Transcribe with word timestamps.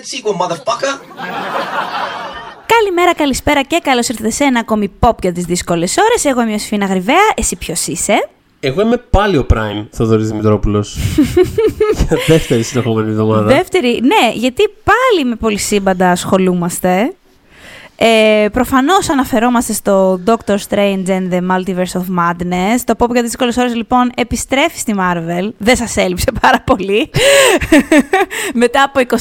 that 0.00 0.06
sequel, 0.06 0.34
motherfucker. 0.34 0.92
Καλημέρα, 2.66 3.14
καλησπέρα 3.14 3.62
και 3.62 3.80
καλώς 3.82 4.08
ήρθατε 4.08 4.30
σε 4.30 4.44
ένα 4.44 4.60
ακόμη 4.60 4.92
pop 5.00 5.12
για 5.22 5.32
τις 5.32 5.44
δύσκολες 5.44 5.96
ώρες. 5.96 6.24
Εγώ 6.24 6.42
είμαι 6.42 6.54
ο 6.54 6.58
Σφίνα 6.58 6.86
Γρυβαία. 6.86 7.32
Εσύ 7.36 7.56
ποιος 7.56 7.86
είσαι; 7.86 8.28
Εγώ 8.60 8.80
είμαι 8.80 8.96
πάλι 8.96 9.36
ο 9.36 9.46
Prime 9.54 9.86
Θοδωρής 9.90 10.28
Δημητρόπουλος. 10.28 10.98
Για 12.08 12.18
δεύτερη 12.34 12.62
συνεχόμενη 12.62 13.10
εβδομάδα. 13.10 13.42
Δεύτερη, 13.42 14.00
ναι, 14.02 14.32
γιατί 14.34 14.62
πάλι 14.84 15.28
με 15.28 15.34
πολυσύμπαντα 15.34 16.10
ασχολούμαστε. 16.10 17.14
Ε, 18.02 18.48
Προφανώς 18.48 19.10
αναφερόμαστε 19.10 19.72
στο 19.72 20.20
Doctor 20.26 20.56
Strange 20.68 21.06
and 21.06 21.32
the 21.32 21.40
Multiverse 21.50 22.00
of 22.00 22.04
Madness. 22.18 22.78
Το 22.84 22.94
pop 22.98 23.10
για 23.10 23.20
τι 23.20 23.26
δύσκολες 23.26 23.56
ώρες 23.56 23.74
λοιπόν 23.74 24.10
επιστρέφει 24.14 24.78
στη 24.78 24.94
Marvel. 24.98 25.50
Δεν 25.58 25.76
σας 25.76 25.96
έλειψε 25.96 26.32
πάρα 26.40 26.62
πολύ. 26.66 27.10
Μετά 28.62 28.82
από 28.82 29.16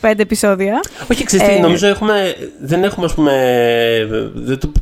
24-25 0.00 0.12
επεισόδια. 0.16 0.80
Όχι, 1.10 1.24
ξέρεις 1.24 1.46
τι, 1.46 1.52
Ε, 1.52 1.58
νομίζω 1.58 1.86
έχουμε, 1.86 2.34
δεν 2.60 2.84
έχουμε, 2.84 3.06
ας 3.06 3.14
πούμε, 3.14 3.32
δεν 4.34 4.58
το 4.58 4.72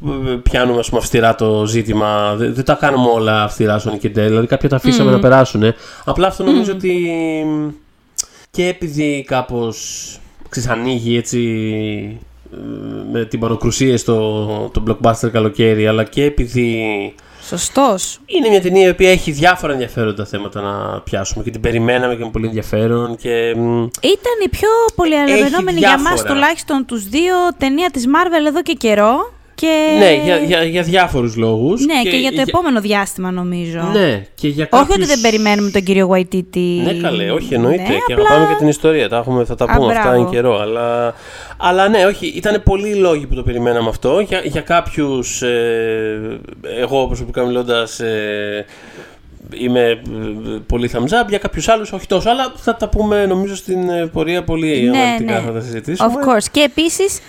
πιάνουμε 0.42 0.78
ας 0.78 0.88
πούμε, 0.88 1.00
αυστηρά 1.00 1.34
το 1.34 1.66
ζήτημα, 1.66 2.34
δεν, 2.34 2.54
δεν 2.54 2.64
τα 2.64 2.74
κάνουμε 2.74 3.08
όλα 3.08 3.42
αυστηρά 3.42 3.78
στον 3.78 3.94
Nick 3.94 4.10
Δηλαδή 4.12 4.46
κάποια 4.46 4.68
τα 4.68 4.76
αφήσαμε 4.76 5.10
να 5.10 5.18
περάσουν. 5.18 5.74
Απλά 6.04 6.26
αυτό 6.26 6.44
νομίζω 6.44 6.72
ότι 6.72 7.10
και 8.50 8.66
επειδή 8.66 9.24
κάπως 9.26 10.18
ξέρεις, 10.48 10.68
ανοίγει 10.68 11.16
έτσι 11.16 11.38
ε, 12.12 12.28
με 13.12 13.24
την 13.24 13.40
πανοκρουσία 13.40 13.98
στο 13.98 14.16
το 14.72 14.82
blockbuster 14.86 15.28
καλοκαίρι, 15.32 15.86
αλλά 15.86 16.04
και 16.04 16.24
επειδή 16.24 17.14
Σωστός. 17.42 18.20
είναι 18.26 18.48
μια 18.48 18.60
ταινία 18.60 18.86
η 18.86 18.90
οποία 18.90 19.10
έχει 19.10 19.30
διάφορα 19.30 19.72
ενδιαφέροντα 19.72 20.24
θέματα 20.24 20.60
να 20.60 21.00
πιάσουμε 21.00 21.44
και 21.44 21.50
την 21.50 21.60
περιμέναμε 21.60 22.14
και 22.16 22.24
με 22.24 22.30
πολύ 22.30 22.46
ενδιαφέρον 22.46 23.16
και 23.16 23.54
μ, 23.56 23.82
Ήταν 24.00 24.36
η 24.44 24.48
πιο 24.48 24.68
πολυαναμενόμενη 24.94 25.78
για 25.78 25.88
διάφορα. 25.88 26.10
μας 26.10 26.22
τουλάχιστον 26.22 26.84
τους 26.86 27.08
δύο 27.08 27.34
ταινία 27.58 27.90
της 27.90 28.06
Marvel 28.06 28.46
εδώ 28.46 28.62
και 28.62 28.72
καιρό. 28.72 29.32
Και... 29.60 29.96
ναι, 29.98 30.14
για, 30.24 30.36
για, 30.36 30.64
για 30.64 30.82
διάφορους 30.82 31.36
λόγους. 31.36 31.84
Ναι, 31.86 32.10
και, 32.10 32.16
για 32.16 32.32
το 32.32 32.40
επόμενο 32.46 32.80
διάστημα 32.80 33.30
νομίζω. 33.30 33.80
Ναι, 33.92 34.26
και 34.34 34.48
για 34.48 34.68
Όχι 34.70 34.84
κάποιους... 34.84 34.96
ότι 34.96 35.06
δεν 35.06 35.20
περιμένουμε 35.20 35.70
τον 35.70 35.82
κύριο 35.82 36.08
Waititi. 36.12 36.82
Ναι, 36.84 36.92
καλέ, 36.92 37.30
όχι 37.30 37.54
εννοείται. 37.54 37.82
Ναι, 37.82 37.88
και 38.06 38.12
απλά- 38.12 38.26
αγαπάμε 38.30 38.52
και 38.52 38.58
την 38.58 38.68
ιστορία. 38.68 39.08
Τα 39.08 39.16
έχουμε, 39.16 39.44
θα 39.44 39.54
τα 39.54 39.64
Α, 39.64 39.76
πούμε 39.76 39.92
αυτά 39.92 40.08
μπράβο. 40.08 40.24
εν 40.24 40.30
καιρό. 40.30 40.58
Αλλά, 40.60 41.14
αλλά 41.56 41.88
ναι, 41.88 42.04
όχι, 42.04 42.26
ήταν 42.26 42.62
πολλοί 42.64 42.94
λόγοι 42.94 43.26
που 43.26 43.34
το 43.34 43.42
περιμέναμε 43.42 43.88
αυτό. 43.88 44.20
Για, 44.20 44.40
για 44.44 44.60
κάποιους, 44.60 45.42
ε, 45.42 46.40
εγώ 46.80 47.06
προσωπικά 47.06 47.44
μιλώντας, 47.44 48.00
ε, 48.00 48.64
είμαι 49.54 49.80
ε, 49.80 49.96
πολύ 50.66 50.90
thumbs 50.92 51.22
up. 51.24 51.28
Για 51.28 51.38
κάποιους 51.38 51.68
άλλους, 51.68 51.92
όχι 51.92 52.06
τόσο. 52.06 52.30
Αλλά 52.30 52.52
θα 52.56 52.76
τα 52.76 52.88
πούμε 52.88 53.26
νομίζω 53.26 53.56
στην 53.56 53.88
ε, 53.88 54.06
πορεία 54.06 54.44
πολύ 54.44 54.88
Ναι, 54.90 54.98
αναλυτικά. 54.98 55.32
ναι. 55.40 55.46
Θα 55.46 55.52
τα 55.52 55.60
συζητήσουμε. 55.60 56.12
Of 56.12 56.28
course. 56.28 56.44
Και 56.52 56.60
επίσης, 56.60 57.20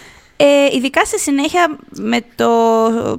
ε, 0.43 0.75
ειδικά 0.75 1.05
στη 1.05 1.19
συνέχεια 1.19 1.77
με 1.91 2.19
το 2.35 2.49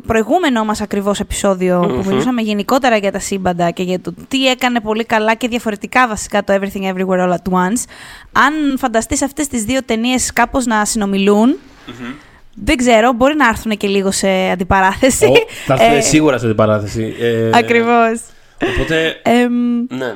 προηγούμενο 0.06 0.64
μας 0.64 0.80
ακριβώς 0.80 1.20
επεισόδιο 1.20 1.80
που 1.80 2.08
μιλούσαμε 2.08 2.42
γενικότερα 2.42 2.96
για 2.96 3.12
τα 3.12 3.18
σύμπαντα 3.18 3.70
και 3.70 3.82
για 3.82 4.00
το 4.00 4.14
τι 4.28 4.48
έκανε 4.48 4.80
πολύ 4.80 5.04
καλά 5.04 5.34
και 5.34 5.48
διαφορετικά 5.48 6.08
βασικά 6.08 6.44
το 6.44 6.54
Everything 6.54 6.92
Everywhere 6.92 7.28
All 7.28 7.30
At 7.30 7.52
Once. 7.52 7.82
Αν 8.32 8.78
φανταστείς 8.78 9.22
αυτές 9.22 9.46
τις 9.46 9.64
δύο 9.64 9.82
ταινίες 9.84 10.32
κάπως 10.32 10.66
να 10.66 10.84
συνομιλούν, 10.84 11.58
δεν 12.54 12.76
ξέρω, 12.76 13.12
μπορεί 13.12 13.36
να 13.36 13.48
έρθουν 13.48 13.76
και 13.76 13.86
λίγο 13.86 14.10
σε 14.10 14.28
αντιπαράθεση. 14.52 15.24
Ω, 15.26 15.32
θα 15.66 15.74
έρθουν 15.74 15.96
Ε, 15.96 16.00
σίγουρα 16.00 16.38
σε 16.38 16.46
αντιπαράθεση. 16.46 17.14
Ε, 17.20 17.50
Ακριβώς. 17.54 18.20
Οπότε. 18.74 19.20
Εμ, 19.22 19.52
Ναι. 19.88 20.14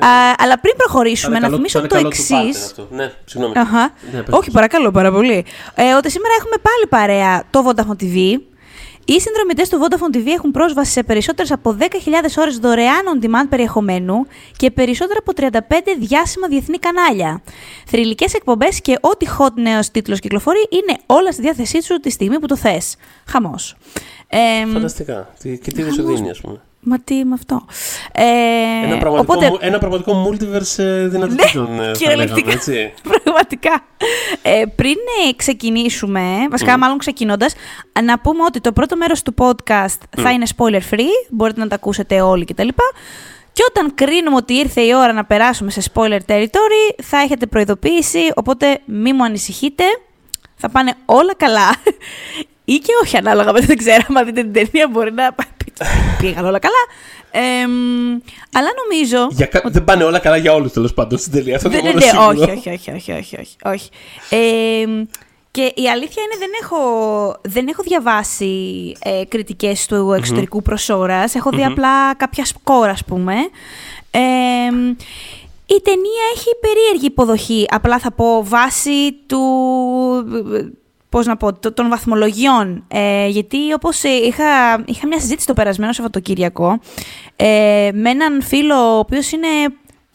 Α, 0.00 0.08
αλλά 0.38 0.58
πριν 0.60 0.76
προχωρήσουμε, 0.76 1.30
Θα 1.32 1.36
είναι 1.36 1.38
να 1.38 1.44
καλό- 1.46 1.56
θυμίσω 1.56 1.78
θα 1.78 1.84
είναι 1.84 1.88
το 1.88 1.94
καλό 1.94 2.08
του 2.08 2.16
εξής. 2.44 2.62
pattern 2.62 2.66
αυτό. 2.70 2.86
Ναι, 2.90 3.12
συγγνώμη. 3.24 3.58
Αχα. 3.58 3.92
Ναι, 4.12 4.20
πες, 4.22 4.34
Όχι, 4.34 4.44
πες. 4.44 4.54
παρακαλώ, 4.54 4.90
πάρα 4.90 5.10
πολύ. 5.12 5.44
Ε, 5.74 5.92
ότι 5.94 6.10
σήμερα 6.10 6.34
έχουμε 6.38 6.56
πάλι 6.62 6.86
παρέα 6.88 7.44
το 7.50 7.64
Vodafone 7.68 8.02
TV. 8.02 8.40
Οι 9.04 9.20
συνδρομητές 9.20 9.68
του 9.68 9.78
Vodafone 9.82 10.16
TV 10.16 10.26
έχουν 10.26 10.50
πρόσβαση 10.50 10.90
σε 10.92 11.02
περισσότερες 11.02 11.50
από 11.52 11.72
10.000 11.72 12.36
ώρες 12.38 12.58
δωρεάν 12.58 13.02
on-demand 13.14 13.46
περιεχομένου 13.48 14.26
και 14.56 14.70
περισσότερα 14.70 15.18
από 15.18 15.32
35 15.32 15.94
διάσημα 15.98 16.48
διεθνή 16.48 16.78
κανάλια. 16.78 17.42
Θρηλυκές 17.86 18.34
εκπομπές 18.34 18.80
και 18.80 18.98
ό,τι 19.00 19.26
hot 19.38 19.52
νέος 19.54 19.90
τίτλος 19.90 20.20
κυκλοφορεί 20.20 20.66
είναι 20.70 20.98
όλα 21.06 21.32
στη 21.32 21.42
διάθεσή 21.42 21.82
σου 21.82 22.00
τη 22.00 22.10
στιγμή 22.10 22.38
που 22.38 22.46
το 22.46 22.56
θες. 22.56 22.96
Χαμός. 23.26 23.76
Ε, 24.28 24.38
Φανταστικά. 24.72 25.28
Τι- 25.42 25.58
Και 25.58 25.70
τι 25.70 25.82
δεν 25.82 25.92
σου 25.92 26.02
δίνει, 26.06 26.30
ας 26.30 26.40
πούμε. 26.40 26.60
Μα 26.84 26.98
τι 26.98 27.24
με 27.24 27.34
αυτό. 27.34 27.64
Ε, 28.12 28.22
Ένα 28.86 28.96
πραγματικό, 28.98 29.32
οπότε, 29.32 29.50
μου- 29.50 29.58
ένα 29.60 29.78
πραγματικό 29.78 30.28
multiverse 30.30 30.78
ε, 30.84 31.06
δυνατοτήτων, 31.08 31.66
ε, 31.66 31.76
θα 31.76 31.76
λέγαμε, 31.76 31.92
κυριολεκτικά. 31.92 32.50
έτσι. 32.52 32.92
Πραγματικά. 33.10 33.84
Ε, 34.42 34.62
πριν 34.76 34.96
ε, 35.28 35.32
ξεκινήσουμε, 35.36 36.22
βασικά 36.50 36.78
μάλλον 36.78 36.98
ξεκινώντας, 36.98 37.54
να 38.04 38.18
πούμε 38.18 38.42
ότι 38.44 38.60
το 38.60 38.72
πρώτο 38.72 38.96
μέρος 38.96 39.22
του 39.22 39.34
podcast 39.38 39.96
θα 40.16 40.30
είναι 40.30 40.46
spoiler 40.56 40.80
free, 40.94 41.26
μπορείτε 41.30 41.60
να 41.60 41.68
τα 41.68 41.74
ακούσετε 41.74 42.20
όλοι 42.20 42.44
κτλ. 42.44 42.68
Και 43.52 43.62
όταν 43.68 43.94
κρίνουμε 43.94 44.36
ότι 44.36 44.54
ήρθε 44.54 44.80
η 44.80 44.94
ώρα 44.94 45.12
να 45.12 45.24
περάσουμε 45.24 45.70
σε 45.70 45.82
spoiler 45.94 46.18
territory, 46.26 46.94
θα 47.02 47.18
έχετε 47.18 47.46
προειδοποίηση, 47.46 48.18
οπότε 48.34 48.80
μη 48.84 49.12
μου 49.12 49.24
ανησυχείτε, 49.24 49.84
θα 50.56 50.68
πάνε 50.70 50.94
όλα 51.04 51.34
καλά. 51.36 51.74
Ή 52.64 52.74
και 52.78 52.92
όχι, 53.02 53.16
ανάλογα 53.16 53.52
με 53.52 53.60
το 53.60 53.66
δεν 53.66 53.76
ξέρω, 53.76 54.02
άμα 54.08 54.22
δείτε 54.22 54.40
την 54.42 54.52
ταινία 54.52 54.88
μπορεί 54.90 55.12
να 55.12 55.34
πήγαν 56.18 56.44
όλα 56.44 56.58
καλά. 56.58 56.84
Εμ, 57.30 57.70
αλλά 58.52 58.68
νομίζω... 58.82 59.28
Για 59.30 59.46
κα... 59.46 59.62
Δεν 59.64 59.84
πάνε 59.84 60.04
όλα 60.04 60.18
καλά 60.18 60.36
για 60.36 60.52
όλους 60.52 60.72
τέλος 60.72 60.94
πάντων 60.94 61.18
στην 61.18 61.32
τελεία. 61.32 61.56
Αυτό 61.56 61.68
Δεν, 61.68 61.78
είναι 61.78 61.92
ναι, 61.92 62.00
το 62.00 62.06
ναι, 62.06 62.12
μόνο 62.12 62.28
όχι, 62.28 62.38
σίγουρο. 62.38 62.52
όχι, 62.58 62.70
όχι, 62.70 62.90
όχι, 62.90 63.12
όχι, 63.12 63.36
όχι, 63.40 63.56
όχι. 63.64 63.90
Ε, 64.30 65.04
και 65.50 65.72
η 65.74 65.90
αλήθεια 65.90 66.22
είναι 66.22 66.36
δεν 66.38 66.50
έχω, 66.62 66.78
δεν 67.42 67.68
έχω 67.68 67.82
διαβάσει 67.82 68.92
ε, 69.02 69.24
κριτικές 69.28 69.86
του 69.86 70.12
εξωτερικού 70.12 70.62
προσώρας. 70.62 71.34
Έχω 71.34 71.50
δει 71.50 71.64
απλά 71.64 72.14
κάποια 72.14 72.44
σκόρ, 72.44 72.88
ας 72.88 73.04
πούμε. 73.04 73.34
Ε, 74.10 74.20
η 75.66 75.80
ταινία 75.82 76.24
έχει 76.34 76.48
περίεργη 76.60 77.06
υποδοχή. 77.06 77.66
Απλά 77.70 77.98
θα 77.98 78.12
πω 78.12 78.44
βάση 78.44 79.12
του... 79.26 79.40
Πώς 81.12 81.26
να 81.26 81.36
πω, 81.36 81.52
το- 81.52 81.72
των 81.72 81.88
βαθμολογιών. 81.88 82.84
Ε, 82.88 83.26
γιατί 83.28 83.72
όπως 83.72 84.04
ε, 84.04 84.08
είχα, 84.08 84.44
είχα 84.86 85.06
μια 85.06 85.20
συζήτηση 85.20 85.46
το 85.46 85.52
περασμένο 85.52 85.92
Σαββατοκύριακο 85.92 86.78
ε, 87.36 87.90
με 87.94 88.10
έναν 88.10 88.42
φίλο 88.42 88.74
ο 88.94 88.98
οποίος 88.98 89.32
είναι 89.32 89.46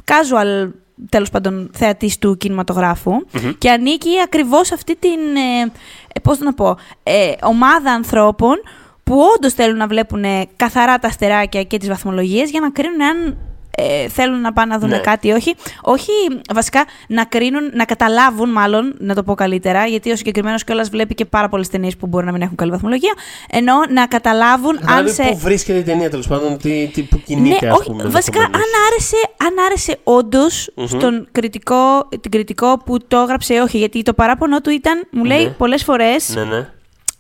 casual 0.06 0.72
τέλος 1.10 1.30
πάντων 1.30 1.70
θεατής 1.74 2.18
του 2.18 2.38
κινηματογραφου 2.38 3.12
και 3.58 3.70
ανήκει 3.72 4.10
ακριβώς 4.24 4.72
αυτή 4.72 4.96
την, 4.96 5.20
ε, 5.36 5.72
ε, 6.14 6.20
πώς 6.24 6.40
να 6.40 6.54
πω, 6.54 6.78
ε, 7.04 7.32
ομάδα 7.44 7.92
ανθρώπων 7.92 8.56
που 9.04 9.20
όντως 9.36 9.54
θέλουν 9.54 9.78
να 9.78 9.88
βλέπουν 9.88 10.24
ε, 10.24 10.46
καθαρά 10.56 11.00
τα 11.00 11.08
αστεράκια 11.08 11.64
και 11.64 11.78
τις 11.78 11.88
βαθμολογίες 11.88 12.50
για 12.50 12.60
να 12.60 12.72
κρίνουν 12.72 13.02
αν 13.02 13.38
ε, 13.80 14.08
θέλουν 14.08 14.42
να 14.42 14.54
πάνε 14.54 14.74
να 14.74 14.80
δουν 14.80 14.90
Ναι. 14.90 14.98
κάτι 14.98 15.28
ή 15.28 15.32
όχι. 15.32 15.56
Όχι, 15.82 16.12
βασικά 16.54 16.86
να 17.08 17.24
κρίνουν, 17.26 17.70
να 17.74 17.86
καταλάβουν 17.86 18.50
μάλλον, 18.50 18.96
να 19.00 19.16
το 19.16 19.24
πω 19.24 19.34
καλύτερα, 19.34 19.86
γιατί 19.86 20.12
ο 20.12 20.16
συγκεκριμένος 20.16 20.64
κιόλας 20.64 20.90
βλέπει 20.90 21.14
και 21.16 21.26
πάρα 21.26 21.50
πολλές 21.50 21.68
ταινίες 21.70 21.98
που 21.98 22.08
μπορεί 22.08 22.26
να 22.26 22.32
μην 22.32 22.42
έχουν 22.42 22.56
καλή 22.56 22.72
βαθμολογία. 22.72 23.14
Ενώ 23.50 23.74
να 23.90 24.06
καταλάβουν 24.08 24.78
αν 24.78 24.84
Δηλαδή, 24.86 25.10
σε. 25.12 25.24
πού 25.24 25.38
βρίσκεται 25.38 25.80
η 25.80 25.84
ταινία 25.84 26.10
τέλος 26.10 26.28
πάντων, 26.28 26.58
τι, 26.58 26.90
τι, 26.94 27.02
πού 27.02 27.22
κινείται, 27.26 27.66
Ναι, 27.66 27.72
ας 27.72 27.78
όχι, 27.80 27.90
πούμε. 27.90 28.04
βασικά 28.04 28.40
αν 28.40 28.46
ενδεχομένως. 28.46 28.88
άρεσε, 28.92 29.16
αν 29.46 29.66
άρεσε 29.66 29.98
όντως 30.04 30.72
στον 30.86 31.28
κριτικό, 31.32 32.08
την 32.22 32.32
κριτικό 32.32 32.78
που 32.86 33.08
το 33.08 33.18
έγραψε 33.18 33.54
ή 33.54 33.58
όχι, 33.58 33.78
γιατί 33.78 34.02
το 34.04 34.14
παράπονο 34.14 34.62
του 34.62 34.70
ήταν, 34.70 35.08
μου 35.12 35.24
λέει 35.24 35.44
Ναι. 35.44 35.50
πολλές 35.50 35.84
φορές, 35.84 36.36
Ναι, 36.36 36.44
ναι. 36.44 36.68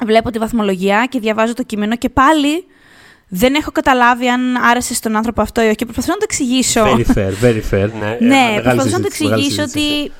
βλέπω 0.05 0.31
τη 0.31 0.39
βαθμολογία 0.39 1.05
και 1.09 1.19
διαβάζω 1.19 1.53
το 1.53 1.63
κείμενο 1.63 1.95
και 1.95 2.09
πάλι 2.09 2.65
δεν 3.29 3.53
έχω 3.55 3.71
καταλάβει 3.71 4.27
αν 4.27 4.55
άρεσε 4.55 4.93
στον 4.93 5.15
άνθρωπο 5.15 5.41
αυτό 5.41 5.61
ή 5.61 5.65
όχι 5.65 5.75
και 5.75 5.85
προσπαθώ 5.85 6.11
να 6.11 6.17
το 6.17 6.23
εξηγήσω. 6.29 6.83
Very 6.83 7.17
fair, 7.17 7.43
very 7.45 7.61
fair. 7.71 7.89
Ναι, 7.99 8.05
Ε, 8.05 8.17
ναι, 8.19 8.35
μεγάλη 8.55 8.61
προσπαθώ 8.61 8.97
να 8.97 9.03
το 9.03 9.11
συζήτηση, 9.11 9.23
μεγάλη 9.23 9.41
εξηγήσω 9.41 9.61
συζήτηση. 9.61 9.87
ότι... 10.03 10.11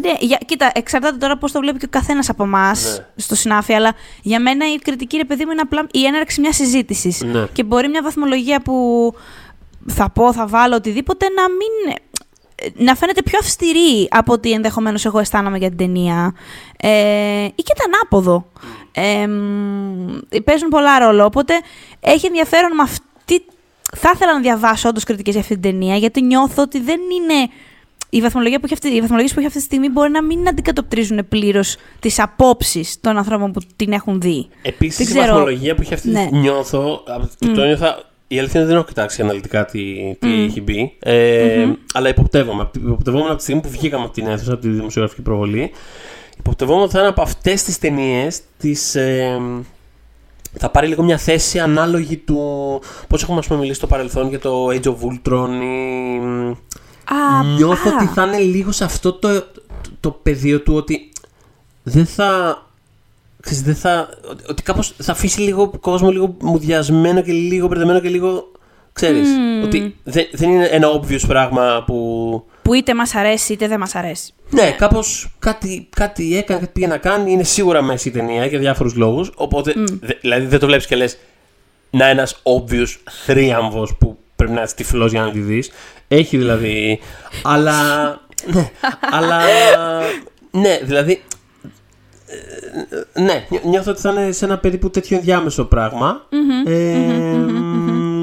Ναι, 0.00 0.12
για, 0.20 0.38
κοίτα, 0.46 0.70
εξαρτάται 0.74 1.16
τώρα 1.16 1.38
πώς 1.38 1.52
το 1.52 1.60
βλέπει 1.60 1.78
και 1.78 1.84
ο 1.84 1.88
καθένας 1.90 2.28
από 2.28 2.42
εμάς 2.44 2.96
Ναι. 2.98 3.04
στο 3.16 3.34
συνάφι, 3.34 3.72
αλλά 3.72 3.92
για 4.22 4.40
μένα 4.40 4.72
η 4.72 4.76
κριτική, 4.78 5.16
ρε 5.16 5.24
παιδί 5.24 5.44
μου, 5.44 5.50
είναι 5.50 5.60
απλά 5.60 5.86
η 5.92 6.04
έναρξη 6.04 6.40
μιας 6.40 6.56
συζήτησης. 6.56 7.20
Ναι. 7.22 7.46
Και 7.52 7.62
μπορεί 7.64 7.88
μια 7.88 8.02
βαθμολογία 8.02 8.60
που 8.62 8.74
θα 9.86 10.10
πω, 10.10 10.32
θα 10.32 10.46
βάλω 10.46 10.74
οτιδήποτε 10.76 11.26
να 11.28 11.42
μην. 11.42 11.98
να 12.86 12.94
φαίνεται 12.94 13.22
πιο 13.22 13.38
αυστηρή 13.40 14.08
από 14.10 14.32
ότι 14.32 14.52
ενδεχομένως 14.52 15.04
εγώ 15.04 15.18
αισθάνομαι 15.18 15.58
για 15.58 15.68
την 15.68 15.76
ταινία. 15.76 16.34
Ε, 16.76 17.44
ή 17.44 17.62
και 17.62 17.72
το 17.76 17.84
ανάποδο. 17.86 18.50
Ε, 18.94 19.26
μ, 19.26 20.18
παίζουν 20.44 20.68
πολλά 20.68 20.98
ρόλο. 20.98 21.24
Οπότε 21.24 21.54
έχει 22.00 22.26
ενδιαφέρον 22.26 22.74
με 22.74 22.82
αυτή. 22.82 23.44
Θα 23.96 24.10
ήθελα 24.14 24.32
να 24.32 24.40
διαβάσω 24.40 24.88
όντως 24.88 25.04
κριτικές 25.04 25.32
για 25.32 25.42
αυτή 25.42 25.58
την 25.58 25.62
ταινία, 25.62 25.96
γιατί 25.96 26.22
νιώθω 26.22 26.62
ότι 26.62 26.80
δεν 26.80 27.00
είναι. 27.00 27.48
Η 28.10 28.20
βαθμολογία 28.20 28.58
που 28.58 28.64
έχει 28.64 28.74
αυτή, 28.74 28.88
οι 28.88 29.00
βαθμολογίες 29.00 29.32
που 29.32 29.38
έχει 29.38 29.48
αυτή 29.48 29.58
τη 29.58 29.64
στιγμή 29.64 29.88
μπορεί 29.88 30.10
να 30.10 30.22
μην 30.22 30.48
αντικατοπτρίζουν 30.48 31.28
πλήρως 31.28 31.76
τις 32.00 32.18
απόψεις 32.20 33.00
των 33.00 33.16
ανθρώπων 33.16 33.52
που 33.52 33.60
την 33.76 33.92
έχουν 33.92 34.20
δει. 34.20 34.48
Επίσης, 34.62 34.96
Δεν 34.96 35.06
η 35.06 35.18
ξέρω. 35.18 35.32
βαθμολογία 35.34 35.74
που 35.74 35.80
έχει 35.82 35.94
αυτή 35.94 36.08
Ναι. 36.08 36.28
νιώθω, 36.32 37.02
και 37.38 37.46
το 37.46 37.62
ένιωθα 37.62 38.02
η 38.28 38.38
αλήθεια 38.38 38.60
είναι 38.60 38.62
ότι 38.62 38.68
δεν 38.68 38.76
έχω 38.76 38.84
κοιτάξει 38.84 39.22
αναλυτικά 39.22 39.64
τι, 39.64 39.80
τι 40.18 40.28
mm. 40.28 40.46
έχει 40.48 40.60
μπει. 40.60 40.96
Ε, 40.98 41.64
mm-hmm. 41.64 41.76
Αλλά 41.94 42.08
υποπτεύομαι. 42.08 42.70
Υποπτευόμουν 42.76 43.26
από 43.26 43.36
τη 43.36 43.42
στιγμή 43.42 43.60
που 43.60 43.68
βγήκαμε 43.68 44.04
από 44.04 44.12
την 44.12 44.26
αίθουσα, 44.26 44.52
από 44.52 44.62
τη 44.62 44.68
δημοσιογραφική 44.68 45.22
προβολή. 45.22 45.70
Υποπτευόμουν 46.46 46.82
ότι 46.82 46.92
θα 46.92 46.98
είναι 46.98 47.08
από 47.08 47.22
αυτές 47.22 47.62
τις 47.62 47.78
ταινίες 47.78 48.40
τις, 48.58 48.94
ε, 48.94 49.40
θα 50.58 50.70
πάρει 50.70 50.86
λίγο 50.86 51.02
μια 51.02 51.18
θέση 51.18 51.58
ανάλογη 51.58 52.16
του 52.16 52.38
πώς 53.08 53.22
έχουμε 53.22 53.38
ας 53.38 53.46
πούμε, 53.46 53.58
μιλήσει 53.58 53.78
στο 53.78 53.86
παρελθόν 53.86 54.28
για 54.28 54.38
το 54.38 54.66
Age 54.66 54.84
of 54.84 54.94
Ultron 54.94 55.48
ή... 55.62 56.18
Α, 57.04 57.42
Νιώθω 57.56 57.90
α. 57.90 57.94
ότι 57.94 58.06
θα 58.06 58.22
είναι 58.24 58.38
λίγο 58.38 58.72
σε 58.72 58.84
αυτό 58.84 59.12
το, 59.12 59.40
το, 59.40 59.62
το 60.00 60.10
πεδίο 60.10 60.60
του 60.60 60.74
ότι 60.74 61.12
δεν 61.82 62.06
θα... 62.06 62.58
Ξέρεις, 63.40 63.62
δεν 63.62 63.74
θα, 63.74 64.08
ότι- 64.30 64.44
ότι 64.48 64.62
κάπως 64.62 64.94
θα 64.98 65.12
αφήσει 65.12 65.40
λίγο 65.40 65.70
κόσμο 65.80 66.10
λίγο 66.10 66.36
μουδιασμένο 66.40 67.22
και 67.22 67.32
λίγο 67.32 67.66
μπερδεμένο 67.66 68.00
και 68.00 68.08
λίγο... 68.08 68.52
Ξέρεις, 68.92 69.28
ότι 69.64 69.96
δεν, 70.02 70.24
δεν 70.32 70.50
είναι 70.50 70.64
ένα 70.64 70.88
obvious 71.00 71.24
πράγμα 71.26 71.82
που... 71.86 72.44
Που 72.64 72.74
είτε 72.74 72.94
μας 72.94 73.14
αρέσει 73.14 73.52
είτε 73.52 73.68
δεν 73.68 73.78
μας 73.78 73.94
αρέσει. 73.94 74.32
Ναι, 74.50 74.70
κάπως 74.70 75.34
κάτι, 75.38 75.88
κάτι 75.96 76.36
έκανε, 76.36 76.60
κάτι 76.60 76.72
πήγε 76.72 76.86
να 76.86 76.96
κάνει. 76.96 77.32
Είναι 77.32 77.42
σίγουρα 77.42 77.82
μέσα 77.82 78.08
η 78.08 78.12
ταινία 78.12 78.46
για 78.46 78.58
διάφορους 78.58 78.94
λόγους. 78.94 79.30
Οπότε, 79.34 79.72
δε- 80.00 80.14
δηλαδή 80.20 80.46
δεν 80.46 80.58
το 80.58 80.66
βλέπεις 80.66 80.86
και 80.86 80.96
λες 80.96 81.18
να 81.90 82.06
ένας 82.06 82.42
obvious 82.42 82.96
θρίαμβος 83.24 83.94
που 83.98 84.18
πρέπει 84.36 84.52
να 84.52 84.62
είσαι 84.62 84.74
τυφλό 84.74 85.06
για 85.06 85.22
να 85.22 85.30
τη 85.30 85.38
δεις. 85.38 85.70
Έχει 86.08 86.36
δηλαδή. 86.36 87.00
αλλά. 87.42 88.08
Ναι, 88.52 88.70
αλλά. 89.00 89.40
Ναι, 90.50 90.78
δηλαδή. 90.82 91.22
ε, 93.14 93.20
Ναι, 93.22 93.46
νιώ- 93.48 93.64
νιώθω 93.64 93.90
ότι 93.90 94.00
θα 94.00 94.10
είναι 94.10 94.32
σε 94.32 94.44
ένα 94.44 94.58
περίπου 94.58 94.90
τέτοιο 94.90 95.16
ενδιάμεσο 95.16 95.64
πράγμα. 95.64 96.26
Ε, 96.66 96.72
μ, 97.36 98.13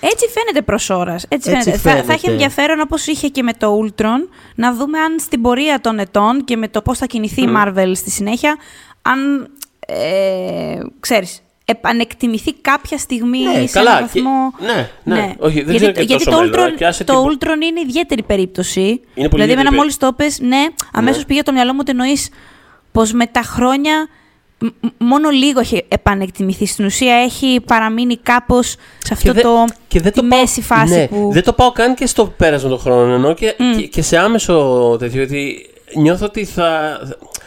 Έτσι 0.00 0.26
φαίνεται 0.28 0.62
προς 0.62 0.90
ώρας. 0.90 1.24
Έτσι, 1.28 1.50
Έτσι 1.50 1.62
φαίνεται. 1.70 1.80
Θα, 1.82 1.90
θα 1.90 1.96
έχει 1.98 2.06
φαίνεται. 2.06 2.30
ενδιαφέρον 2.30 2.80
όπως 2.80 3.06
είχε 3.06 3.28
και 3.28 3.42
με 3.42 3.52
το 3.52 3.80
Ultron 3.84 4.28
να 4.54 4.74
δούμε 4.74 4.98
αν 4.98 5.18
στην 5.20 5.42
πορεία 5.42 5.80
των 5.80 5.98
ετών 5.98 6.44
και 6.44 6.56
με 6.56 6.68
το 6.68 6.82
πώς 6.82 6.98
θα 6.98 7.06
κινηθεί 7.06 7.42
η 7.42 7.48
Marvel 7.56 7.92
στη 7.94 8.10
συνέχεια, 8.10 8.56
αν. 9.02 9.48
Ε, 9.86 10.78
ξέρεις, 11.00 11.42
επανεκτιμηθεί 11.64 12.52
κάποια 12.54 12.98
στιγμή 12.98 13.38
Ναι, 13.42 13.66
σε 13.66 13.72
καλά, 13.72 13.96
έναν 13.96 14.10
και- 14.12 14.20
βαθμό. 14.22 14.52
ναι, 14.74 14.88
ναι. 15.04 15.34
Όχι, 15.38 15.62
δεν 15.62 15.76
γιατί, 15.76 15.76
ξέρω 15.76 15.92
και 15.92 16.00
γιατί 16.02 16.24
τόσο 16.24 16.30
το, 16.36 16.36
μέλλον, 16.42 16.68
Ultron, 16.72 16.76
και 16.76 16.86
άσε 16.86 17.04
το 17.04 17.12
την- 17.12 17.38
Ultron 17.38 17.62
είναι 17.68 17.80
ιδιαίτερη 17.80 18.22
περίπτωση. 18.22 18.80
Είναι 18.80 18.90
πολύ 18.94 19.02
δηλαδή, 19.14 19.28
ιδιαίτερη 19.42 19.50
εμένα 19.50 19.68
περί- 19.68 19.78
μόλις 19.80 19.96
το 19.96 20.12
πες, 20.12 20.40
ναι, 20.40 20.66
αμέσως 20.92 21.24
πήγε 21.24 21.42
το 21.42 21.52
μυαλό 21.52 21.72
μου 21.72 21.78
ότι 21.80 21.90
εννοείς 21.90 22.28
πως 22.92 23.12
με 23.12 23.26
τα 23.26 23.40
χρόνια 23.42 23.94
μ- 24.02 24.08
μ- 24.08 24.19
μόνο 24.98 25.28
λίγο 25.30 25.60
έχει 25.60 25.84
επανεκτιμηθεί. 25.88 26.66
Στην 26.66 26.84
ουσία 26.84 27.14
έχει 27.14 27.60
παραμείνει 27.66 28.16
κάπως 28.16 28.66
σε 28.98 29.12
αυτό 29.12 29.32
δε- 29.32 29.40
το. 29.40 29.64
και 29.88 30.00
δεν 30.00 30.12
τη 30.12 30.20
το 30.20 30.26
πάω- 30.28 30.40
μέση 30.40 30.62
φάση 30.62 30.94
ναι, 30.94 31.06
που. 31.08 31.28
Δεν 31.32 31.42
το 31.42 31.52
πάω 31.52 31.72
καν 31.72 31.94
και 31.94 32.06
στο 32.06 32.26
πέρασμα 32.36 32.68
των 32.68 32.78
χρόνων. 32.78 33.10
Ενώ 33.12 33.34
και, 33.34 33.54
και, 33.76 33.86
και 33.86 34.02
σε 34.02 34.16
άμεσο 34.18 34.96
τέτοιο. 34.98 35.18
Γιατί 35.18 35.70
νιώθω 35.96 36.24
ότι 36.26 36.44
θα. 36.44 36.98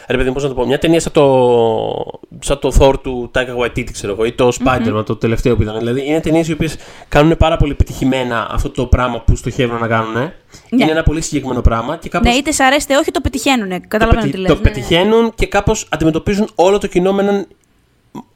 Ρε 0.08 0.16
παιδί 0.16 0.28
μου, 0.28 0.34
πώς 0.34 0.42
να 0.42 0.48
το 0.48 0.54
πω. 0.54 0.66
Μια 0.66 0.78
ταινία 0.78 1.00
σαν 1.00 1.12
το, 1.12 2.20
σαν 2.38 2.58
το 2.58 2.72
Thor 2.78 2.94
του 3.02 3.30
Taika 3.34 3.56
Waititi, 3.64 3.90
ξέρω 3.92 4.12
εγώ, 4.12 4.24
ή 4.24 4.32
το 4.32 4.48
Spider-Man, 4.64 5.02
το 5.06 5.16
τελευταίο 5.16 5.56
που 5.56 5.62
ήταν. 5.62 5.78
Δηλαδή 5.78 6.06
είναι 6.06 6.20
ταινίες 6.20 6.48
οι 6.48 6.52
οποίες 6.52 6.76
κάνουν 7.08 7.36
πάρα 7.36 7.56
πολύ 7.56 7.72
επιτυχημένα 7.72 8.48
αυτό 8.50 8.70
το 8.70 8.86
πράγμα 8.86 9.20
που 9.20 9.36
στοχεύουν 9.36 9.78
να 9.80 9.86
κάνουν. 9.86 10.30
Είναι 10.70 10.90
ένα 10.90 11.02
πολύ 11.02 11.20
συγκεκριμένο 11.20 11.60
πράγμα 11.60 11.96
και 11.96 12.08
κάπως 12.08 12.28
Ναι, 12.30 12.34
είτε 12.36 12.50
σ' 12.52 12.60
αρέσει 12.60 12.84
είτε 12.84 12.96
όχι, 12.96 13.10
το 13.10 13.20
πετυχαίνουν. 13.20 13.68
το, 13.68 13.80
Καταλαβαίνω 13.88 14.20
πετυ- 14.20 14.34
τι 14.34 14.40
λες. 14.40 14.50
το 14.50 14.56
ναι. 14.56 14.62
πετυχαίνουν 14.62 15.34
και 15.34 15.46
κάπως 15.46 15.86
αντιμετωπίζουν 15.90 16.48
όλο 16.54 16.78
το 16.78 16.86
κοινό 16.86 17.12
με 17.12 17.22
έναν. 17.22 17.46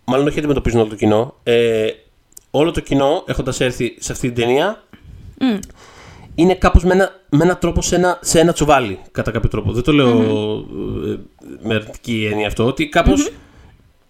Μάλλον 0.05 0.27
όχι 0.27 0.39
αντιμετωπίζουν 0.39 0.81
όλο 0.81 0.89
το 0.89 0.95
κοινό. 0.97 1.35
Ε, 1.43 1.87
όλο 2.51 2.71
το 2.71 2.81
κοινό, 2.81 3.23
έχοντας 3.27 3.61
έρθει 3.61 3.97
σε 3.99 4.13
αυτή 4.13 4.33
την 4.33 4.45
ταινία, 4.45 4.83
είναι 6.35 6.55
κάπως 6.55 6.85
με 6.85 6.93
ένα, 6.95 7.18
με 7.31 7.45
ένα 7.45 7.57
τρόπο 7.57 7.83
σε 7.83 7.95
ένα, 7.97 8.19
σε 8.23 8.41
ένα 8.41 8.53
τσουβάλι, 8.53 8.99
κατά 9.13 9.31
κάποιο 9.31 9.49
τρόπο. 9.49 9.73
Δεν 9.73 9.83
το 9.83 9.93
λέω 9.93 10.19
ε, 11.07 11.19
με 11.63 11.75
αρνητική 11.75 12.29
έννοια 12.31 12.47
αυτό, 12.47 12.67
ότι 12.67 12.89
κάπως 12.89 13.31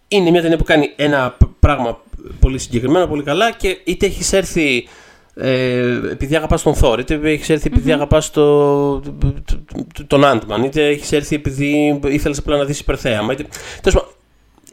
είναι 0.09 0.31
μια 0.31 0.43
ταινία 0.43 0.57
που 0.57 0.65
κάνει 0.65 0.93
ένα 0.97 1.35
π- 1.39 1.45
πράγμα 1.61 2.01
πολύ 2.41 2.59
συγκεκριμένο, 2.59 3.07
πολύ 3.07 3.23
καλά 3.23 3.53
και 3.53 3.79
είτε 3.85 4.07
έχεις 4.07 4.33
έρθει 4.33 4.89
ε, 5.35 5.79
επειδή 6.11 6.37
αγαπάς 6.37 6.63
τον 6.63 6.75
Thor, 6.81 6.97
είτε 6.99 7.21
έχεις 7.23 7.49
έρθει 7.49 7.67
επειδή 7.67 7.93
αγαπάς 7.93 8.31
το, 8.31 9.01
το- 9.01 9.35
το- 9.95 10.05
τον 10.07 10.23
Ant-Man, 10.25 10.65
είτε 10.65 10.87
έχεις 10.87 11.13
έρθει 11.13 11.35
επειδή 11.35 12.01
ήθελες 12.07 12.39
απλά 12.39 12.57
να 12.57 12.65
δεις 12.65 12.81
υπερθέαμα. 12.81 13.33
Είτε, 13.33 13.47
τέλος 13.83 14.03
πάντων, 14.03 14.15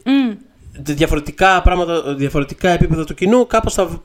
Μμ. 0.04 0.34
διαφορετικά 0.94 1.62
πράγματα, 1.62 2.14
διαφορετικά 2.14 2.68
επίπεδα 2.70 3.04
του 3.04 3.14
κοινού, 3.14 3.46
κάπως 3.46 3.74
θα, 3.74 4.02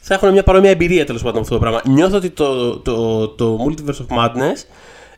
θα 0.00 0.14
έχουν 0.14 0.32
μια 0.32 0.42
παρόμοια 0.42 0.70
εμπειρία 0.70 1.06
τέλος 1.06 1.22
πάντων 1.22 1.36
με 1.36 1.40
αυτό 1.42 1.54
το 1.54 1.60
πράγμα. 1.60 1.80
Νιώθω 1.94 2.16
ότι 2.16 2.30
το, 2.30 2.78
το, 2.78 3.28
το, 3.28 3.58
Multiverse 3.66 4.16
of 4.16 4.18
Madness 4.18 4.64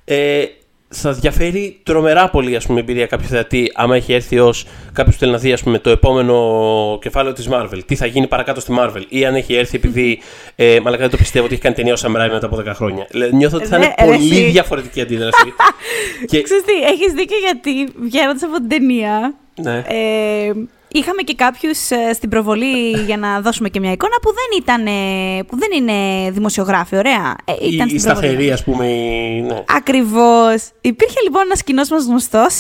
ε, 0.04 0.44
θα 0.88 1.12
διαφέρει 1.12 1.80
τρομερά 1.82 2.30
πολύ 2.30 2.56
ας 2.56 2.66
πούμε, 2.66 2.80
εμπειρία 2.80 3.06
κάποιου 3.06 3.28
θεατή 3.28 3.72
άμα 3.74 3.96
έχει 3.96 4.12
έρθει 4.12 4.38
ως 4.38 4.66
κάποιος 4.92 5.14
που 5.14 5.20
θέλει 5.20 5.32
να 5.32 5.38
δει 5.38 5.52
ας 5.52 5.62
πούμε, 5.62 5.78
το 5.78 5.90
επόμενο 5.90 6.98
κεφάλαιο 7.00 7.32
της 7.34 7.48
Marvel. 7.52 7.80
Τι 7.86 7.96
θα 7.96 8.06
γίνει 8.06 8.26
παρακάτω 8.26 8.60
στη 8.60 8.74
Marvel. 8.78 9.02
Ή 9.08 9.24
αν 9.24 9.34
έχει 9.34 9.54
έρθει 9.54 9.76
επειδή. 9.76 10.20
Ε, 10.56 10.78
μαλακά 10.82 11.02
δεν 11.02 11.10
το 11.10 11.16
πιστεύω 11.16 11.44
ότι 11.44 11.54
έχει 11.54 11.62
κάνει 11.62 11.74
ταινία 11.74 11.92
ο 11.92 11.96
Sam 12.00 12.08
Raimi 12.08 12.30
μετά 12.32 12.46
από 12.46 12.56
10 12.56 12.64
χρόνια. 12.74 13.06
Δηλαδή, 13.10 13.36
Νιώθω 13.36 13.56
ότι 13.56 13.66
θα 13.66 13.78
Ναι, 13.78 13.84
είναι 13.84 13.94
ρε, 13.98 14.04
πολύ 14.04 14.30
εσύ. 14.32 14.50
διαφορετική 14.50 15.00
αντίδραση. 15.00 15.52
και, 16.30 16.42
Ξέρεις 16.42 16.64
τι, 16.64 16.72
έχεις 16.72 17.12
δίκιο 17.12 17.36
γιατί 17.38 17.92
βγαίνοντας 18.00 18.42
από 18.42 18.56
την 18.56 18.68
ταινία 18.68 19.34
ναι. 19.54 19.84
ε, 19.86 20.52
είχαμε 20.92 21.22
και 21.22 21.34
κάποιους 21.34 21.90
ε, 21.90 22.12
στην 22.12 22.28
προβολή 22.28 22.90
για 23.06 23.16
να 23.16 23.40
δώσουμε 23.40 23.69
και 23.69 23.81
μια 23.81 23.92
εικόνα 23.92 24.14
που 24.22 24.31
δεν, 24.32 24.58
ήταν, 24.62 24.87
ε, 24.87 25.42
που 25.42 25.56
δεν 25.58 25.69
είναι 25.75 26.31
δημοσιογράφοι, 26.31 26.96
ωραία. 26.96 27.34
Ε, 27.44 27.52
η, 27.60 27.75
ήταν 27.75 27.87
η 27.87 27.90
στην 27.90 28.02
προβολή. 28.02 28.26
σταθερή, 28.26 28.52
ας 28.52 28.64
πούμε. 28.64 28.87
η- 28.87 29.40
Ναι. 29.40 29.62
Ακριβώς. 29.76 30.69
Υπήρχε 30.81 31.20
λοιπόν 31.22 31.42
ένας 31.44 31.62
κοινός 31.62 31.88
μας 31.88 32.04
γνωστός. 32.04 32.54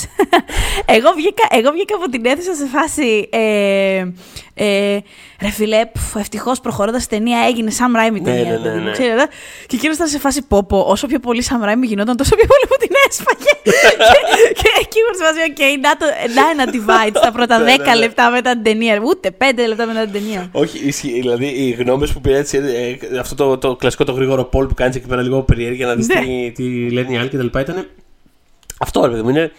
εγώ, 0.96 1.10
βγήκα, 1.16 1.46
εγώ 1.50 1.70
βγήκα 1.70 1.94
από 1.96 2.08
την 2.08 2.24
αίθουσα 2.26 2.54
σε 2.54 2.66
φάση... 2.66 3.28
Ε, 3.32 4.04
ε, 4.54 4.98
ρε 5.42 5.50
φιλέ, 5.50 5.86
πφ, 5.86 6.14
ευτυχώς 6.16 6.60
προχωρώντας 6.60 7.02
στην 7.02 7.18
ταινία 7.18 7.38
έγινε 7.46 7.72
Sam 7.78 7.98
Raimi 7.98 8.12
Ναι, 8.12 8.20
ταινία. 8.20 8.42
ναι, 8.42 8.50
ναι, 8.50 8.56
δηλαδή, 8.58 8.80
ναι. 8.80 8.90
ξέρετε. 8.90 9.26
και 9.66 9.76
εκείνος 9.76 9.96
ήταν 9.96 10.08
σε 10.08 10.18
φάση 10.18 10.42
πόπο. 10.42 10.84
Όσο 10.88 11.06
πιο 11.06 11.18
πολύ 11.18 11.44
Sam 11.48 11.68
Raimi 11.68 11.82
γινόταν, 11.82 12.16
τόσο 12.16 12.34
πιο 12.36 12.46
πολύ 12.46 12.64
μου 12.70 12.76
την 12.80 12.90
έσφαγε. 13.08 13.52
και, 14.12 14.18
και 14.60 14.68
εκεί 14.80 14.98
ήμουν 14.98 15.14
σε 15.18 15.24
φάση, 15.24 15.38
οκ, 15.50 15.60
να, 15.82 15.96
το, 15.96 16.06
να 16.34 16.50
ένα 16.50 16.64
divide 16.74 17.16
στα 17.16 17.32
πρώτα 17.32 17.58
Ναι, 17.58 17.64
ναι, 17.64 17.74
10 17.74 17.78
ναι. 17.78 17.92
Λεπτά 18.22 18.30
μετά 18.30 18.52
την 18.52 18.62
ταινία. 18.62 19.00
Ούτε 19.04 19.30
5 19.38 19.42
λεπτά 19.68 19.86
μετά 19.86 20.02
την 20.04 20.12
ταινία. 20.12 20.48
Όχι, 20.52 20.86
ισχύει. 20.86 21.12
Δηλαδή 21.20 21.46
οι 21.46 21.70
γνώμες 21.70 22.12
που 22.12 22.20
πήρε 22.20 22.38
έτσι, 22.38 22.56
ε, 23.12 23.18
αυτό 23.18 23.34
το, 23.34 23.58
το 23.58 23.76
κλασικό 23.76 24.04
το 24.04 24.12
γρήγορο 24.12 24.42
poll 24.52 24.68
που 24.68 24.74
κάνεις 24.74 24.96
εκεί 24.96 25.06
πέρα 25.06 25.22
λίγο 25.22 25.42
περιέργεια 25.42 25.86
να 25.86 25.94
δεις 25.94 26.06
Ναι. 26.06 26.20
τι, 26.20 26.50
τι 26.54 26.90
λένε 26.90 27.12
οι 27.12 27.16
άλλοι 27.16 27.28
κτλ. 27.28 27.58
Ήταν. 27.58 27.86
Αυτό 28.78 29.04
ρε 29.04 29.10
παιδί 29.10 29.22
μου 29.22 29.28
είναι. 29.28 29.50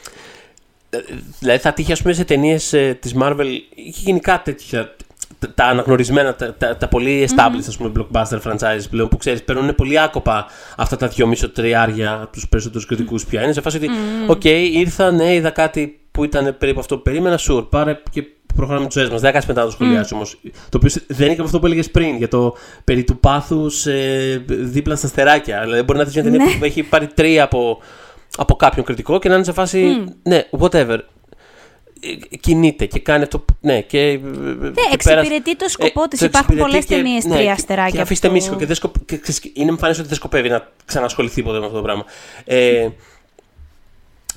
ε, 0.90 0.98
Δηλαδή 1.40 1.60
θα 1.60 1.74
τύχει, 1.74 1.92
ας 1.92 2.02
πούμε, 2.02 2.14
σε 2.14 2.24
ταινίες 2.26 2.74
ε, 2.74 2.98
της 3.02 3.16
Marvel 3.22 3.46
ή 3.76 3.90
και 3.90 4.00
γενικά 4.04 4.42
τέτοια. 4.42 4.96
τα- 5.40 5.54
Τα 5.54 5.66
αναγνωρισμένα, 5.66 6.36
τα, 6.36 6.54
τα, 6.54 6.78
τα 6.78 6.88
πολύ 6.88 7.28
established 7.30 7.66
ας 7.68 7.78
πούμε, 7.78 7.92
blockbuster 7.98 8.40
franchises 8.42 8.84
πλέον 8.90 9.08
που 9.08 9.18
ξέρεις, 9.18 9.44
παίρνουν 9.44 9.76
πολύ 9.76 10.00
άκοπα 10.00 10.46
αυτά 10.78 10.96
τα 10.98 11.08
δυόμισο 11.08 11.50
τριάρια 11.50 12.14
από 12.22 12.32
τους 12.32 12.48
περισσότερους 12.50 12.86
κριτικούς 12.86 13.26
πια. 13.26 13.44
Είναι 13.44 13.54
σε 13.54 13.62
φάση 13.62 13.78
ότι, 13.78 13.90
οκ, 14.28 14.44
ήρθα, 14.74 15.12
ναι, 15.12 15.34
είδα 15.34 15.50
κάτι 15.50 16.00
που 16.12 16.24
ήταν 16.24 16.56
περίπου 16.60 16.80
αυτό 16.80 16.96
που 16.96 17.02
περίμενα, 17.02 17.40
sure, 17.50 17.68
πάρε 17.70 18.02
και 18.12 18.24
προχωράμε 18.56 18.88
του 18.88 19.00
μας. 19.12 19.22
Δεν 19.22 19.32
κάνει 19.32 19.46
μετά 19.48 19.60
να 19.60 19.66
το 19.66 19.72
σχολιάσει 19.72 20.14
όμως. 20.14 20.40
Το 20.70 20.78
οποίο 20.78 20.90
δεν 21.08 21.26
είναι 21.26 21.36
και 21.36 21.42
αυτό 21.42 21.60
που 21.60 21.66
έλεγες 21.66 21.92
πριν 21.92 22.16
για 22.18 22.28
το 22.28 22.56
περί 22.84 23.04
του 23.04 23.18
πάθους 23.20 23.86
ε, 23.86 24.44
δίπλα 24.48 24.96
στα 24.96 25.08
στεράκια. 25.08 25.62
Δηλαδή, 25.64 25.82
μπορεί 25.82 26.00
να 26.00 26.06
δεις 26.06 26.14
μια 26.14 26.24
ταινία 26.24 26.46
Ναι. 26.46 26.52
που 26.52 26.64
έχει 26.64 26.84
πάρει 26.84 27.08
τρία 27.08 27.44
από, 27.44 27.80
από 28.38 28.56
κάποιον 28.56 28.86
κριτικό 28.86 29.20
και 29.20 29.30
να 29.30 29.36
είναι 29.36 29.44
σε 29.44 29.52
φάση. 29.52 30.04
Ναι, 30.24 30.44
whatever. 30.60 30.98
Ε, 32.32 32.36
Κινείται 32.38 32.86
και 32.86 33.00
κάνει 33.00 33.24
αυτό. 33.24 33.40
που- 33.40 33.56
Ναι, 33.62 33.82
και. 33.82 34.20
Ναι, 34.60 34.70
εξυπηρετεί 34.94 35.56
το 35.56 35.70
σκοπό 35.70 36.08
της. 36.08 36.22
Υπάρχουν 36.22 36.58
πολλές 36.58 36.86
ταινίες 36.86 37.24
τρία 37.24 37.36
ναι, 37.36 37.44
και- 37.44 37.50
αστεράκια 37.52 37.92
Και 37.96 38.02
αφήστε 38.02 38.28
αυτό. 38.28 38.40
μίσχο 38.40 38.56
και, 38.56 38.66
δεν 38.66 38.76
σκοπ... 38.76 38.96
και 39.06 39.18
ξέρεις, 39.18 39.42
είναι 39.54 39.70
εμφανές 39.70 39.98
ότι 40.00 40.08
δεν 40.08 40.18
σκοπεύει 40.18 40.50
να 40.50 40.68
ξανασχοληθεί 40.86 41.44
ποτέ 41.44 41.60
με 41.60 41.66
αυτό 41.66 41.78
το 41.78 41.84
πράγμα. 41.84 42.06
Ε, 42.46 42.88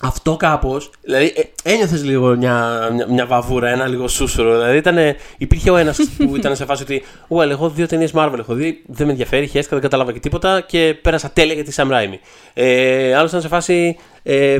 αυτό 0.01 0.37
κάπως. 0.37 0.91
Δηλαδή, 1.03 1.33
ε, 1.37 1.71
ένιωθες 1.73 2.05
λίγο 2.05 2.37
μια, 2.37 2.89
μια, 2.93 3.07
μια 3.09 3.27
βαβούρα, 3.27 3.69
ένα 3.69 3.87
λίγο 3.87 4.09
σούσουρο. 4.09 4.53
Δηλαδή, 4.53 4.77
ήτανε, 4.77 5.17
υπήρχε 5.39 5.71
ο 5.71 5.77
ένας 5.77 5.99
που 6.17 6.37
ήταν 6.39 6.57
σε 6.57 6.65
φάση 6.65 6.83
ότι. 6.83 7.03
Well, 7.29 7.49
εγώ 7.51 7.69
δύο 7.69 7.87
ταινίες 7.87 8.13
Marvel 8.15 8.37
έχω 8.39 8.55
δει, 8.55 8.83
δεν 8.87 9.07
με 9.07 9.13
ενδιαφέρει, 9.13 9.47
χαίστηκα, 9.47 9.75
δεν 9.75 9.81
κατάλαβα 9.91 10.13
και 10.13 10.21
τίποτα 10.21 10.61
και 10.61 10.97
πέρασα 11.03 11.31
τέλεια 11.31 11.55
για 11.55 11.65
τη 11.65 11.73
Sam 11.77 11.91
Raimi. 11.91 12.19
Ε, 12.55 13.15
Άλλος 13.15 13.29
ήταν 13.31 13.41
σε 13.43 13.49
φάση. 13.49 13.97
Ε, 14.23 14.59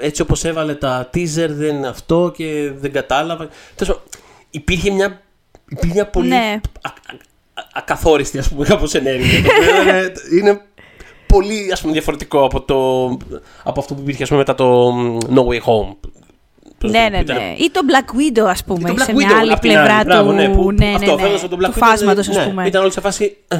έτσι 0.00 0.22
όπως 0.22 0.44
έβαλε 0.44 0.74
τα 0.74 1.10
teaser, 1.14 1.48
δεν 1.48 1.76
είναι 1.76 1.88
αυτό 1.88 2.32
και 2.36 2.70
δεν 2.76 2.92
κατάλαβα. 2.92 3.48
Τέλος 3.74 3.94
πάντων, 3.96 4.02
υπήρχε 4.50 4.90
μια, 4.90 5.20
υπήρχε 5.68 5.94
μια 5.94 6.06
πολύ 6.06 6.28
Ναι. 6.28 6.36
α- 6.82 6.88
α- 6.88 7.14
α- 7.54 7.64
ακαθόριστη 7.74 8.38
ας 8.38 8.48
πούμε 8.48 8.66
κάπως 8.66 8.94
ενέργεια. 8.94 9.42
το 9.42 9.48
οποίο 9.60 9.82
είναι, 9.82 10.12
είναι 10.38 10.60
πολύ 11.34 11.72
ας 11.72 11.80
πούμε 11.80 11.92
διαφορετικό 11.92 12.44
από, 12.44 12.60
το, 12.62 13.06
από 13.64 13.80
αυτό 13.80 13.94
που 13.94 14.00
υπήρχε 14.00 14.22
ας 14.22 14.28
πούμε 14.28 14.38
μετά 14.40 14.54
το 14.54 14.88
mm, 14.88 15.18
No 15.34 15.38
Way 15.40 15.58
Home. 15.60 15.94
πώς 16.78 16.90
Ναι, 16.90 17.04
το- 17.04 17.10
ναι, 17.10 17.16
που 17.16 17.22
ήταν- 17.22 17.36
ναι. 17.36 17.54
Ή 17.58 17.70
το 17.70 17.80
Black 17.88 18.08
Widow, 18.38 18.46
ας 18.48 18.64
πούμε, 18.64 18.88
το 18.88 18.94
Black 18.98 19.04
σε 19.04 19.12
Widow, 19.12 19.14
μια 19.14 19.38
άλλη 19.38 19.52
απ' 19.52 19.60
την 19.60 19.70
πλευρά 19.70 19.94
άλλη, 19.94 20.04
μπράβο, 20.04 20.28
του, 20.30 20.34
ναι, 20.36 20.48
που- 20.48 20.72
ναι, 20.72 20.86
ναι, 20.86 20.94
αυτό, 20.94 21.14
ναι, 21.14 21.20
φαίνονταν 21.22 21.38
στο 21.38 21.48
Black 21.56 21.60
του 21.60 21.72
Widow, 21.72 21.86
φάσματος, 21.88 22.28
ας 22.28 22.36
ναι, 22.36 22.44
πούμε. 22.46 22.66
Ήταν 22.66 22.82
όλοι 22.82 22.92
σε 22.92 23.00
φάση. 23.00 23.36
ε, 23.48 23.56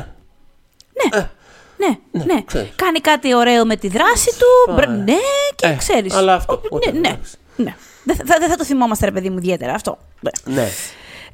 Ναι, 1.77 2.23
ναι. 2.25 2.43
ξέρεις. 2.45 2.69
Κάνει 2.77 2.99
κάτι 3.01 3.35
ωραίο 3.35 3.65
με 3.65 3.77
τη 3.77 3.89
δράση 3.89 4.31
του. 4.39 4.73
μπρ- 4.75 4.87
Πάει. 4.87 4.97
Ναι, 4.97 5.15
και 5.57 5.67
Ε, 5.67 5.75
ξέρεις. 5.79 6.15
αλλά 6.15 6.35
αυτό, 6.35 6.61
Ναι, 6.63 6.69
whatever, 6.79 6.93
ναι. 6.93 7.09
εντάξει. 7.09 7.37
ναι. 7.57 7.75
Δεν 8.05 8.17
θα, 8.17 8.37
δεν 8.39 8.49
θα 8.51 8.57
το 8.57 8.65
θυμόμαστε, 8.65 9.05
ρε 9.05 9.11
παιδί 9.13 9.31
μου, 9.31 9.37
ιδιαίτερα 9.39 9.73
αυτό. 9.73 9.99
Ναι. 10.21 10.31
Ναι. 10.55 10.69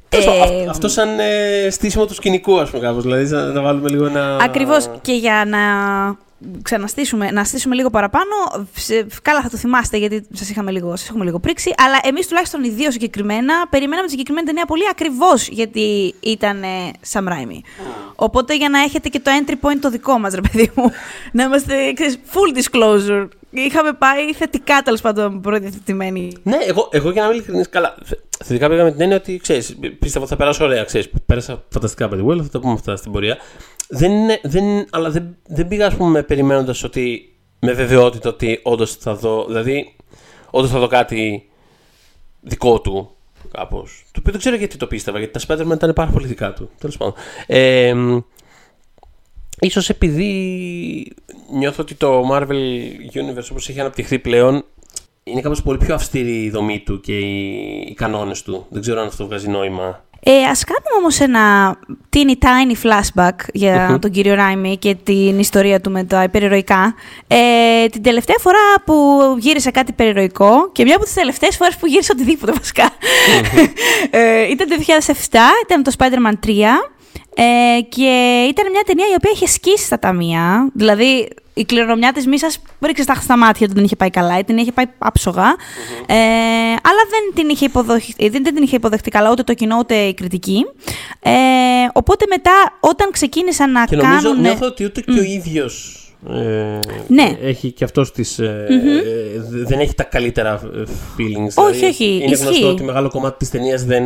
Τέλος 0.09 0.25
πάντων, 0.25 0.55
Ε, 0.55 0.61
αυ- 0.61 0.69
Αυτό 0.69 0.87
σαν 0.87 1.19
ε, 1.19 1.67
στήσιμο 1.69 2.05
του 2.05 2.13
σκηνικού, 2.13 2.59
ας 2.59 2.69
πούμε, 2.69 2.81
κάπως. 2.83 3.03
Δηλαδή, 3.03 3.27
σαν 3.27 3.51
να 3.53 3.61
βάλουμε 3.61 3.89
λίγο 3.89 4.05
ένα. 4.05 4.37
Ακριβώς. 4.41 4.89
Και 5.01 5.13
για 5.13 5.43
να 5.47 5.59
ξαναστήσουμε, 6.61 7.31
να 7.31 7.43
στήσουμε 7.43 7.75
λίγο 7.75 7.89
παραπάνω, 7.89 8.25
σε- 8.75 9.05
καλά 9.21 9.41
θα 9.41 9.49
το 9.49 9.57
θυμάστε 9.57 9.97
γιατί 9.97 10.27
σας 10.33 10.49
είχαμε 10.49 10.71
λίγο, 10.71 10.95
σας 10.95 11.09
έχουμε 11.09 11.23
λίγο 11.25 11.39
πρίξει, 11.39 11.73
αλλά 11.77 11.99
εμείς 12.03 12.27
τουλάχιστον 12.27 12.63
οι 12.63 12.69
δύο 12.69 12.91
συγκεκριμένα 12.91 13.67
περιμέναμε 13.69 14.05
τη 14.05 14.11
συγκεκριμένη 14.11 14.45
ταινία 14.47 14.65
πολύ 14.65 14.83
ακριβώς 14.91 15.47
γιατί 15.47 16.13
ήταν 16.19 16.63
ε, 16.63 16.67
Sam 17.11 17.23
Raimi. 17.27 17.59
Οπότε 18.15 18.55
για 18.55 18.69
να 18.69 18.79
έχετε 18.79 19.09
και 19.09 19.19
το 19.19 19.31
entry 19.45 19.51
point 19.53 19.77
το 19.81 19.89
δικό 19.89 20.19
μας, 20.19 20.33
ρε 20.33 20.41
παιδί 20.41 20.71
μου, 20.75 20.91
να 21.37 21.43
είμαστε 21.43 21.93
ξέρεις, 21.93 22.17
full 22.31 22.57
disclosure. 22.57 23.27
Είχαμε 23.53 23.93
πάει 23.93 24.33
θετικά 24.33 24.81
τέλος 24.81 25.01
πάντων 25.01 25.41
προδιαθετημένοι. 25.41 26.31
Ναι, 26.43 26.57
εγώ, 26.67 26.89
εγώ 26.91 27.09
για 27.11 27.21
να 27.21 27.27
είμαι 27.27 27.35
ειλικρινής, 27.35 27.69
καλά. 27.69 27.95
θε- 28.05 28.19
Θετικά 28.43 28.69
πήγα 28.69 28.83
με 28.83 28.91
την 28.91 29.01
έννοια 29.01 29.17
ότι 29.17 29.37
ξέρεις, 29.41 29.75
πίστευα 29.99 30.19
ότι 30.19 30.27
θα 30.33 30.35
περάσω 30.35 30.63
ωραία. 30.65 30.83
Ξέρεις, 30.83 31.09
πέρασα 31.25 31.63
φανταστικά 31.69 32.09
by 32.11 32.13
the 32.13 32.25
way, 32.25 32.31
αλλά 32.31 32.43
θα 32.43 32.49
τα 32.49 32.59
πούμε 32.59 32.73
αυτά 32.73 32.95
στην 32.95 33.11
πορεία. 33.11 33.37
Δεν 33.93 34.11
είναι, 34.11 34.39
δεν, 34.43 34.87
αλλά 34.89 35.09
δεν, 35.09 35.37
δεν 35.47 35.67
πήγα, 35.67 35.87
ας 35.87 35.95
πούμε, 35.95 36.23
περιμένοντας 36.23 36.83
ότι 36.83 37.35
με 37.59 37.71
βεβαιότητα 37.71 38.29
ότι 38.29 38.59
όντως 38.63 38.95
θα 38.95 39.15
δω. 39.15 39.45
Δηλαδή, 39.45 39.95
όντως 40.51 40.69
θα 40.69 40.79
δω 40.79 40.87
κάτι 40.87 41.49
δικό 42.41 42.81
του. 42.81 43.15
Κάπως. 43.51 44.03
Το 44.05 44.17
οποίο 44.19 44.31
δεν 44.31 44.41
ξέρω 44.41 44.55
γιατί 44.55 44.77
το 44.77 44.87
πίστευα, 44.87 45.19
γιατί 45.19 45.39
τα 45.39 45.57
Spider-Man 45.57 45.73
ήταν 45.73 45.93
πάρα 45.93 46.11
πολύ 46.11 46.27
δικά 46.27 46.53
του. 46.53 46.69
Τέλος 46.79 46.97
πάντων. 46.97 47.13
Ε, 47.47 47.93
μ, 47.93 48.19
Ίσως 49.63 49.89
επειδή 49.89 51.13
νιώθω 51.51 51.81
ότι 51.81 51.95
το 51.95 52.29
Marvel 52.31 52.51
Universe 53.13 53.47
όπως 53.51 53.69
έχει 53.69 53.79
αναπτυχθεί 53.79 54.19
πλέον 54.19 54.65
είναι 55.23 55.41
κάπως 55.41 55.61
πολύ 55.61 55.77
πιο 55.77 55.93
αυστηρή 55.93 56.43
η 56.43 56.49
δομή 56.49 56.79
του 56.79 56.99
και 56.99 57.17
οι, 57.17 57.85
οι 57.89 57.93
κανόνες 57.93 58.43
του. 58.43 58.65
Δεν 58.69 58.81
ξέρω 58.81 59.01
αν 59.01 59.07
αυτό 59.07 59.25
βγάζει 59.25 59.49
νόημα. 59.49 60.05
Ε, 60.23 60.43
ας 60.43 60.63
κάνουμε 60.63 60.95
όμως 60.99 61.19
ένα 61.19 61.75
teeny 62.15 62.33
tiny 62.45 62.75
flashback 62.83 63.35
για 63.53 63.97
τον 64.01 64.11
κύριο 64.11 64.33
Ράιμι 64.33 64.77
και 64.77 64.95
την 64.95 65.39
ιστορία 65.39 65.81
του 65.81 65.91
με 65.91 66.03
τα 66.03 66.23
υπερηρωικά. 66.23 66.95
Ε, 67.27 67.85
την 67.85 68.03
τελευταία 68.03 68.35
φορά 68.39 68.81
που 68.85 69.19
γύρισε 69.39 69.71
κάτι 69.71 69.91
υπερηρωικό 69.91 70.71
και 70.71 70.83
μια 70.83 70.95
από 70.95 71.03
τις 71.03 71.13
τελευταίες 71.13 71.55
φορές 71.55 71.75
που 71.75 71.87
γύρισε 71.87 72.11
οτιδήποτε 72.11 72.51
βασικά 72.51 72.89
ε, 74.09 74.49
ήταν 74.49 74.67
το 74.67 74.75
2007, 75.29 75.37
ήταν 75.63 75.83
το 75.83 75.91
Spider-Man 75.97 76.47
3 76.47 76.51
ε, 77.35 77.81
και 77.81 78.45
ήταν 78.49 78.71
μια 78.71 78.83
ταινία 78.85 79.05
η 79.11 79.15
οποία 79.15 79.31
είχε 79.33 79.47
σκίσει 79.47 79.85
στα 79.85 79.99
ταμεία. 79.99 80.69
Δηλαδή 80.73 81.27
η 81.53 81.65
κληρονομιά 81.65 82.11
της 82.13 82.27
Μίσας 82.27 82.59
ρίξε 82.85 83.03
στα, 83.03 83.15
στα 83.15 83.37
μάτια 83.37 83.65
ότι 83.65 83.75
δεν 83.75 83.83
είχε 83.83 83.95
πάει 83.95 84.09
καλά, 84.09 84.39
η 84.39 84.43
ταινία 84.43 84.61
είχε 84.61 84.71
πάει 84.71 84.85
άψογα. 84.97 85.43
Ε, 86.05 86.13
αλλά 86.83 87.01
δεν 87.09 87.33
την, 87.35 87.49
είχε 87.49 87.65
υποδοχ- 87.65 88.15
δεν, 88.17 88.43
δεν 88.43 88.53
την 88.55 88.63
είχε 88.63 88.75
υποδεχτεί 88.75 89.09
καλά 89.09 89.31
ούτε 89.31 89.43
το 89.43 89.53
κοινό 89.53 89.77
ούτε 89.79 89.95
η 89.95 90.13
κριτική. 90.13 90.65
Ε, 91.19 91.31
οπότε 91.93 92.25
μετά 92.29 92.51
όταν 92.79 93.11
ξεκίνησαν 93.11 93.71
να 93.71 93.85
Και 93.85 93.95
νομίζω 93.95 94.21
κάνουν... 94.21 94.41
νιώθω 94.41 94.65
ότι 94.65 94.83
ούτε 94.85 95.01
και 95.01 95.19
ο 95.19 95.23
ίδιος 95.23 95.95
ε, 96.29 96.79
Ναι. 97.07 97.37
έχει 97.41 97.71
και 97.71 97.83
αυτός 97.83 98.11
τις, 98.11 98.39
ε, 98.39 98.65
ε, 98.69 99.39
δε- 99.49 99.63
δεν 99.63 99.79
έχει 99.79 99.93
τα 99.93 100.03
καλύτερα 100.03 100.61
ε, 100.75 100.83
feelings. 101.17 101.53
Όχι, 101.55 101.71
Δηλαδή, 101.77 101.85
όχι, 101.85 102.05
Είναι 102.05 102.31
ισχύει. 102.31 102.43
γνωστό 102.45 102.67
ότι 102.69 102.83
μεγάλο 102.83 103.09
κομμάτι 103.09 103.37
της 103.37 103.49
ταινίας 103.49 103.83
δεν... 103.85 104.03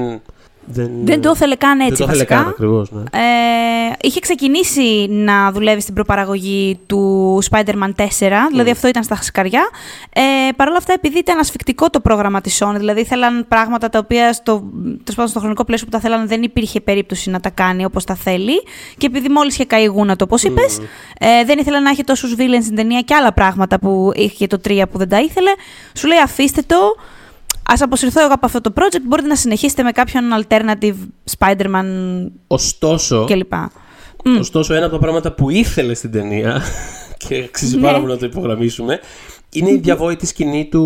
Δεν, 0.65 0.89
Δεν 1.03 1.21
το 1.21 1.31
ήθελε 1.35 1.55
καν 1.55 1.79
έτσι 1.79 1.89
δεν 1.89 1.97
το 1.97 2.03
ήθελε 2.03 2.17
βασικά. 2.17 2.35
καν 2.35 2.47
ακριβώς, 2.47 2.91
ναι. 2.91 3.01
Ε, 3.01 3.93
είχε 4.01 4.19
ξεκινήσει 4.19 5.07
να 5.09 5.51
δουλεύει 5.51 5.81
στην 5.81 5.93
προπαραγωγή 5.93 6.79
του 6.85 7.39
Spider-Man 7.51 7.91
4, 7.95 8.05
δηλαδή 8.49 8.69
αυτό 8.69 8.87
ήταν 8.87 9.03
στα 9.03 9.15
σκαριά. 9.21 9.69
Ε, 10.13 10.21
Παρ' 10.55 10.67
όλα 10.67 10.77
αυτά, 10.77 10.93
επειδή 10.93 11.17
ήταν 11.17 11.39
ασφικτικό 11.39 11.89
το 11.89 11.99
πρόγραμμα 11.99 12.41
της 12.41 12.63
Sony, 12.63 12.75
δηλαδή 12.77 12.99
ήθελαν 12.99 13.45
πράγματα 13.47 13.89
τα 13.89 13.99
οποία 13.99 14.33
στο, 14.33 14.63
τέλος 14.81 15.15
πάντων, 15.15 15.27
στο 15.27 15.39
χρονικό 15.39 15.63
πλαίσιο 15.65 15.85
που 15.85 15.91
τα 15.91 15.99
θέλαν 15.99 16.27
δεν 16.27 16.43
υπήρχε 16.43 16.81
περίπτωση 16.81 17.29
να 17.29 17.39
τα 17.39 17.49
κάνει 17.49 17.85
όπως 17.85 18.03
τα 18.03 18.15
θέλει 18.15 18.63
και 18.97 19.05
επειδή 19.05 19.29
μόλις 19.29 19.53
είχε 19.53 19.65
καεί 19.65 19.83
η 19.83 19.85
γούνα 19.85 20.15
το, 20.15 20.23
όπως 20.23 20.43
είπες, 20.43 20.79
ε, 21.19 21.43
δεν 21.45 21.59
ήθελε 21.59 21.79
να 21.79 21.89
έχει 21.89 22.03
τόσους 22.03 22.35
villains 22.37 22.63
στην 22.63 22.75
ταινία 22.75 23.01
και 23.01 23.15
άλλα 23.15 23.33
πράγματα 23.33 23.79
που 23.79 24.11
είχε 24.15 24.47
το 24.47 24.59
3 24.67 24.83
που 24.91 24.97
δεν 24.97 25.09
τα 25.09 25.21
ήθελε. 25.21 25.51
Σου 25.93 26.07
λέει 26.07 26.19
αφήστε 26.19 26.61
το, 26.67 26.95
Ας 27.67 27.81
αποσυρθώ 27.81 28.21
εγώ 28.23 28.33
από 28.33 28.45
αυτό 28.45 28.61
το 28.61 28.73
project, 28.75 29.01
μπορείτε 29.03 29.27
να 29.27 29.35
συνεχίσετε 29.35 29.83
με 29.83 29.91
κάποιον 29.91 30.23
alternative 30.47 30.95
Spider-Man 31.37 31.85
Ωστόσο, 32.47 33.25
κλπ. 33.25 33.53
Ωστόσο, 34.39 34.73
ένα 34.73 34.85
από 34.85 34.93
τα 34.95 35.01
πράγματα 35.01 35.31
που 35.31 35.49
ήθελε 35.49 35.93
στην 35.93 36.11
ταινία 36.11 36.61
και 37.27 37.35
αξίζει 37.35 37.75
Ναι. 37.75 37.81
πάρα 37.81 37.99
πολύ 37.99 38.11
να 38.11 38.17
το 38.17 38.25
υπογραμμίσουμε 38.25 38.99
είναι 39.59 39.69
η 39.69 39.77
διαβόητη 39.77 40.25
σκηνή 40.25 40.65
του 40.71 40.81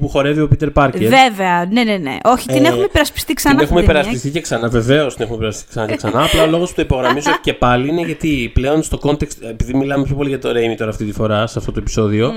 που 0.00 0.08
χορεύει 0.08 0.40
ο 0.40 0.48
Πίτερ 0.48 0.70
Πάρκερ. 0.70 1.00
Βέβαια, 1.08 1.66
ναι, 1.70 1.84
ναι, 1.84 1.96
ναι. 1.96 2.16
Όχι, 2.24 2.46
την 2.46 2.64
Ε, 2.64 2.68
έχουμε 2.68 2.84
υπερασπιστεί 2.84 3.34
ξανά. 3.34 3.54
Την 3.54 3.64
έχουμε 3.64 3.80
αυτή 3.80 3.86
ταινία. 3.92 4.00
υπερασπιστεί 4.02 4.38
και 4.38 4.44
ξανά, 4.44 4.68
βεβαίως 4.68 5.12
την 5.14 5.22
έχουμε 5.22 5.36
υπερασπιστεί 5.36 5.70
ξανά 5.70 5.86
και 5.86 5.96
ξανά. 5.96 6.24
Απλά 6.24 6.42
ο 6.42 6.46
λόγος 6.46 6.68
που 6.68 6.74
το 6.74 6.82
υπογραμμίζω 6.82 7.30
και 7.42 7.52
πάλι 7.54 7.88
είναι 7.88 8.00
γιατί 8.02 8.50
πλέον 8.54 8.82
στο 8.82 8.98
context, 9.02 9.36
επειδή 9.50 9.74
μιλάμε 9.74 10.04
πιο 10.04 10.14
πολύ 10.14 10.28
για 10.28 10.38
το 10.38 10.48
Raimi 10.50 10.74
τώρα 10.76 10.90
αυτή 10.90 11.04
τη 11.04 11.12
φορά, 11.12 11.46
σε 11.46 11.58
αυτό 11.58 11.72
το 11.72 11.78
επεισόδιο, 11.80 12.32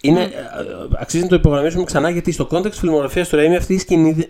είναι, 0.00 0.20
ε, 0.20 0.24
ε, 0.24 0.28
αξίζει 0.98 1.22
να 1.22 1.28
το 1.28 1.34
υπογραμμίσουμε 1.34 1.84
ξανά 1.84 2.10
γιατί 2.10 2.32
στο 2.32 2.48
context 2.50 2.72
φιλμογραφίας 2.72 3.28
του 3.28 3.36
Raimi 3.36 3.56
αυτή 3.58 3.74
η 3.74 3.78
σκηνή 3.78 4.12
δε- 4.12 4.22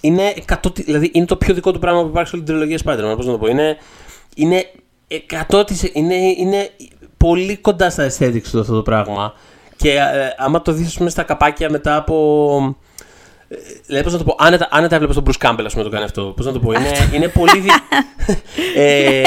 είναι, 0.00 0.22
100, 0.62 0.70
δηλαδή 0.84 1.10
είναι 1.14 1.26
το 1.26 1.36
πιο 1.36 1.54
δικό 1.54 1.72
του 1.72 1.78
πράγμα 1.78 2.02
που 2.02 2.08
υπάρχει 2.08 2.28
σε 2.30 2.36
όλη 2.36 2.44
την 2.44 2.54
τριλογία 2.54 2.78
Spider-Man. 2.84 3.16
Πώς 3.16 3.26
να 3.26 3.32
το 3.32 3.38
πω, 3.38 3.46
είναι, 3.46 3.76
είναι 4.36 4.64
100%, 5.48 5.62
είναι, 5.92 6.14
είναι 6.14 6.70
πολύ 7.16 7.56
κοντά 7.56 7.90
στα 7.90 8.06
aesthetics 8.10 8.42
του 8.50 8.60
αυτό 8.60 8.74
το 8.74 8.82
πράγμα. 8.82 9.32
Και 9.78 9.90
ε, 9.90 10.34
άμα 10.36 10.62
το 10.62 10.72
δεις 10.72 10.86
ας 10.86 10.96
πούμε, 10.96 11.10
στα 11.10 11.22
καπάκια 11.22 11.70
μετά 11.70 11.96
από 11.96 12.76
Δηλαδή, 13.86 14.04
πώς 14.04 14.12
να 14.12 14.18
το 14.18 14.24
πω, 14.24 14.36
άνετα, 14.38 14.68
άνετα 14.70 14.94
έβλεπες 14.94 15.16
τον 15.16 15.24
Bruce 15.26 15.46
Campbell, 15.46 15.64
ας 15.64 15.72
πούμε, 15.72 15.84
να 15.84 15.88
το 15.88 15.90
κάνει 15.90 16.04
αυτό. 16.04 16.22
Πώς 16.36 16.46
να 16.46 16.52
το 16.52 16.58
πω, 16.58 16.72
είναι, 16.72 17.10
είναι 17.12 17.28
πολύ. 17.28 17.60
Δι... 17.60 17.68
ε, 18.82 19.22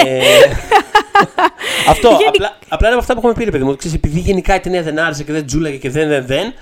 αυτό. 1.88 2.10
Γενικ- 2.10 2.28
Απλά, 2.28 2.58
απλά 2.68 2.88
είναι 2.88 2.96
από 2.96 3.00
αυτά 3.00 3.14
που 3.14 3.20
έχουμε 3.20 3.34
πει, 3.34 3.44
ρε 3.44 3.52
παιδί 3.52 3.64
μου. 3.64 3.76
Ξέρεις, 3.76 3.98
επειδή 3.98 4.20
γενικά 4.20 4.56
η 4.56 4.60
ταινία 4.60 4.82
δεν 4.82 5.00
άρεσε 5.00 5.24
και 5.24 5.32
δεν 5.32 5.46
τζούλαγε 5.46 5.78
και 5.78 5.90
δεν, 5.90 6.08
δεν, 6.08 6.26
δεν, 6.26 6.54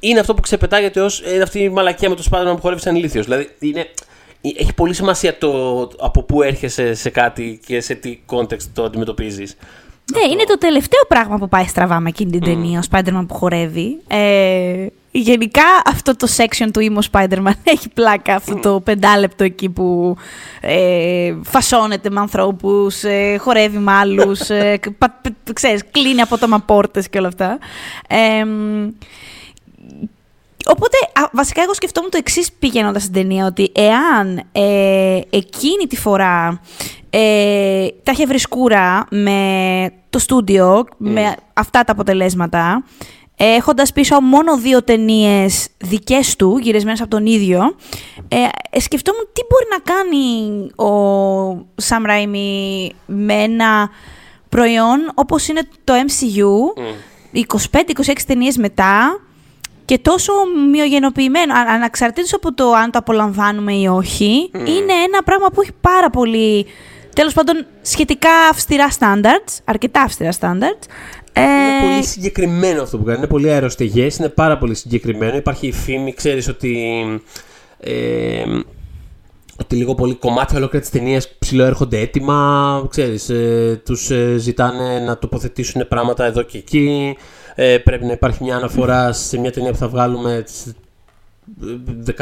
είναι 0.00 0.20
αυτό 0.20 0.34
που 0.34 0.40
ξεπετάγεται 0.40 1.00
ως 1.00 1.20
ε, 1.20 1.40
αυτή 1.40 1.58
η 1.58 1.68
μαλακία 1.68 2.08
με 2.08 2.14
το 2.14 2.22
Spider-Man 2.30 2.54
που 2.54 2.60
χορεύει 2.60 2.80
σαν 2.80 2.96
ηλίθιος. 2.96 3.24
Δηλαδή, 3.24 3.50
είναι, 3.58 3.80
ε, 4.40 4.48
έχει 4.58 4.74
πολύ 4.74 4.94
σημασία 4.94 5.38
το 5.38 5.80
από 5.98 6.22
πού 6.22 6.42
έρχεσαι 6.42 6.94
σε 6.94 7.10
κάτι 7.10 7.60
και 7.66 7.80
σε 7.80 7.94
τι 7.94 8.18
context 8.32 8.62
το 8.72 8.84
αντιμετωπίζεις. 8.84 9.56
Ναι, 10.14 10.32
είναι 10.32 10.44
το 10.44 10.58
τελευταίο 10.58 11.00
πράγμα 11.08 11.38
που 11.38 11.48
πάει 11.48 11.64
στραβά 11.66 12.00
με 12.00 12.08
εκείνη 12.08 12.30
την 12.30 12.40
ταινία, 12.40 12.78
ο 12.78 12.82
Spider-Man 12.90 13.24
που 13.28 13.34
χορεύει. 13.34 13.98
Ε, 14.06 14.86
γενικά 15.10 15.62
αυτό 15.86 16.16
το 16.16 16.26
section 16.36 16.68
του 16.72 16.80
Imo 16.94 17.10
Spider-Man 17.12 17.52
έχει 17.74 17.88
πλάκα, 17.88 18.34
αυτό 18.34 18.54
το 18.56 18.80
πεντάλεπτο 18.80 19.44
εκεί 19.44 19.68
που 19.68 20.16
ε, 20.60 21.34
φασώνεται 21.42 22.10
με 22.10 22.20
ανθρώπους, 22.20 23.02
ε, 23.02 23.36
χορεύει 23.40 23.78
με 23.78 23.92
άλλους, 23.92 24.40
ε, 24.50 24.80
πα- 24.98 25.20
π- 25.22 25.52
ξέρεις, 25.52 25.82
κλείνει 25.90 26.20
απότομα 26.20 26.58
πόρτες 26.60 27.08
και 27.08 27.18
όλα 27.18 27.28
αυτά. 27.28 27.58
Ε, 28.08 28.44
Οπότε, 30.70 30.96
α, 31.12 31.28
βασικά, 31.32 31.62
εγώ 31.62 31.74
σκεφτόμουν 31.74 32.10
το 32.10 32.16
εξής 32.16 32.52
πηγαίνοντας 32.52 33.02
στην 33.02 33.14
ταινία, 33.14 33.46
ότι 33.46 33.72
εάν 33.74 34.42
ε, 34.52 35.20
εκείνη 35.30 35.86
τη 35.88 35.96
φορά 35.96 36.60
ε, 37.10 37.86
τα 38.02 38.12
είχε 38.12 38.26
βρει 38.26 38.38
σκούρα 38.38 39.06
με 39.10 39.90
το 40.10 40.18
στούντιο, 40.18 40.84
με 40.96 41.34
αυτά 41.52 41.84
τα 41.84 41.92
αποτελέσματα, 41.92 42.84
έχοντας 43.36 43.92
πίσω 43.92 44.20
μόνο 44.20 44.56
δύο 44.58 44.82
ταινίες 44.82 45.68
δικές 45.78 46.36
του, 46.36 46.58
γυρισμένες 46.62 47.00
από 47.00 47.10
τον 47.10 47.26
ίδιο, 47.26 47.60
ε, 48.28 48.36
ε, 48.70 48.80
σκεφτόμουν 48.80 49.28
τι 49.32 49.40
μπορεί 49.48 49.64
να 49.70 49.78
κάνει 49.94 50.66
ο 50.76 51.66
Σαμ 51.74 52.04
Ράιμι 52.04 52.90
με 53.06 53.34
ένα 53.34 53.90
προϊόν 54.48 55.10
όπως 55.14 55.48
είναι 55.48 55.60
το 55.84 55.92
MCU, 56.06 56.82
25-26 57.32 58.24
ταινίες 58.26 58.56
μετά, 58.56 59.20
και 59.84 59.98
τόσο 59.98 60.32
μειογενοποιημένο, 60.70 61.54
α- 61.54 61.74
αναξαρτήτως 61.74 62.34
από 62.34 62.54
το 62.54 62.72
αν 62.72 62.90
το 62.90 62.98
απολαμβάνουμε 62.98 63.72
ή 63.72 63.86
όχι, 63.86 64.50
είναι 64.54 64.92
ένα 65.06 65.22
πράγμα 65.24 65.46
που 65.48 65.60
έχει 65.60 65.72
πάρα 65.80 66.10
πολύ, 66.10 66.66
τέλος 67.18 67.32
πάντων, 67.32 67.66
σχετικά 67.82 68.30
αυστηρά 68.50 68.88
standards, 68.98 69.58
αρκετά 69.64 70.00
αυστηρά 70.02 70.32
standards. 70.40 70.86
Ε, 71.32 71.40
Είναι 71.42 71.90
πολύ 71.90 72.04
συγκεκριμένο 72.04 72.82
αυτό 72.82 72.98
που 72.98 73.04
κάνει. 73.04 73.18
Είναι 73.18 73.26
πολύ 73.26 73.50
αεροστεγές, 73.50 74.16
είναι 74.16 74.28
πάρα 74.28 74.58
πολύ 74.58 74.74
συγκεκριμένο. 74.74 75.36
Υπάρχει 75.36 75.66
η 75.66 75.72
φήμη, 75.72 76.12
ξέρεις 76.12 76.48
ότι. 76.48 77.04
Ε, 77.80 78.44
ότι 79.60 79.76
λίγο 79.76 79.94
πολύ 79.94 80.14
κομμάτια 80.14 80.56
ολόκληρα 80.56 80.84
της 80.84 80.92
ταινίας 80.92 81.28
ψηλό 81.38 81.64
έρχονται 81.64 81.98
έτοιμα. 81.98 82.86
Ξέρεις, 82.90 83.28
ε, 83.28 83.80
τους 83.84 84.10
ε, 84.10 84.36
ζητάνε 84.36 84.98
να 84.98 85.18
τοποθετήσουν 85.18 85.88
πράγματα 85.88 86.24
εδώ 86.24 86.42
και 86.42 86.58
εκεί. 86.58 87.16
Ε, 87.54 87.78
πρέπει 87.78 88.04
να 88.04 88.12
υπάρχει 88.12 88.42
μια 88.44 88.56
αναφορά 88.56 89.12
σε 89.12 89.38
μια 89.38 89.52
ταινία 89.52 89.70
που 89.70 89.76
θα 89.76 89.88
βγάλουμε 89.88 90.44
τις 90.44 90.74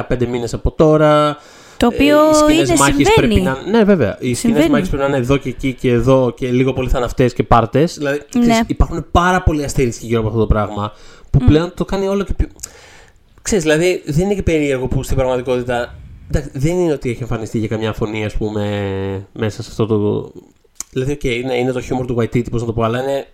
15 0.08 0.26
μήνες 0.26 0.54
από 0.54 0.70
τώρα. 0.70 1.36
Το 1.76 1.86
οποίο 1.86 2.16
Ε, 2.18 2.30
οι 2.30 2.34
σκηνές 2.34 2.68
είναι 2.68 2.78
μάχης 2.78 3.08
συμβαίνει. 3.08 3.40
Πρέπει 3.40 3.40
να, 3.40 3.70
ναι, 3.78 3.84
βέβαια. 3.84 4.10
Οι 4.20 4.34
σκηνές 4.34 4.38
Συμβαίνει. 4.38 4.70
μάχης 4.70 4.88
πρέπει 4.88 5.02
να 5.02 5.08
είναι 5.08 5.18
εδώ 5.18 5.36
και 5.36 5.48
εκεί 5.48 5.72
και 5.72 5.90
εδώ 5.90 6.32
και 6.36 6.50
λίγο 6.50 6.72
πολύ 6.72 6.88
θα 6.88 6.96
είναι 6.96 7.06
αυτές 7.06 7.32
και 7.32 7.42
πάρτες. 7.42 7.94
Δηλαδή, 7.96 8.20
ξέρεις, 8.28 8.48
Ναι. 8.48 8.60
υπάρχουν 8.66 9.06
πάρα 9.10 9.42
πολλοί 9.42 9.64
αστερίσκοι 9.64 10.06
γύρω 10.06 10.18
από 10.18 10.28
αυτό 10.28 10.40
το 10.40 10.46
πράγμα 10.46 10.92
που 11.30 11.38
πλέον 11.46 11.72
το 11.74 11.84
κάνει 11.84 12.06
όλο 12.08 12.24
και 12.24 12.34
πιο. 12.34 12.46
Ξέρεις, 13.42 13.64
δηλαδή 13.64 14.02
δεν 14.06 14.24
είναι 14.24 14.34
και 14.34 14.42
περίεργο 14.42 14.86
που 14.88 15.02
στην 15.02 15.16
πραγματικότητα. 15.16 15.94
εντάξει, 16.30 16.50
δεν 16.52 16.76
είναι 16.78 16.92
ότι 16.92 17.10
έχει 17.10 17.22
εμφανιστεί 17.22 17.58
για 17.58 17.68
καμιά 17.68 17.92
φωνή, 17.92 18.24
ας 18.24 18.34
πούμε, 18.36 18.62
μέσα 19.32 19.62
σε 19.62 19.68
αυτό 19.70 19.86
το. 19.86 20.30
Δηλαδή, 20.90 21.12
οκ, 21.12 21.24
είναι, 21.24 21.54
είναι 21.56 21.72
το 21.72 21.80
χιούμορ 21.80 22.06
του 22.06 22.16
Waititi, 22.18 22.50
πώς 22.50 22.60
να 22.60 22.66
το 22.66 22.72
πω, 22.72 22.82
αλλά 22.82 23.02
είναι. 23.02 23.26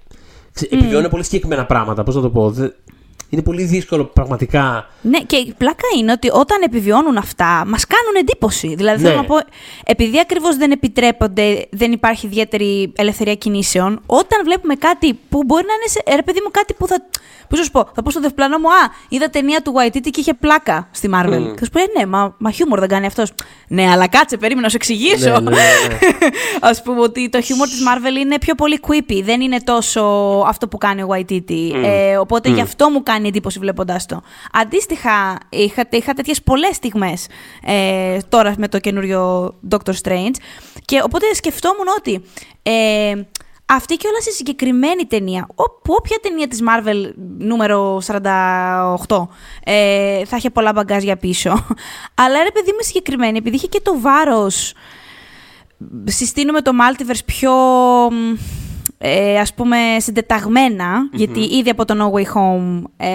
Ξέ, 0.53 0.69
επιβιώνει 0.71 1.09
πολύ 1.09 1.25
συγκεκριμένα 1.25 1.67
πράγματα, 1.67 2.03
πώς 2.03 2.15
να 2.15 2.21
το 2.21 2.31
πω. 2.31 2.51
Δεν- 2.51 2.75
είναι 3.33 3.43
πολύ 3.43 3.63
δύσκολο 3.65 4.05
πραγματικά. 4.05 4.87
Ναι, 5.01 5.19
και 5.19 5.37
η 5.37 5.55
πλάκα 5.59 5.87
είναι 5.99 6.13
ότι 6.13 6.29
όταν 6.33 6.63
επιβιώνουν 6.63 7.17
αυτά, 7.17 7.65
μας 7.67 7.87
κάνουν 7.87 8.15
εντύπωση. 8.21 8.75
Δηλαδή, 8.75 9.03
Ναι. 9.03 9.09
θέλω 9.09 9.21
να 9.21 9.25
πω, 9.27 9.35
επειδή 9.85 10.19
ακριβώς 10.21 10.57
δεν 10.57 10.71
επιτρέπονται, 10.71 11.67
δεν 11.71 11.93
υπάρχει 11.93 12.27
ιδιαίτερη 12.27 12.93
ελευθερία 12.97 13.35
κινήσεων, 13.35 14.01
όταν 14.07 14.41
βλέπουμε 14.45 14.75
κάτι 14.75 15.19
που 15.29 15.45
μπορεί 15.45 15.65
να 15.67 15.73
είναι. 15.73 15.87
Σε, 15.87 16.01
ε, 16.05 16.15
ρε 16.15 16.23
παιδί 16.23 16.41
μου, 16.45 16.51
κάτι 16.51 16.75
που 16.75 16.87
θα. 16.87 16.97
Πώς 17.49 17.59
να 17.59 17.65
σου 17.65 17.71
πω, 17.71 17.89
θα 17.95 18.03
πω 18.03 18.11
στο 18.11 18.21
δευπλανό 18.21 18.59
μου, 18.59 18.69
Α, 18.69 18.91
είδα 19.09 19.31
ταινία 19.31 19.63
του 19.63 19.73
Waititi 19.77 20.11
και 20.11 20.21
είχε 20.21 20.35
πλάκα 20.35 20.89
στη 20.91 21.09
Marvel. 21.15 21.43
Και 21.55 21.59
θα 21.59 21.65
σου 21.65 21.71
πω, 21.71 21.81
Ε, 21.81 21.85
ναι, 21.99 22.07
μα, 22.07 22.35
μα 22.39 22.51
χιούμορ 22.51 22.79
δεν 22.79 22.89
κάνει 22.89 23.07
αυτός. 23.07 23.33
Ναι, 23.69 23.91
αλλά 23.91 24.09
κάτσε, 24.09 24.37
περίμενα 24.37 24.63
να 24.63 24.69
σου 24.71 24.77
εξηγήσω. 24.77 25.31
Ναι, 25.31 25.39
ναι, 25.41 25.41
ναι, 25.41 25.51
ναι. 25.51 25.97
Α 26.71 26.83
πούμε 26.85 27.01
ότι 27.01 27.29
το 27.29 27.41
χιούμορ 27.41 27.67
της 27.69 27.83
Marvel 27.89 28.21
είναι 28.21 28.39
πιο 28.39 28.55
πολύ 28.55 28.81
quippy. 28.89 29.21
Δεν 29.25 29.41
είναι 29.41 29.61
τόσο 29.65 30.03
αυτό 30.47 30.69
που 30.69 30.79
κάνει 30.79 31.03
ο 31.03 31.09
Waititi. 31.11 31.85
Ε, 31.85 32.17
οπότε 32.17 32.49
γι' 32.51 32.61
αυτό 32.61 32.91
μου 32.91 33.03
κάνει 33.03 33.22
εντύπωση 33.29 33.59
βλέποντα 33.59 34.01
το. 34.07 34.23
Αντίστοιχα, 34.53 35.39
είχα, 35.49 35.87
είχα 35.91 36.13
τέτοιες 36.15 36.43
πολλές 36.43 36.77
στιγμές 36.77 37.27
ε, 37.63 38.19
τώρα 38.29 38.55
με 38.59 38.69
το 38.69 38.79
καινούριο 38.79 39.55
Doctor 39.71 39.93
Strange. 40.03 40.35
Και 40.85 41.01
οπότε 41.05 41.35
σκεφτόμουν 41.35 41.87
ότι. 41.99 42.25
Ε, 42.63 43.13
αυτή 43.67 43.97
και 43.97 44.07
όλα 44.09 44.21
στη 44.21 44.33
συγκεκριμένη 44.33 45.07
ταινία, 45.07 45.47
όπου 45.55 45.95
όποια 45.99 46.19
ταινία 46.23 46.49
της 46.49 46.63
Marvel 46.63 47.13
νούμερο 47.39 48.03
48 48.07 49.27
ε, 49.65 50.25
θα 50.25 50.37
είχε 50.37 50.51
πολλά 50.51 50.73
μπαγκάζια 50.73 51.17
πίσω. 51.17 51.51
Αλλά 52.23 52.43
ρε 52.43 52.51
παιδί 52.51 52.71
μου 52.73 52.79
συγκεκριμένη, 52.81 53.39
επειδή 53.39 53.57
είχε 53.57 53.67
και 53.67 53.81
το 53.81 54.01
βάρος 54.01 54.75
συστήνουμε 56.05 56.61
το 56.61 56.71
Multiverse 56.81 57.25
πιο 57.25 57.53
μ, 58.11 58.37
ε, 59.05 59.39
ας 59.39 59.55
πούμε 59.55 59.77
συντεταγμένα, 59.99 61.09
γιατί 61.13 61.41
ήδη 61.41 61.71
από 61.71 61.85
το 61.85 61.95
No 61.99 62.19
Way 62.19 62.25
Home 62.35 62.83
ε, 62.97 63.09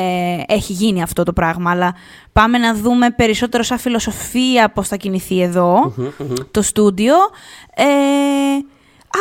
έχει 0.48 0.74
γίνει 0.74 1.02
αυτό 1.02 1.24
το 1.24 1.34
πράγμα, 1.34 1.72
αλλά 1.72 1.96
πάμε 2.34 2.58
να 2.58 2.76
δούμε 2.76 3.10
περισσότερο 3.10 3.64
σαν 3.64 3.78
φιλοσοφία 3.78 4.70
πώς 4.70 4.88
θα 4.88 4.96
κινηθεί 4.96 5.42
εδώ, 5.42 5.94
το 6.52 6.62
στούντιο. 6.62 7.16
Ε, 7.76 7.84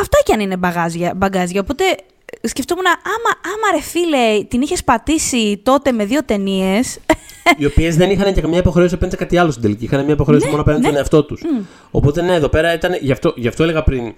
αυτά 0.01 0.17
κι 0.25 0.33
αν 0.33 0.39
είναι 0.39 0.57
μπαγάζια, 0.57 1.13
μπαγκάζια, 1.15 1.61
οπότε 1.61 1.83
σκεφτόμουν 2.41 2.85
άμα, 2.85 3.53
άμα 3.53 3.75
ρε 3.75 3.81
φίλε 3.81 4.43
την 4.43 4.61
είχες 4.61 4.83
πατήσει 4.83 5.61
τότε 5.63 5.91
με 5.91 6.05
δύο 6.05 6.23
ταινίες. 6.23 6.99
οι 7.57 7.65
οποίες 7.65 7.95
δεν 7.95 8.09
είχαν 8.09 8.33
και 8.33 8.41
καμία 8.41 8.59
υποχρέωση 8.59 8.93
απέναντι 8.93 9.17
σε 9.17 9.23
κάτι 9.23 9.37
άλλο 9.37 9.51
στην 9.51 9.63
τελική. 9.63 9.83
Είχαν 9.83 10.03
μια 10.03 10.13
υποχρέωση 10.13 10.47
μόνο 10.47 10.61
απέναντι 10.61 10.81
ναι. 10.81 10.87
στον 10.87 10.99
εαυτό 10.99 11.23
τους. 11.23 11.41
Οπότε 11.91 12.21
ναι, 12.21 12.33
εδώ 12.33 12.49
πέρα 12.49 12.73
ήταν. 12.73 12.97
Γι' 13.01 13.11
αυτό, 13.11 13.33
γι 13.35 13.47
αυτό 13.47 13.63
έλεγα 13.63 13.83
πριν. 13.83 14.13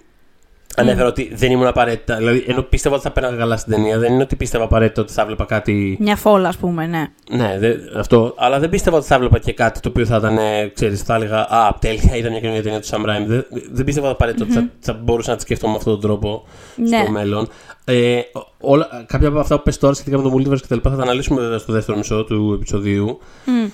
Ανέφερα 0.79 1.07
ότι 1.07 1.31
δεν 1.35 1.51
ήμουν 1.51 1.67
απαραίτητα. 1.67 2.15
Δηλαδή, 2.15 2.43
ενώ 2.47 2.61
πίστευα 2.61 2.95
ότι 2.95 3.03
θα 3.03 3.11
πέραγα 3.11 3.35
καλά 3.37 3.57
στην 3.57 3.73
ταινία, 3.73 3.97
δεν 3.99 4.13
είναι 4.13 4.21
ότι 4.21 4.35
πίστευα 4.35 4.63
απαραίτητα 4.63 5.01
ότι 5.01 5.13
θα 5.13 5.21
έβλεπα 5.21 5.45
κάτι. 5.45 5.97
Μια 5.99 6.15
φόλα, 6.15 6.47
ας 6.47 6.57
πούμε, 6.57 6.85
ναι. 6.87 7.07
Ναι, 7.29 7.57
δε, 7.59 7.75
αυτό. 7.97 8.33
Αλλά 8.37 8.59
δεν 8.59 8.69
πίστευα 8.69 8.97
ότι 8.97 9.05
θα 9.05 9.15
έβλεπα 9.15 9.39
και 9.39 9.53
κάτι 9.53 9.79
το 9.79 9.89
οποίο 9.89 10.05
θα 10.05 10.15
ήταν, 10.17 10.37
ε, 10.37 10.67
ξέρεις, 10.73 11.01
θα 11.01 11.15
έλεγα 11.15 11.39
Α, 11.49 11.73
τέλεια, 11.79 12.15
ήταν 12.15 12.31
μια 12.31 12.39
καινούργια 12.39 12.63
ταινία 12.63 12.79
του 12.81 12.87
Sam 12.87 12.99
Raimi. 13.09 13.25
Δεν, 13.27 13.45
δεν 13.71 13.85
πίστευα 13.85 14.09
απαραίτητα 14.09 14.43
ότι 14.43 14.53
θα, 14.53 14.69
θα 14.79 14.93
μπορούσα 14.93 15.29
να 15.29 15.35
τη 15.35 15.41
σκεφτώ 15.41 15.67
με 15.69 15.75
αυτόν 15.75 15.91
τον 15.93 16.01
τρόπο 16.01 16.47
Ναι. 16.75 16.97
στο 17.01 17.11
μέλλον. 17.11 17.47
Ε, 17.85 18.19
όλα, 18.59 18.87
κάποια 19.05 19.27
από 19.27 19.39
αυτά 19.39 19.55
που 19.57 19.63
πες 19.63 19.77
τώρα 19.77 19.93
σχετικά 19.93 20.17
με 20.17 20.23
το 20.23 20.35
Multiverse 20.35 20.61
και 20.61 20.67
τα 20.67 20.75
λοιπά 20.75 20.89
θα 20.89 20.95
τα 20.95 21.01
αναλύσουμε 21.01 21.41
βέβαια 21.41 21.57
στο 21.57 21.73
δεύτερο 21.73 21.97
μισό 21.97 22.23
του 22.23 22.51
επεισοδίου. 22.55 23.19
Μμ. 23.45 23.67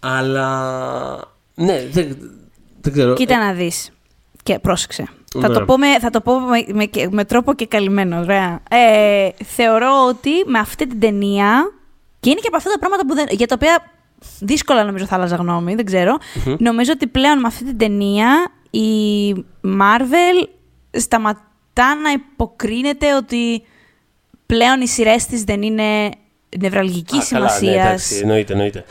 Αλλά. 0.00 0.48
Ναι, 1.54 1.86
δεν, 1.90 2.16
δεν 2.80 2.92
ξέρω. 2.92 3.14
Κοίτα 3.14 3.38
να 3.38 3.52
δεις. 3.52 3.90
Και 4.42 4.58
πρόσεξε. 4.58 5.08
Θα 5.38 5.48
Ναι. 5.48 5.54
το 5.54 5.64
πω, 5.64 5.78
με, 5.78 5.98
θα 5.98 6.10
το 6.10 6.20
πω 6.20 6.38
με, 6.38 6.64
με, 6.68 6.88
με 7.10 7.24
τρόπο 7.24 7.54
και 7.54 7.66
καλυμμένο, 7.66 8.18
ωραία. 8.20 8.60
Ε, 8.70 9.28
θεωρώ 9.44 10.06
ότι 10.08 10.30
με 10.46 10.58
αυτή 10.58 10.86
την 10.86 11.00
ταινία, 11.00 11.72
και 12.20 12.30
είναι 12.30 12.40
και 12.40 12.46
από 12.46 12.56
αυτά 12.56 12.70
τα 12.70 12.78
πράγματα 12.78 13.06
που 13.06 13.14
δεν, 13.14 13.26
για 13.30 13.46
τα 13.46 13.54
οποία 13.58 13.82
δύσκολα 14.40 14.84
νομίζω 14.84 15.04
θα 15.06 15.14
άλλαζα 15.14 15.36
γνώμη, 15.36 15.74
δεν 15.74 15.84
ξερω 15.84 16.18
νομίζω 16.58 16.92
ότι 16.94 17.06
πλέον 17.06 17.38
με 17.38 17.46
αυτή 17.46 17.64
την 17.64 17.78
ταινία 17.78 18.50
η 18.70 19.32
Marvel 19.64 20.48
σταματά 20.90 21.94
να 22.02 22.10
υποκρίνεται 22.12 23.14
ότι 23.16 23.62
πλέον 24.46 24.80
οι 24.80 24.88
σειρές 24.88 25.26
της 25.26 25.44
δεν 25.44 25.62
είναι 25.62 26.08
νευραλγικής 26.60 27.32
Α, 27.32 27.34
καλά, 27.34 27.48
σημασίας. 27.48 27.74
Ναι, 27.76 27.88
εντάξει, 27.88 28.18
εννοείται, 28.22 28.52
εννοείται. 28.52 28.84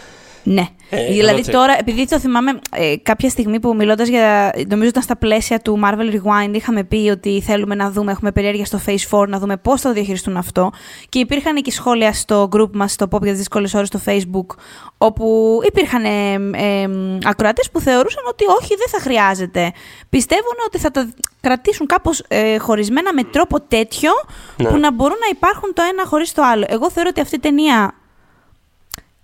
Ναι. 0.52 0.68
Ε, 0.90 1.12
δηλαδή 1.12 1.44
100%. 1.46 1.50
τώρα, 1.52 1.76
επειδή 1.80 2.08
το 2.08 2.20
θυμάμαι 2.20 2.60
ε, 2.72 2.96
κάποια 3.04 3.30
στιγμή 3.30 3.60
που 3.60 3.76
μιλώντας 3.76 4.08
για. 4.08 4.54
Νομίζω 4.68 4.90
ήταν 4.90 5.04
στα 5.04 5.18
πλαίσια 5.18 5.60
του 5.60 5.80
Marvel 5.84 6.14
Rewind, 6.14 6.54
είχαμε 6.56 6.84
πει 6.84 7.10
ότι 7.12 7.42
θέλουμε 7.42 7.76
να 7.76 7.92
δούμε, 7.92 8.12
έχουμε 8.12 8.32
περιέργεια 8.32 8.66
στο 8.66 8.80
Phase 8.86 9.20
4, 9.20 9.28
να 9.28 9.40
δούμε 9.40 9.58
πώς 9.58 9.82
θα 9.82 9.88
το 9.88 9.94
διαχειριστούν 9.94 10.38
αυτό. 10.38 10.72
Και 11.10 11.20
υπήρχαν 11.20 11.56
και 11.56 11.72
σχόλια 11.72 12.14
στο 12.14 12.50
group 12.52 12.70
μας, 12.74 12.92
στο 12.92 13.06
Pop 13.12 13.22
για 13.22 13.30
τις 13.30 13.38
δύσκολες 13.38 13.74
ώρες 13.74 13.88
στο 13.88 14.00
Facebook, 14.06 14.56
όπου 14.98 15.58
υπήρχαν 15.68 16.04
ε, 16.04 16.34
ε, 16.54 16.90
ακροατές 17.24 17.70
που 17.72 17.80
θεωρούσαν 17.80 18.24
ότι 18.28 18.46
όχι, 18.46 18.76
δεν 18.78 18.88
θα 18.90 19.00
χρειάζεται. 19.00 19.72
Πιστεύουν 20.10 20.56
ότι 20.66 20.78
θα 20.78 20.92
τα 20.92 21.10
κρατήσουν 21.42 21.86
κάπως 21.86 22.24
ε, 22.28 22.58
χωρισμένα 22.58 23.14
με 23.14 23.24
τρόπο 23.24 23.62
τέτοιο 23.62 24.12
Ναι. 24.58 24.70
που 24.70 24.78
να 24.78 24.92
μπορούν 24.92 25.18
να 25.20 25.28
υπάρχουν 25.32 25.74
το 25.74 25.82
ένα 25.92 26.06
χωρίς 26.06 26.32
το 26.32 26.42
άλλο. 26.44 26.66
Εγώ 26.68 26.92
θεωρώ 26.92 27.10
ότι 27.12 27.22
αυτή 27.22 27.36
η 27.36 27.40
ταινία 27.40 27.94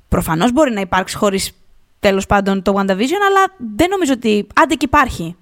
Προφανώς 0.09 0.51
μπορεί 0.51 0.71
να 0.71 0.81
υπάρξει 0.81 1.15
χωρίς 1.17 1.51
τέλος 1.99 2.25
πάντων 2.25 2.61
το 2.61 2.73
WandaVision, 2.77 3.21
αλλά 3.29 3.53
δεν 3.75 3.89
νομίζω 3.89 4.13
ότι. 4.13 4.47
Άντε 4.55 4.73
και 4.75 4.85
υπάρχει. 4.85 5.35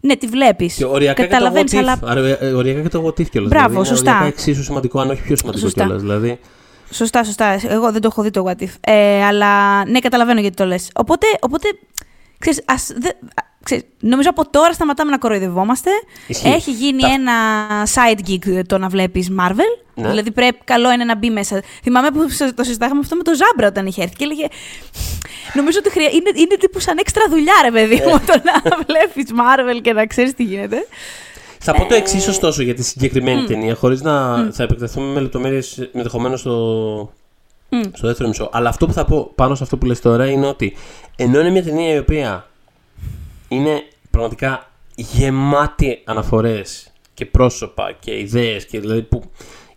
Ναι, 0.00 0.16
τη 0.16 0.26
βλέπεις. 0.26 0.74
Και 0.74 0.84
οριακά 0.84 1.22
και 1.22 1.28
το 1.28 1.34
Καταλαβαίνεις, 1.34 1.72
what 1.72 1.76
if. 1.76 1.78
αλλά. 1.78 1.98
Άρα, 2.04 2.20
ε, 2.40 2.52
οριακά 2.52 2.80
και 2.80 2.88
το 2.88 3.04
what 3.06 3.20
if 3.20 3.28
κιόλας. 3.28 3.50
Μπράβο, 3.50 3.68
δηλαδή, 3.68 3.88
είναι 3.88 3.96
σωστά. 3.96 4.10
οριακά 4.10 4.26
εξίσου 4.26 4.62
σημαντικό, 4.62 5.00
αν 5.00 5.10
όχι 5.10 5.22
πιο 5.22 5.36
σημαντικό 5.36 5.64
Σωστά. 5.66 5.84
κιόλας. 5.84 6.00
Δηλαδή, 6.02 6.38
Σωστά, 6.90 7.24
σωστά. 7.24 7.60
Εγώ 7.68 7.92
δεν 7.92 8.00
το 8.00 8.08
έχω 8.10 8.22
δει 8.22 8.30
το 8.30 8.44
What 8.48 8.62
If. 8.62 8.68
Ε, 8.80 9.24
αλλά 9.24 9.84
ναι, 9.84 9.98
καταλαβαίνω 9.98 10.40
γιατί 10.40 10.56
το 10.56 10.64
λες. 10.64 10.90
Οπότε, 10.94 11.26
οπότε 11.40 11.68
ξέρεις, 12.38 12.62
ας, 12.66 12.92
δε, 12.98 13.08
α, 13.08 13.12
ξέρεις, 13.62 13.84
νομίζω 14.00 14.30
από 14.30 14.50
τώρα 14.50 14.72
σταματάμε 14.72 15.10
να 15.10 15.18
κοροϊδευόμαστε. 15.18 15.90
Ισχύει. 16.26 16.48
Έχει 16.48 16.70
γίνει 16.70 17.00
Τα- 17.02 17.08
ένα 17.12 17.32
side 17.94 18.28
gig 18.30 18.60
το 18.66 18.78
να 18.78 18.88
βλέπεις 18.88 19.30
Marvel. 19.40 19.80
Ναι. 19.94 20.08
Δηλαδή 20.08 20.30
πρέπει, 20.30 20.58
καλό 20.64 20.92
είναι 20.92 21.04
να 21.04 21.16
μπει 21.16 21.30
μέσα. 21.30 21.62
Θυμάμαι 21.82 22.10
που 22.10 22.28
σ- 22.28 22.54
το 22.54 22.62
συζητάγαμε 22.64 23.00
αυτό 23.00 23.16
με 23.16 23.22
τον 23.22 23.34
Ζάμπρα 23.36 23.66
όταν 23.66 23.86
είχε 23.86 24.02
έρθει 24.02 24.14
και 24.16 24.24
έλεγε. 24.24 24.46
Νομίζω 25.54 25.78
ότι 25.78 25.90
χρεια... 25.90 26.06
είναι, 26.08 26.30
είναι 26.34 26.56
τύπου 26.60 26.80
σαν 26.80 26.96
έξτρα 26.98 27.22
δουλειά, 27.28 27.54
ρε 27.62 27.70
παιδί 27.70 27.94
μου, 27.94 28.20
το 28.26 28.34
να 28.44 28.74
βλέπεις 28.88 29.24
Marvel 29.30 29.80
και 29.82 29.92
να 29.92 30.06
ξέρεις 30.06 30.34
τι 30.34 30.42
γίνεται. 30.42 30.86
Θα 31.58 31.72
πω 31.74 31.84
το 31.84 31.94
εξής 31.94 32.28
ωστόσο 32.28 32.62
για 32.62 32.74
τη 32.74 32.82
συγκεκριμένη 32.84 33.44
ταινία, 33.44 33.74
χωρίς 33.74 34.02
να 34.02 34.36
θα 34.52 34.62
επεκταθούμε 34.62 35.12
με 35.12 35.20
λεπτομέρειες 35.20 35.88
ενδεχομένως 35.94 36.40
στο, 36.40 37.12
στο 37.92 38.06
δεύτερο 38.06 38.28
μισό. 38.28 38.48
Αλλά 38.52 38.68
αυτό 38.68 38.86
που 38.86 38.92
θα 38.92 39.04
πω 39.04 39.32
πάνω 39.34 39.54
σε 39.54 39.62
αυτό 39.62 39.76
που 39.76 39.86
λες 39.86 40.00
τώρα 40.00 40.26
είναι 40.26 40.46
ότι 40.46 40.76
ενώ 41.16 41.40
είναι 41.40 41.50
μια 41.50 41.62
ταινία 41.62 41.94
η 41.94 41.98
οποία 41.98 42.46
είναι 43.54 43.82
πραγματικά 44.10 44.70
γεμάτη 44.94 46.02
αναφορές 46.04 46.92
και 47.14 47.26
πρόσωπα 47.26 47.92
και 48.00 48.18
ιδέες 48.18 48.66
και 48.66 48.80
δηλαδή 48.80 49.02
που 49.02 49.22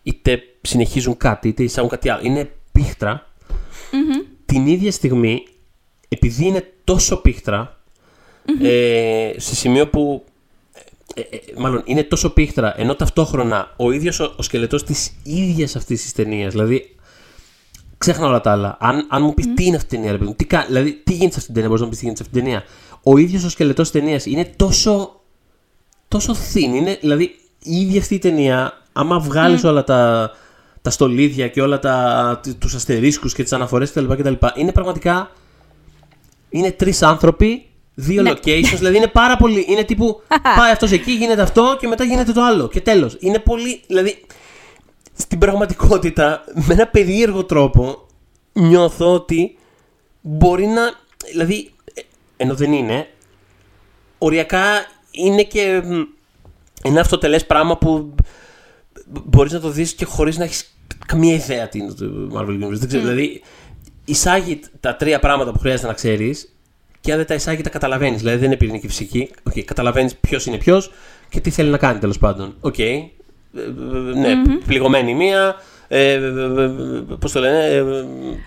είτε 0.02 0.42
συνεχίζουν 0.60 1.16
κάτι 1.16 1.48
είτε 1.48 1.62
εισάγουν 1.62 1.90
κάτι 1.90 2.08
άλλο. 2.08 2.20
Είναι 2.24 2.50
πίχτρα. 2.72 3.26
Την 4.46 4.66
ίδια 4.66 4.92
στιγμή, 4.92 5.46
επειδή 6.08 6.44
είναι 6.46 6.72
τόσο 6.84 7.16
πίχτρα, 7.16 7.80
ε, 8.62 9.32
σε 9.36 9.54
σημείο 9.54 9.88
που 9.88 10.24
ε, 11.14 11.20
ε, 11.20 11.38
μάλλον 11.56 11.82
είναι 11.84 12.02
τόσο 12.02 12.30
πίχτρα, 12.30 12.80
ενώ 12.80 12.94
ταυτόχρονα 12.94 13.74
ο 13.76 13.90
ίδιος 13.90 14.20
ο, 14.20 14.34
ο 14.36 14.42
σκελετός 14.42 14.84
της 14.84 15.12
ίδιας 15.22 15.76
αυτής 15.76 16.02
της 16.02 16.12
ταινίας, 16.12 16.52
δηλαδή 16.52 16.96
ξέχνα 17.98 18.26
όλα 18.26 18.40
τα 18.40 18.50
άλλα. 18.52 18.76
Αν, 18.80 19.06
αν 19.10 19.22
μου 19.22 19.34
πεις 19.34 19.54
τι 19.54 19.64
είναι 19.64 19.76
αυτή 19.76 19.94
η 19.94 19.96
ταινία, 19.96 20.12
ρε 20.12 20.18
παιδί 20.18 20.30
μου, 20.30 20.36
τι, 20.36 20.44
κα- 20.44 20.64
δηλαδή, 20.66 20.92
τι 20.92 21.12
γίνεται 21.12 21.32
σε 21.32 21.38
αυτήν 21.38 21.44
την 21.44 21.54
ταινία, 21.54 21.68
μπορείς 21.68 21.80
να 21.80 21.86
μου 21.86 21.90
πεις 21.90 21.98
τι 21.98 22.04
γίνεται 22.04 22.22
σε 22.24 22.28
αυτήν 22.28 22.42
την 22.44 22.52
ταινία. 22.52 22.64
Ο 23.08 23.16
ίδιος 23.18 23.44
ο 23.44 23.48
σκελετός 23.48 23.90
τη 23.90 23.98
ταινίας 23.98 24.26
είναι 24.26 24.52
τόσο. 24.56 25.20
τόσο 26.08 26.32
thin. 26.52 26.74
Είναι, 26.74 26.98
δηλαδή, 27.00 27.24
η 27.62 27.76
ίδια 27.80 28.00
αυτή 28.00 28.14
η 28.14 28.18
ταινία, 28.18 28.82
άμα 28.92 29.18
βγάλεις 29.18 29.64
όλα 29.64 29.84
τα, 29.84 30.30
τα 30.82 30.90
στολίδια 30.90 31.48
και 31.48 31.62
όλα 31.62 31.78
τα, 31.78 32.40
τους 32.58 32.74
αστερίσκους 32.74 33.34
και 33.34 33.42
τις 33.42 33.52
αναφορές 33.52 33.90
κτλ, 33.90 34.12
κτλ. 34.12 34.32
Είναι 34.54 34.72
πραγματικά 34.72 35.30
είναι 36.48 36.70
τρεις 36.70 37.02
άνθρωποι, 37.02 37.66
δύο 37.94 38.22
Ναι. 38.22 38.30
locations, 38.30 38.76
δηλαδή 38.76 38.96
είναι 38.96 39.06
πάρα 39.06 39.36
πολύ, 39.36 39.66
είναι 39.68 39.84
τύπου 39.84 40.20
πάει 40.58 40.70
αυτός 40.72 40.90
εκεί, 40.92 41.12
γίνεται 41.12 41.42
αυτό 41.42 41.76
και 41.80 41.86
μετά 41.88 42.04
γίνεται 42.04 42.32
το 42.32 42.42
άλλο 42.42 42.68
και 42.68 42.80
τέλος. 42.80 43.16
Είναι 43.20 43.38
πολύ, 43.38 43.80
δηλαδή 43.86 44.24
στην 45.12 45.38
πραγματικότητα 45.38 46.44
με 46.54 46.74
ένα 46.74 46.86
περίεργο 46.86 47.44
τρόπο 47.44 48.06
νιώθω 48.52 49.12
ότι 49.14 49.56
μπορεί 50.20 50.66
να. 50.66 50.82
Δηλαδή, 51.30 51.54
ε, 51.54 51.75
ενώ 52.36 52.54
δεν 52.54 52.72
είναι, 52.72 53.08
οριακά 54.18 54.62
είναι 55.10 55.42
και 55.42 55.82
μ, 55.84 56.02
ένα 56.82 57.00
αυτοτελές 57.00 57.46
πράγμα 57.46 57.78
που 57.78 58.14
μπορείς 59.06 59.52
να 59.52 59.60
το 59.60 59.68
δεις 59.68 59.94
και 59.94 60.04
χωρίς 60.04 60.38
να 60.38 60.44
έχεις 60.44 60.78
καμία 61.06 61.34
ιδέα 61.34 61.68
τι 61.68 61.78
είναι 61.78 61.92
το 61.92 62.30
Marvel 62.34 62.64
Universe. 62.64 62.78
Δεν 62.78 62.88
ξέρω, 62.88 63.02
δηλαδή 63.02 63.42
εισάγει 64.04 64.60
τα 64.80 64.96
τρία 64.96 65.18
πράγματα 65.18 65.52
που 65.52 65.58
χρειάζεται 65.58 65.86
να 65.86 65.92
ξέρεις 65.92 66.54
και 67.00 67.12
αν 67.12 67.18
δεν 67.18 67.26
τα 67.26 67.34
εισάγει 67.34 67.62
τα 67.62 67.70
καταλαβαίνεις. 67.70 68.18
Δηλαδή 68.18 68.36
δεν 68.36 68.46
είναι 68.46 68.56
πυρηνική 68.56 68.86
φυσική. 68.86 69.30
Okay, 69.50 69.60
καταλαβαίνεις 69.60 70.16
ποιος 70.16 70.46
είναι 70.46 70.58
ποιος 70.58 70.92
και 71.28 71.40
τι 71.40 71.50
θέλει 71.50 71.70
να 71.70 71.78
κάνει 71.78 71.98
τέλος 71.98 72.18
πάντων. 72.18 72.54
Οκ. 72.60 72.78
Ε, 72.78 72.84
ε, 72.84 73.10
ναι, 74.14 74.58
πληγωμένη 74.66 75.10
η 75.10 75.14
μία, 75.14 75.56
ε, 75.88 76.12
ε, 76.12 76.14
ε, 76.16 76.70
πώς 77.20 77.32
το 77.32 77.40
λένε, 77.40 77.64
ε, 77.64 77.76
ε, 77.76 78.04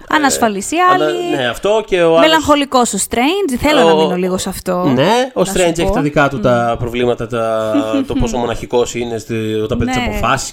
Ανασφαλής 0.09 0.71
η 0.71 0.75
ανα- 0.93 1.05
άλλη. 1.05 1.35
ναι, 1.35 1.47
αυτό 1.47 1.83
και 1.87 2.01
ο 2.01 2.07
άλλος... 2.07 2.19
Μελαγχολικό 2.19 2.79
ο 2.79 2.97
Strange. 3.09 3.55
Θέλω 3.59 3.79
να 3.83 3.91
Ο- 3.91 4.01
μείνω 4.01 4.15
λίγο 4.15 4.37
σε 4.37 4.49
αυτό. 4.49 4.83
Ναι, 4.95 5.31
ο 5.33 5.39
να 5.39 5.45
σου 5.45 5.51
Strange 5.53 5.57
έχει 5.79 5.83
πω. 5.83 5.91
τα 5.91 6.01
δικά 6.01 6.29
του 6.29 6.39
τα 6.39 6.75
προβλήματα, 6.79 7.27
τα, 7.27 7.73
το 8.07 8.13
πόσο 8.13 8.37
μοναχικός 8.37 8.95
είναι 8.95 9.17
στη- 9.17 9.53
όταν 9.53 9.77
παίρνει 9.77 9.93
τις 9.93 10.01
Ναι. 10.01 10.07
αποφάσεις. 10.09 10.51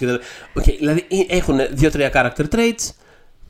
Okay, 0.59 0.75
δηλαδή 0.79 1.07
έχουν 1.29 1.59
δύο-τρία 1.70 2.11
character 2.14 2.55
traits, 2.55 2.90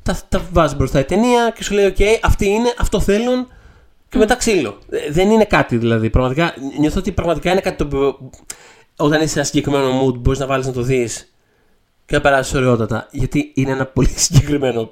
τα, 0.03 0.19
τα 0.29 0.41
βάζεις 0.53 0.77
μπροστά 0.77 0.99
η 0.99 1.05
ταινία 1.05 1.53
και 1.57 1.65
σου 1.65 1.75
λέει: 1.75 1.95
OK, 1.99 2.03
αυτοί 2.23 2.47
είναι, 2.49 2.75
αυτό 2.79 3.01
θέλουν 3.01 3.47
και 4.09 4.19
μετά 4.19 4.35
ξύλο. 4.35 4.79
Ε, 4.91 5.11
Δεν 5.11 5.31
είναι 5.31 5.45
κάτι 5.45 5.77
δηλαδή. 5.77 6.11
Πραγματικά, 6.11 6.55
νιώθω 6.79 6.99
ότι 6.99 7.13
πραγματικά 7.13 7.51
είναι 7.51 7.61
κάτι 7.61 7.77
το 7.77 7.85
οποίο 7.85 8.31
όταν 8.97 9.19
είσαι 9.21 9.29
σε 9.29 9.39
ένα 9.39 9.47
συγκεκριμένο 9.47 10.03
mood 10.07 10.15
μπορείς 10.19 10.39
να 10.41 10.47
βάλεις 10.47 10.67
να 10.67 10.73
το 10.73 10.81
δεις 10.83 11.31
και 12.07 12.15
να 12.15 12.21
περάσει 12.21 12.57
ωραιότατα. 12.57 13.09
Γιατί 13.11 13.51
είναι 13.55 13.71
ένα 13.71 13.87
πολύ 13.87 14.09
συγκεκριμένο. 14.27 14.91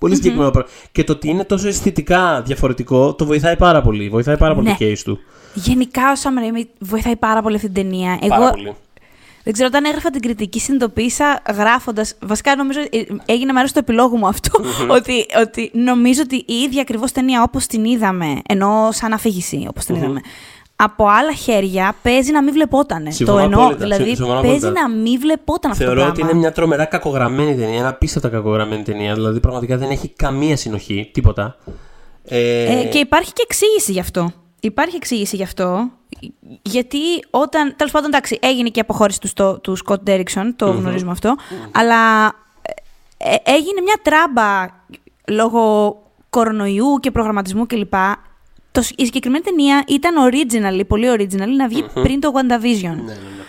Πολύ 0.00 0.14
συγκεκριμένο 0.14 0.50
πράγμα. 0.50 0.70
Και 0.92 1.04
το 1.04 1.12
ότι 1.12 1.28
είναι 1.28 1.44
τόσο 1.44 1.68
αισθητικά 1.68 2.42
διαφορετικό 2.42 3.14
το 3.14 3.24
βοηθάει 3.26 3.56
πάρα 3.56 3.82
πολύ. 3.82 4.08
Βοηθάει 4.08 4.36
πάρα 4.36 4.54
πολύ 4.54 4.66
Ναι. 4.68 4.76
το 4.78 4.84
case 4.84 4.98
του. 5.04 5.18
Γενικά 5.54 6.02
ο 6.10 6.14
Sam 6.22 6.28
Raimi 6.58 6.64
βοηθάει 6.78 7.16
πάρα 7.16 7.42
πολύ 7.42 7.54
αυτή 7.56 7.70
την 7.70 7.82
ταινία. 7.82 8.18
Πάρα 8.28 8.34
Εγώ 8.42 8.50
πολύ. 8.50 8.74
δεν 9.44 9.52
ξέρω, 9.52 9.68
όταν 9.72 9.84
έγραφα 9.84 10.10
την 10.10 10.20
κριτική, 10.20 10.60
συνειδητοποίησα 10.60 11.42
γράφοντας. 11.54 12.14
Βασικά, 12.20 12.56
νομίζω 12.56 12.80
ε, 12.80 13.02
έγινε 13.26 13.52
μέρος 13.52 13.72
του 13.72 13.78
επιλόγου 13.78 14.16
μου 14.18 14.26
αυτό. 14.26 14.60
ότι, 14.88 15.26
ότι 15.40 15.70
νομίζω 15.74 16.20
ότι 16.24 16.36
η 16.36 16.54
ίδια 16.54 16.80
ακριβώς 16.80 17.12
ταινία 17.12 17.42
όπως 17.42 17.66
την 17.66 17.84
είδαμε, 17.84 18.40
ενώ 18.48 18.88
σαν 18.92 19.12
αφήγηση 19.12 19.66
όπως 19.68 19.84
την 19.84 19.94
είδαμε, 19.94 20.20
από 20.76 21.06
άλλα 21.08 21.32
χέρια 21.34 21.94
παίζει 22.02 22.32
να 22.32 22.42
μην 22.42 22.52
βλεπότανε. 22.52 23.10
Συμφωνώ 23.10 23.38
το 23.38 23.44
εννοώ. 23.44 23.60
απόλυτα, 23.62 23.84
Δηλαδή 23.84 24.14
συμφωνώ 24.14 24.40
παίζει 24.40 24.66
απόλυτα. 24.66 24.88
να 24.88 24.94
μην 24.94 25.20
βλεπόταν 25.20 25.70
αυτό 25.70 25.84
Θεωρώ 25.84 26.00
το 26.00 26.06
ότι 26.06 26.14
πράγμα. 26.14 26.30
είναι 26.30 26.40
μια 26.40 26.52
τρομερά 26.52 26.84
κακογραμμένη 26.84 27.54
ταινία. 27.56 27.78
Ένα 27.78 27.88
απίστευτα 27.88 28.28
κακογραμμένη 28.28 28.82
ταινία. 28.82 29.14
Δηλαδή 29.14 29.40
πραγματικά 29.40 29.76
δεν 29.76 29.90
έχει 29.90 30.08
καμία 30.08 30.56
συνοχή. 30.56 31.10
Τίποτα. 31.12 31.56
Ε, 32.24 32.78
Ε, 32.80 32.84
και 32.84 32.98
υπάρχει 32.98 33.32
και 33.32 33.42
εξήγηση 33.44 33.92
γι' 33.92 34.00
αυτό. 34.00 34.32
Υπάρχει 34.60 34.96
εξήγηση 34.96 35.36
γι' 35.36 35.42
αυτό. 35.42 35.88
Γιατί 36.62 36.98
όταν. 37.30 37.74
Τέλος 37.76 37.92
πάντων, 37.92 38.08
εντάξει, 38.08 38.38
έγινε 38.42 38.68
και 38.68 38.78
η 38.78 38.82
αποχώρηση 38.82 39.20
του, 39.20 39.28
στο, 39.28 39.58
του 39.60 39.76
Σκοτ 39.76 40.02
Ντέριξον, 40.02 40.56
το 40.56 40.70
γνωρίζουμε 40.70 41.10
αυτό. 41.10 41.34
Αλλά 41.72 42.26
ε, 43.18 43.30
ε, 43.34 43.36
έγινε 43.44 43.80
μια 43.84 43.96
τράμπα 44.02 44.66
λόγω 45.28 45.96
κορονοϊού 46.30 46.98
και 47.00 47.10
προγραμματισμού 47.10 47.66
κλπ. 47.66 47.94
Το, 48.80 48.88
η 48.96 49.04
συγκεκριμένη 49.04 49.44
ταινία 49.44 49.84
ήταν 49.88 50.14
original, 50.30 50.80
πολύ 50.86 51.06
original, 51.18 51.48
να 51.56 51.68
βγει 51.68 51.84
πριν 52.02 52.20
το 52.20 52.30
WandaVision. 52.34 52.80
ναι, 52.82 52.90
ναι, 52.90 53.12
ναι. 53.12 53.44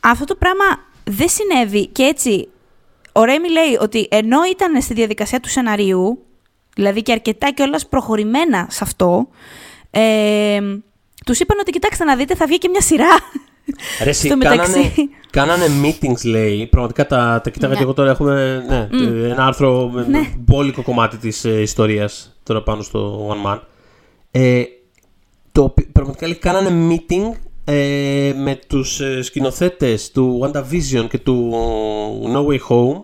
Αυτό 0.00 0.24
το 0.24 0.34
πράγμα 0.34 0.64
δεν 1.04 1.28
συνέβη 1.28 1.86
και 1.86 2.02
έτσι 2.02 2.48
ο 3.12 3.24
Ρέμι 3.24 3.50
λέει 3.50 3.78
ότι 3.80 4.08
ενώ 4.10 4.38
ήταν 4.50 4.82
στη 4.82 4.94
διαδικασία 4.94 5.40
του 5.40 5.48
σεναρίου, 5.48 6.18
δηλαδή 6.74 7.02
και 7.02 7.12
αρκετά 7.12 7.50
κιόλα 7.52 7.80
προχωρημένα 7.88 8.66
σε 8.70 8.78
αυτό, 8.82 9.28
ε, 9.90 10.60
τους 11.26 11.38
είπαν 11.40 11.58
ότι 11.60 11.70
κοιτάξτε 11.70 12.04
να 12.04 12.16
δείτε 12.16 12.34
θα 12.34 12.46
βγει 12.46 12.58
και 12.58 12.68
μια 12.68 12.80
σειρά. 12.80 13.08
Ρε, 14.02 14.10
εσύ, 14.10 14.26
Στο 14.26 14.38
κάνανε, 14.38 14.62
μεταξύ. 14.76 15.10
κάνανε 15.30 15.64
meetings, 15.82 16.24
λέει. 16.24 16.66
Πραγματικά 16.66 17.06
τα, 17.06 17.40
τα 17.44 17.50
κοίταγα 17.50 17.72
Ναι. 17.72 17.78
και 17.78 17.84
εγώ 17.84 17.92
τώρα. 17.94 18.10
Έχουμε 18.10 18.64
ναι, 18.68 18.88
ένα 19.28 19.46
άρθρο 19.46 19.88
με 19.94 20.06
Ναι. 20.08 20.20
μπόλικο 20.38 20.82
κομμάτι 20.82 21.16
της 21.16 21.44
ε, 21.44 21.60
ιστορίας 21.60 22.36
τώρα 22.42 22.62
πάνω 22.62 22.82
στο 22.82 23.28
One 23.30 23.52
Man. 23.52 23.58
Ε, 24.30 24.62
το, 25.52 25.62
οποίο- 25.62 25.86
πραγματικά 25.92 26.26
λέει, 26.26 26.36
κάνανε 26.36 26.94
meeting 26.94 27.36
ε, 27.64 28.32
με 28.36 28.58
τους 28.66 29.00
ε, 29.00 29.22
σκηνοθέτες 29.22 30.10
του 30.10 30.40
WandaVision 30.44 31.06
και 31.10 31.18
του 31.18 31.52
No 32.34 32.46
Way 32.46 32.58
Home 32.68 33.00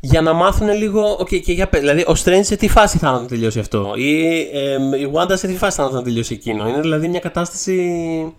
για 0.00 0.20
να 0.20 0.32
μάθουν 0.32 0.68
λίγο. 0.68 1.16
Okay, 1.20 1.40
και 1.40 1.52
για, 1.52 1.68
πε- 1.68 1.80
δηλαδή, 1.80 2.00
ο 2.00 2.12
Strange 2.24 2.40
σε 2.42 2.56
τι 2.56 2.68
φάση 2.68 2.98
θα 2.98 3.10
να 3.10 3.26
τελειώσει 3.26 3.58
αυτό, 3.58 3.92
ή 3.96 4.20
ε, 4.52 4.74
η 5.00 5.10
Wanda 5.14 5.32
σε 5.36 5.46
τι 5.46 5.56
φάση 5.56 5.76
θα 5.76 5.90
να 5.90 6.02
τελειώσει 6.02 6.34
εκείνο; 6.34 6.68
Είναι 6.68 6.80
δηλαδή 6.80 7.08
μια 7.08 7.20
κατάσταση 7.20 8.32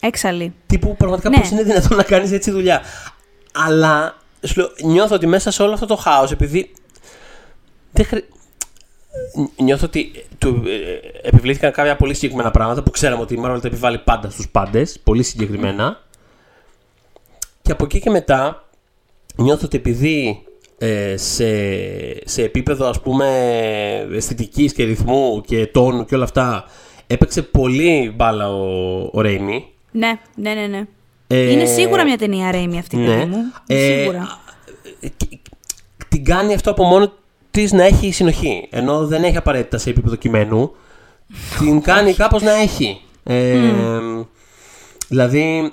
Έξαλλη. 0.00 0.54
τύπου 0.66 0.96
πραγματικά 0.96 1.28
Ναι. 1.28 1.38
πώς 1.38 1.50
είναι 1.50 1.62
δυνατόν 1.62 1.96
να 1.96 2.02
κάνεις 2.02 2.32
έτσι 2.32 2.50
δουλειά. 2.50 2.80
Αλλά 3.52 4.16
σου 4.42 4.60
λέω, 4.60 4.68
νιώθω 4.84 5.14
ότι 5.14 5.26
μέσα 5.26 5.50
σε 5.50 5.62
όλο 5.62 5.72
αυτό 5.72 5.86
το 5.86 5.96
χάος, 5.96 6.30
επειδή 6.32 6.72
δεν 7.92 8.04
χρει... 8.04 8.24
Νιώθω 9.56 9.86
ότι 9.86 10.12
του, 10.38 10.62
ε, 10.66 11.28
επιβλήθηκαν 11.28 11.72
κάποια 11.72 11.96
πολύ 11.96 12.14
συγκεκριμένα 12.14 12.50
πράγματα 12.50 12.82
που 12.82 12.90
ξέραμε 12.90 13.22
ότι 13.22 13.34
η 13.34 13.40
Marvel 13.44 13.58
τα 13.60 13.68
επιβάλλει 13.68 13.98
πάντα 13.98 14.30
στους 14.30 14.48
πάντες, 14.48 14.98
πολύ 15.04 15.22
συγκεκριμένα. 15.22 16.00
Και 17.62 17.72
από 17.72 17.84
εκεί 17.84 18.00
και 18.00 18.10
μετά 18.10 18.68
νιώθω 19.36 19.64
ότι 19.64 19.76
επειδή 19.76 20.42
ε, 20.78 21.16
σε, 21.16 21.48
σε 22.28 22.42
επίπεδο 22.42 22.88
ας 22.88 23.00
πούμε 23.00 23.26
αισθητικής 24.12 24.72
και 24.72 24.84
ρυθμού 24.84 25.40
και 25.46 25.66
τόνου 25.66 26.04
και 26.04 26.14
όλα 26.14 26.24
αυτά 26.24 26.64
έπαιξε 27.06 27.42
πολύ 27.42 28.12
μπάλα 28.16 28.54
ο, 28.54 29.00
ο 29.12 29.20
Ρέιμι. 29.20 29.66
Ναι, 29.90 30.18
ναι, 30.34 30.54
ναι. 30.54 30.66
ναι. 30.66 30.84
Ε, 31.26 31.50
Είναι 31.50 31.64
σίγουρα 31.64 32.04
μια 32.04 32.18
ταινία 32.18 32.50
Ρέμι 32.50 32.78
αυτή, 32.78 32.96
ναι. 32.96 33.06
παιδί 33.06 33.24
μου. 33.24 33.38
Ε, 33.66 33.98
σίγουρα. 34.00 34.40
ε, 35.00 35.08
και- 35.16 35.38
την 36.08 36.24
κάνει 36.24 36.54
αυτό 36.54 36.70
από 36.70 36.84
μόνο 36.84 37.12
της 37.52 37.72
να 37.72 37.84
έχει 37.84 38.12
συνοχή. 38.12 38.68
Ενώ 38.70 39.06
δεν 39.06 39.24
έχει 39.24 39.36
απαραίτητα 39.36 39.78
σε 39.78 39.90
επίπεδο 39.90 40.16
κειμένου. 40.16 40.72
την 41.58 41.80
κάνει 41.80 42.14
κάπως 42.14 42.42
να 42.42 42.52
έχει. 42.52 43.00
Ε, 43.24 43.60
Δηλαδή. 45.08 45.72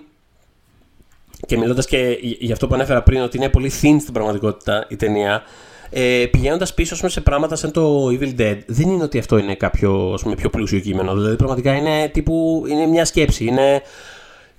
Και 1.47 1.57
μιλώντας 1.57 1.85
και 1.85 2.17
για 2.21 2.53
αυτό 2.53 2.67
που 2.67 2.73
ανέφερα 2.73 3.03
πριν, 3.03 3.21
ότι 3.21 3.37
είναι 3.37 3.49
πολύ 3.49 3.71
thin 3.81 3.95
στην 3.99 4.13
πραγματικότητα 4.13 4.85
η 4.89 4.95
ταινία. 4.95 5.43
Ε, 5.89 6.25
Πηγαίνοντας 6.31 6.73
πίσω 6.73 6.93
ας 6.93 6.99
πούμε, 6.99 7.11
σε 7.11 7.21
πράγματα 7.21 7.55
σαν 7.55 7.71
το 7.71 8.07
Evil 8.07 8.39
Dead, 8.39 8.57
δεν 8.65 8.89
είναι 8.89 9.03
ότι 9.03 9.17
αυτό 9.19 9.37
είναι 9.37 9.55
κάποιο 9.55 10.11
ας 10.13 10.21
πούμε, 10.21 10.35
πιο 10.35 10.49
πλούσιο 10.49 10.79
κείμενο. 10.79 11.15
Δηλαδή, 11.15 11.35
πραγματικά 11.35 11.75
είναι, 11.75 12.07
τύπου, 12.07 12.63
είναι 12.69 12.85
μια 12.85 13.05
σκέψη. 13.05 13.45
Είναι 13.45 13.81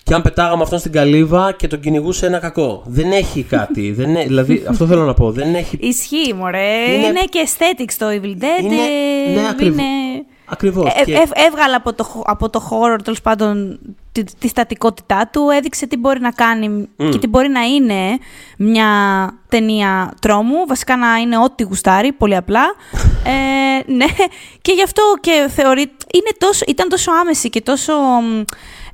και 0.03 0.15
αν 0.15 0.23
πετάγαμε 0.23 0.63
αυτόν 0.63 0.79
στην 0.79 0.93
καλύβα 0.93 1.53
και 1.53 1.67
τον 1.69 1.81
κυνηγούσε 1.81 2.27
ένα 2.27 2.39
κακό. 2.39 2.83
Δεν 2.87 3.13
έχει 3.13 3.43
κάτι. 3.43 3.93
δεν 3.99 4.09
είναι, 4.09 4.25
δηλαδή, 4.25 4.65
αυτό 4.69 4.87
θέλω 4.87 5.05
να 5.05 5.15
πω. 5.15 5.31
Δεν 5.33 5.55
έχει. 5.55 5.77
Ισχύει, 5.81 6.35
μωρέ. 6.35 6.75
είναι- 6.93 7.07
Είναι, 7.07 7.21
και 7.31 7.47
aesthetics 7.49 7.95
το 7.99 8.07
Evil 8.07 8.43
Dead. 8.43 8.63
Είναι- 8.63 8.75
ε, 9.29 9.41
ναι, 9.41 9.49
ακριβώς. 9.51 9.79
είναι- 9.79 10.25
Ακριβώς. 10.53 10.93
Ε, 10.95 11.13
ε, 11.13 11.45
έβγαλε 11.47 11.75
από 11.75 11.93
το, 11.95 12.05
χο- 12.05 12.23
από 12.27 12.51
το 12.51 12.61
χώρο, 12.61 12.97
τέλος 12.97 13.21
πάντων, 13.21 13.79
τη, 14.13 14.25
τη 14.39 14.49
στατικότητά 14.49 15.29
του, 15.33 15.49
έδειξε 15.57 15.87
τι 15.87 15.97
μπορεί 15.97 16.21
να 16.21 16.31
κάνει 16.31 16.89
και 17.11 17.19
τι 17.19 17.27
μπορεί 17.27 17.49
να 17.49 17.61
είναι 17.61 18.19
μια 18.57 18.87
ταινία 19.49 20.15
τρόμου. 20.21 20.67
Βασικά 20.69 20.97
να 20.97 21.17
είναι 21.17 21.39
ό,τι 21.39 21.63
γουστάρει, 21.63 22.13
πολύ 22.13 22.37
απλά. 22.37 22.63
ε, 23.87 23.93
ναι, 23.93 24.05
και 24.63 24.73
γι' 24.73 24.83
αυτό 24.83 25.03
και 25.21 25.49
θεωρεί. 25.55 25.81
Είναι 26.15 26.31
τόσο, 26.39 26.65
ήταν 26.69 26.89
τόσο 26.89 27.11
άμεση 27.13 27.51
και 27.51 27.61
τόσο 27.61 27.93
μ, 27.97 28.43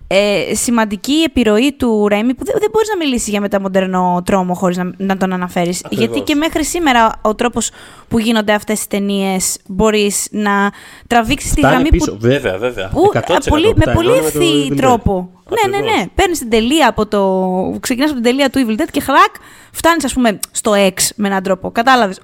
ε, 0.08 0.54
σημαντική 0.54 1.12
η 1.12 1.22
επιρροή 1.22 1.72
του 1.72 2.08
Ρέμι 2.08 2.34
που 2.34 2.44
δεν, 2.44 2.54
δεν 2.58 2.68
μπορείς 2.72 2.88
να 2.88 2.96
μιλήσεις 2.96 3.28
για 3.28 3.40
μεταμοντερνό 3.40 4.22
τρόμο 4.24 4.54
χωρίς 4.54 4.76
να, 4.76 4.90
να 4.96 5.16
τον 5.16 5.32
αναφέρεις. 5.32 5.84
Ακριβώς. 5.84 6.06
Γιατί 6.06 6.20
και 6.20 6.34
μέχρι 6.34 6.64
σήμερα 6.64 7.12
ο 7.22 7.34
τρόπος 7.34 7.70
που 8.08 8.18
γίνονται 8.18 8.52
αυτές 8.52 8.80
τι 8.80 8.86
ταινίες 8.88 9.56
μπορείς 9.66 10.26
να 10.30 10.70
τραβήξεις 11.06 11.52
τη 11.54 11.60
γραμμή 11.60 11.88
πίσω. 11.88 12.12
που 12.12 12.18
Βέβαια, 12.20 12.58
βέβαια. 12.58 12.88
που, 12.88 13.10
100% 13.14 13.20
ε, 13.28 13.36
πολύ, 13.48 13.72
που 13.72 13.80
τα 13.80 13.86
με 13.90 13.94
πολύ 13.94 14.08
ενώνει 14.08 14.20
το 14.20 14.26
ευθύ 14.26 14.66
Evil 14.68 14.72
Dead. 14.72 14.76
τρόπο. 14.76 15.30
Ναι, 15.48 15.70
ναι, 15.70 15.76
Ακριβώς. 15.76 15.98
ναι. 16.00 16.06
Παίρνεις 16.14 16.38
την 16.38 16.50
τελεία 16.50 16.88
από 16.88 17.06
το. 17.06 17.78
Ξεκινάς 17.80 18.10
από 18.10 18.20
την 18.20 18.30
τελεία 18.30 18.50
του 18.50 18.66
Evil 18.66 18.80
Dead 18.80 18.88
και 18.90 19.00
χλακ, 19.00 19.34
φτάνεις, 19.72 20.04
ας 20.04 20.12
πούμε, 20.12 20.38
στο 20.50 20.72
X 20.76 20.92
με 21.16 21.28
έναν 21.28 21.42
τρόπο. 21.42 21.70
Κατάλαβες. 21.70 22.20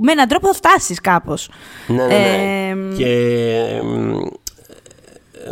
Με 0.00 0.12
έναν 0.12 0.28
τρόπο 0.28 0.46
θα 0.46 0.54
φτάσεις 0.54 1.00
κάπως. 1.00 1.50
Ναι, 1.86 1.96
ναι, 1.96 2.06
ναι. 2.06 2.68
Ε, 2.70 2.94
και 2.96 3.06
εμ, 3.80 4.10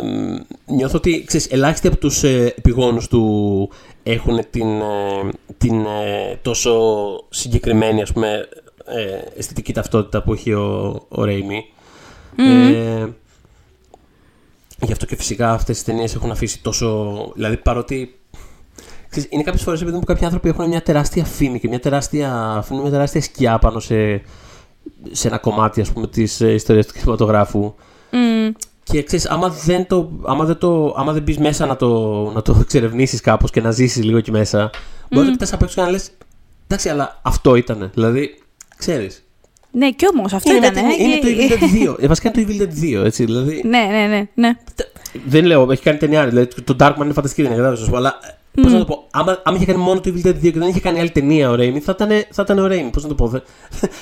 εμ, 0.01 0.37
νιώθω 0.69 0.97
ότι 0.97 1.23
ξέρεις, 1.27 1.51
ελάχιστοι 1.51 1.87
από 1.87 1.97
τους 1.97 2.23
ε, 2.23 2.53
επιγόνους 2.57 3.07
του 3.07 3.69
έχουν 4.03 4.39
την, 4.49 4.81
ε, 4.81 5.29
την 5.57 5.85
ε, 5.85 6.39
τόσο 6.41 6.73
συγκεκριμένη 7.29 8.01
ας 8.01 8.13
πούμε, 8.13 8.47
ε, 8.85 9.37
αισθητική 9.37 9.73
ταυτότητα 9.73 10.23
που 10.23 10.33
έχει 10.33 10.53
ο, 10.53 10.99
ο 11.09 11.23
Ρέιμι. 11.23 11.65
Ε, 12.35 13.07
γι' 14.81 14.91
αυτό 14.91 15.05
και 15.05 15.15
φυσικά 15.15 15.51
αυτές 15.51 15.75
τις 15.75 15.85
ταινίες 15.85 16.15
έχουν 16.15 16.31
αφήσει 16.31 16.61
τόσο... 16.61 17.31
Δηλαδή 17.35 17.57
παρότι 17.57 18.13
Ξέρεις, 19.09 19.29
είναι 19.31 19.43
κάποιες 19.43 19.63
φορές 19.63 19.81
επειδή 19.81 19.97
μου 19.97 20.03
κάποιοι 20.03 20.25
άνθρωποι 20.25 20.49
έχουν 20.49 20.67
μια 20.67 20.81
τεράστια 20.81 21.25
φήμη 21.25 21.59
και 21.59 21.67
μια 21.67 21.79
τεράστια, 21.79 22.33
αφήνουν 22.33 22.81
μια 22.81 22.91
τεράστια 22.91 23.21
σκιά 23.21 23.59
πάνω 23.59 23.79
σε 23.79 24.21
σε 25.11 25.27
ένα 25.27 25.37
κομμάτι 25.37 25.81
ας 25.81 25.91
πούμε 25.91 26.07
της 26.07 26.41
ε, 26.41 26.53
ιστορίας 26.53 26.85
του 26.85 26.93
κινηματογράφου. 26.93 27.73
Mm. 28.89 28.91
Και 28.91 29.03
ξέρεις, 29.03 29.29
άμα 29.29 29.49
δεν, 29.49 29.87
το, 29.87 30.09
άμα 30.25 30.45
δεν, 30.45 30.57
το, 30.57 30.93
άμα 30.97 31.13
δεν 31.13 31.21
μπεις 31.23 31.37
μέσα 31.37 31.65
να 31.65 31.75
το, 31.75 31.89
να 32.35 32.41
το 32.41 32.57
εξερευνήσεις 32.61 33.21
κάπως 33.21 33.51
και 33.51 33.61
να 33.61 33.71
ζήσεις 33.71 34.03
λίγο 34.03 34.17
εκεί 34.17 34.31
μέσα, 34.31 34.69
μπορείς 35.09 35.27
να 35.27 35.33
κοιτάς 35.33 35.53
απ' 35.53 35.61
έξω 35.61 35.75
και 35.75 35.81
να 35.81 35.89
λες, 35.89 36.09
εντάξει, 36.67 36.89
αλλά 36.89 37.19
αυτό 37.21 37.55
ήταν. 37.55 37.89
Δηλαδή, 37.93 38.41
ξέρεις. 38.77 39.23
Ναι, 39.71 39.91
κι 39.91 40.07
όμως 40.07 40.33
αυτό 40.33 40.55
είναι, 40.55 40.67
ήταν. 40.67 40.85
είναι, 40.85 40.93
ε, 40.93 41.03
είναι 41.03 41.45
και- 41.47 41.55
το 41.57 41.65
Evil 41.65 41.85
Dead 41.85 41.89
2. 41.95 41.95
Ε, 41.99 42.07
βασικά 42.07 42.31
είναι 42.35 42.45
το 42.45 42.53
Evil 42.53 42.61
Dead 42.61 42.99
2, 43.01 43.05
έτσι. 43.05 43.25
Δηλαδή, 43.25 43.61
Ναι, 43.65 43.79
ναι, 43.91 44.05
ναι. 44.07 44.27
ναι. 44.33 44.51
δεν 45.25 45.45
λέω, 45.45 45.71
έχει 45.71 45.81
κάνει 45.83 45.97
ταινία. 45.97 46.27
Δηλαδή, 46.27 46.61
το 46.63 46.75
Darkman 46.79 47.03
είναι 47.03 47.13
φανταστική 47.13 47.41
ταινία, 47.41 47.57
κατάλαβες, 47.57 47.83
ας 47.83 47.89
πω, 47.89 47.97
αλλά 47.97 48.19
Πώς 48.61 48.71
να 48.71 48.79
το 48.79 48.85
πω, 48.85 49.07
άμα, 49.11 49.41
άμα 49.43 49.55
είχε 49.57 49.65
κάνει 49.65 49.79
μόνο 49.79 49.99
το 49.99 50.13
Evil 50.15 50.27
Dead 50.27 50.29
2 50.35 50.39
και 50.41 50.59
δεν 50.59 50.67
είχε 50.67 50.79
κάνει 50.79 50.99
άλλη 50.99 51.09
ταινία 51.09 51.49
ο 51.49 51.55
Ρέιμι, 51.55 51.79
θα 51.79 51.91
ήταν, 51.95 52.09
θα 52.31 52.41
ήταν 52.41 52.59
ο 52.59 52.67
Ρέιμι. 52.67 52.89
Πώς 52.89 53.03
να 53.03 53.09
το 53.09 53.15
πω, 53.15 53.27
δε- 53.27 53.39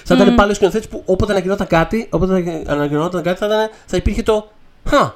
θα 0.04 0.16
ήταν 0.16 0.36
πάλι 0.36 0.52
ο 0.52 0.54
σκηνοθέτης 0.54 0.88
που 0.88 1.02
όποτε 1.06 1.32
ανακοινόταν 1.32 1.68
κάτι, 1.68 2.08
όποτε 2.10 2.64
ανακοινόταν 2.68 3.22
κάτι, 3.24 3.38
θα, 3.40 3.46
ήταν, 3.46 3.70
θα 3.86 3.98
υπήρχε 3.98 4.24
το. 4.24 4.48
Χα, 4.88 5.14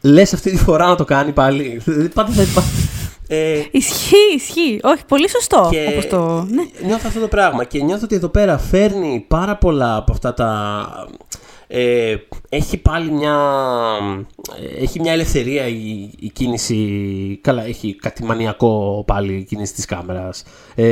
λες 0.00 0.32
αυτή 0.32 0.50
τη 0.50 0.56
φορά 0.56 0.86
να 0.86 0.94
το 0.94 1.04
κάνει 1.04 1.32
πάλι. 1.32 1.80
Δηλαδή, 1.84 2.08
Πάντα 2.08 2.32
θα 2.32 2.42
υπάρχει. 2.42 2.88
Ε, 3.30 3.62
Ισχύει, 3.70 4.34
ισχύει. 4.36 4.80
Όχι, 4.82 5.02
πολύ 5.08 5.28
σωστό. 5.28 5.68
και 5.70 5.86
Όπως 5.92 6.06
το... 6.06 6.46
Ναι. 6.50 6.86
νιώθω 6.86 7.04
αυτό 7.06 7.20
το 7.20 7.28
πράγμα 7.28 7.64
και 7.64 7.82
νιώθω 7.82 8.04
ότι 8.04 8.14
εδώ 8.14 8.28
πέρα 8.28 8.58
φέρνει 8.58 9.24
πάρα 9.28 9.56
πολλά 9.56 9.96
από 9.96 10.12
αυτά 10.12 10.34
τα... 10.34 10.86
Ε, 11.70 12.14
έχει 12.48 12.76
πάλι 12.76 13.10
μια, 13.10 13.36
ε, 14.78 14.82
έχει 14.82 15.00
μια 15.00 15.12
ελευθερία 15.12 15.66
η, 15.66 16.10
η 16.18 16.30
κίνηση, 16.32 17.38
καλά 17.42 17.64
έχει 17.64 17.94
κάτι 17.94 18.24
μανιακό 18.24 19.04
πάλι 19.06 19.32
η 19.34 19.44
κίνηση 19.44 19.74
της 19.74 19.84
κάμερας. 19.84 20.42
Ε, 20.74 20.84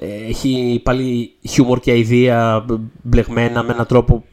ε, 0.00 0.06
έχει 0.28 0.80
πάλι 0.84 1.32
χιούμορ 1.48 1.80
και 1.80 1.90
αηδία 1.90 2.64
μπλεγμένα 3.02 3.62
με 3.62 3.72
έναν 3.72 3.86
τρόπο 3.86 4.24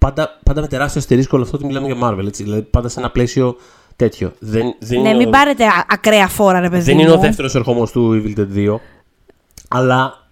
πάντα, 0.00 0.38
πάντα 0.44 0.60
με 0.60 0.66
τεράστιο 0.66 1.00
αστερίσκο 1.00 1.30
όλο 1.36 1.44
αυτό 1.44 1.56
ότι 1.56 1.66
μιλάμε 1.66 1.86
για 1.86 1.96
Marvel, 2.02 2.26
έτσι, 2.26 2.42
δηλαδή 2.42 2.62
πάντα 2.62 2.88
σε 2.88 2.98
ένα 3.00 3.10
πλαίσιο 3.10 3.56
τέτοιο. 3.96 4.32
Δεν, 4.38 4.74
δεν 4.78 5.00
Ναι, 5.00 5.08
είναι 5.08 5.18
μην 5.18 5.26
ο- 5.26 5.30
πάρετε 5.30 5.64
α- 5.64 5.86
ακραία 5.88 6.28
φόρα, 6.28 6.60
ρε 6.60 6.68
παιδί 6.70 6.82
δεν 6.82 6.94
μου. 6.94 7.00
είναι 7.00 7.10
ο 7.10 7.18
δεύτερος 7.18 7.54
ερχομό 7.54 7.86
του 7.86 8.22
Evil 8.24 8.38
Dead 8.40 8.56
2, 8.56 8.76
αλλά 9.68 10.26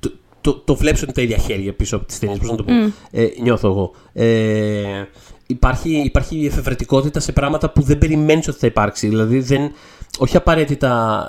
το, 0.00 0.10
το, 0.40 0.52
το 0.54 0.74
βλέπεις 0.74 1.02
ότι 1.02 1.10
είναι 1.20 1.26
τα 1.28 1.34
ίδια 1.34 1.44
χέρια 1.46 1.72
πίσω 1.74 1.96
από 1.96 2.04
τις 2.06 2.18
ταινίες. 2.18 2.38
Πώς 2.38 2.50
να 2.50 2.56
το 2.56 2.62
πω. 2.64 2.72
Ε, 3.10 3.28
νιώθω 3.42 3.68
εγώ. 3.68 3.90
Ε, 4.12 5.04
υπάρχει, 5.46 5.90
υπάρχει 5.90 6.46
εφευρετικότητα 6.46 7.20
σε 7.20 7.32
πράγματα 7.32 7.70
που 7.70 7.82
δεν 7.82 7.98
περιμένεις 7.98 8.48
ότι 8.48 8.58
θα 8.58 8.66
υπάρξει. 8.66 9.08
Δηλαδή, 9.08 9.40
δεν, 9.40 9.72
όχι 10.18 10.36
απαραίτητα. 10.36 11.24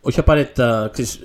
Όχι 0.00 0.20
απαραίτητα 0.20 0.88
ξέρεις, 0.92 1.20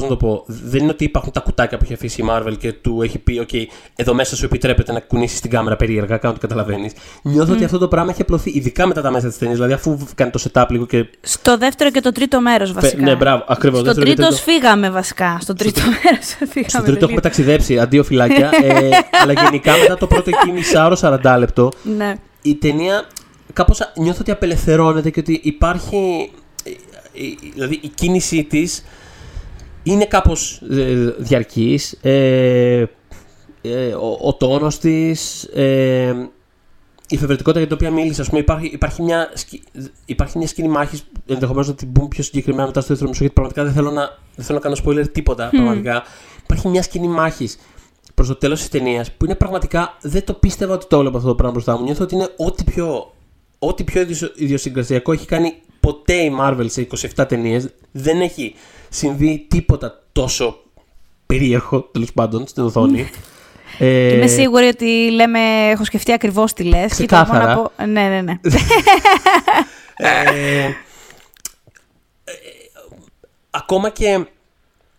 πώς 0.00 0.08
να 0.10 0.16
το 0.16 0.26
πω, 0.26 0.44
δεν 0.46 0.82
είναι 0.82 0.90
ότι 0.90 1.04
υπάρχουν 1.04 1.32
τα 1.32 1.40
κουτάκια 1.40 1.78
που 1.78 1.84
έχει 1.84 1.92
αφήσει 1.92 2.20
η 2.22 2.24
Marvel 2.30 2.54
και 2.58 2.72
του 2.72 3.02
έχει 3.02 3.18
πει: 3.18 3.46
OK, 3.50 3.54
εδώ 3.96 4.14
μέσα 4.14 4.36
σου 4.36 4.44
επιτρέπεται 4.44 4.92
να 4.92 5.00
κουνήσεις 5.00 5.40
την 5.40 5.50
κάμερα 5.50 5.76
περίεργα, 5.76 6.16
κάνω 6.16 6.30
ότι 6.32 6.40
καταλαβαίνεις. 6.46 6.92
Νιώθω 7.22 7.52
ότι 7.52 7.64
αυτό 7.64 7.78
το 7.78 7.88
πράγμα 7.88 8.10
έχει 8.10 8.22
απλωθεί, 8.22 8.50
ειδικά 8.50 8.86
μετά 8.86 9.02
τα 9.02 9.10
μέσα 9.10 9.28
της 9.28 9.38
ταινίας. 9.38 9.56
Δηλαδή, 9.56 9.72
αφού 9.74 9.98
κάνει 10.14 10.30
το 10.30 10.42
setup 10.52 10.64
λίγο 10.68 10.86
και. 10.86 11.06
Στο 11.20 11.56
δεύτερο 11.58 11.90
και 11.90 12.00
το 12.00 12.12
τρίτο 12.12 12.40
μέρος, 12.40 12.72
βασικά. 12.72 13.02
Ναι, 13.02 13.14
μπράβο, 13.14 13.44
ακριβώς. 13.48 13.80
Στο 13.80 13.94
τρίτο 13.94 14.30
σφίγαμε, 14.30 14.90
βασικά. 14.90 15.38
Στο 15.40 15.54
τρίτο 15.54 15.80
μέρος 15.80 16.26
φύγαμε. 16.50 16.68
Στο 16.68 16.82
τρίτο 16.82 16.90
έχουμε 16.90 17.06
τελείως. 17.06 17.22
ταξιδέψει, 17.22 17.78
αντίο 17.78 18.04
φυλάκια. 18.04 18.50
ε, 18.62 18.88
αλλά 19.22 19.32
γενικά 19.32 19.76
μετά 19.76 19.96
το 19.96 20.06
πρώτο 20.06 20.30
εκεί 20.30 20.52
μισάωρο, 20.52 20.96
40 21.00 21.36
λεπτό, 21.38 21.70
Ναι. 21.96 22.14
η 22.42 22.54
ταινία 22.54 23.04
κάπως 23.52 23.92
νιώθω 23.96 24.18
ότι 24.20 24.30
απελευθερώνεται 24.30 25.10
και 25.10 25.20
ότι 25.20 25.40
υπάρχει. 25.42 26.30
ε, 26.64 26.70
ε, 26.70 27.50
Δηλαδή 27.54 27.78
η 27.82 27.88
κίνησή 27.88 28.44
της 28.44 28.84
είναι 29.86 30.04
κάπως 30.04 30.62
ε, 30.70 31.14
διαρκής. 31.18 31.98
Ε, 32.02 32.84
ε, 33.62 33.94
ο, 33.94 34.18
ο 34.20 34.34
τόνος 34.34 34.78
της, 34.78 35.42
ε, 35.44 36.14
η 37.08 37.14
εφευρετικότητα 37.14 37.58
για 37.58 37.76
την 37.76 37.76
οποία 37.76 37.90
μίλησα, 37.90 38.22
ας 38.22 38.28
πούμε, 38.28 38.40
υπάρχει, 38.40 38.66
υπάρχει, 38.66 39.02
μια, 39.02 39.30
σκη- 39.34 39.62
υπάρχει 40.04 40.38
μια 40.38 40.46
σκηνή 40.46 40.68
μάχης. 40.68 41.04
Ενδεχομένως 41.26 41.68
να 41.68 41.74
την 41.74 41.92
πούμε 41.92 42.08
πιο 42.08 42.22
συγκεκριμένα 42.22 42.66
μετά 42.66 42.80
στο 42.80 42.88
δεύτερο 42.88 43.10
μισό, 43.10 43.20
γιατί 43.24 43.34
πραγματικά 43.34 43.64
δεν 43.64 43.72
θέλω 43.72 43.90
να, 43.90 44.18
δεν 44.36 44.44
θέλω 44.44 44.58
να 44.58 44.64
κάνω 44.70 44.76
spoiler 44.84 45.12
τίποτα. 45.12 45.48
Πραγματικά. 45.50 46.02
Υπάρχει 46.42 46.68
μια 46.68 46.82
σκηνή 46.82 47.08
μάχης 47.08 47.58
προς 48.14 48.28
το 48.28 48.34
τέλος 48.34 48.58
της 48.58 48.68
ταινίας 48.68 49.12
που 49.12 49.24
είναι 49.24 49.34
πραγματικά. 49.34 49.96
Δεν 50.00 50.24
το 50.24 50.32
πίστευα 50.34 50.74
ότι 50.74 50.86
το 50.86 50.96
έβλεπα 50.96 51.16
αυτό 51.16 51.28
το 51.28 51.34
πράγμα 51.34 51.52
μπροστά 51.52 51.76
μου. 51.78 51.84
Νιώθω 51.84 52.04
ότι 52.04 52.14
είναι 52.14 52.28
ό,τι 52.36 52.64
πιο, 52.64 53.12
ό,τι 53.58 53.84
πιο 53.84 54.00
ιδιοσυ- 54.00 54.40
ιδιοσυγκρασιακό 54.40 55.12
έχει 55.12 55.26
κάνει 55.26 55.54
ποτέ 55.86 56.14
η 56.14 56.36
Marvel 56.40 56.66
σε 56.66 56.86
27 57.16 57.28
ταινίες. 57.28 57.68
Δεν 57.92 58.20
έχει 58.20 58.54
συμβεί 58.88 59.46
τίποτα 59.48 60.02
τόσο 60.12 60.58
περίεργο 61.26 61.82
τέλος 61.82 62.12
πάντων 62.12 62.46
στην 62.46 62.62
οθόνη. 62.62 63.08
Ε, 63.78 64.14
Είμαι 64.14 64.26
σίγουρη 64.26 64.66
ότι 64.66 65.10
λέμε, 65.10 65.40
έχω 65.70 65.84
σκεφτεί 65.84 66.12
ακριβώς 66.12 66.52
τι 66.52 66.64
λες. 66.64 66.90
Ξεκάθαρα. 66.90 67.70
Ναι, 67.78 68.08
ναι, 68.08 68.20
ναι. 68.20 68.38
ε, 69.96 70.64
ε, 70.64 70.74
ακόμα 73.50 73.90
και 73.90 74.26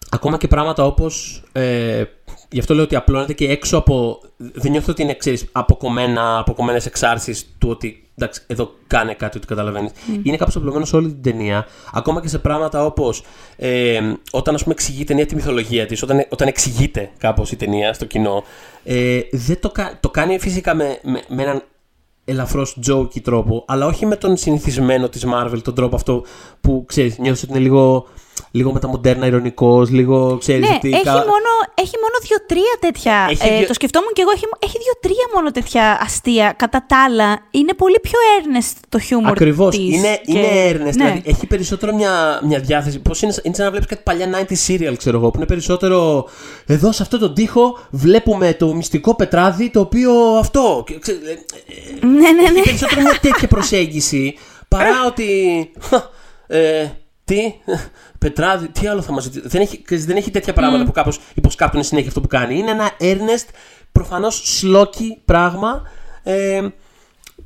ακόμα 0.10 0.38
και 0.38 0.48
πράγματα 0.48 0.86
όπως 0.86 1.44
ε, 1.52 2.04
γι' 2.50 2.60
αυτό 2.60 2.74
λέω 2.74 2.84
ότι 2.84 2.96
απλώνεται 2.96 3.34
και 3.34 3.50
έξω 3.50 3.78
από 3.78 4.20
δεν 4.38 4.72
νιώθω 4.72 4.92
ότι 4.92 5.02
είναι 5.02 5.14
ξέρεις, 5.16 5.46
αποκομμένα, 5.52 6.38
αποκομμένες 6.38 6.86
εξάρσεις 6.86 7.50
του 7.58 7.70
ότι 7.70 8.02
εντάξει 8.16 8.42
εδώ 8.48 8.72
κάνε 8.88 9.14
κάτι 9.14 9.38
ότι 9.38 9.48
καταλαβαίνεις. 9.48 9.92
Είναι 10.24 10.38
κάπως 10.38 10.56
απλωμένος 10.56 10.90
σε 10.90 10.96
όλη 10.96 11.08
την 11.08 11.22
ταινία 11.22 11.68
ακόμα 11.94 12.22
και 12.22 12.28
σε 12.28 12.40
πράγματα 12.40 12.86
όπως 12.86 13.24
ε, 13.58 14.00
όταν 14.32 14.56
ας 14.56 14.62
πούμε 14.62 14.74
εξηγεί 14.74 15.02
η 15.02 15.04
ταινία 15.04 15.26
τη 15.26 15.36
μυθολογία 15.36 15.86
της 15.86 16.02
όταν, 16.04 16.26
όταν 16.30 16.48
εξηγείται 16.48 17.12
κάπως 17.18 17.52
η 17.52 17.56
ταινία 17.56 17.94
στο 17.94 18.06
κοινό 18.06 18.44
ε, 18.84 19.20
δεν 19.32 19.60
το, 19.60 19.70
κα- 19.70 19.98
το 20.00 20.10
κάνει 20.10 20.40
φυσικά 20.40 20.76
με, 20.76 21.00
με, 21.04 21.22
με 21.28 21.44
έναν 21.44 21.64
ελαφρώς 22.26 22.80
jokey 22.90 23.22
τρόπο, 23.22 23.64
αλλά 23.68 23.86
όχι 23.86 24.06
με 24.06 24.16
τον 24.16 24.38
συνηθισμένο 24.38 25.10
της 25.10 25.26
Marvel, 25.34 25.62
τον 25.64 25.76
τρόπο 25.76 25.96
αυτό 25.96 26.24
που 26.62 26.84
ξέρεις, 26.88 27.18
νιώθεις 27.18 27.44
ότι 27.44 27.52
είναι 27.52 27.62
λίγο, 27.62 28.08
λίγο 28.52 28.72
μεταμοντέρνα 28.74 29.26
ηρωνικός, 29.26 29.90
λίγο 29.90 30.38
ξέρεις 30.38 30.70
Ναι, 30.70 30.76
ότι. 30.76 30.90
έχει, 30.94 31.04
κα- 31.04 31.12
μόνο, 31.14 31.50
έχει 31.74 31.96
μόνο 32.02 32.16
δύο-τρία 32.22 32.76
τέτοια. 32.80 33.28
Έχει 33.30 33.48
ε, 33.54 33.58
δύο- 33.58 33.68
Το 33.68 33.74
σκεφτόμουν 33.74 34.10
και 34.14 34.22
εγώ. 34.22 34.32
Έχει, 34.36 34.46
έχει 34.60 34.78
δύο-τρία 34.84 35.26
μόνο 35.36 35.52
τέτοια 35.52 35.98
αστεία. 36.02 36.54
Κατά 36.58 36.86
τα 36.88 37.04
άλλα, 37.04 37.40
είναι 37.52 37.74
πολύ 37.74 38.00
πιο 38.02 38.20
earnest 38.38 38.76
το 38.90 39.00
χιούμορ. 39.00 39.32
Ακριβώς. 39.32 39.76
της 39.76 39.96
Είναι, 39.96 40.22
και- 40.26 40.32
είναι 40.38 40.48
earnest, 40.72 40.84
ναι. 40.84 40.92
δηλαδή 40.92 41.22
έχει 41.26 41.46
περισσότερο 41.48 41.96
μια, 41.96 42.40
μια 42.44 42.60
διάθεση. 42.60 43.00
Πώς 43.00 43.22
είναι, 43.22 43.34
είναι 43.44 43.56
σαν 43.56 43.66
να 43.66 43.72
βλέπεις 43.72 43.88
κάτι 43.90 44.02
παλιά 44.06 44.46
90 44.50 44.54
serial, 44.68 44.94
ξέρω 44.98 45.18
εγώ, 45.18 45.30
που 45.30 45.38
είναι 45.38 45.46
περισσότερο. 45.46 46.28
Εδώ 46.66 46.92
σε 46.92 47.02
αυτόν 47.04 47.20
τον 47.20 47.34
τοίχο 47.34 47.80
βλέπουμε 47.90 48.54
το 48.54 48.74
μυστικό 48.74 49.16
πετράδι 49.16 49.70
το 49.70 49.80
οποίο 49.80 50.12
αυτό. 50.40 50.84
και, 50.86 51.00
ξέρεις, 51.00 51.22
ε, 51.28 51.32
ε, 51.32 52.06
Ναι, 52.06 52.12
ναι, 52.12 52.32
ναι. 52.32 52.48
Έχει 52.48 52.62
περισσότερο 52.64 53.02
μια 53.02 53.18
τέτοια 53.22 53.48
προσέγγιση 53.48 54.36
παρά 54.68 55.06
ότι. 55.08 55.32
Ε, 56.48 56.88
τι, 57.28 57.54
πετράδι, 58.20 58.68
τι 58.68 58.88
άλλο 58.88 59.02
θα 59.02 59.12
μας 59.12 59.24
ζητήσει; 59.24 59.48
Δεν 59.48 59.62
έχει, 59.62 59.82
ξέρεις, 59.82 60.06
δεν 60.06 60.16
έχει 60.18 60.32
τέτοια 60.32 60.54
πράγματα 60.54 60.86
που 60.86 60.92
κάπως 60.92 61.20
υποσκάπτουν 61.34 61.84
συνέχεια 61.84 62.08
αυτό 62.10 62.22
που 62.22 62.28
κάνει. 62.28 62.58
Είναι 62.58 62.72
ένα 62.72 62.92
earnest, 63.00 63.48
προφανώς 63.92 64.42
σλόκι 64.58 65.22
πράγμα. 65.26 65.82
Ε, 66.24 66.68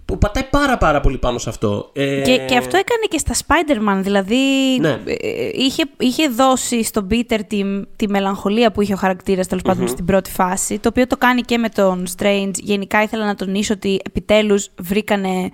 που 0.06 0.18
πατάει 0.18 0.44
πάρα 0.44 0.78
πάρα 0.78 1.00
πολύ 1.02 1.18
πάνω 1.18 1.38
σε 1.38 1.50
αυτό. 1.50 1.90
Ε, 1.94 2.22
Και, 2.22 2.38
και 2.38 2.58
αυτό 2.58 2.78
έκανε 2.78 3.06
και 3.10 3.18
στα 3.18 3.34
Spider-Man. 3.34 4.00
Δηλαδή, 4.04 4.36
Ναι. 4.80 4.90
ε, 5.06 5.50
είχε, 5.54 5.84
είχε 5.98 6.28
δώσει 6.28 6.84
στον 6.84 7.08
Peter 7.12 7.40
τη, 7.48 7.64
τη 7.96 8.10
μελαγχολία 8.10 8.72
που 8.72 8.82
είχε 8.82 8.94
ο 8.94 8.98
χαρακτήρας 8.98 9.48
τέλος 9.48 9.64
πάντων 9.64 9.88
στην 9.88 10.06
πρώτη 10.06 10.32
φάση, 10.32 10.80
το 10.80 10.90
οποίο 10.90 11.08
το 11.08 11.18
κάνει 11.18 11.42
και 11.42 11.58
με 11.58 11.70
τον 11.70 12.08
Strange. 12.18 12.52
Γενικά 12.54 13.02
ήθελα 13.02 13.26
να 13.26 13.36
τονίσω 13.36 13.74
ότι 13.74 14.00
επιτέλους 14.06 14.70
βρήκανε, 14.80 15.50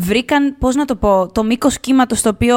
βρήκαν, 0.00 0.56
πώς 0.58 0.74
να 0.74 0.84
το 0.84 0.96
πω, 0.96 1.30
το 1.32 1.42
μήκος 1.44 1.78
κύματος 1.80 2.20
το 2.22 2.28
οποίο 2.28 2.56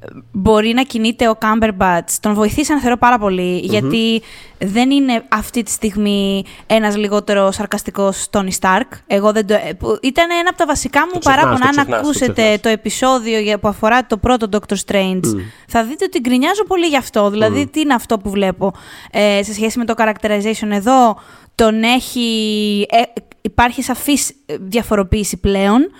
ε, 0.00 0.06
μπορεί 0.32 0.72
να 0.72 0.82
κινείται 0.82 1.28
ο 1.28 1.38
Cumberbatch. 1.40 2.10
Τον 2.20 2.34
βοηθήσαν 2.34 2.80
θεωρώ 2.80 2.96
πάρα 2.96 3.18
πολύ, 3.18 3.58
γιατί 3.58 4.22
δεν 4.58 4.90
είναι 4.90 5.22
αυτή 5.28 5.62
τη 5.62 5.70
στιγμή 5.70 6.44
ένας 6.66 6.96
λιγότερος 6.96 7.54
σαρκαστικός 7.54 8.26
Tony 8.32 8.50
Stark. 8.60 8.88
Εγώ 9.06 9.32
δεν 9.32 9.46
το... 9.46 9.54
ε, 9.54 9.72
που 9.78 9.98
Ήταν 10.02 10.30
ένα 10.40 10.48
από 10.48 10.58
τα 10.58 10.66
βασικά 10.66 11.00
μου 11.00 11.10
Το 11.12 11.18
ξεχνάς, 11.18 11.42
παράπονα. 11.42 11.58
το 11.60 11.66
Αν 11.66 11.70
ξεχνάς, 11.76 12.00
το 12.00 12.06
ακούσετε 12.08 12.32
ξεχνάς. 12.42 12.60
το 12.60 12.68
επεισόδιο 12.68 13.38
για- 13.40 13.58
που 13.58 13.68
αφορά 13.68 14.06
το 14.06 14.16
πρώτο 14.16 14.46
Doctor 14.52 14.76
Strange, 14.86 15.24
θα 15.68 15.84
δείτε 15.84 16.04
ότι 16.04 16.20
γκρινιάζω 16.20 16.64
πολύ 16.64 16.86
γι' 16.86 16.96
αυτό. 16.96 17.30
Δηλαδή, 17.30 17.66
τι 17.66 17.80
είναι 17.80 17.94
αυτό 17.94 18.18
που 18.18 18.30
βλέπω 18.30 18.72
ε, 19.10 19.42
σε 19.42 19.52
σχέση 19.52 19.78
με 19.78 19.84
το 19.84 19.94
characterization 19.96 20.70
εδώ. 20.70 21.16
Τον 21.54 21.82
έχει... 21.82 22.86
ε, 22.90 23.02
υπάρχει 23.40 23.82
σαφής 23.82 24.30
ε, 24.46 24.54
διαφοροποίηση 24.60 25.36
πλέον. 25.36 25.90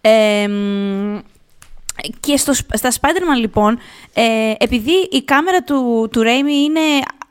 Ε, 0.00 0.48
μ, 0.48 1.18
και 2.20 2.36
στο, 2.36 2.52
στα 2.52 2.90
Spider-Man 3.00 3.38
λοιπόν, 3.40 3.78
ε, 4.14 4.52
επειδή 4.58 5.08
η 5.10 5.22
κάμερα 5.22 5.62
του, 5.62 6.08
του 6.12 6.20
Raimi 6.20 6.64
είναι, 6.64 6.80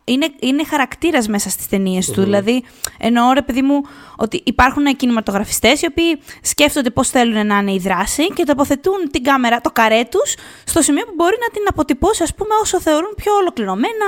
είναι, 0.03 0.27
είναι 0.39 0.63
χαρακτήρας 0.63 1.27
μέσα 1.27 1.49
στις 1.49 1.67
ταινίες 1.67 2.11
του, 2.11 2.23
δηλαδή 2.23 2.63
εννοώ 2.97 3.33
ρε 3.33 3.41
παιδί 3.41 3.61
μου 3.61 3.81
ότι 4.17 4.41
υπάρχουν 4.45 4.95
κινηματογραφιστές 4.95 5.81
οι 5.81 5.85
οποίοι 5.85 6.19
σκέφτονται 6.41 6.89
πώς 6.89 7.09
θέλουν 7.09 7.47
να 7.47 7.57
είναι 7.57 7.73
η 7.73 7.77
δράση 7.79 8.27
και 8.27 8.43
τοποθετούν 8.43 9.09
την 9.11 9.23
κάμερα, 9.23 9.61
το 9.61 9.71
καρέ 9.71 10.01
τους, 10.11 10.35
στο 10.63 10.81
σημείο 10.81 11.05
που 11.05 11.13
μπορεί 11.15 11.35
να 11.39 11.49
την 11.49 11.63
αποτυπώσει 11.67 12.23
ας 12.23 12.35
πούμε 12.35 12.55
όσο 12.61 12.81
θεωρούν 12.81 13.13
πιο 13.15 13.33
ολοκληρωμένα, 13.33 14.05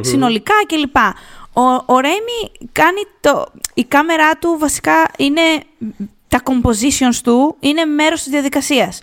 συνολικά 0.00 0.54
κλπ. 0.66 0.96
Ο, 1.54 1.94
ο 1.94 2.00
Ρέιμι 2.00 2.52
κάνει 2.72 3.00
το... 3.20 3.46
Η 3.74 3.84
κάμερά 3.84 4.36
του 4.38 4.56
βασικά 4.58 4.94
είναι... 5.18 5.40
Τα 6.32 6.42
compositions 6.44 7.14
του 7.22 7.56
είναι 7.60 7.84
μέρος 7.84 8.22
της 8.22 8.32
διαδικασίας. 8.32 9.00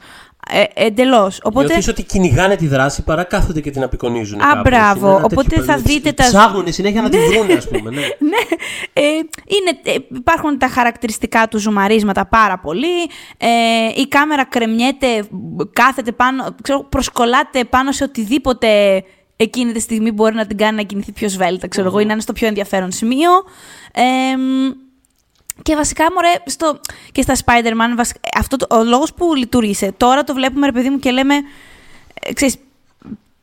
Ε, 0.52 0.64
Εντελώς. 0.86 1.40
Οπότε... 1.44 1.66
Νιώθεις 1.66 1.88
ότι 1.88 2.04
κυνηγάνε 2.04 2.56
τη 2.56 2.68
δράση 2.68 3.04
παρά 3.04 3.24
κάθονται 3.24 3.62
και 3.62 3.72
την 3.72 3.84
απεικονίζουν. 3.84 4.42
Α, 4.42 4.46
κάπως; 4.48 4.62
μπράβο. 4.64 5.08
Είναι 5.08 5.16
ένα 5.16 5.26
Οπότε 5.26 5.42
τέτοιο 5.50 5.58
θα 5.64 5.66
πράγμα. 5.66 5.84
δείτε 5.86 6.12
τα- 6.12 6.24
Ψάχνουν 6.24 6.74
συνέχεια 6.74 7.02
να 7.02 7.10
τη 7.10 7.18
βρουν, 7.18 7.58
ας 7.58 7.68
πούμε. 7.68 7.90
Ναι. 7.90 8.00
ναι, 8.32 8.56
ε, 8.94 9.02
είναι, 9.46 9.80
ε, 9.84 9.96
υπάρχουν 10.16 10.58
τα 10.58 10.68
χαρακτηριστικά 10.68 11.48
του 11.48 11.58
ζουμαρίσματα 11.60 12.26
πάρα 12.26 12.60
πολύ. 12.60 13.02
Ε, 13.38 13.48
η 13.96 14.08
κάμερα 14.08 14.46
κρεμιέται, 14.46 15.28
κάθεται 15.74 16.12
πάνω, 16.12 16.56
ξέρω, 16.62 16.84
προσκολάται 16.84 17.64
πάνω 17.64 17.92
σε 17.92 18.04
οτιδήποτε 18.04 19.04
εκείνη 19.36 19.72
τη 19.72 19.80
στιγμή 19.80 20.12
μπορεί 20.12 20.36
να 20.36 20.46
την 20.48 20.58
κάνει 20.58 20.76
να 20.76 20.84
κινηθεί 20.84 21.12
πιο 21.12 21.30
σβέλτα, 21.30 21.68
ξέρω 21.68 21.88
εγώ, 21.88 22.00
ή 22.00 22.06
να 22.06 22.12
είναι 22.12 22.22
στο 22.22 22.34
πιο 22.34 22.48
ενδιαφέρον 22.48 22.92
σημείο. 22.92 23.30
Ε, 23.92 24.36
μ, 24.38 24.72
και 25.62 25.76
βασικά, 25.76 26.06
μωρέ, 26.14 26.34
στο, 26.46 26.80
και 27.12 27.22
στα 27.22 27.36
Spider-Man, 27.36 27.96
βασικά, 27.96 28.20
αυτό 28.38 28.56
το, 28.58 28.76
ο 28.76 28.84
λόγος 28.84 29.14
που 29.14 29.36
λειτουργήσε, 29.36 29.94
τώρα 29.98 30.24
το 30.24 30.34
βλέπουμε, 30.34 30.66
ρε 30.66 30.72
παιδί 30.72 30.90
μου, 30.90 31.00
και 31.00 31.12
λέμε, 31.12 31.36
ε, 32.22 32.34
ξέρεις, 32.34 32.56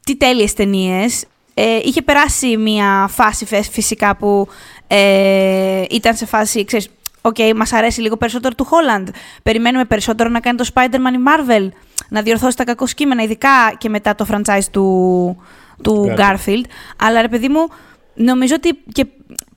τι 0.04 0.16
τέλειες 0.16 0.52
ταινίες. 0.54 1.24
Ε, 1.54 1.78
είχε 1.82 2.02
περάσει 2.02 2.56
μια 2.56 3.06
φάση 3.10 3.44
φε- 3.44 3.70
φυσικά 3.70 4.16
που 4.16 4.48
ε, 4.86 5.84
ήταν 5.90 6.16
σε 6.16 6.26
φάση, 6.26 6.64
ξέρεις, 6.64 6.88
οκ, 7.20 7.36
μας 7.56 7.72
αρέσει 7.72 8.00
λίγο 8.00 8.16
περισσότερο 8.16 8.54
του 8.54 8.66
Holland. 8.70 9.06
Περιμένουμε 9.42 9.84
περισσότερο 9.84 10.28
να 10.28 10.40
κάνει 10.40 10.56
το 10.56 10.68
Spider-Man 10.74 11.14
η 11.14 11.22
Marvel, 11.26 11.68
να 12.08 12.22
διορθώσει 12.22 12.56
τα 12.56 12.64
κακώς 12.64 12.86
κείμενα, 12.86 13.22
ειδικά 13.22 13.74
και 13.78 13.88
μετά 13.88 14.14
το 14.14 14.26
franchise 14.30 14.64
του, 14.70 15.36
του 15.82 16.14
Garfield. 16.18 16.20
Garfield. 16.20 16.64
Αλλά 16.96 17.20
ρε 17.20 17.28
παιδί 17.28 17.48
μου, 17.48 17.68
νομίζω 18.14 18.54
ότι 18.54 18.78
και 18.92 19.06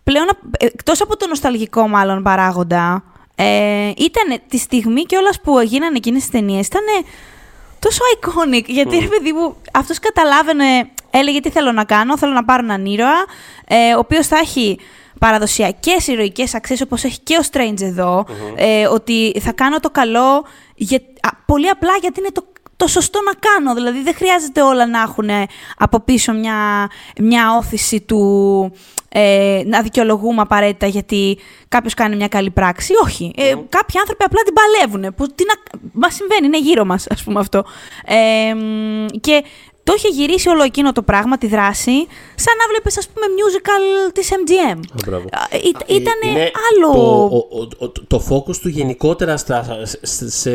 πλέον, 0.10 0.28
εκτός 0.58 1.02
από 1.02 1.18
το 1.18 1.28
νοσταλγικό 1.28 1.88
μάλλον 1.88 2.24
παράγοντα, 2.24 3.04
ε, 3.36 3.92
ήταν 3.98 4.40
τη 4.48 4.58
στιγμή 4.58 5.04
κιόλα 5.04 5.34
που 5.44 5.60
έγιναν 5.60 5.96
εκείνες 5.96 6.22
τις 6.22 6.32
ταινίες, 6.32 6.68
ήταν 6.68 6.84
τόσο 7.80 8.02
iconic. 8.20 8.64
Γιατί 8.66 8.98
ρε 9.00 9.08
παιδί 9.08 9.32
μου, 9.32 9.56
αυτός 9.74 10.00
καταλάβαινε, 10.00 10.90
έλεγε 11.10 11.40
τι 11.40 11.50
θέλω 11.50 11.72
να 11.72 11.84
κάνω. 11.84 12.18
Θέλω 12.18 12.34
να 12.34 12.46
πάρω 12.46 12.64
έναν 12.64 12.86
ήρωα, 12.86 13.26
ε, 13.68 13.94
ο 13.96 14.00
οποίος 14.00 14.28
θα 14.28 14.38
έχει 14.38 14.80
παραδοσιακές 15.20 16.08
ηρωικές 16.08 16.56
αξίες, 16.56 16.82
όπως 16.82 17.04
έχει 17.04 17.20
και 17.20 17.36
ο 17.36 17.44
Strange 17.52 17.82
εδω 17.82 18.26
Ε, 18.56 18.88
ότι 18.88 19.40
θα 19.40 19.52
κάνω 19.52 19.80
το 19.80 19.90
καλό 19.90 20.46
για, 20.76 20.98
α, 21.22 21.30
πολύ 21.46 21.70
απλά 21.70 21.98
γιατί 22.02 22.20
είναι 22.20 22.32
το, 22.32 22.44
το 22.80 22.88
σωστό 22.88 23.20
να 23.26 23.34
κάνω. 23.34 23.74
Δηλαδή 23.74 24.02
δεν 24.02 24.16
χρειάζεται 24.16 24.62
όλα 24.62 24.88
να 24.88 25.02
έχουν 25.02 25.30
από 25.78 26.00
πίσω 26.00 26.34
μια, 26.34 26.90
μια 27.20 27.58
όθηση 27.58 28.02
του 28.02 28.72
ε, 29.10 29.62
να 29.66 29.82
δικαιολογούμε 29.82 30.42
απαραίτητα 30.42 30.88
γιατί 30.88 31.38
κάποιος 31.68 31.94
κάνει 31.94 32.16
μια 32.16 32.28
καλή 32.28 32.50
πράξη. 32.50 32.94
Όχι. 33.04 33.34
Ε, 33.36 33.54
κάποιοι 33.70 34.00
άνθρωποι 34.00 34.24
απλά 34.24 34.42
την 34.42 34.54
παλεύουν. 34.54 35.14
Που, 35.16 35.28
τι 35.28 35.44
να, 35.46 35.80
μας 35.92 36.14
συμβαίνει, 36.14 36.46
είναι 36.46 36.60
γύρω 36.60 36.86
μας, 36.86 37.08
ας 37.10 37.24
πούμε 37.24 37.40
αυτό. 37.40 37.66
Ε, 38.06 38.54
μ, 38.54 39.06
και 39.22 39.44
το 39.84 39.94
είχε 39.98 40.08
γυρίσει 40.08 40.50
όλο 40.50 40.64
εκείνο 40.64 40.92
το 40.92 41.02
πράγμα, 41.02 41.38
τη 41.38 41.48
δράση, 41.48 41.92
σαν 42.36 42.54
να 42.58 42.68
βλέπεις, 42.70 42.98
ας 42.98 43.08
πούμε, 43.08 43.26
musical 43.40 44.12
της 44.14 44.30
MGM. 44.32 44.78
Α, 44.78 45.02
μπράβο. 45.06 45.26
Ήταν 45.88 46.14
Είναι 46.26 46.52
άλλο... 46.72 46.92
Το, 46.94 47.26
ο, 47.36 47.48
ο, 47.60 47.86
ο- 47.86 47.92
το 48.08 48.24
focus 48.30 48.56
του 48.58 48.70
γενικότερα 48.70 49.38
στα, 49.38 49.82
σε, 50.02 50.30
σε, 50.30 50.52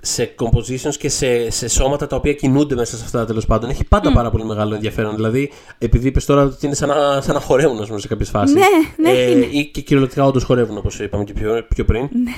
σε 0.00 0.34
compositions 0.38 0.94
και 0.98 1.08
σε, 1.08 1.50
σε 1.50 1.68
σώματα 1.68 2.06
τα 2.06 2.16
οποία 2.16 2.32
κινούνται 2.32 2.74
μέσα 2.74 2.96
σε 2.96 3.02
αυτά 3.04 3.24
τέλος 3.24 3.46
πάντων 3.46 3.70
έχει 3.70 3.84
πάντα 3.84 4.12
πάρα 4.12 4.30
πολύ 4.30 4.44
μεγάλο 4.44 4.74
ενδιαφέρον. 4.74 5.14
Δηλαδή, 5.14 5.52
επειδή 5.78 6.08
είπες 6.08 6.24
τώρα 6.24 6.42
ότι 6.42 6.66
είναι 6.66 6.74
σαν 6.74 6.88
να, 6.88 7.20
σαν 7.20 7.34
να 7.34 7.40
χορεύουν 7.40 7.80
ας 7.80 7.86
πούμε, 7.86 8.00
σε 8.00 8.08
κάποιες 8.08 8.28
φάσεις. 8.28 8.56
Ναι, 8.56 9.10
ναι, 9.10 9.18
είναι. 9.18 9.46
ή 9.50 9.64
και 9.66 9.80
κυριολεκτικά 9.80 10.24
όντως 10.24 10.44
χορεύουν 10.44 10.76
όπως 10.76 11.00
είπαμε 11.00 11.24
και 11.24 11.32
πιο, 11.32 11.66
πιο 11.74 11.84
πριν. 11.84 12.00
Ναι. 12.02 12.32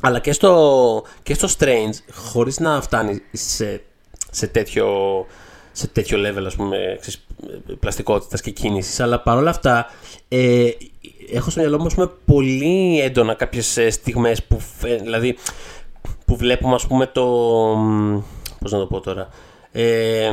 Αλλά 0.00 0.18
και 0.18 0.32
στο, 0.32 1.02
και 1.22 1.34
στο 1.34 1.48
Strange, 1.58 2.12
χωρίς 2.14 2.58
να 2.58 2.80
φτάνει 2.80 3.22
σε, 3.32 3.80
σε 4.30 4.46
τέτοιο 4.46 4.86
σε 5.78 5.86
τέτοιο 5.86 6.18
level 6.18 6.44
ας 6.46 6.54
πούμε 6.56 6.96
ξέρεις, 7.00 7.26
πλαστικότητας 7.80 8.40
και 8.40 8.50
κίνησης 8.50 9.00
αλλά 9.00 9.20
παρόλα 9.20 9.50
αυτά 9.50 9.86
ε, 10.28 10.68
έχω 11.32 11.50
στο 11.50 11.60
μυαλό 11.60 11.78
μου 11.78 11.86
ας 11.86 11.94
πούμε, 11.94 12.10
πολύ 12.24 13.00
έντονα 13.00 13.34
κάποιες 13.34 13.76
ε, 13.76 13.90
στιγμές 13.90 14.42
που, 14.44 14.60
φε- 14.78 15.02
δηλαδή, 15.02 15.36
που 16.26 16.36
βλέπουμε 16.36 16.74
ας 16.74 16.86
πούμε 16.86 17.06
το 17.06 17.24
μ, 17.76 18.18
πώς 18.60 18.72
να 18.72 18.78
το 18.78 18.86
πω 18.86 19.00
τώρα 19.00 19.28
ε, 19.72 20.30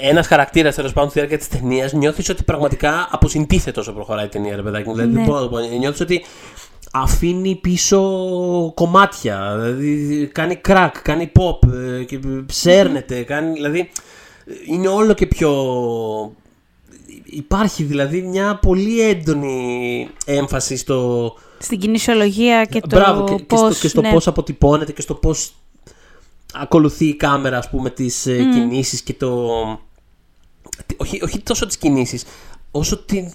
ένας 0.00 0.26
χαρακτήρας 0.26 0.74
τέλος 0.74 0.92
πάντων 0.92 1.10
στη 1.10 1.18
διάρκεια 1.18 1.38
της 1.38 1.48
ταινίας 1.48 1.92
νιώθεις 1.92 2.28
ότι 2.28 2.42
πραγματικά 2.42 3.08
αποσυντίθεται 3.10 3.80
όσο 3.80 3.92
προχωράει 3.92 4.24
η 4.24 4.28
ταινία, 4.28 4.56
ρε 4.56 4.62
παιδάκι 4.62 4.88
μου. 4.88 4.94
Δηλαδή, 4.94 5.12
δεν 5.12 5.20
Ναι. 5.22 5.26
μπορώ 5.28 5.40
να 5.40 5.48
το 5.48 5.56
πω. 5.68 5.76
Νιώθεις 5.78 6.00
ότι 6.00 6.24
αφήνει 6.92 7.56
πίσω 7.56 8.00
κομμάτια. 8.74 9.56
Δηλαδή, 9.58 10.26
κάνει 10.32 10.60
crack, 10.68 10.90
κάνει 11.02 11.32
pop, 11.34 11.72
ε, 11.72 12.04
και 12.04 12.20
ψέρνεται. 12.46 13.22
Κάνει, 13.22 13.52
δηλαδή, 13.52 13.90
είναι 14.66 14.88
όλο 14.88 15.14
και 15.14 15.26
πιο. 15.26 15.52
Υπάρχει 17.24 17.82
δηλαδή 17.82 18.22
μια 18.22 18.58
πολύ 18.62 19.00
έντονη 19.00 20.08
έμφαση 20.26 20.76
στο, 20.76 21.34
Στην 21.58 21.78
κινησιολογία 21.78 22.64
και 22.64 22.80
το 22.80 22.86
Μπράβο, 22.96 23.24
και, 23.24 23.34
και 23.34 23.42
πώς... 23.42 23.58
στο, 23.60 23.80
και 23.80 23.88
στο 23.88 24.00
ναι. 24.00 24.12
πώς 24.12 24.26
αποτυπώνεται 24.26 24.92
και 24.92 25.00
στο 25.00 25.14
πώς 25.14 25.54
ακολουθεί 26.52 27.06
η 27.06 27.14
κάμερα, 27.16 27.58
ας 27.58 27.70
πούμε, 27.70 27.90
τις 27.90 28.26
ε, 28.26 28.36
κινήσεις 28.52 29.00
και 29.02 29.14
το... 29.14 29.48
τι- 30.86 30.96
Όχι, 30.98 31.22
όχι 31.22 31.38
τόσο 31.38 31.66
τις 31.66 31.76
κινήσεις, 31.76 32.24
όσο 32.70 32.98
την, 32.98 33.32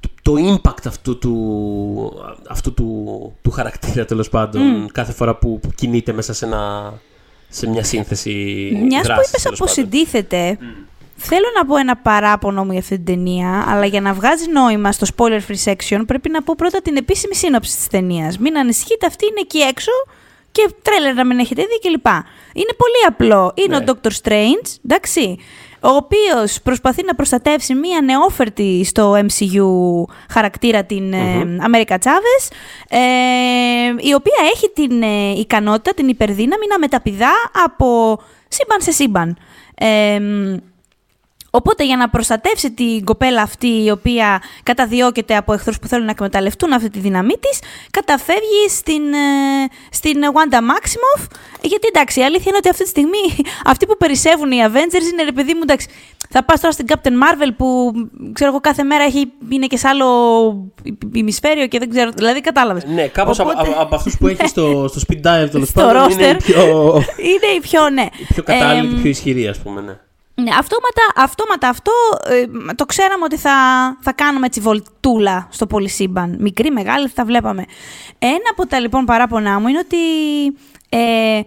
το, 0.00 0.08
το 0.22 0.34
impact 0.62 0.86
αυτού 0.86 1.18
του, 1.18 2.22
αυτού 2.48 2.74
του, 2.74 3.32
του 3.42 3.50
χαρακτήρα, 3.50 4.04
τέλος 4.04 4.28
πάντων, 4.28 4.90
κάθε 4.92 5.12
φορά 5.12 5.34
που, 5.36 5.60
που 5.60 5.68
κινείται 5.74 6.12
μέσα 6.12 6.32
σε, 6.32 6.44
ένα, 6.44 6.92
σε 7.48 7.68
μια 7.68 7.84
σύνθεση 7.84 8.30
Μιας 8.88 9.00
που 9.00 9.06
δράσης, 9.06 9.28
είπες 9.28 9.42
τέλος 9.42 9.58
πάντων. 9.58 9.72
αποσυντίθεται, 9.74 10.58
θέλω 11.16 11.46
να 11.56 11.66
πω 11.66 11.76
ένα 11.76 11.96
παράπονο 11.96 12.64
μου 12.64 12.70
για 12.70 12.80
αυτή 12.80 12.94
την 12.96 13.04
ταινία, 13.04 13.64
αλλά 13.68 13.84
για 13.86 14.00
να 14.00 14.12
βγάζει 14.12 14.50
νόημα 14.50 14.92
στο 14.92 15.06
spoiler 15.16 15.40
free 15.48 15.72
section 15.72 16.02
πρέπει 16.06 16.30
να 16.30 16.42
πω 16.42 16.54
πρώτα 16.56 16.82
την 16.82 16.96
επίσημη 16.96 17.34
σύνοψη 17.34 17.76
της 17.76 17.86
ταινίας. 17.86 18.38
Μην 18.38 18.58
ανησυχείτε, 18.58 19.06
αυτή 19.06 19.26
είναι 19.26 19.40
εκεί 19.40 19.58
έξω 19.58 19.90
και 20.52 20.68
τρέλερ 20.82 21.14
να 21.14 21.26
μην 21.26 21.38
έχετε 21.38 21.62
δει 21.62 21.88
κλπ. 21.88 22.06
Είναι 22.52 22.74
πολύ 22.76 23.04
απλό. 23.06 23.52
Είναι 23.54 23.78
Ναι. 23.78 23.84
ο 23.90 23.98
Dr. 24.02 24.10
Strange, 24.22 24.68
εντάξει, 24.84 25.38
ο 25.80 25.88
οποίος 25.88 26.60
προσπαθεί 26.62 27.04
να 27.04 27.14
προστατεύσει 27.14 27.74
μία 27.74 28.00
νεόφερτη 28.00 28.84
στο 28.84 29.12
MCU 29.12 29.66
χαρακτήρα 30.30 30.84
την 30.84 31.12
ε, 31.12 31.56
Αμέρικα 31.60 31.98
Τσάβες, 31.98 32.50
ε, 32.88 32.98
η 34.08 34.14
οποία 34.14 34.38
έχει 34.54 34.70
την 34.74 35.02
ε, 35.02 35.30
ικανότητα, 35.30 35.94
την 35.94 36.08
υπερδύναμη 36.08 36.66
να 36.68 36.78
μεταπηδά 36.78 37.32
από 37.64 38.18
σύμπαν 38.48 38.80
σε 38.80 38.90
σύμπαν. 38.90 39.36
Ε, 39.74 40.18
Οπότε 41.58 41.84
για 41.84 41.96
να 41.96 42.08
προστατεύσει 42.08 42.72
την 42.72 43.04
κοπέλα 43.04 43.42
αυτή 43.42 43.84
η 43.84 43.90
οποία 43.90 44.42
καταδιώκεται 44.62 45.36
από 45.36 45.52
εχθρούς 45.52 45.78
που 45.78 45.86
θέλουν 45.86 46.04
να 46.04 46.10
εκμεταλλευτούν 46.10 46.72
αυτή 46.72 46.90
τη 46.90 46.98
δύναμή 46.98 47.34
της, 47.40 47.58
καταφεύγει 47.90 48.62
στην, 48.68 49.02
ε, 49.12 49.66
στην 49.90 50.14
Wanda 50.34 50.56
Maximoff, 50.56 51.26
γιατί 51.62 51.86
εντάξει 51.94 52.20
η 52.20 52.22
αλήθεια 52.24 52.44
είναι 52.46 52.56
ότι 52.56 52.68
αυτή 52.68 52.82
τη 52.82 52.88
στιγμή 52.88 53.24
αυτοί 53.72 53.86
που 53.86 53.96
περισσεύουν 53.96 54.50
οι 54.50 54.58
Avengers 54.66 55.12
είναι 55.12 55.22
ρε 55.24 55.32
παιδί 55.32 55.54
μου 55.54 55.60
εντάξει, 55.62 55.86
θα 56.30 56.44
πας 56.44 56.60
τώρα 56.60 56.72
στην 56.72 56.86
Captain 56.88 57.08
Marvel 57.24 57.50
που 57.56 57.92
ξέρω 58.32 58.50
εγώ 58.50 58.60
κάθε 58.60 58.82
μέρα 58.82 59.04
έχει, 59.04 59.32
είναι 59.48 59.66
και 59.66 59.76
σε 59.76 59.88
άλλο 59.88 60.06
ημισφαίριο 61.12 61.66
και 61.66 61.78
δεν 61.78 61.90
ξέρω, 61.90 62.10
δηλαδή 62.14 62.40
κατάλαβες. 62.40 62.84
Ναι, 62.84 63.06
κάπως 63.06 63.40
από, 63.40 63.50
Οπότε- 63.50 63.68
από, 63.72 63.80
από 63.82 63.94
αυτούς 63.94 64.16
που 64.16 64.26
έχει 64.26 64.46
στο, 64.54 64.88
στο 64.88 65.00
speed 65.08 65.16
dive, 65.44 65.48
τέλος 65.50 65.68
Στο 65.68 65.80
πάντων, 65.80 66.10
είναι 66.10 66.32
roster. 66.32 66.42
πιο, 66.42 66.62
είναι 67.18 67.52
η 67.56 67.60
πιο, 67.60 67.88
ναι. 67.90 68.06
πιο 68.28 68.42
κατάλληλη 68.42 68.86
Εμ, 68.86 68.94
και 68.94 69.00
πιο 69.00 69.10
ισχυρή, 69.10 69.48
ας 69.48 69.58
πούμε, 69.58 69.80
ναι. 69.80 69.96
Ναι, 70.42 70.50
αυτόματα, 70.50 71.02
αυτόματα 71.16 71.68
αυτό 71.68 71.92
ε, 72.24 72.74
το 72.74 72.86
ξέραμε 72.86 73.24
ότι 73.24 73.36
θα, 73.36 73.52
θα 74.00 74.12
κάνουμε 74.12 74.46
έτσι 74.46 74.60
βολτούλα 74.60 75.48
στο 75.50 75.66
πολυσύμπαν. 75.66 76.36
Μικρή, 76.40 76.70
μεγάλη, 76.70 77.08
θα 77.08 77.14
τα 77.14 77.24
βλέπαμε. 77.24 77.64
Ένα 78.18 78.48
από 78.50 78.66
τα 78.66 78.80
λοιπόν 78.80 79.04
παράπονά 79.04 79.60
μου 79.60 79.68
είναι 79.68 79.78
ότι 79.78 79.96
ε, 80.88 81.40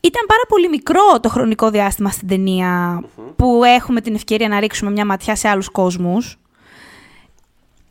ήταν 0.00 0.24
πάρα 0.26 0.42
πολύ 0.48 0.68
μικρό 0.68 1.20
το 1.20 1.28
χρονικό 1.28 1.70
διάστημα 1.70 2.10
στην 2.10 2.28
ταινια 2.28 3.02
που 3.36 3.64
έχουμε 3.64 4.00
την 4.00 4.14
ευκαιρία 4.14 4.48
να 4.48 4.60
ρίξουμε 4.60 4.90
μια 4.90 5.06
ματιά 5.06 5.36
σε 5.36 5.48
άλλους 5.48 5.68
κόσμους. 5.68 6.38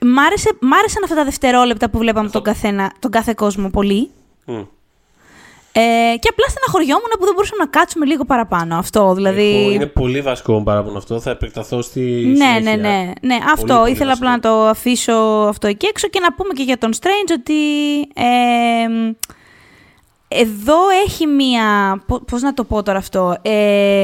Μ' 0.01 0.19
άρεσε, 0.19 0.49
μ' 0.61 0.73
άρεσαν 0.73 1.03
αυτά 1.03 1.15
τα 1.15 1.23
δευτερόλεπτα 1.23 1.89
που 1.89 1.97
βλέπαμε 1.97 2.29
τον, 2.29 2.41
καθένα, 2.41 2.91
τον 2.99 3.11
κάθε 3.11 3.33
κόσμο 3.33 3.69
πολύ. 3.69 4.09
Μμ. 4.45 4.61
Ε, 5.79 6.15
και 6.19 6.29
απλά 6.31 6.45
στεναχωριόμουν 6.49 7.11
που 7.19 7.25
δεν 7.25 7.33
μπορούσαμε 7.33 7.63
να 7.63 7.69
κάτσουμε 7.69 8.05
λίγο 8.05 8.25
παραπάνω. 8.25 8.77
Αυτό 8.77 9.13
δηλαδή. 9.13 9.59
Έχω- 9.61 9.71
είναι 9.71 9.85
πολύ 9.85 10.21
βασικό 10.21 10.53
μου 10.53 10.63
παράπονο 10.63 10.97
αυτό. 10.97 11.19
Θα 11.19 11.29
επεκταθώ 11.31 11.81
στη 11.81 11.99
Ναι, 11.99 12.45
συνέχεια. 12.45 12.61
ναι, 12.61 12.75
ναι, 12.75 13.11
ναι. 13.21 13.37
Αυτό 13.53 13.75
πολύ 13.77 13.91
ήθελα 13.91 14.09
βασικό. 14.09 14.27
απλά 14.27 14.31
να 14.31 14.39
το 14.39 14.67
αφήσω 14.67 15.13
αυτό 15.49 15.67
εκεί 15.67 15.85
έξω 15.85 16.07
και 16.07 16.19
να 16.19 16.33
πούμε 16.33 16.53
και 16.53 16.63
για 16.63 16.77
τον 16.77 16.93
Strange 16.93 17.31
ότι 17.39 17.53
ε, 18.13 19.13
εδώ 20.27 20.75
έχει 21.05 21.27
μία, 21.27 21.97
πο- 22.07 22.19
πώς 22.31 22.41
να 22.41 22.53
το 22.53 22.63
πω 22.63 22.83
τώρα 22.83 22.97
αυτό, 22.97 23.35
ε, 23.41 24.03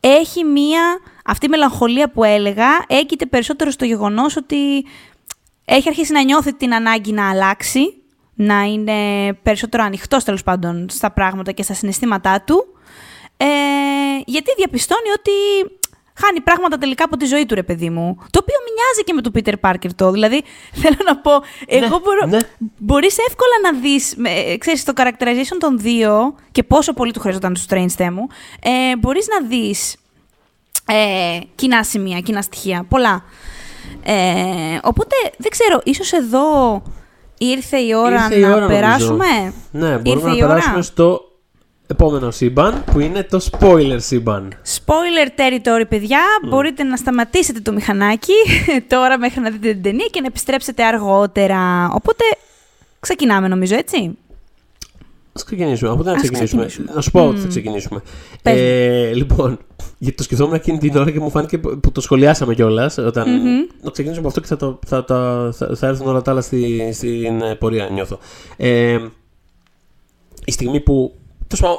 έχει 0.00 0.44
μία. 0.44 0.80
Αυτή 1.26 1.46
η 1.46 1.48
μελαγχολία 1.48 2.10
που 2.10 2.24
έλεγα 2.24 2.66
έγκυται 2.86 3.26
περισσότερο 3.26 3.70
στο 3.70 3.84
γεγονός 3.84 4.36
ότι 4.36 4.84
έχει 5.64 5.88
αρχίσει 5.88 6.12
να 6.12 6.22
νιώθει 6.22 6.54
την 6.54 6.74
ανάγκη 6.74 7.12
να 7.12 7.30
αλλάξει, 7.30 7.94
να 8.34 8.62
είναι 8.62 9.32
περισσότερο 9.42 9.82
ανοιχτός 9.84 10.24
τέλος 10.24 10.42
πάντων 10.42 10.86
στα 10.90 11.10
πράγματα 11.12 11.52
και 11.52 11.62
στα 11.62 11.74
συναισθήματά 11.74 12.40
του. 12.46 12.66
Ε, 13.36 13.46
γιατί 14.26 14.50
διαπιστώνει 14.56 15.08
ότι 15.18 15.30
χάνει 16.14 16.40
πράγματα 16.40 16.78
τελικά 16.78 17.04
από 17.04 17.16
τη 17.16 17.24
ζωή 17.24 17.46
του, 17.46 17.54
ρε 17.54 17.62
παιδί 17.62 17.90
μου. 17.90 18.14
Το 18.30 18.38
οποίο 18.42 18.54
μοιάζει 18.64 19.04
και 19.04 19.12
με 19.12 19.20
τον 19.20 19.32
Πίτερ 19.32 19.56
Πάρκερ 19.56 19.94
το. 19.94 20.10
Δηλαδή, 20.10 20.42
θέλω 20.82 20.96
να 21.06 21.16
πω, 21.16 21.30
εγώ 21.66 21.88
Ναι, 21.88 21.98
μπορώ, 22.02 22.26
ναι. 22.26 22.38
μπορείς 22.78 23.16
εύκολα 23.18 23.52
να 23.72 23.78
δεις, 23.80 24.14
με- 24.16 24.56
ξέρεις, 24.58 24.84
το 24.84 24.92
characterization 24.96 25.56
των 25.58 25.78
δύο 25.78 26.34
και 26.52 26.62
πόσο 26.62 26.92
πολύ 26.92 27.12
του 27.12 27.20
χρειαζόταν 27.20 27.56
στο 27.56 27.76
Strange 27.76 27.88
Θέμου, 27.96 28.26
ε, 28.62 28.96
μπορείς 28.96 29.26
να 29.40 29.46
δεις 29.46 29.96
ε, 30.86 31.38
κοινά 31.54 31.84
σημεία, 31.84 32.20
κοινά 32.20 32.42
στοιχεία, 32.42 32.84
πολλά. 32.88 33.24
Ε, 34.02 34.78
οπότε, 34.82 35.14
δεν 35.36 35.50
ξέρω, 35.50 35.80
ίσως 35.84 36.12
εδώ 36.12 36.82
ήρθε 37.50 37.76
η 37.78 37.94
ώρα 37.94 38.14
Ήρθε 38.14 38.38
η 38.38 38.40
να 38.40 38.48
ώρα, 38.48 38.60
νομίζω. 38.60 38.80
περάσουμε; 38.80 39.26
Ναι, 39.70 39.96
μπορούμε 39.98 40.10
Ήρθε 40.10 40.28
να 40.28 40.34
η 40.36 40.42
ώρα; 40.44 40.46
περάσουμε 40.54 40.82
στο 40.82 41.20
επόμενο 41.86 42.30
σύμπαν 42.30 42.84
που 42.92 43.00
είναι 43.00 43.22
το 43.22 43.48
spoiler 43.50 43.96
σύμπαν. 43.96 44.54
Spoiler 44.76 45.40
territory, 45.40 45.84
παιδιά. 45.88 46.20
Μπορείτε 46.48 46.82
να 46.82 46.96
σταματήσετε 46.96 47.60
το 47.60 47.72
μηχανάκι 47.72 48.32
τώρα 48.88 49.18
μέχρι 49.18 49.40
να 49.40 49.50
δείτε 49.50 49.72
την 49.72 49.82
ταινία 49.82 50.06
και 50.10 50.20
να 50.20 50.26
επιστρέψετε 50.26 50.84
αργότερα. 50.84 51.90
Οπότε, 51.94 52.24
ξεκινάμε 53.00 53.48
νομίζω, 53.48 53.74
έτσι. 53.76 54.18
Α 55.40 55.42
ξεκινήσουμε. 55.44 55.90
Από 55.90 55.98
πού 55.98 56.04
να 56.04 56.12
Ας 56.12 56.16
ξεκινήσουμε; 56.20 56.64
ξεκινήσουμε. 56.66 56.94
Να 56.96 57.00
σου 57.02 57.10
πω 57.10 57.26
ότι 57.26 57.34
Μμμ. 57.36 57.42
θα 57.42 57.48
ξεκινήσουμε. 57.48 58.02
Πες 58.42 58.58
Ε, 58.60 59.10
λοιπόν, 59.14 59.58
γιατί 59.98 60.16
το 60.16 60.22
σκεφτόμουν 60.22 60.54
εκείνη 60.54 60.78
την 60.78 60.96
ώρα 60.96 61.10
και 61.10 61.20
μου 61.20 61.30
φάνηκε 61.30 61.58
που 61.58 61.92
το 61.92 62.00
σχολιάσαμε 62.00 62.54
κιόλας. 62.54 62.98
Όταν... 62.98 63.26
Να 63.82 63.90
ξεκινήσουμε 63.90 64.18
από 64.18 64.28
αυτό 64.28 64.40
και 64.40 64.46
θα, 64.46 64.56
το, 64.56 64.78
θα, 64.86 65.04
τα- 65.04 65.52
θα, 65.56 65.76
θα 65.76 65.86
έρθουν 65.86 66.06
όλα 66.06 66.22
τα 66.22 66.30
άλλα 66.30 66.40
στη, 66.40 66.90
στην 66.92 67.42
ε, 67.42 67.54
πορεία, 67.54 67.88
νιώθω. 67.88 68.18
Ε, 68.56 68.98
η 70.44 70.52
στιγμή 70.52 70.80
που. 70.80 71.14
Τέλος 71.46 71.60
πάντων, 71.64 71.78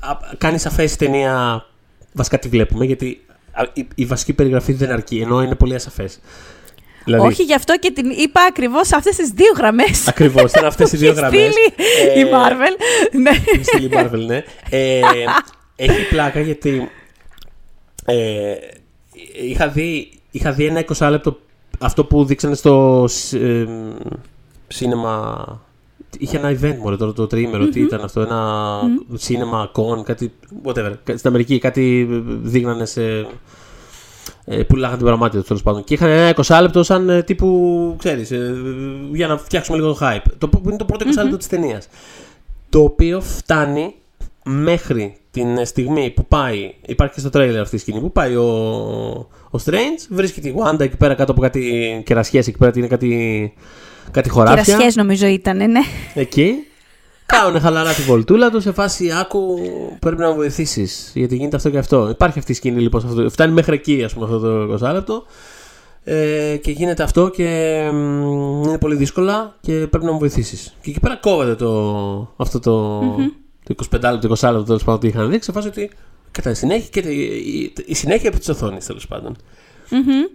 α- 0.00 0.10
α- 0.10 0.34
κάνεις 0.38 0.60
σαφέ 0.62 0.82
η 0.82 0.88
ταινία. 0.98 1.64
Βασικά 2.12 2.38
τη 2.38 2.48
βλέπουμε, 2.48 2.84
γιατί 2.84 3.24
α, 3.52 3.62
η, 3.72 3.86
η 3.94 4.04
βασική 4.04 4.32
περιγραφή 4.32 4.72
δεν 4.72 4.90
αρκεί, 4.90 5.18
ενώ 5.18 5.42
είναι 5.42 5.54
πολύ 5.54 5.74
ασαφέ. 5.74 6.08
Δηλαδή, 7.08 7.26
Όχι, 7.26 7.42
γι' 7.42 7.54
αυτό 7.54 7.78
και 7.78 7.90
την 7.90 8.10
είπα 8.10 8.40
ακριβώς 8.48 8.86
σε 8.86 8.96
αυτές 8.96 9.16
τις 9.16 9.28
δύο 9.28 9.52
γραμμές. 9.56 10.08
Ακριβώς, 10.08 10.50
ήταν 10.50 10.64
αυτές 10.72 10.92
οι 10.92 10.96
δύο 10.96 11.12
γραμμές. 11.12 11.54
η 12.16 12.24
Marvel. 12.32 12.74
ναι. 13.20 13.30
Η 13.60 13.62
στήλη 13.64 13.90
Marvel, 13.92 14.26
ναι. 14.26 14.42
Ε, 14.70 15.00
έχει 15.86 16.08
πλάκα 16.08 16.40
γιατί 16.40 16.90
ε, 18.04 18.54
είχα, 19.42 19.68
δει, 19.68 20.10
είχα 20.30 20.52
δει 20.52 20.64
ένα 20.64 20.84
20 20.96 21.08
λεπτό 21.10 21.38
αυτό 21.78 22.04
που 22.04 22.24
δείξανε 22.24 22.54
στο 22.54 23.04
ε, 23.32 23.64
σίνεμα. 24.68 25.62
Είχε 26.18 26.36
ένα 26.36 26.50
event 26.50 26.76
μόνο 26.78 26.96
τώρα 26.96 27.12
το 27.12 27.26
τριήμερο. 27.26 27.68
Τι 27.68 27.80
ήταν 27.80 28.00
αυτό, 28.00 28.20
ένα 28.20 28.80
σίνεμα 29.14 29.70
con, 29.74 30.04
κάτι. 30.04 30.32
whatever. 30.64 30.92
Στην 31.04 31.28
Αμερική 31.28 31.58
κάτι 31.58 32.08
δείχνανε 32.42 32.84
σε. 32.84 33.26
Ε, 34.50 34.62
που 34.62 34.76
λάγανε 34.76 34.96
την 34.96 35.06
πραγματικότητα 35.06 35.48
τέλος 35.48 35.62
πάντων. 35.62 35.84
Και 35.84 35.94
είχαν 35.94 36.08
ένα 36.08 36.34
20 36.42 36.58
λεπτό 36.62 36.82
σαν 36.82 37.08
ε, 37.08 37.22
τύπου, 37.22 37.94
ξέρεις, 37.98 38.30
ε, 38.30 38.54
για 39.12 39.26
να 39.26 39.38
φτιάξουμε 39.38 39.78
λίγο 39.78 39.92
το 39.92 39.98
hype. 40.02 40.32
Το 40.38 40.48
που 40.48 40.62
είναι 40.64 40.76
το 40.76 40.84
πρώτο 40.84 41.04
20 41.08 41.22
λεπτό 41.22 41.36
της 41.36 41.46
ταινίας. 41.46 41.88
Το 42.68 42.82
οποίο 42.82 43.20
φτάνει 43.20 43.94
μέχρι 44.44 45.16
την 45.30 45.66
στιγμή 45.66 46.10
που 46.10 46.26
πάει. 46.26 46.74
Υπάρχει 46.86 47.14
και 47.14 47.20
στο 47.20 47.30
τρέιλερ 47.30 47.60
αυτή 47.60 47.76
η 47.76 47.78
σκηνή. 47.78 48.00
Που 48.00 48.12
πάει 48.12 48.36
ο, 48.36 48.46
ο 49.50 49.58
Strange, 49.64 50.06
βρίσκει 50.08 50.40
τη 50.40 50.52
Wanda 50.56 50.80
εκεί 50.80 50.96
πέρα 50.96 51.14
κάτω 51.14 51.32
από 51.32 51.40
κάτι 51.40 52.02
κερασιές. 52.06 52.46
Εκεί 52.46 52.58
πέρα 52.58 52.72
είναι 52.74 52.86
κάτι, 52.86 53.52
κάτι 54.10 54.28
χωράφια. 54.28 54.62
Κυρασιές 54.62 54.96
νομίζω 54.96 55.26
ήταν, 55.26 55.56
ναι. 55.56 55.80
Εκεί. 56.14 56.54
Κάουνε 57.32 57.60
χαλαρά 57.60 57.92
τη 57.92 58.02
βολτούλα 58.02 58.50
τους 58.50 58.62
σε 58.62 58.72
φάση 58.72 59.12
άκου 59.20 59.60
πρέπει 59.98 60.20
να 60.20 60.28
με 60.28 60.34
βοηθήσεις. 60.34 61.10
Γιατί 61.14 61.36
γίνεται 61.36 61.56
αυτό 61.56 61.70
και 61.70 61.78
αυτό. 61.78 62.08
Υπάρχει 62.10 62.38
αυτή 62.38 62.52
η 62.52 62.54
σκηνή 62.54 62.80
λοιπόν. 62.80 63.00
σε 63.00 63.06
Αυτό, 63.06 63.30
φτάνει 63.30 63.52
μέχρι 63.52 63.74
εκεί, 63.74 64.02
ας 64.04 64.12
πούμε, 64.12 64.24
αυτό 64.24 64.38
το 64.38 64.86
20 64.86 64.92
λεπτό. 64.92 65.24
Ε, 66.04 66.56
και 66.56 66.70
γίνεται 66.70 67.02
αυτό 67.02 67.28
και 67.28 67.80
μ, 67.92 68.62
είναι 68.62 68.78
πολύ 68.78 68.96
δύσκολα 68.96 69.56
και 69.60 69.72
πρέπει 69.72 70.04
να 70.04 70.12
μου 70.12 70.18
βοηθήσεις. 70.18 70.74
Και 70.80 70.90
εκεί 70.90 71.00
πέρα 71.00 71.16
κόβεται 71.16 71.54
το, 71.54 72.34
αυτό 72.36 72.58
το, 72.58 73.00
το 73.64 73.74
25 73.90 74.00
λεπτό, 74.00 74.28
20 74.28 74.52
λεπτό 74.52 74.62
τέλος 74.62 74.84
πάντων 74.84 75.00
που 75.00 75.06
είχαν 75.06 75.30
δείξει. 75.30 75.44
Σε 75.44 75.52
φάση 75.52 75.68
ότι 75.68 75.90
κατά 76.30 76.54
συνέχεια 76.54 76.88
και 76.90 77.08
η, 77.08 77.22
η, 77.62 77.72
η 77.86 77.94
συνέχεια 77.94 78.28
επί 78.28 78.38
της 78.38 78.48
οθόνης 78.48 78.86
τέλος 78.86 79.06
πάντων. 79.06 79.36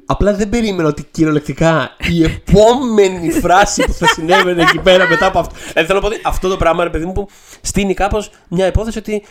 Απλά 0.06 0.34
δεν 0.34 0.50
περίμενα 0.50 0.88
ότι 0.88 1.08
κυριολεκτικά 1.12 1.96
η 2.10 2.24
επόμενη 2.24 3.32
φράση 3.44 3.84
που 3.86 3.94
θα 3.94 4.08
συνέβαινε 4.08 4.62
εκεί 4.62 4.80
πέρα 4.80 5.08
μετά 5.08 5.26
από 5.26 5.40
αυτό. 5.40 5.56
Δηλαδή 5.56 5.88
θέλω 5.88 6.00
να 6.00 6.08
πω 6.08 6.14
ότι 6.14 6.22
αυτό 6.26 6.50
το 6.50 6.58
πράγμα, 6.58 6.84
ρε 6.84 6.90
παιδί 6.90 7.06
μου, 7.06 7.12
που 7.12 7.28
στείνει 7.62 7.94
κάπως 7.94 8.32
μια 8.48 8.68
υπόθεση 8.68 8.98
ότι 8.98 9.24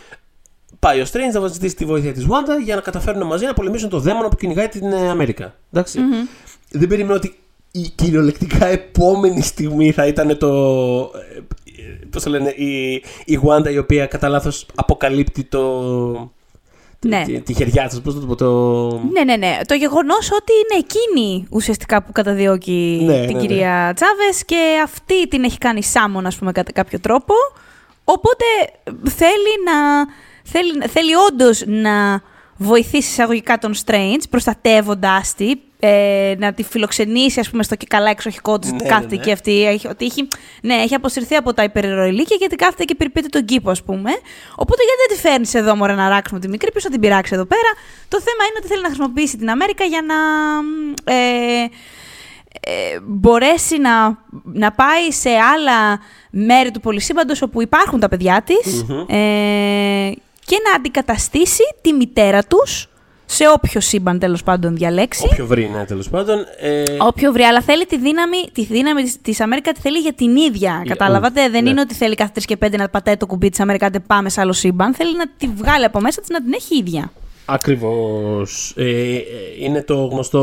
πάει 0.79 1.01
ο 1.01 1.05
Strange 1.11 1.41
να 1.41 1.47
ζητήσει 1.47 1.75
τη 1.75 1.85
βοήθεια 1.85 2.13
της 2.13 2.25
Wanda 2.25 2.63
για 2.63 2.75
να 2.75 2.81
καταφέρουν 2.81 3.27
μαζί 3.27 3.45
να 3.45 3.53
πολεμήσουν 3.53 3.89
το 3.89 3.99
δαίμονα 3.99 4.29
που 4.29 4.35
κυνηγάει 4.35 4.67
την 4.67 4.91
ε, 4.91 5.09
Αμέρικα. 5.09 5.55
Εντάξει. 5.71 5.99
Δεν 6.71 6.87
περίμενα 6.87 7.15
ότι 7.15 7.35
η 7.71 7.91
κυριολεκτικά 7.95 8.65
επόμενη 8.65 9.41
στιγμή 9.41 9.91
θα 9.91 10.07
ήταν 10.07 10.37
το. 10.37 10.49
Πώς 12.09 12.23
το 12.23 12.29
λένε, 12.29 12.49
η, 12.49 12.93
η 13.25 13.39
Wanda 13.43 13.71
η 13.71 13.77
οποία 13.77 14.05
κατά 14.05 14.29
λάθος 14.29 14.65
αποκαλύπτει 14.75 15.43
το. 15.43 16.31
Ναι. 17.07 17.23
Τη, 17.23 17.41
τη 17.41 17.53
χεριά 17.53 17.87
τη, 17.87 17.99
πώς 17.99 18.13
το 18.13 18.19
πω. 18.19 18.35
Το... 18.35 18.89
Ναι, 19.11 19.23
ναι, 19.23 19.35
ναι. 19.35 19.57
Το 19.65 19.73
γεγονός 19.73 20.31
ότι 20.31 20.51
είναι 20.53 20.85
εκείνη 20.85 21.47
ουσιαστικά 21.49 22.03
που 22.03 22.11
καταδιώκει 22.11 23.01
Ναι, 23.05 23.25
την 23.25 23.35
ναι, 23.35 23.41
ναι. 23.41 23.47
κυρία 23.47 23.93
Τσάβες 23.95 24.45
και 24.45 24.81
αυτή 24.83 25.27
την 25.27 25.43
έχει 25.43 25.57
κάνει 25.57 25.83
σάμον, 25.83 26.25
ας 26.25 26.35
πούμε, 26.35 26.51
κατά 26.51 26.71
κάποιο 26.71 26.99
τρόπο. 26.99 27.33
Οπότε 28.03 28.45
θέλει 29.03 29.53
να. 29.65 30.05
Θέλει, 30.45 30.87
θέλει 30.87 31.11
όντως 31.31 31.63
να 31.65 32.21
βοηθήσει 32.57 33.09
εισαγωγικά 33.09 33.57
τον 33.57 33.73
Strange, 33.85 34.21
προστατεύοντάς 34.29 35.33
τη, 35.33 35.51
ε, 35.85 36.35
να 36.37 36.53
τη 36.53 36.63
φιλοξενήσει, 36.63 37.39
ας 37.39 37.49
πούμε, 37.49 37.63
στο 37.63 37.75
και 37.75 37.85
καλά 37.89 38.09
εξοχικό 38.09 38.59
τη. 38.59 38.71
Ναι, 38.71 38.75
ναι, 38.81 38.89
κάθεται 38.89 39.15
ναι. 39.15 39.21
και 39.21 39.31
αυτή. 39.31 39.65
Έχει, 39.65 39.87
ότι 39.87 40.05
έχει, 40.05 40.27
ναι, 40.61 40.73
έχει 40.73 40.95
αποσυρθεί 40.95 41.35
από 41.35 41.53
τα 41.53 41.63
υπερηρωηλίκια 41.63 42.35
γιατί 42.39 42.55
κάθεται 42.55 42.83
και 42.83 42.95
περιποιείται 42.95 43.27
τον 43.27 43.45
κήπο, 43.45 43.69
ας 43.69 43.83
πούμε. 43.83 44.09
Οπότε 44.55 44.81
γιατί 44.83 44.99
δεν 45.07 45.17
τη 45.17 45.21
φέρνεις 45.27 45.53
εδώ, 45.53 45.75
μωρέ, 45.75 45.93
να 45.93 46.09
ράξουμε 46.09 46.39
τη 46.39 46.47
μικρή, 46.47 46.71
ποιο 46.71 46.81
θα 46.81 46.89
την 46.89 46.99
πειράξει 46.99 47.33
εδώ 47.33 47.45
πέρα. 47.45 47.71
Το 48.07 48.19
θέμα 48.19 48.43
είναι 48.49 48.57
ότι 48.57 48.67
θέλει 48.67 48.81
να 48.81 48.87
χρησιμοποιήσει 48.87 49.37
την 49.37 49.49
Αμέρικα 49.49 49.83
για 49.83 50.01
να. 50.01 50.15
Ε, 51.13 51.65
ε, 52.61 52.99
μπορέσει 53.01 53.77
να, 53.77 54.17
να 54.43 54.71
πάει 54.71 55.11
σε 55.11 55.29
άλλα 55.29 55.99
μέρη 56.29 56.71
του 56.71 56.79
πολυσύμπαντος 56.79 57.41
όπου 57.41 57.61
υπάρχουν 57.61 57.99
τα 57.99 58.09
παιδιά 58.09 58.43
της 58.45 58.81
ε, 59.07 60.11
και 60.45 60.57
να 60.69 60.75
αντικαταστήσει 60.75 61.63
τη 61.81 61.93
μητέρα 61.93 62.43
τους 62.43 62.87
σε 63.33 63.43
όποιο 63.53 63.81
σύμπαν 63.81 64.19
τέλος 64.19 64.43
πάντων 64.43 64.75
διαλέξει. 64.75 65.27
Όποιο 65.31 65.45
βρει, 65.45 65.69
ναι, 65.75 65.85
τέλος 65.85 66.09
πάντων. 66.09 66.37
Ε, 66.59 66.83
Όποιο 66.99 67.31
βρει, 67.31 67.43
αλλά 67.43 67.61
θέλει 67.61 67.85
τη 67.85 67.97
δύναμη, 67.97 68.37
τη 68.51 68.63
δύναμη 68.65 69.03
της, 69.03 69.21
της 69.21 69.39
Αμέρικα 69.39 69.71
τη 69.71 69.79
θέλει 69.79 69.97
για 69.99 70.13
την 70.13 70.35
ίδια. 70.35 70.81
Για- 70.83 70.95
Καταλάβατε, 70.95 71.49
δεν 71.49 71.63
ναι. 71.63 71.69
είναι 71.69 71.81
ότι 71.81 71.93
θέλει 71.93 72.15
κάθε 72.15 72.31
τρεις 72.33 72.45
και 72.45 72.57
πέντε 72.57 72.77
να 72.77 72.89
πατάει 72.89 73.17
το 73.17 73.25
κουμπί 73.25 73.49
της 73.49 73.59
Αμέρικα 73.59 73.89
και 73.89 73.99
πάμε 73.99 74.29
σε 74.29 74.41
άλλο 74.41 74.53
σύμπαν. 74.53 74.93
Θέλει 74.93 75.15
να 75.17 75.23
τη 75.37 75.47
βγάλει 75.55 75.85
από 75.85 75.99
μέσα 76.01 76.19
της 76.21 76.29
να 76.29 76.43
την 76.43 76.53
έχει 76.53 76.77
ίδια. 76.77 77.11
Ακριβώς. 77.45 78.73
Ε, 78.77 78.83
ε, 78.83 79.21
είναι 79.59 79.81
το 79.83 79.95
γνωστό. 80.05 80.39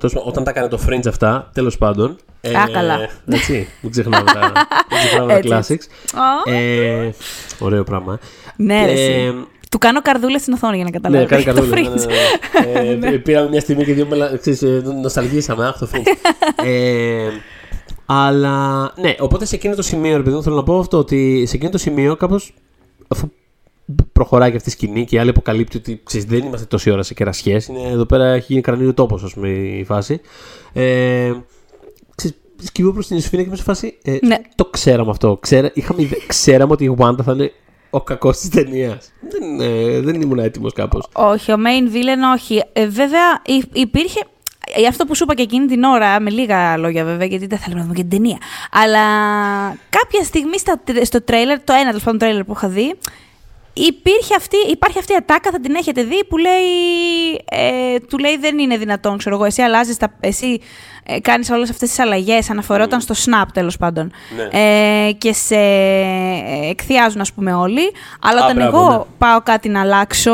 τέλος 0.00 0.14
πάντων, 0.14 0.28
όταν 0.28 0.44
τα 0.44 0.50
έκανε 0.50 0.68
το 0.68 0.78
Fringe 0.88 1.06
αυτά, 1.08 1.50
τέλος 1.54 1.78
πάντων. 1.78 2.16
Ε, 2.40 2.56
Α, 2.56 2.68
καλά. 2.72 3.08
Έτσι. 3.30 3.68
Μην 3.80 3.90
ξεχνάμε 3.90 4.24
τα, 4.32 4.52
μην 4.90 4.98
ξεχνάμε 4.98 5.32
τα 5.32 5.56
Έτσι, 5.56 5.78
classics. 5.78 6.18
Ω. 6.48 6.52
Ε, 6.52 7.14
ωραίο 7.58 7.84
πράγμα. 7.84 8.18
Ναι, 8.56 8.84
ρε, 8.84 8.90
Ε, 8.90 8.94
εσύ. 8.94 9.34
Του 9.76 9.82
κάνω 9.82 10.02
καρδούλες 10.02 10.40
στην 10.40 10.52
οθόνη 10.52 10.76
για 10.76 10.84
να 10.84 10.90
Ναι, 10.90 11.26
καταλάβει. 11.26 11.26
κάνει 11.26 11.44
το 11.44 11.52
καρδούλα. 11.52 11.80
ναι, 11.80 12.02
Fringe. 12.02 12.84
ναι, 12.84 12.94
ναι. 12.94 13.06
Ε, 13.14 13.18
Πήραμε 13.24 13.48
μια 13.48 13.60
στιγμή 13.60 13.84
και 13.84 13.92
δύο 13.92 14.06
μελα... 14.06 14.36
ξέρεις, 14.36 14.62
ε, 14.62 14.82
νοσταλγήσαμε. 15.02 15.66
Αχ, 15.66 15.78
το 15.78 15.88
Fringe. 15.92 16.30
ε, 16.66 17.28
αλλά 18.06 18.92
ναι, 19.00 19.14
οπότε 19.18 19.44
σε 19.44 19.54
εκείνο 19.54 19.74
το 19.74 19.82
σημείο, 19.82 20.16
ρε 20.16 20.22
παιδί 20.22 20.36
μου, 20.36 20.42
θέλω 20.42 20.56
να 20.56 20.62
πω 20.62 20.78
αυτό 20.78 20.98
ότι 20.98 21.44
σε 21.46 21.56
εκείνο 21.56 21.70
το 21.70 21.78
σημείο 21.78 22.16
κάπως. 22.16 22.54
Αφού 23.08 23.30
προχωράει 24.12 24.50
και 24.50 24.56
αυτή 24.56 24.68
η 24.68 24.72
σκηνή 24.72 25.04
και 25.04 25.16
η 25.16 25.18
άλλη 25.18 25.30
αποκαλύπτει 25.30 25.76
ότι 25.76 26.00
ξέρεις, 26.04 26.26
δεν 26.26 26.38
είμαστε 26.38 26.66
τόση 26.66 26.90
ώρα 26.90 27.02
σε 27.02 27.14
κερασιές. 27.14 27.68
Εδώ 27.92 28.04
πέρα 28.04 28.24
έχει 28.26 28.46
γίνει 28.48 28.60
κρανίο 28.60 28.94
τόπος, 28.94 29.22
ας 29.22 29.34
πούμε, 29.34 29.48
η 29.48 29.84
φάση. 29.84 30.20
Ε, 30.72 31.32
ξέρεις, 32.14 32.36
σκύβω 32.62 32.92
προς 32.92 33.06
την 33.06 33.16
Ισφίνα 33.16 33.42
και 33.42 33.48
είμαι 33.48 33.56
σε 33.56 33.62
φάση. 33.62 33.98
Ε, 34.02 34.18
Ναι. 34.22 34.36
Το 34.54 34.64
ξέραμε 34.64 35.10
αυτό. 35.10 35.36
Ξέρα, 35.40 35.70
είχαμε, 35.74 36.02
ιδε- 36.02 36.26
ξέραμε 36.26 36.72
ότι 36.72 36.84
η 36.84 36.96
Wanda 36.98 37.18
θα 37.24 37.32
είναι 37.32 37.52
ο 37.96 38.00
κακός 38.00 38.38
της 38.38 38.48
ταινίας. 38.48 39.12
Δεν, 39.30 39.60
ε, 39.60 40.00
δεν 40.00 40.20
ήμουν 40.20 40.38
έτοιμος 40.38 40.72
κάπως. 40.72 41.08
Όχι, 41.12 41.52
ο 41.52 41.56
main 41.56 41.94
villain 41.94 42.34
όχι. 42.34 42.62
Ε, 42.72 42.86
βέβαια 42.86 43.42
υ- 43.46 43.76
υπήρχε. 43.76 44.20
ε, 44.76 44.86
Αυτό 44.86 45.04
που 45.04 45.14
σου 45.14 45.22
είπα 45.24 45.34
και 45.34 45.42
εκείνη 45.42 45.66
την 45.66 45.82
ώρα, 45.84 46.20
με 46.20 46.30
λίγα 46.30 46.76
λόγια 46.76 47.04
βέβαια, 47.04 47.26
γιατί 47.26 47.46
δεν 47.46 47.58
θέλουμε 47.58 47.80
να 47.80 47.86
δούμε 47.86 47.96
και 47.96 48.04
την 48.08 48.10
ταινία. 48.10 48.38
Αλλά 48.70 49.00
κάποια 49.90 50.22
στιγμή 50.24 50.58
στα, 50.58 50.80
τρε- 50.84 51.04
στο 51.04 51.22
τρέιλερ, 51.22 51.60
το 51.64 51.72
ένα 51.72 51.86
τέλος 51.86 52.02
πάντων 52.02 52.18
τρέιλερ 52.18 52.44
που 52.44 52.52
είχα 52.56 52.68
δει, 52.68 52.94
υπήρχε 53.76 54.34
αυτή, 54.36 54.56
υπάρχει 54.70 54.98
αυτή 54.98 55.12
η 55.12 55.16
ατάκα, 55.16 55.50
θα 55.50 55.60
την 55.60 55.74
έχετε 55.74 56.02
δει, 56.02 56.24
που 56.24 56.36
λέει, 56.36 56.64
ε, 57.50 57.98
του 58.08 58.18
λέει 58.18 58.36
δεν 58.36 58.58
είναι 58.58 58.76
δυνατόν, 58.76 59.18
ξέρω 59.18 59.34
εγώ, 59.34 59.44
εσύ 59.44 59.62
αλλάζεις, 59.62 59.96
τα, 59.96 60.12
εσύ 60.20 60.60
ε, 61.04 61.20
κάνεις 61.20 61.50
όλες 61.50 61.70
αυτές 61.70 61.88
τις 61.88 61.98
αλλαγές, 61.98 62.50
αναφερόταν 62.50 63.00
στο 63.00 63.14
Snap 63.24 63.44
τέλος 63.52 63.76
πάντων, 63.76 64.12
Ναι. 64.36 64.60
ε, 65.06 65.12
και 65.12 65.32
σε 65.32 65.54
ε, 65.56 66.68
εκθιάζουν 66.70 67.20
ας 67.20 67.32
πούμε 67.32 67.54
όλοι, 67.54 67.92
αλλά 68.20 68.40
Α, 68.40 68.44
όταν 68.44 68.56
μπράβο, 68.56 68.76
εγώ 68.78 68.96
ναι. 68.96 69.04
πάω 69.18 69.40
κάτι 69.42 69.68
να 69.68 69.80
αλλάξω, 69.80 70.32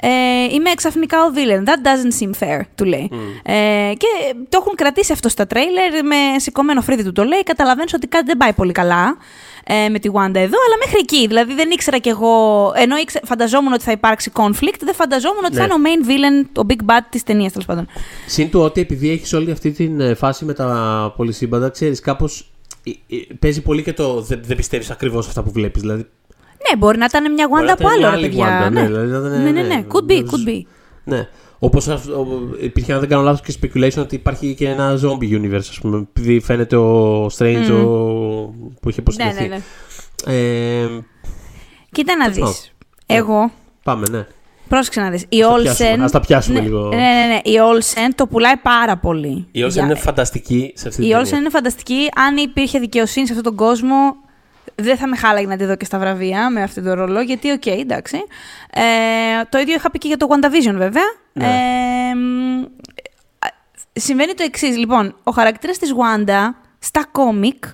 ε, 0.00 0.08
είμαι 0.54 0.70
ξαφνικά 0.76 1.24
ο 1.24 1.30
villain. 1.34 1.64
That 1.68 1.86
doesn't 1.86 2.22
seem 2.22 2.30
fair, 2.46 2.60
του 2.74 2.84
λέει. 2.84 3.10
Ε, 3.42 3.92
και 3.96 4.06
το 4.48 4.58
έχουν 4.60 4.74
κρατήσει 4.74 5.12
αυτό 5.12 5.28
στα 5.28 5.46
τρέιλερ, 5.46 6.04
με 6.04 6.16
σηκωμένο 6.36 6.80
φρύδι 6.80 7.04
του 7.04 7.12
το 7.12 7.24
λέει. 7.24 7.42
Καταλαβαίνεις 7.42 7.94
ότι 7.94 8.06
κάτι 8.06 8.24
δεν 8.26 8.36
πάει 8.36 8.52
πολύ 8.52 8.72
καλά 8.72 9.16
ε, 9.64 9.88
με 9.88 9.98
τη 9.98 10.08
Wanda 10.12 10.34
εδώ, 10.34 10.58
αλλά 10.66 10.76
μέχρι 10.84 10.98
εκεί. 11.00 11.26
Δηλαδή 11.26 11.54
δεν 11.54 11.70
ήξερα 11.70 11.98
κι 11.98 12.08
εγώ, 12.08 12.72
ενώ 12.76 12.96
ήξε, 12.96 13.20
φανταζόμουν 13.24 13.72
ότι 13.72 13.82
θα 13.82 13.92
υπάρξει 13.92 14.32
conflict, 14.34 14.80
δεν 14.80 14.94
φανταζόμουν 14.94 15.44
ότι 15.44 15.54
Ναι. 15.54 15.58
θα 15.58 15.64
είναι 15.64 15.74
ο 15.74 15.78
main 15.84 16.08
villain, 16.08 16.62
ο 16.62 16.66
big 16.68 16.90
bad 16.90 17.02
της 17.10 17.22
ταινίας 17.22 17.52
τέλος 17.52 17.66
πάντων. 17.66 17.86
Συν 18.26 18.50
του 18.50 18.60
ότι 18.60 18.80
επειδή 18.80 19.10
έχεις 19.10 19.32
όλη 19.32 19.50
αυτή 19.50 19.70
την 19.70 20.00
ε, 20.00 20.14
φάση 20.14 20.44
με 20.44 20.52
τα 20.52 21.12
πολυσύμπαντα, 21.16 21.68
ξέρεις, 21.68 22.00
κάπως. 22.00 22.50
Παίζει 23.38 23.62
πολύ 23.62 23.82
και 23.82 23.92
το 23.92 24.20
δεν, 24.20 24.40
δεν 24.44 24.56
πιστεύεις 24.56 24.90
ακριβώς 24.90 25.26
αυτά 25.26 25.42
που 25.42 25.50
βλέπεις. 25.52 25.80
Δηλαδή, 25.80 26.06
Ναι, 26.70 26.76
μπορεί 26.78 26.98
να 26.98 27.04
ήταν 27.04 27.32
μια 27.32 27.48
Μπορεί 27.48 27.62
Wanda 27.62 27.66
να 27.66 27.72
από 27.72 27.82
ήταν 27.82 27.92
άλλο, 27.92 28.00
μια 28.00 28.10
ρε 28.10 28.16
άλλη 28.16 28.28
παιδιά. 28.28 28.68
Wanda, 28.68 28.72
ναι. 28.72 28.80
ναι, 28.80 28.86
δηλαδή 28.86 29.10
να 29.10 29.18
ήταν, 29.18 29.30
ναι, 29.42 29.50
ναι, 29.50 29.62
ναι, 29.62 29.74
ναι. 29.74 29.84
Could 29.92 30.10
be, 30.10 30.22
ναι, 30.22 30.28
could 30.30 30.48
be. 30.48 30.62
ναι. 31.04 31.28
Όπως 31.58 31.88
υπήρχε, 32.60 32.92
αν 32.92 33.00
δεν 33.00 33.08
κάνω 33.08 33.22
λάθος, 33.22 33.40
και 33.40 33.54
speculation 33.62 33.98
ότι 33.98 34.14
υπάρχει 34.14 34.54
και 34.54 34.68
ένα 34.68 34.98
zombie 35.02 35.32
universe, 35.40 35.56
ας 35.56 35.78
πούμε. 35.82 35.96
Επειδή 36.16 36.40
φαίνεται 36.40 36.76
ο 36.76 37.26
Strange 37.26 37.70
ο... 37.72 37.84
που 38.80 38.88
είχε 38.88 39.02
Ναι, 39.16 39.24
ναι, 39.24 39.30
προσθεθεί. 39.32 39.48
ναι. 39.48 39.58
Ε, 40.26 40.88
Κοίτα 41.92 42.16
να 42.16 42.30
Τέλος 42.32 42.48
δεις. 42.50 42.72
Εγώ, 43.06 43.50
πάμε, 43.82 44.06
ναι. 44.10 44.26
πρόσεξε 44.68 45.00
να 45.00 45.10
δεις. 45.10 45.24
Η 45.28 45.42
Ας 45.42 45.48
τα 45.50 45.60
πιάσουμε, 45.60 45.94
Olsen... 45.96 46.00
ας 46.04 46.10
τα 46.10 46.20
πιάσουμε 46.20 46.58
ναι, 46.58 46.64
λίγο. 46.64 46.88
Ναι, 46.88 46.96
ναι, 46.96 47.26
ναι. 47.26 47.40
Η 47.44 47.54
Olsen 47.72 48.12
το 48.14 48.26
πουλάει 48.26 48.56
πάρα 48.56 48.96
πολύ. 48.96 49.46
Η 49.52 49.64
Olsen 49.64 49.68
Για- 49.70 49.84
είναι 49.84 49.94
φανταστική 49.94 50.72
σε 50.74 50.88
αυτή 50.88 51.02
Η 51.02 51.06
την 51.08 51.16
Olsen 51.16 51.22
ταινία. 51.22 51.38
είναι 51.38 51.50
φανταστική. 51.50 52.08
Αν 52.16 52.36
υπήρχε 52.36 52.78
δικαιοσύνη 52.78 53.26
σε 53.26 53.32
αυτόν 53.32 53.54
τον 53.56 53.66
κόσμο, 53.66 53.94
δεν 54.80 54.96
θα 54.96 55.06
με 55.08 55.16
χάλαγε 55.16 55.46
να 55.46 55.56
τη 55.56 55.64
δω 55.64 55.76
και 55.76 55.84
στα 55.84 55.98
βραβεία 55.98 56.50
με 56.50 56.62
αυτόν 56.62 56.84
τον 56.84 56.92
ρόλο, 56.92 57.20
γιατί 57.20 57.50
οκ, 57.50 57.66
εντάξει. 57.66 58.16
Ε, 58.72 58.80
το 59.48 59.58
ίδιο 59.58 59.74
είχα 59.74 59.90
πει 59.90 59.98
και 59.98 60.08
για 60.08 60.16
το 60.16 60.26
WandaVision, 60.30 60.74
βέβαια. 60.76 61.02
Ναι. 61.32 61.46
Ε, 61.46 62.14
μ, 62.14 62.64
συμβαίνει 63.92 64.34
το 64.34 64.42
εξής. 64.42 64.76
Λοιπόν, 64.76 65.14
ο 65.22 65.30
χαρακτήρας 65.30 65.78
της 65.78 65.92
Wanda 65.94 66.38
στα 66.78 67.04
κόμικ 67.12 67.64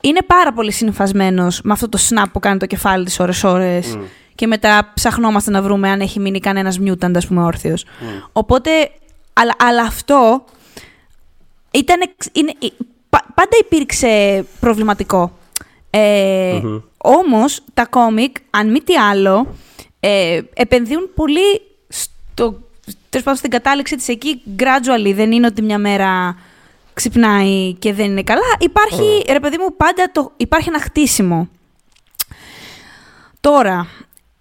είναι 0.00 0.20
πάρα 0.26 0.52
πολύ 0.52 0.72
συνυφασμένος 0.72 1.60
με 1.64 1.72
αυτό 1.72 1.88
το 1.88 1.98
snap 2.10 2.24
που 2.32 2.40
κάνει 2.40 2.58
το 2.58 2.66
κεφάλι 2.66 3.04
της 3.04 3.20
ώρες-ώρες 3.20 3.98
και 4.34 4.46
μετά 4.46 4.90
ψαχνόμαστε 4.94 5.50
να 5.50 5.62
βρούμε 5.62 5.90
αν 5.90 6.00
έχει 6.00 6.20
μείνει 6.20 6.40
κανένας 6.40 6.78
mutant, 6.80 7.16
ας 7.16 7.26
πούμε, 7.26 7.42
όρθιος. 7.42 7.84
Οπότε, 8.32 8.70
αλλά, 9.32 9.52
αλλά 9.58 9.82
αυτό 9.82 10.44
ήταν, 11.70 12.00
εξ- 12.00 12.28
είναι, 12.32 12.52
ε, 12.62 12.66
πα- 13.10 13.24
πάντα 13.34 13.56
υπήρξε 13.60 14.44
προβληματικό. 14.60 15.38
Ε, 15.96 16.60
Μμμ. 16.62 16.80
Όμως, 16.96 17.60
τα 17.74 17.86
κόμικ, 17.86 18.36
αν 18.50 18.70
μη 18.70 18.80
τι 18.80 18.96
άλλο, 18.96 19.46
ε, 20.00 20.40
επενδύουν 20.54 21.10
πολύ 21.14 21.60
στο, 21.88 22.60
τέλος 23.10 23.24
πάντων, 23.24 23.36
στην 23.36 23.50
κατάληξη 23.50 23.96
της 23.96 24.08
εκεί 24.08 24.42
gradually. 24.58 25.12
Δεν 25.14 25.32
είναι 25.32 25.46
ότι 25.46 25.62
μια 25.62 25.78
μέρα 25.78 26.36
ξυπνάει 26.94 27.72
και 27.72 27.92
δεν 27.92 28.04
είναι 28.06 28.22
καλά. 28.22 28.56
Υπάρχει, 28.60 29.24
ρε 29.28 29.40
παιδί 29.40 29.56
μου, 29.58 29.76
πάντα 29.76 30.10
το, 30.12 30.32
υπάρχει 30.36 30.68
ένα 30.68 30.80
χτίσιμο. 30.80 31.48
Τώρα, 33.40 33.86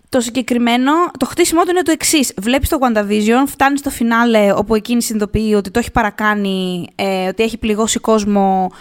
το 0.09 0.19
συγκεκριμένο, 0.19 0.91
το 1.19 1.25
χτίσιμό 1.25 1.63
του 1.63 1.69
είναι 1.69 1.81
το 1.81 1.91
εξής. 1.91 2.33
Βλέπεις 2.37 2.69
το 2.69 2.77
WandaVision, 2.81 3.47
φτάνει 3.47 3.77
στο 3.77 3.89
φινάλε 3.89 4.53
όπου 4.55 4.75
εκείνη 4.75 5.01
συνειδητοποιεί 5.01 5.53
ότι 5.57 5.71
το 5.71 5.79
έχει 5.79 5.91
παρακάνει, 5.91 6.87
ε, 6.95 7.27
ότι 7.27 7.43
έχει 7.43 7.57
πληγώσει 7.57 7.99
κόσμο. 7.99 8.71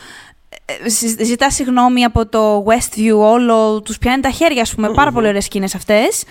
Ε, 0.85 0.89
ζη- 0.89 1.25
ζητά 1.25 1.51
συγγνώμη 1.51 2.05
από 2.05 2.27
το 2.27 2.65
Westview, 2.69 3.15
όλο 3.17 3.81
τους 3.83 3.99
πιάνει 3.99 4.23
τα 4.23 4.31
χέρια, 4.31 4.63
ας 4.63 4.75
πούμε. 4.75 4.91
Πάρα 4.93 5.13
πολύ 5.13 5.29
ωραίες 5.29 5.45
σκηνές 5.45 5.75
αυτές. 5.75 6.25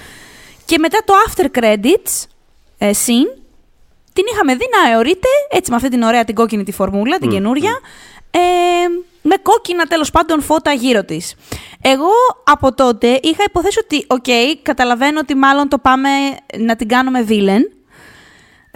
Και 0.66 0.78
μετά 0.78 0.98
το 1.06 1.14
after 1.28 1.46
credits 1.60 2.26
ε, 2.78 2.89
scene, 2.89 3.38
την 4.14 4.24
είχαμε 4.34 4.56
δει 4.56 4.66
να 4.84 4.92
αιωρείται 4.92 5.28
έτσι 5.50 5.70
με 5.70 5.76
αυτή 5.76 5.89
την 5.89 6.02
ωραία 6.02 6.24
την 6.24 6.36
κόκκινη 6.36 6.64
τη 6.64 6.72
φορμούλα, 6.72 7.18
την 7.18 7.30
καινούρια, 7.30 7.80
ε, 8.32 8.39
με 9.22 9.36
κόκκινα 9.42 9.86
τέλος 9.86 10.12
πάντων 10.12 10.42
φώτα 10.42 10.72
γύρω 10.72 11.04
της. 11.04 11.36
Εγώ 11.82 12.10
από 12.44 12.74
τότε 12.74 13.08
είχα 13.08 13.44
υποθέσει 13.46 13.80
ότι, 13.84 14.06
οκ, 14.08 14.26
καταλαβαίνω 14.62 15.20
ότι 15.20 15.36
μάλλον 15.36 15.70
το 15.70 15.78
πάμε 15.78 16.10
να 16.58 16.76
την 16.76 16.88
κάνουμε 16.88 17.26
villain. 17.30 17.62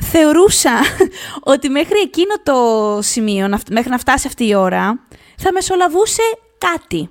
Θεωρούσα 0.02 0.72
ότι 1.54 1.70
μέχρι 1.70 2.00
εκείνο 2.00 2.34
το 2.44 3.00
σημείο, 3.02 3.48
να 3.48 3.58
φ- 3.58 3.70
μέχρι 3.72 3.90
να 3.90 3.98
φτάσει 3.98 4.28
αυτή 4.28 4.48
η 4.48 4.56
ώρα, 4.56 5.00
θα 5.38 5.52
μεσολαβούσε 5.52 6.24
κάτι. 6.58 7.10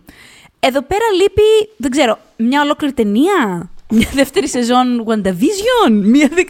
Εδώ 0.61 0.83
πέρα 0.83 1.05
λείπει, 1.21 1.73
δεν 1.77 1.91
ξέρω, 1.91 2.19
μια 2.37 2.63
ολόκληρη 2.63 2.93
ταινία, 2.93 3.71
μια 3.89 4.09
δεύτερη 4.21 4.49
σεζόν 4.49 5.05
WandaVision, 5.07 5.91
μια 5.91 6.29
δε... 6.35 6.43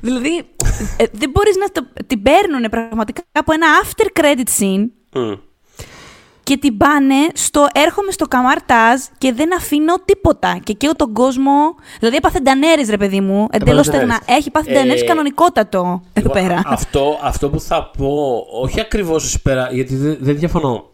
δηλαδή 0.00 0.42
ε, 0.96 1.04
δεν 1.12 1.30
μπορείς 1.30 1.56
να 1.56 1.68
το... 1.72 1.86
την 2.06 2.22
παίρνουν 2.22 2.68
πραγματικά 2.70 3.22
από 3.32 3.52
ένα 3.52 3.66
after 3.82 4.20
credit 4.20 4.60
scene 4.60 4.88
Μμ. 5.12 5.32
και 6.42 6.56
την 6.56 6.76
πάνε 6.76 7.14
στο 7.34 7.66
έρχομαι 7.72 8.10
στο 8.10 8.26
καμάρταζ 8.26 9.00
και 9.18 9.32
δεν 9.32 9.56
αφήνω 9.56 9.94
τίποτα. 10.04 10.60
Και 10.64 10.72
καίω 10.72 10.96
τον 10.96 11.12
κόσμο. 11.12 11.52
Δηλαδή 11.98 12.16
έπαθε 12.16 12.38
ντανέρες, 12.40 12.88
ρε 12.88 12.96
παιδί 12.96 13.20
μου. 13.20 13.46
Εντελώς 13.50 13.86
ντανέρες. 13.86 14.14
στεγνά. 14.14 14.36
Έχει 14.36 14.50
πάθει 14.50 14.70
Ε, 14.70 14.74
ντανέρες 14.74 15.04
κανονικότατο 15.04 16.02
εδώ 16.12 16.30
Εγώ, 16.34 16.46
πέρα. 16.46 16.62
Αυτό, 16.64 17.18
αυτό 17.22 17.50
που 17.50 17.60
θα 17.60 17.90
πω, 17.98 18.44
όχι 18.62 18.80
ακριβώς 18.80 19.24
ως 19.24 19.42
πέρα, 19.42 19.68
γιατί 19.72 19.96
δεν, 19.96 20.16
δεν 20.20 20.38
διαφωνώ 20.38 20.89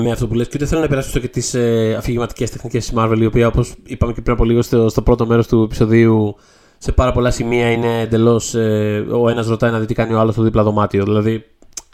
με 0.00 0.10
αυτό 0.10 0.28
που 0.28 0.34
λες 0.34 0.46
και 0.48 0.52
ούτε 0.56 0.66
θέλω 0.66 0.80
να 0.80 0.88
περάσω 0.88 1.20
και 1.20 1.28
τις 1.28 1.54
ε, 1.54 1.94
αφηγηματικές 1.98 2.50
τεχνικές 2.50 2.86
της 2.86 2.98
Marvel, 2.98 3.16
η 3.20 3.26
οποία 3.26 3.46
όπως 3.46 3.74
είπαμε 3.86 4.12
και 4.12 4.20
πριν 4.20 4.34
από 4.34 4.44
λίγο 4.44 4.62
στο, 4.62 4.88
στο 4.88 5.02
πρώτο 5.02 5.26
μέρος 5.26 5.46
του 5.48 5.62
επεισοδίου, 5.62 6.36
σε 6.78 6.92
πάρα 6.92 7.12
πολλά 7.12 7.30
σημεία 7.30 7.70
είναι 7.70 8.00
εντελώς. 8.00 8.54
Ε, 8.54 9.06
ο 9.10 9.28
ένας 9.28 9.46
ρωτάει 9.46 9.70
να 9.70 9.78
δει 9.78 9.86
τι 9.86 9.94
κάνει 9.94 10.12
ο 10.14 10.18
άλλος 10.20 10.34
στο 10.34 10.42
δίπλα 10.42 10.62
δωμάτιο. 10.62 11.04
Δηλαδή. 11.04 11.44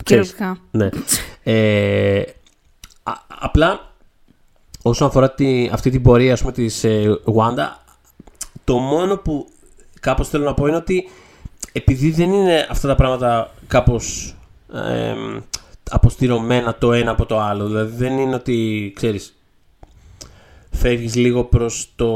ξέρεις, 0.04 0.34
Κυριολεκτικά. 0.34 0.58
ναι. 0.70 0.88
Ε, 1.42 2.22
α- 3.02 3.22
απλά 3.40 3.92
όσον 4.82 5.08
αφορά 5.08 5.30
τη, 5.30 5.68
αυτή 5.72 5.90
την 5.90 6.02
πορεία 6.02 6.32
ας 6.32 6.40
πούμε, 6.40 6.52
της 6.52 6.84
ε, 6.84 7.20
Wanda, 7.24 7.80
το 8.64 8.78
μόνο 8.78 9.16
που 9.16 9.48
κάπως 10.00 10.28
θέλω 10.28 10.44
να 10.44 10.54
πω 10.54 10.66
είναι 10.66 10.76
ότι 10.76 11.08
επειδή 11.72 12.10
δεν 12.10 12.32
είναι 12.32 12.66
αυτά 12.70 12.88
τα 12.88 12.94
πράγματα 12.94 13.50
κάπως 13.66 14.34
ε, 14.72 15.14
αποστηρωμένα 15.92 16.74
το 16.74 16.92
ένα 16.92 17.10
από 17.10 17.26
το 17.26 17.40
άλλο, 17.40 17.66
δηλαδή 17.66 17.96
δεν 17.96 18.18
είναι 18.18 18.34
ότι, 18.34 18.92
ξέρεις, 18.94 19.42
φεύγεις 20.70 21.14
λίγο 21.14 21.44
προς 21.44 21.92
το... 21.96 22.08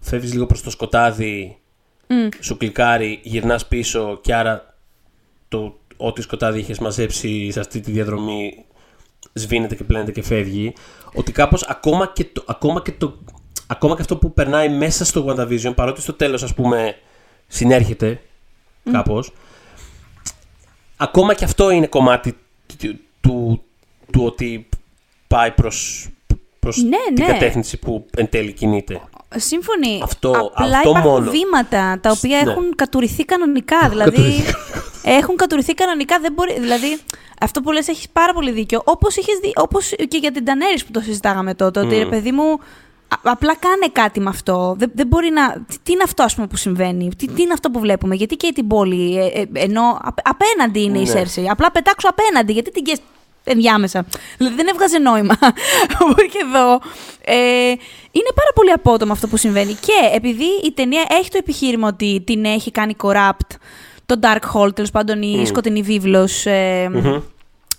Φεύγεις 0.00 0.32
λίγο 0.32 0.46
προς 0.46 0.62
το 0.62 0.70
σκοτάδι, 0.70 1.58
Μμ. 2.06 2.28
σου 2.40 2.56
κλικάρει, 2.56 3.20
γυρνάς 3.22 3.66
πίσω 3.66 4.18
και 4.22 4.34
άρα 4.34 4.74
το 5.48 5.78
ό,τι 5.96 6.22
σκοτάδι 6.22 6.58
είχες 6.58 6.78
μαζέψει 6.78 7.50
σε 7.50 7.60
αυτή 7.60 7.80
τη 7.80 7.90
διαδρομή 7.90 8.64
σβήνεται 9.32 9.74
και 9.74 9.84
πλένεται 9.84 10.12
και 10.12 10.22
φεύγει. 10.22 10.72
Ότι 11.14 11.32
κάπως 11.32 11.62
ακόμα 11.62 12.12
και, 12.14 12.24
το, 12.24 12.44
ακόμα 12.46 12.82
και, 12.82 12.92
το, 12.92 13.18
ακόμα 13.66 13.94
και 13.94 14.00
αυτό 14.00 14.16
που 14.16 14.32
περνάει 14.32 14.68
μέσα 14.68 15.04
στο 15.04 15.26
WandaVision, 15.28 15.72
παρότι 15.74 16.00
στο 16.00 16.12
τέλος 16.12 16.42
ας 16.42 16.54
πούμε 16.54 16.96
συνέρχεται 17.46 18.20
κάπως, 18.92 19.32
ακόμα 21.00 21.34
και 21.34 21.44
αυτό 21.44 21.70
είναι 21.70 21.86
κομμάτι 21.86 22.36
του, 22.78 22.98
του, 23.20 23.62
του 24.12 24.22
ότι 24.24 24.68
πάει 25.26 25.50
προς, 25.50 26.08
προς 26.60 26.76
Ναι, 26.82 26.96
την 27.14 27.24
ναι. 27.26 27.32
κατεύθυνση 27.32 27.76
που 27.78 28.06
εν 28.16 28.28
τέλει 28.28 28.52
κινείται. 28.52 29.00
Σύμφωνοι. 29.36 30.00
Αυτό- 30.02 30.50
Απλά 30.54 30.76
αυτό 30.76 30.90
υπάρχουν 30.90 31.10
μόνο. 31.10 31.30
βήματα 31.30 31.98
τα 32.00 32.10
οποία 32.10 32.42
Ναι. 32.44 32.50
έχουν 32.50 32.74
κατουριθεί 32.74 33.24
κανονικά. 33.24 33.88
δηλαδή. 33.88 34.10
Κατουριθεί 34.10 34.52
έχουν 35.02 35.36
κατουριθεί 35.36 35.74
κανονικά. 35.74 36.18
Δεν 36.18 36.32
μπορεί, 36.32 36.60
δηλαδή, 36.60 36.98
αυτό 37.40 37.60
που 37.60 37.72
λες 37.72 37.88
έχεις 37.88 38.08
πάρα 38.08 38.32
πολύ 38.32 38.50
δίκιο. 38.50 38.82
Όπως 38.84 39.16
όπως 39.54 39.92
και 40.08 40.16
για 40.16 40.32
την 40.32 40.44
Τανέρη 40.44 40.78
που 40.84 40.90
το 40.92 41.00
συζητάγαμε 41.00 41.54
τότε. 41.54 41.80
Ότι 41.80 41.96
ρε 41.98 42.06
παιδί 42.06 42.32
μου, 42.32 42.42
α- 42.52 42.56
απλά 43.22 43.56
κάνε 43.56 43.86
κάτι 43.92 44.20
με 44.20 44.28
αυτό. 44.28 44.74
Δεν, 44.78 44.90
δεν 44.94 45.06
μπορεί 45.06 45.30
να. 45.30 45.52
Τι, 45.52 45.76
τι 45.82 45.92
είναι 45.92 46.02
αυτό 46.02 46.22
ας 46.22 46.34
πούμε, 46.34 46.46
που 46.46 46.56
συμβαίνει, 46.56 47.08
τι, 47.16 47.26
τι 47.26 47.42
είναι 47.42 47.52
αυτό 47.52 47.70
που 47.70 47.80
βλέπουμε, 47.80 48.14
Γιατί 48.14 48.36
και 48.36 48.52
την 48.54 48.66
πόλη, 48.66 49.18
ε, 49.18 49.40
ε, 49.40 49.46
ενώ 49.52 49.98
απ- 50.02 50.28
απέναντι 50.28 50.82
είναι 50.82 50.98
η 50.98 51.00
Ναι. 51.00 51.06
Σέρσεϊ. 51.06 51.48
Απλά 51.48 51.70
πετάξω 51.70 52.08
απέναντι, 52.08 52.52
γιατί 52.52 52.70
την 52.70 52.84
καις 52.84 52.98
ενδιάμεσα; 53.44 54.06
Δηλαδή 54.36 54.56
δεν 54.56 54.66
έβγαζε 54.66 54.98
νόημα. 54.98 55.36
Οπότε 56.02 56.22
και 56.26 56.38
εδώ 56.48 56.72
ε, 57.24 57.68
είναι 58.10 58.30
πάρα 58.34 58.50
πολύ 58.54 58.70
απότομο 58.70 59.12
αυτό 59.12 59.26
που 59.28 59.36
συμβαίνει. 59.36 59.72
Και 59.72 60.14
επειδή 60.14 60.46
η 60.64 60.72
ταινία 60.72 61.04
έχει 61.08 61.30
το 61.30 61.38
επιχείρημα 61.38 61.88
ότι 61.88 62.22
την 62.26 62.44
έχει 62.44 62.70
κάνει 62.70 62.94
corrupt 63.02 63.56
το 64.06 64.18
Dark 64.22 64.40
Hole, 64.54 64.74
τέλος 64.74 64.90
πάντων 64.90 65.22
η 65.22 65.46
σκοτεινή 65.46 65.82
βίβλος. 65.82 66.46
ε, 66.46 66.90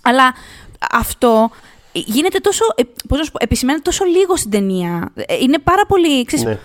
Αλλά 0.02 0.34
αυτό 0.92 1.50
γίνεται 1.92 2.38
τόσο. 2.38 2.64
Ε, 2.76 2.82
πώς 3.08 3.18
να 3.18 3.24
σου 3.24 3.30
πω, 3.30 3.38
επισημαίνεται 3.40 3.82
τόσο 3.84 4.04
λίγο 4.04 4.36
στην 4.36 4.50
ταινία. 4.50 5.12
Ε, 5.14 5.36
Είναι 5.40 5.58
πάρα 5.58 5.86
πολύ. 5.86 6.24
Ξέρεις, 6.24 6.44
Ναι. 6.44 6.58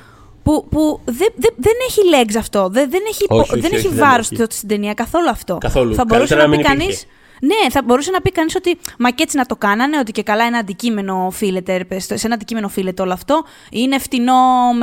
που, 0.44 0.68
που 0.72 1.00
δεν, 1.06 1.28
δεν, 1.36 1.54
δεν 1.58 1.74
έχει 1.88 2.02
legs 2.14 2.36
αυτό. 2.38 2.70
Δεν, 2.70 2.90
δεν 2.90 3.02
έχει, 3.10 3.26
Όχι, 3.28 3.42
όχι, 3.52 3.60
δεν 3.62 3.72
όχι, 3.74 3.86
έχει 3.86 3.88
δεν 3.96 4.08
βάρος 4.08 4.32
έχει. 4.32 4.44
στην 4.50 4.68
ταινία 4.68 4.94
καθόλου 4.94 5.30
αυτό. 5.30 5.58
Καθόλου. 5.58 5.94
Θα 5.96 6.06
μπορούσε 6.06 6.36
Καλύτερα 6.36 6.42
να, 6.42 6.48
να 6.48 6.52
πει 6.52 6.58
μην 6.58 6.66
κανεί. 6.66 6.84
υπήρχε. 6.84 7.06
Ναι, 7.42 7.70
θα 7.70 7.82
μπορούσε 7.84 8.12
να 8.12 8.22
πει 8.22 8.32
κανείς 8.32 8.56
ότι 8.56 8.78
μα 8.98 9.10
και 9.12 9.24
έτσι 9.24 9.38
να 9.38 9.46
το 9.46 9.56
κάνανε, 9.56 9.98
ότι 9.98 10.12
και 10.12 10.24
καλά 10.24 10.44
ένα 10.44 10.58
αντικείμενο 10.58 11.26
οφείλεται, 11.26 11.78
ρε 11.78 11.84
πες, 11.86 12.04
σε 12.14 12.26
ένα 12.26 12.34
αντικείμενο 12.36 12.66
οφείλεται 12.66 13.02
όλο 13.02 13.14
αυτό. 13.14 13.44
Είναι 13.72 14.00
φτηνό 14.00 14.34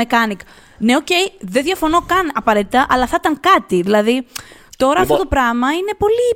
mechanic. 0.00 0.36
Ναι, 0.78 0.96
οκ, 0.96 1.06
δεν 1.40 1.62
διαφωνώ 1.62 2.00
καν 2.06 2.30
απαραίτητα, 2.34 2.86
αλλά 2.88 3.06
θα 3.06 3.16
ήταν 3.20 3.40
κάτι. 3.40 3.80
Δηλαδή, 3.82 4.26
τώρα 4.76 5.00
αυτό 5.00 5.12
Λοιπόν. 5.12 5.18
το 5.18 5.26
πράγμα 5.36 5.72
είναι 5.72 5.92
πολύ. 5.98 6.28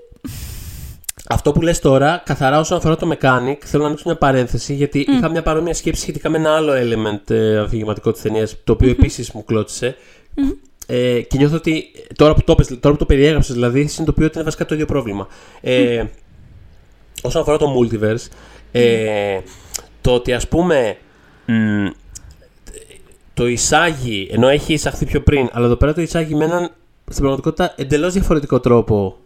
Αυτό 1.27 1.53
που 1.53 1.61
λες 1.61 1.79
τώρα, 1.79 2.23
καθαρά 2.25 2.59
όσον 2.59 2.79
αφορά 2.79 2.97
το 2.97 3.09
mechanic, 3.13 3.57
θέλω 3.65 3.83
να 3.83 3.89
ανοίξω 3.89 4.05
μια 4.07 4.17
παρένθεση, 4.17 4.75
γιατί 4.75 5.07
είχα 5.09 5.31
μια 5.31 5.43
παρόμοια 5.43 5.75
σκέψη 5.75 6.01
σχετικά 6.01 6.29
με 6.29 6.37
ένα 6.39 6.57
άλλο 6.57 6.73
element 6.73 7.31
ε, 7.31 7.59
αφηγηματικό 7.59 8.13
της 8.13 8.23
ταινίας, 8.23 8.57
το 8.65 8.73
οποίο 8.73 8.91
επίσης 8.91 9.31
μου 9.31 9.45
κλώτσησε 9.45 9.97
Ε, 10.87 11.21
και 11.21 11.37
νιώθω 11.37 11.57
ότι 11.57 11.85
τώρα 12.17 12.35
που 12.35 12.43
το, 12.45 12.55
πες, 12.55 12.67
τώρα 12.67 12.91
που 12.91 12.97
το 12.97 13.07
περιέγραψες, 13.07 13.55
δηλαδή, 13.55 13.87
συνειδητοποιώ 13.87 14.27
ότι 14.27 14.35
είναι 14.35 14.45
βασικά 14.45 14.65
το 14.65 14.75
ίδιο 14.75 14.87
πρόβλημα. 14.87 15.27
Ε, 15.61 16.05
Όσον 17.23 17.41
αφορά 17.43 17.57
το 17.59 17.67
multiverse, 17.79 18.27
ε, 18.73 19.41
το 20.01 20.15
ότι 20.15 20.33
ας 20.33 20.49
πούμε 20.49 20.97
μ, 21.47 21.87
το 23.35 23.47
εισάγει, 23.47 24.29
ενώ 24.33 24.49
έχει 24.49 24.73
εισαχθεί 24.73 25.05
πιο 25.07 25.23
πριν, 25.23 25.49
αλλά 25.53 25.67
εδώ 25.67 25.77
πέρα 25.77 25.95
το 25.95 26.01
εισάγει 26.01 26.35
με 26.35 26.45
έναν 26.45 26.71
στην 27.05 27.19
πραγματικότητα 27.23 27.75
εντελώς 27.77 28.13
διαφορετικό 28.13 28.61
τρόπο 28.61 29.17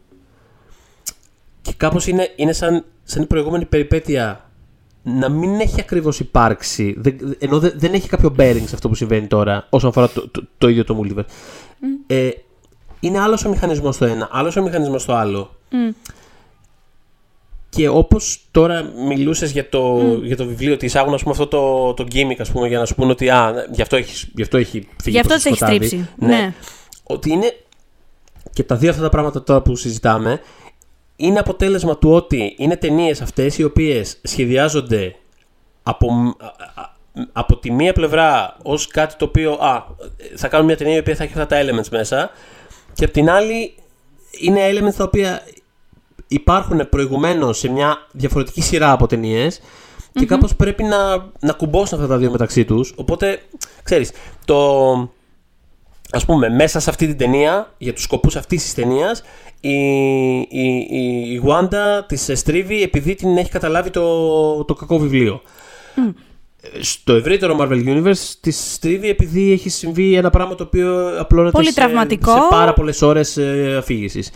και 1.63 1.73
κάπως 1.77 2.07
είναι, 2.07 2.33
είναι 2.37 2.53
σαν, 2.53 2.85
σαν 3.03 3.23
η 3.23 3.27
προηγούμενη 3.27 3.65
περιπέτεια 3.65 4.51
να 5.03 5.29
μην 5.29 5.61
έχει 5.61 5.81
ακριβώς 5.81 6.21
υπάρξει, 6.21 6.95
δεν, 6.99 7.37
ενώ 7.39 7.59
δεν, 7.59 7.73
δεν 7.77 7.93
έχει 7.95 8.09
κάποιο 8.09 8.35
bearing 8.39 8.63
σε 8.65 8.75
αυτό 8.75 8.89
που 8.89 8.95
συμβαίνει 8.95 9.27
τώρα 9.27 9.67
όσον 9.71 9.89
αφορά 9.91 10.09
το, 10.09 10.29
το, 10.29 10.43
το 10.59 10.69
ίδιο 10.69 10.85
το 10.85 11.01
multiverse. 11.03 11.25
Ε, 12.07 12.29
είναι 13.01 13.19
άλλος 13.21 13.45
ο 13.45 13.49
μηχανισμός 13.49 13.95
στο 13.95 14.05
ένα, 14.05 14.29
άλλος 14.33 14.57
ο 14.57 14.63
μηχανισμός 14.63 15.03
στο 15.03 15.13
άλλο. 15.13 15.57
Και 17.69 17.89
όπως 17.89 18.47
τώρα 18.51 18.83
μιλούσες 19.09 19.51
για 19.51 19.69
το, 19.69 20.01
για 20.23 20.37
το 20.37 20.45
βιβλίο, 20.45 20.73
ότι 20.75 20.85
εισάγουν 20.87 21.15
ας 21.15 21.23
πούμε, 21.23 21.35
αυτό 21.39 21.47
το, 21.47 21.95
το 21.95 22.07
gimmick 22.13 22.37
ας 22.39 22.51
πούμε, 22.51 22.69
για 22.69 22.79
να 22.79 22.85
σου 22.85 22.95
πούνε 22.95 23.11
ότι 23.11 23.31
α, 23.31 23.67
γι' 23.71 23.83
αυτό 23.83 23.97
έχεις, 23.97 24.31
γι 24.35 24.43
αυτό 24.43 24.57
έχει 24.57 24.89
φύγει 25.03 25.17
Γι' 25.17 25.19
αυτό 25.19 25.29
προς 25.29 25.43
το 25.43 25.51
της 25.51 25.61
έχεις 25.63 25.77
σκοτάδι. 25.77 25.87
στρίψει. 25.87 26.09
Ναι. 26.17 26.27
Ναι. 26.27 26.55
Ότι 27.03 27.31
είναι 27.31 27.55
και 28.53 28.63
τα 28.63 28.77
δύο 28.77 28.91
αυτά 28.91 29.03
τα 29.03 29.09
πράγματα 29.09 29.43
τώρα 29.43 29.63
που 29.63 29.77
συζητάμε 29.77 30.41
είναι 31.17 31.39
αποτέλεσμα 31.39 31.99
του 31.99 32.11
ότι 32.11 32.55
είναι 32.59 32.77
ταινίες 32.77 33.21
αυτές 33.21 33.59
οι 33.59 33.65
οποίες 33.65 34.19
σχεδιάζονται 34.23 35.17
από, 35.83 36.35
α- 36.39 36.81
α- 36.81 36.91
από 37.33 37.57
τη 37.57 37.71
μία 37.71 37.93
πλευρά 37.93 38.57
ως 38.63 38.87
κάτι 38.87 39.17
το 39.17 39.25
οποίο 39.25 39.53
α, 39.53 39.87
θα 40.37 40.49
κάνουν 40.49 40.67
μια 40.67 40.77
ταινία 40.77 40.95
η 40.95 40.99
οποία 40.99 41.15
θα 41.15 41.25
έχει 41.25 41.33
αυτά 41.39 41.47
τα 41.47 41.63
elements 41.63 41.89
μέσα 41.91 42.31
και 42.93 43.05
από 43.05 43.13
την 43.13 43.31
άλλη 43.31 43.75
είναι 44.41 44.71
elements 44.71 44.95
τα 44.97 45.05
οποία 45.05 45.43
υπάρχουν 46.29 46.89
προηγουμένως 46.89 47.59
σε 47.59 47.69
μια 47.69 48.07
διαφορετική 48.13 48.61
σειρά 48.61 48.93
από 48.93 49.07
ταινίες 49.07 49.61
και 50.13 50.27
κάπως 50.27 50.57
πρέπει 50.57 50.83
να, 50.83 51.31
να 51.41 51.53
κουμπώσουν 51.57 51.99
αυτά 51.99 52.11
τα 52.11 52.19
δύο 52.19 52.31
μεταξύ 52.31 52.65
τους. 52.65 52.93
Οπότε 52.97 53.43
ξέρεις 53.83 54.13
το, 54.45 54.95
ας 56.13 56.25
πούμε, 56.25 56.49
μέσα 56.49 56.81
σε 56.81 56.91
αυτή 56.91 57.07
την 57.07 57.17
ταινία, 57.17 57.73
για 57.79 57.93
τους 57.93 58.03
σκοπούς 58.03 58.37
αυτής 58.37 58.63
της 58.63 58.75
ταινίας, 58.75 59.23
η, 59.61 59.71
η, 60.39 60.87
η, 60.91 61.33
η 61.33 61.43
Wanda 61.47 62.03
της 62.07 62.31
στρίβει 62.35 62.83
επειδή 62.83 63.15
την 63.15 63.37
έχει 63.37 63.51
καταλάβει 63.51 63.91
το, 63.91 64.65
το 64.65 64.75
κακό 64.75 64.99
βιβλίο. 64.99 65.43
Στο 66.81 67.15
ευρύτερο 67.15 67.57
Marvel 67.61 67.85
Universe 67.89 68.33
τη 68.41 68.51
στρίβει 68.51 69.09
επειδή 69.09 69.53
έχει 69.53 69.69
συμβεί 69.69 70.15
ένα 70.15 70.31
πράγμα 70.31 70.55
το 70.55 70.63
οποίο 70.63 71.21
απλώνεται 71.21 71.51
Πολύ 71.53 71.67
σε, 71.69 71.75
τραυματικό. 71.75 72.33
σε 72.33 72.39
πάρα 72.51 72.73
πολλές 72.73 73.03
ώρες 73.03 73.37
ε, 73.37 73.75
αφήγησης. 73.79 74.31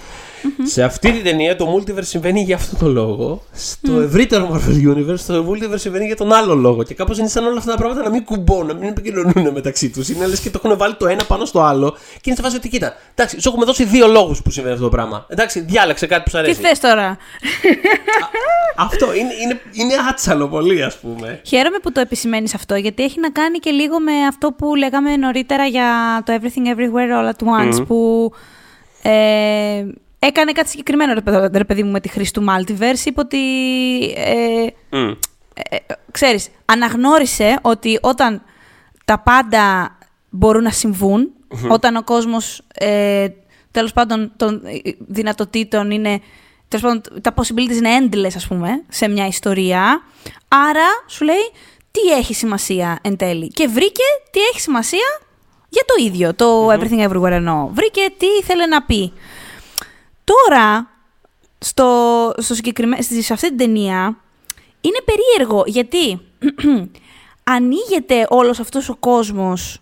Σε 0.64 0.82
αυτή 0.82 1.12
την 1.12 1.22
ταινία 1.24 1.56
το 1.56 1.66
multiverse 1.76 2.04
συμβαίνει 2.04 2.40
για 2.42 2.56
αυτόν 2.56 2.78
τον 2.78 2.92
λόγο. 2.92 3.42
Στο 3.52 4.00
ευρύτερο 4.00 4.50
Marvel 4.52 4.94
Universe 4.94 5.20
το 5.26 5.46
multiverse 5.50 5.78
συμβαίνει 5.78 6.06
για 6.06 6.16
τον 6.16 6.32
άλλο 6.32 6.54
λόγο. 6.54 6.82
Και 6.82 6.94
κάπως 6.94 7.18
είναι 7.18 7.28
σαν 7.28 7.46
όλα 7.46 7.58
αυτά 7.58 7.70
τα 7.70 7.76
πράγματα 7.76 8.02
να 8.02 8.10
μην 8.10 8.24
κουμπώνουν, 8.24 8.66
να 8.66 8.74
μην 8.74 8.88
επικοινωνούν 8.88 9.52
μεταξύ 9.52 9.90
τους. 9.90 10.08
Είναι 10.08 10.26
λες 10.26 10.40
και 10.40 10.50
το 10.50 10.60
έχουν 10.64 10.76
βάλει 10.78 10.94
το 10.94 11.06
ένα 11.06 11.24
πάνω 11.24 11.44
στο 11.44 11.60
άλλο 11.60 11.90
και 12.14 12.20
είναι 12.24 12.36
σε 12.36 12.42
φάση 12.42 12.56
ότι 12.56 12.68
κοίτα. 12.68 12.94
Εντάξει, 13.14 13.40
σου 13.40 13.48
έχουμε 13.48 13.64
δώσει 13.64 13.84
δύο 13.84 14.06
λόγους 14.06 14.42
που 14.42 14.50
συμβαίνει 14.50 14.74
αυτό 14.74 14.86
το 14.88 14.96
πράγμα. 14.96 15.26
Εντάξει, 15.28 15.60
διάλεξε 15.60 16.06
κάτι 16.06 16.22
που 16.22 16.30
σου 16.30 16.36
Τι 16.36 16.42
αρέσει. 16.42 16.60
θες 16.60 16.80
τώρα. 16.80 17.16
αυτό 18.76 19.14
είναι, 19.14 19.32
είναι, 19.42 19.60
είναι 19.72 19.94
άτσαλο 20.08 20.48
πολύ, 20.48 20.82
ας 20.82 20.96
πούμε. 20.98 21.40
Χαίρομαι 21.44 21.78
που 21.82 21.92
το 21.92 22.00
επισημαίνεις 22.16 22.54
αυτό, 22.54 22.74
γιατί 22.74 23.02
έχει 23.02 23.20
να 23.20 23.30
κάνει 23.30 23.58
και 23.58 23.70
λίγο 23.70 24.00
με 24.00 24.12
αυτό 24.28 24.52
που 24.52 24.74
λέγαμε 24.74 25.16
νωρίτερα 25.16 25.66
για 25.66 26.22
το 26.24 26.38
Everything 26.40 26.74
Everywhere 26.76 27.10
All 27.18 27.32
at 27.32 27.46
Once, 27.46 27.86
που 27.86 28.32
ε, 29.02 29.86
έκανε 30.18 30.52
κάτι 30.52 30.68
συγκεκριμένο, 30.68 31.14
ρε, 31.14 31.20
παιδ- 31.20 31.56
ρε 31.56 31.64
παιδί 31.64 31.82
μου, 31.82 31.90
με 31.90 32.00
τη 32.00 32.08
χρήση 32.08 32.32
του 32.32 32.44
Multiverse. 32.48 33.04
Είπε 33.06 33.20
ότι, 33.20 33.38
ε, 34.16 34.66
Μμ. 34.90 35.10
ε, 35.70 35.76
ξέρεις, 36.10 36.48
αναγνώρισε 36.64 37.58
ότι 37.62 37.98
όταν 38.02 38.42
τα 39.04 39.18
πάντα 39.18 39.96
μπορούν 40.30 40.62
να 40.62 40.70
συμβουν 40.70 41.30
όταν 41.68 41.96
ο 41.96 42.02
κόσμος, 42.04 42.62
ε, 42.74 43.26
τέλος 43.70 43.92
πάντων, 43.92 44.32
των 44.36 44.62
ε, 44.64 44.90
δυνατοτήτων 44.98 45.90
είναι, 45.90 46.20
τέλος 46.68 46.84
πάντων, 46.84 47.20
τα 47.22 47.34
possibilities 47.36 47.76
είναι 47.76 47.90
endless, 48.00 48.32
ας 48.36 48.46
πούμε, 48.46 48.68
σε 48.88 49.08
μια 49.08 49.26
ιστορία. 49.26 50.02
Άρα, 50.48 50.86
σου 51.06 51.24
λέει, 51.24 51.50
τι 52.02 52.12
έχει 52.12 52.34
σημασία 52.34 52.98
εν 53.02 53.16
τέλει. 53.16 53.48
Και 53.48 53.66
βρήκε 53.68 54.02
τι 54.30 54.40
έχει 54.40 54.60
σημασία 54.60 55.20
για 55.68 55.82
το 55.86 56.04
ίδιο, 56.04 56.34
το 56.34 56.72
Everything 56.72 57.08
Everywhere 57.10 57.30
εννοώ. 57.30 57.68
Βρήκε 57.72 58.00
τι 58.18 58.26
ήθελε 58.40 58.66
να 58.66 58.82
πει. 58.82 59.12
Τώρα, 60.24 60.90
στο, 61.58 62.32
στο 62.38 62.54
συγκεκριμέ- 62.54 63.02
στη- 63.02 63.22
σε 63.22 63.32
αυτή 63.32 63.48
την 63.48 63.56
ταινία, 63.56 64.16
είναι 64.80 64.98
περίεργο 65.04 65.62
γιατί 65.66 66.20
ανοίγεται 67.56 68.26
όλος 68.30 68.60
αυτός 68.60 68.88
ο 68.88 68.96
κόσμος 68.96 69.80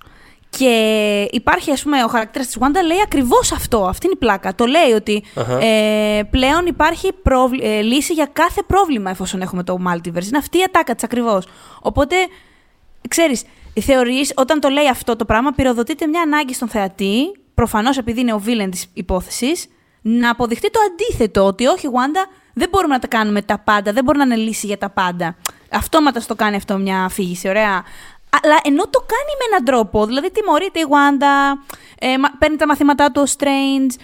και 0.59 1.29
υπάρχει 1.31 1.71
ας 1.71 1.83
πούμε 1.83 2.05
ο 2.05 2.09
χαρακτήρας 2.09 2.47
της 2.47 2.57
Wanda 2.61 2.85
λέει 2.87 3.01
ακριβώς 3.05 3.53
αυτό, 3.53 3.85
αυτή 3.87 4.07
είναι 4.07 4.15
η 4.15 4.19
πλάκα. 4.19 4.55
Το 4.55 4.67
λέει 4.67 4.93
ότι 4.95 5.25
Αχα. 5.35 5.59
ε, 5.65 6.23
πλέον 6.31 6.67
υπάρχει 6.67 7.13
πρόβλη- 7.23 7.65
ε, 7.65 7.81
λύση 7.81 8.13
για 8.13 8.29
κάθε 8.33 8.63
πρόβλημα 8.67 9.11
εφόσον 9.11 9.41
έχουμε 9.43 9.63
το 9.63 9.79
multiverse. 9.89 10.25
Είναι 10.27 10.39
αυτή 10.39 10.59
η 10.59 10.63
ατάκα 10.63 10.95
της 10.95 11.05
ακριβώς. 11.05 11.47
Οπότε, 11.81 12.15
ξέρεις, 13.09 13.43
θεωρείς 13.81 14.33
όταν 14.37 14.61
το 14.61 14.69
λέει 14.69 14.89
αυτό 14.89 15.17
το 15.17 15.25
πράγμα 15.25 15.51
πυροδοτείται 15.51 16.07
μια 16.07 16.21
ανάγκη 16.23 16.55
στον 16.55 16.69
θεατή, 16.69 17.17
προφανώς 17.55 17.99
επειδή 17.99 18.21
είναι 18.21 18.33
ο 18.33 18.43
villain 18.47 18.69
της 18.71 18.87
υπόθεσης, 18.95 19.67
να 20.03 20.31
αποδειχτεί 20.31 20.71
το 20.71 20.81
αντίθετο, 20.93 21.45
ότι 21.45 21.67
όχι 21.67 21.89
Wanda 21.93 22.29
δεν 22.55 22.69
μπορούμε 22.69 22.95
να 22.95 23.01
τα 23.01 23.07
κάνουμε 23.07 23.43
τα 23.43 23.59
πάντα, 23.59 23.93
δεν 23.93 24.05
μπορεί 24.05 24.19
να 24.19 24.25
είναι 24.25 24.37
λύση 24.37 24.67
για 24.67 24.79
τα 24.79 24.91
πάντα. 24.91 25.37
Αυτόματα 25.71 26.21
στο 26.21 26.35
κάνει 26.35 26.57
αυτό 26.57 26.77
μια 26.77 27.05
αφήγηση, 27.05 27.49
ωραία. 27.49 27.83
Αλλά 28.43 28.61
ενώ 28.65 28.83
το 28.89 28.99
κάνει 28.99 29.33
με 29.39 29.45
έναν 29.51 29.65
τρόπο, 29.65 30.07
δηλαδή 30.07 30.31
τιμωρείται 30.31 30.81
η 30.81 30.85
Wanda, 30.89 31.59
ε, 31.99 32.19
μα- 32.19 32.31
παίρνει 32.39 32.57
τα 32.57 32.67
μαθήματά 32.67 33.11
του 33.11 33.23
ο 33.27 33.31
Strange, 33.39 33.95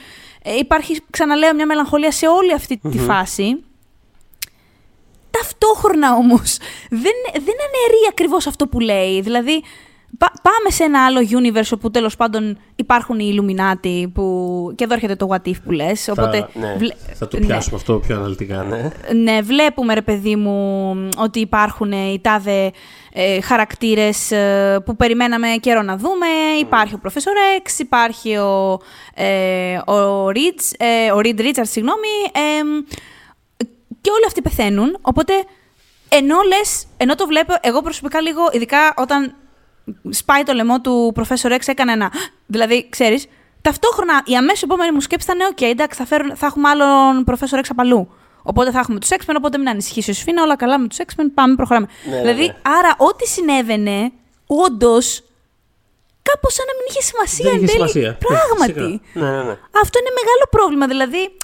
ε, 0.42 0.56
υπάρχει, 0.56 1.00
ξαναλέω, 1.10 1.54
μια 1.54 1.66
μελαγχολία 1.66 2.10
σε 2.10 2.26
όλη 2.26 2.52
αυτή 2.52 2.80
τη 2.90 2.98
φάση. 2.98 3.64
Ταυτόχρονα 5.30 6.14
όμως 6.14 6.56
δεν, 6.90 7.12
δεν 7.32 7.54
αναιρεί 7.66 8.06
ακριβώς 8.08 8.46
αυτό 8.46 8.66
που 8.66 8.80
λέει. 8.80 9.20
Δηλαδή 9.20 9.62
πα- 9.62 9.68
πάμε 10.18 10.70
σε 10.70 10.84
ένα 10.84 11.04
άλλο 11.04 11.20
universe 11.20 11.70
όπου 11.74 11.90
τέλος 11.90 12.16
πάντων 12.16 12.58
υπάρχουν 12.76 13.18
οι 13.18 13.34
Illuminati 13.34 14.04
που... 14.12 14.72
και 14.74 14.84
εδώ 14.84 14.94
έρχεται 14.94 15.16
το 15.16 15.28
what 15.30 15.48
if 15.48 15.54
που 15.64 15.70
λες. 15.70 16.08
Οπότε, 16.08 16.38
θα, 16.38 16.60
ναι, 16.60 16.74
βλέ- 16.78 16.96
θα 17.14 17.28
το 17.28 17.38
ναι. 17.38 17.46
πιάσουμε 17.46 17.76
αυτό 17.76 17.98
πιο 17.98 18.16
αναλυτικά, 18.16 18.62
ναι. 18.62 18.90
Ναι, 19.14 19.40
βλέπουμε 19.42 19.94
ρε 19.94 20.02
παιδί 20.02 20.36
μου 20.36 20.94
ότι 21.16 21.40
υπάρχουν 21.40 21.92
οι 21.92 22.20
τάδε 22.22 22.70
ε, 23.12 23.40
χαρακτήρες 23.40 24.30
ε, 24.30 24.82
που 24.84 24.96
περιμέναμε 24.96 25.48
καιρό 25.60 25.82
να 25.82 25.96
δούμε. 25.96 26.26
Υπάρχει 26.60 26.94
ο 26.94 27.00
Professor 27.04 27.62
X, 27.62 27.78
υπάρχει 27.78 28.36
ο, 28.36 28.80
ε, 29.14 29.76
ο, 29.76 30.26
Ridge, 30.26 30.74
ε, 30.78 31.12
ο 31.12 31.16
Reed 31.16 31.40
Richards, 31.40 31.70
συγγνώμη, 31.70 32.08
ε, 32.32 32.84
και 34.00 34.10
όλοι 34.10 34.24
αυτοί 34.26 34.42
πεθαίνουν, 34.42 34.98
οπότε 35.00 35.32
ενώ 36.08 36.36
λες, 36.48 36.86
ενώ 36.96 37.14
το 37.14 37.26
βλέπω, 37.26 37.54
εγώ 37.60 37.82
προσωπικά 37.82 38.20
λίγο, 38.20 38.40
ειδικά 38.52 38.94
όταν 38.96 39.34
σπάει 40.10 40.42
το 40.42 40.52
λαιμό 40.52 40.80
του 40.80 41.12
Professor 41.16 41.50
X, 41.50 41.58
έκανα 41.66 41.92
ένα, 41.92 42.12
δηλαδή, 42.46 42.88
ξέρεις, 42.88 43.26
ταυτόχρονα 43.62 44.22
η 44.24 44.36
αμέσως 44.36 44.62
επόμενη 44.62 44.92
μου 44.92 45.00
σκέψη 45.00 45.26
ήταν, 45.32 45.48
οκ, 45.50 45.60
εντάξει, 45.60 45.98
θα, 45.98 46.06
φέρουν, 46.06 46.36
θα 46.36 46.46
έχουμε 46.46 46.68
άλλον 46.68 47.24
Professor 47.26 47.58
X 47.58 47.64
από 47.68 47.82
αλλού. 47.82 48.10
Οπότε 48.42 48.70
θα 48.70 48.78
έχουμε 48.78 48.98
τους 48.98 49.08
X-Men, 49.08 49.34
οπότε 49.36 49.58
μην 49.58 49.68
ανησυχήσει 49.68 50.10
ο 50.10 50.14
Σφήνα, 50.14 50.42
όλα 50.42 50.56
καλά 50.56 50.78
με 50.78 50.88
τους 50.88 50.98
X-Men, 50.98 51.24
πάμε, 51.34 51.54
προχωράμε. 51.54 51.86
Ναι, 52.04 52.14
ναι, 52.14 52.20
δηλαδή, 52.20 52.46
ναι. 52.46 52.56
άρα, 52.62 52.94
ό,τι 52.98 53.26
συνέβαινε, 53.26 54.12
όντως, 54.46 55.22
κάπως 56.22 56.54
σαν 56.54 56.64
να 56.66 56.72
μην 56.76 56.84
είχε 56.88 57.02
σημασία 57.02 57.50
Δεν 57.50 57.54
εν 57.54 57.62
είχε 57.64 57.76
τέλει. 57.76 57.88
σημασία. 57.90 58.18
Πράγματι. 58.28 59.00
Φυσικά. 59.12 59.26
Ναι, 59.26 59.36
ναι, 59.36 59.42
ναι. 59.42 59.56
Αυτό 59.82 59.98
είναι 59.98 60.12
μεγάλο 60.20 60.44
πρόβλημα. 60.50 60.86
Δηλαδή, 60.86 61.36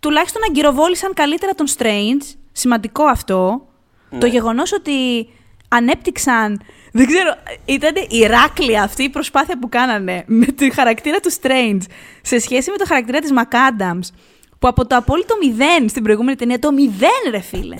τουλάχιστον 0.00 0.42
αγκυροβόλησαν 0.48 1.14
καλύτερα 1.14 1.52
τον 1.52 1.66
Strange. 1.76 2.24
Σημαντικό 2.52 3.04
αυτό. 3.04 3.66
Το 4.18 4.26
γεγονός 4.26 4.72
ότι 4.72 5.28
ανέπτυξαν. 5.68 6.62
Δεν 6.96 7.06
ξέρω, 7.06 7.34
ήταν 7.64 7.92
Ηράκλεια 8.08 8.82
αυτή 8.82 9.02
η 9.02 9.08
προσπάθεια 9.08 9.58
που 9.58 9.68
κάνανε 9.68 10.24
με 10.26 10.46
τη 10.46 10.70
χαρακτήρα 10.70 11.20
του 11.20 11.32
Strange 11.32 11.80
σε 12.22 12.38
σχέση 12.38 12.70
με 12.70 12.76
το 12.76 12.84
χαρακτήρα 12.86 13.18
της 13.18 13.30
McAdams. 13.36 14.14
Που 14.58 14.68
από 14.68 14.86
το 14.86 14.96
απόλυτο 14.96 15.36
μηδέν 15.42 15.88
στην 15.88 16.02
προηγούμενη 16.02 16.36
ταινία, 16.36 16.58
το 16.58 16.72
μηδέν 16.72 17.30
ρε 17.30 17.40
φίλε, 17.40 17.76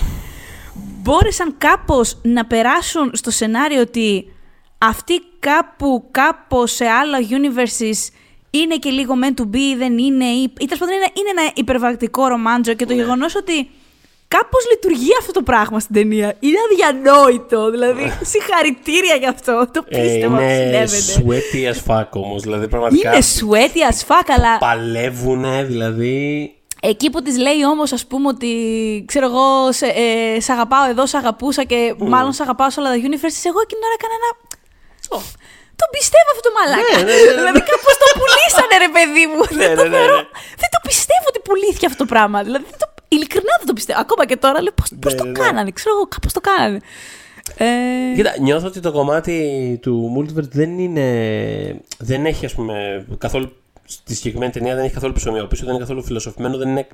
μπόρεσαν 0.74 1.54
κάπως 1.58 2.18
να 2.22 2.46
περάσουν 2.46 3.10
στο 3.14 3.30
σενάριο 3.30 3.80
ότι 3.80 4.32
αυτοί 4.78 5.22
κάπου, 5.38 6.08
κάπως 6.10 6.72
σε 6.72 6.86
άλλα 6.86 7.18
universes 7.20 8.12
είναι 8.50 8.76
και 8.76 8.90
λίγο 8.90 9.14
meant 9.22 9.40
to 9.40 9.44
be, 9.44 9.76
δεν 9.78 9.98
είναι, 9.98 10.24
ή, 10.24 10.42
ή 10.42 10.64
τέλος 10.64 10.78
πάντων 10.78 10.94
είναι, 10.94 11.08
είναι 11.14 11.40
ένα 11.40 11.50
υπερβακτικό 11.54 12.26
ρομάντζο 12.26 12.74
και 12.74 12.86
το 12.86 12.94
Ναι. 12.94 13.02
γεγονός 13.02 13.34
ότι 13.34 13.70
κάπως 14.28 14.66
λειτουργεί 14.70 15.10
αυτό 15.20 15.32
το 15.32 15.42
πράγμα 15.42 15.80
στην 15.80 15.94
ταινία. 15.94 16.36
Είναι 16.40 16.56
αδιανόητο, 16.70 17.70
δηλαδή 17.70 18.12
συγχαρητήρια 18.32 19.14
γι' 19.14 19.26
αυτό, 19.26 19.68
το 19.72 19.84
Ε, 19.88 19.98
πίστευα 20.02 20.34
ότι 20.36 20.44
είναι 20.44 20.86
συνέβαινε. 20.86 21.14
sweaty 21.18 21.60
as 21.72 21.80
fuck 22.00 22.08
όμως, 22.10 22.42
δηλαδή 22.42 22.68
πραγματικά 22.68 23.12
Είναι 23.14 23.22
sweaty 23.40 23.80
as 23.92 23.98
fuck, 24.08 24.26
αλλά 24.36 24.58
παλεύουνε, 24.58 25.64
δηλαδή... 25.64 26.50
Εκεί 26.82 27.10
που 27.10 27.22
της 27.22 27.36
λέει 27.38 27.64
όμως, 27.72 27.92
ας 27.92 28.06
πούμε, 28.06 28.28
ότι 28.28 28.50
ξέρω 29.06 29.26
εγώ, 29.26 29.72
σε, 29.72 29.86
ε, 29.86 30.40
σ' 30.40 30.50
αγαπάω 30.50 30.84
εδώ, 30.90 31.06
σ' 31.06 31.14
αγαπούσα 31.14 31.62
και 31.64 31.94
μάλλον 31.98 32.32
σ' 32.32 32.40
αγαπάω 32.40 32.70
σε 32.70 32.80
όλα 32.80 32.88
τα 32.90 32.96
universes, 32.96 33.42
εγώ 33.50 33.58
εκείνη 33.64 33.80
την 33.80 33.86
ώρα 33.88 33.96
έκανα 33.98 34.14
ένα. 34.20 34.30
Ω, 35.16 35.18
τον 35.80 35.88
πιστεύω 35.96 36.28
αυτό 36.34 36.42
το 36.48 36.52
μαλάκα. 36.58 36.82
Ναι, 36.86 37.02
ναι, 37.08 37.14
ναι, 37.18 37.24
ναι. 37.26 37.34
δηλαδή 37.38 37.60
κάπως 37.70 37.94
το 38.02 38.06
πουλήσανε, 38.20 38.74
ρε 38.86 38.90
παιδί 38.96 39.24
μου. 39.32 39.40
δεν, 39.60 39.70
το 39.78 39.82
ναι, 39.82 39.88
ναι, 39.92 39.96
θεωρώ- 39.96 40.22
ναι. 40.26 40.56
δεν 40.62 40.70
το 40.74 40.80
πιστεύω 40.88 41.26
ότι 41.32 41.40
πουλήθηκε 41.48 41.86
αυτό 41.90 42.00
το 42.04 42.08
πράγμα. 42.12 42.38
Δηλαδή, 42.46 42.64
δεν 42.72 42.78
το, 42.82 42.85
ειλικρινά 43.08 43.54
δεν 43.58 43.66
το 43.66 43.72
πιστεύω. 43.72 44.00
Ακόμα 44.00 44.26
και 44.26 44.36
τώρα 44.36 44.62
λέω 44.62 44.72
πώ 44.72 45.08
Ναι, 45.08 45.14
το 45.14 45.24
ναι, 45.24 45.30
ναι. 45.30 45.38
κάνανε. 45.38 45.70
Ξέρω 45.70 45.94
εγώ, 45.96 46.06
κάπως 46.06 46.32
το 46.32 46.40
κάνανε. 46.40 46.80
Ε, 47.56 48.14
Κοίτα, 48.14 48.34
νιώθω 48.40 48.66
ότι 48.66 48.80
το 48.80 48.92
κομμάτι 48.92 49.78
του 49.82 50.12
multiverse 50.18 50.48
δεν 50.50 50.78
είναι. 50.78 51.80
Δεν 51.98 52.26
έχει, 52.26 52.44
ας 52.44 52.54
πούμε, 52.54 53.06
καθόλου. 53.18 53.52
Στη 53.84 54.14
συγκεκριμένη 54.14 54.52
ταινία 54.52 54.74
δεν 54.74 54.84
έχει 54.84 54.94
καθόλου 54.94 55.12
ψωμιόπισο, 55.12 55.64
δεν 55.64 55.74
είναι 55.74 55.82
καθόλου 55.82 56.02
φιλοσοφημένο, 56.02 56.56
δεν 56.56 56.68
είναι. 56.68 56.86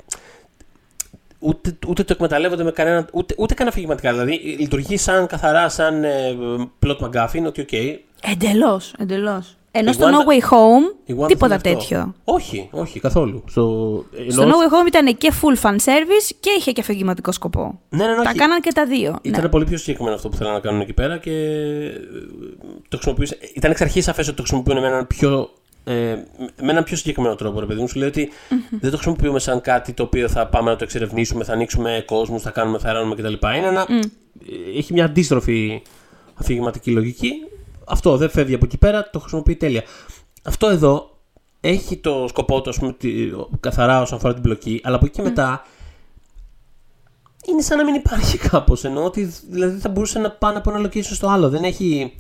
Ούτε, 1.39 1.79
ούτε 1.89 2.05
το 2.05 2.13
εκμεταλλεύονται 2.13 2.63
με 2.63 2.71
κανένα. 2.71 3.07
Ούτε, 3.13 3.35
ούτε 3.39 3.55
καν 3.55 3.69
αφηγηματικά. 3.69 4.11
Δηλαδή 4.13 4.33
λειτουργεί 4.59 4.97
σαν 4.97 5.27
καθαρά 5.27 5.69
σαν 5.69 6.05
ε, 6.05 6.37
plot 6.87 6.97
McGuffin, 6.99 7.43
ότι 7.47 7.61
οκ. 7.61 7.73
Εντελώς, 8.31 8.95
εντελώς. 8.99 9.57
Ενώ 9.75 9.91
Η 9.91 9.93
στο 9.93 10.07
Wanda- 10.07 10.11
No 10.11 10.31
Way 10.31 10.51
Home, 10.51 10.95
η 11.05 11.15
Wanda 11.19 11.27
τίποτα 11.29 11.59
θέλει 11.59 11.75
αυτό. 11.77 11.89
τέτοιο. 11.89 12.15
Όχι, 12.25 12.69
όχι, 12.73 13.01
καθόλου. 13.01 13.45
Στο, 13.49 13.63
Στο 14.29 14.43
No 14.43 14.47
Way 14.47 14.73
Home 14.73 14.87
ήταν 14.87 15.17
και 15.17 15.33
full 15.43 15.63
fan 15.63 15.75
service 15.75 16.31
και 16.41 16.51
είχε 16.59 16.73
και 16.73 16.81
αφηγηματικό 16.81 17.33
σκοπό. 17.33 17.81
Ναι, 17.89 18.05
ναι, 18.05 18.11
ναι, 18.11 18.17
Τα 18.23 18.23
όχι. 18.29 18.39
κάναν 18.39 18.61
και 18.61 18.73
τα 18.73 18.87
δύο. 18.87 19.19
Ήταν 19.23 19.43
ναι. 19.43 19.49
πολύ 19.49 19.65
πιο 19.65 19.77
συγκεκριμένο 19.79 20.15
αυτό 20.17 20.29
που 20.29 20.37
θέλανε 20.37 20.55
να 20.57 20.61
κάνουν 20.63 20.81
εκεί 20.81 20.93
πέρα 20.93 21.19
και 21.19 21.31
ε, 21.31 21.91
το 22.89 22.97
χρησιμοποιούσε. 22.97 23.39
Ήταν 23.55 23.71
εξ 23.71 23.81
αρχής 23.81 24.05
σαφές 24.05 24.27
ότι 24.27 24.37
το 24.37 24.43
χρησιμοποιούν 24.43 24.81
με 24.81 24.87
έναν 24.87 25.07
πιο. 25.07 25.51
Ε, 25.85 25.93
με 26.61 26.71
έναν 26.71 26.85
πιο 26.85 26.97
συγκεκριμένο 26.97 27.35
τρόπο, 27.35 27.61
ρε 27.61 27.67
παιδί 27.67 27.81
μου. 27.81 27.89
Σου 27.89 27.99
λέει 27.99 28.09
ότι 28.09 28.31
δεν 28.71 28.91
το 28.91 28.97
χρησιμοποιούμε 28.97 29.39
σαν 29.39 29.61
κάτι 29.61 29.93
το 29.93 30.03
οποίο 30.03 30.29
θα 30.29 30.47
πάμε 30.47 30.71
να 30.71 30.77
το 30.77 30.85
εξερευνήσουμε, 30.85 31.45
θα 31.45 31.53
ανοίξουμε 31.53 32.03
κόσμους, 32.07 32.43
θα 32.43 32.51
κάνουμε, 32.51 32.79
θα 32.79 32.93
ράνουμε 32.93 33.15
κτλ. 33.15 33.33
Είναι 33.57 33.67
ένα. 33.67 33.87
ε, 33.91 34.79
Έχει 34.79 34.93
μια 34.93 35.05
αντίστροφη 35.05 35.83
αφηγηματική 36.35 36.91
λογική. 36.91 37.33
Αυτό 37.87 38.17
δεν 38.17 38.31
φεύγει 38.31 38.55
από 38.55 38.65
εκεί 38.65 38.77
πέρα, 38.79 39.11
το 39.11 39.19
χρησιμοποιεί 39.19 39.57
τέλεια. 39.57 39.83
Αυτό 40.43 40.69
εδώ 40.69 41.17
έχει 41.61 41.97
το 41.97 42.25
σκοπό 42.29 42.61
του, 42.61 42.71
ας 42.71 42.79
πούμε, 42.79 42.93
τη- 42.93 43.31
καθαρά 43.61 44.01
όσον 44.01 44.17
αφορά 44.19 44.33
την 44.33 44.43
μπλοκή, 44.43 44.81
αλλά 44.85 44.97
από 44.97 45.05
εκεί 45.07 45.15
και 45.15 45.23
μετά 45.23 45.65
είναι 47.47 47.63
σαν 47.63 47.79
να 47.79 47.85
μην 47.85 47.95
υπάρχει 47.95 48.39
κάπως. 48.39 48.85
Ενώ 48.85 49.05
ότι 49.05 49.33
δηλαδή 49.51 49.79
θα 49.79 49.89
μπορούσε 49.89 50.19
να 50.19 50.31
πάνε 50.31 50.59
από 50.59 50.71
ένα 50.71 50.89
location 50.89 51.03
στο 51.03 51.29
άλλο. 51.29 51.49
Δεν 51.49 51.65
έχει. 51.65 52.19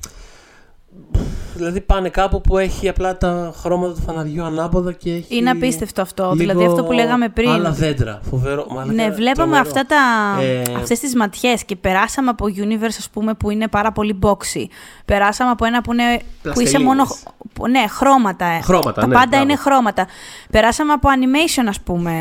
Δηλαδή 1.55 1.81
πάνε 1.81 2.09
κάπου 2.09 2.41
που 2.41 2.59
έχει 2.59 2.89
απλά 2.89 3.17
τα 3.17 3.53
χρώματα 3.61 3.95
του 3.95 4.01
φαναριού 4.01 4.45
ανάποδα 4.45 4.93
και 4.93 5.13
έχει. 5.13 5.37
Είναι 5.37 5.51
απίστευτο 5.51 6.03
αυτό. 6.03 6.23
λίγο 6.23 6.35
Δηλαδή 6.37 6.65
αυτό 6.65 6.85
που 6.85 6.93
λέγαμε 6.93 7.29
πριν. 7.29 7.49
Άλλα 7.51 7.71
δέντρα. 7.71 8.21
Φοβερό. 8.31 8.67
μαλάκα, 8.71 8.93
Ναι, 8.93 9.11
βλέπαμε 9.11 9.33
τρομερό. 9.35 9.61
αυτά 9.63 9.87
τα, 9.87 9.97
Ε, 10.43 10.63
αυτές 10.77 10.99
τις 11.01 11.15
ματιές 11.15 11.65
και 11.65 11.77
περάσαμε 11.77 12.29
από 12.31 12.47
universe 12.57 12.95
ας 12.99 13.09
πούμε 13.13 13.35
που 13.35 13.51
είναι 13.51 13.69
πάρα 13.69 13.93
πολύ 13.93 14.19
boxy. 14.23 14.65
Περάσαμε 15.05 15.51
από 15.51 15.65
ένα 15.65 15.81
που, 15.81 15.93
είναι, 15.93 16.03
που 16.17 16.23
είσαι 16.23 16.43
Πλαστελίνες. 16.43 16.83
μόνο 16.83 17.05
χ- 17.05 17.23
που- 17.53 17.69
ναι, 17.69 17.85
χρώματα. 17.89 18.45
ε. 18.47 18.61
Χρώματα, 18.61 19.01
Τα 19.01 19.07
ναι, 19.07 19.15
πάντα 19.15 19.27
μπράβο. 19.29 19.45
είναι 19.45 19.57
χρώματα. 19.57 20.07
Περάσαμε 20.51 20.93
από 20.93 21.09
animation 21.09 21.65
ας 21.69 21.81
πούμε 21.81 22.13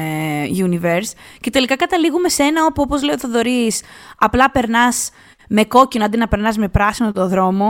universe 0.65 1.11
και 1.41 1.49
τελικά 1.49 1.75
καταλήγουμε 1.75 2.29
σε 2.29 2.43
ένα 2.43 2.65
όπου 2.65 2.81
όπως 2.81 3.03
λέει 3.03 3.15
ο 3.15 3.17
Θοδωρής 3.19 3.81
απλά 4.17 4.51
περνάς 4.51 5.09
με 5.47 5.63
κόκκινο 5.63 6.05
αντί 6.05 6.17
να 6.17 6.27
περνάς 6.27 6.57
με 6.57 6.67
πράσινο 6.67 7.11
το 7.11 7.27
δρόμο. 7.27 7.67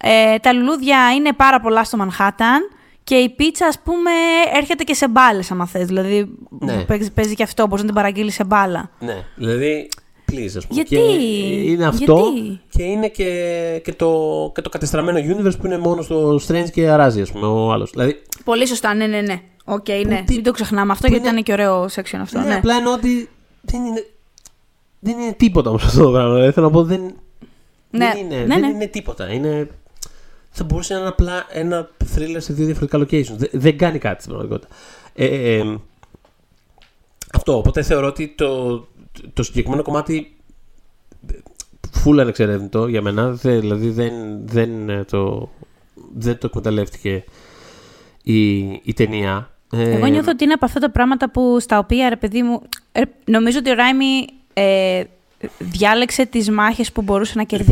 Ε, 0.00 0.38
τα 0.38 0.52
λουλούδια 0.52 1.12
είναι 1.16 1.32
πάρα 1.32 1.60
πολλά 1.60 1.84
στο 1.84 1.96
Μανχάταν 1.96 2.68
και 3.04 3.14
η 3.14 3.28
πίτσα, 3.28 3.66
ας 3.66 3.78
πούμε, 3.84 4.10
έρχεται 4.54 4.84
και 4.84 4.94
σε 4.94 5.08
μπάλες, 5.08 5.50
άμα 5.50 5.66
θες. 5.66 5.86
Δηλαδή, 5.86 6.28
Ναι. 6.60 6.84
παίζει, 6.84 7.10
παίζει 7.12 7.34
και 7.34 7.42
αυτό, 7.42 7.62
μπορείς 7.66 7.80
να 7.80 7.86
την 7.86 7.94
παραγγείλεις 7.94 8.34
σε 8.34 8.44
μπάλα. 8.44 8.90
Ναι, 8.98 9.24
δηλαδή. 9.36 9.88
Please, 10.32 10.52
ας 10.56 10.66
πούμε. 10.66 10.82
Γιατί; 10.82 10.88
Και 10.96 11.02
είναι 11.70 11.86
αυτό 11.86 12.30
Γιατί; 12.32 12.60
και 12.68 12.82
είναι 12.82 13.08
και, 13.08 13.80
και, 13.84 13.92
το, 13.92 14.10
και 14.54 14.60
το 14.60 14.68
κατεστραμμένο 14.68 15.18
universe 15.18 15.58
που 15.60 15.66
είναι 15.66 15.78
μόνο 15.78 16.02
στο 16.02 16.40
Strange 16.48 16.70
και 16.72 16.88
αράζει, 16.88 17.20
ας 17.20 17.32
πούμε, 17.32 17.46
ο 17.46 17.72
άλλος. 17.72 17.90
Δηλαδή, 17.90 18.22
Πολύ 18.44 18.66
σωστά, 18.66 18.94
ναι, 18.94 19.06
ναι, 19.06 19.20
ναι. 19.20 19.40
Οκ, 19.64 19.88
ναι. 20.06 20.22
τι- 20.26 20.34
Μην 20.34 20.42
το 20.42 20.50
ξεχνάμε 20.50 20.92
αυτό, 20.92 21.06
που 21.06 21.12
γιατί 21.12 21.28
είναι- 21.28 21.40
ήταν 21.40 21.56
και 21.56 21.62
ωραίο 21.62 21.84
section 21.84 22.18
αυτό. 22.20 22.38
ναι, 22.38 22.44
Ναι. 22.46 22.54
απλά 22.54 22.74
εννοώ 22.76 22.92
ότι 22.92 23.28
δεν 23.60 23.84
είναι, 23.84 24.06
δεν 24.98 25.18
είναι 25.18 25.32
τίποτα 25.32 25.68
όμως 25.70 25.84
αυτό 25.84 26.04
το 26.04 26.10
πράγμα. 26.10 26.34
Δηλαδή, 26.34 26.52
θέλω 26.52 26.66
να 26.66 26.72
πω, 26.72 26.82
δεν, 26.84 27.00
Ναι, 27.90 28.10
δεν, 28.14 28.16
είναι, 28.24 28.36
ναι, 28.36 28.46
δεν 28.46 28.60
ναι. 28.60 28.66
είναι 28.66 28.86
τίποτα. 28.86 29.32
Είναι, 29.32 29.68
θα 30.56 30.64
μπορούσε 30.64 30.94
να 30.94 30.98
είναι 31.00 31.08
απλά 31.08 31.46
ένα 31.50 31.90
thriller 32.14 32.36
σε 32.38 32.52
δύο 32.52 32.66
διαφορετικά 32.66 32.98
locations. 32.98 33.36
Δεν, 33.36 33.48
δεν 33.52 33.78
κάνει 33.78 33.98
κάτι 33.98 34.22
στην 34.22 34.32
πραγματικότητα. 34.34 34.74
Ε, 35.14 35.24
ε, 35.24 35.58
ε, 35.58 35.76
αυτό. 37.34 37.56
Οπότε 37.56 37.82
θεωρώ 37.82 38.06
ότι 38.06 38.34
το, 38.36 38.76
το 39.32 39.42
συγκεκριμένο 39.42 39.82
κομμάτι 39.82 40.36
φούλα 41.92 42.22
ανεξερεύνητο 42.22 42.86
για 42.86 43.02
μένα. 43.02 43.30
Δε- 43.30 43.58
δηλαδή 43.58 43.90
δεν, 43.90 44.12
δεν, 44.46 44.88
ε, 44.90 45.04
το, 45.04 45.48
δεν 46.14 46.38
το 46.38 46.46
εκμεταλλεύτηκε 46.46 47.24
η, 48.22 48.58
η 48.62 48.92
ταινία. 48.94 49.50
Ε, 49.72 49.90
Εγώ 49.90 50.06
νιώθω 50.06 50.30
ότι 50.30 50.44
είναι 50.44 50.52
από 50.52 50.64
αυτά 50.64 50.80
τα 50.80 50.90
πράγματα 50.90 51.30
που 51.30 51.60
στα 51.60 51.78
οποία, 51.78 52.08
ρε 52.08 52.16
παιδί 52.16 52.42
μου, 52.42 52.62
ε, 52.92 53.02
νομίζω 53.24 53.58
ότι 53.58 53.70
ο 53.70 53.74
Ράιμι 53.74 54.26
ε, 54.52 55.02
διάλεξε 55.58 56.26
τις 56.26 56.50
μάχες 56.50 56.92
που 56.92 57.02
μπορούσε 57.02 57.32
να 57.36 57.44
Λοιπόν. 57.50 57.66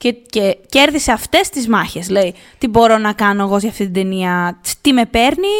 Κερδίσει 0.00 0.26
και, 0.30 0.40
και 0.40 0.58
κέρδισε 0.68 1.12
αυτές 1.12 1.48
τις 1.48 1.68
μάχες. 1.68 2.08
Λέει, 2.08 2.34
τι 2.58 2.68
μπορώ 2.68 2.98
να 2.98 3.12
κάνω 3.12 3.42
εγώ 3.42 3.56
για 3.58 3.68
αυτή 3.68 3.84
την 3.84 3.92
ταινία, 3.92 4.60
τι 4.80 4.92
με 4.92 5.06
παίρνει, 5.06 5.56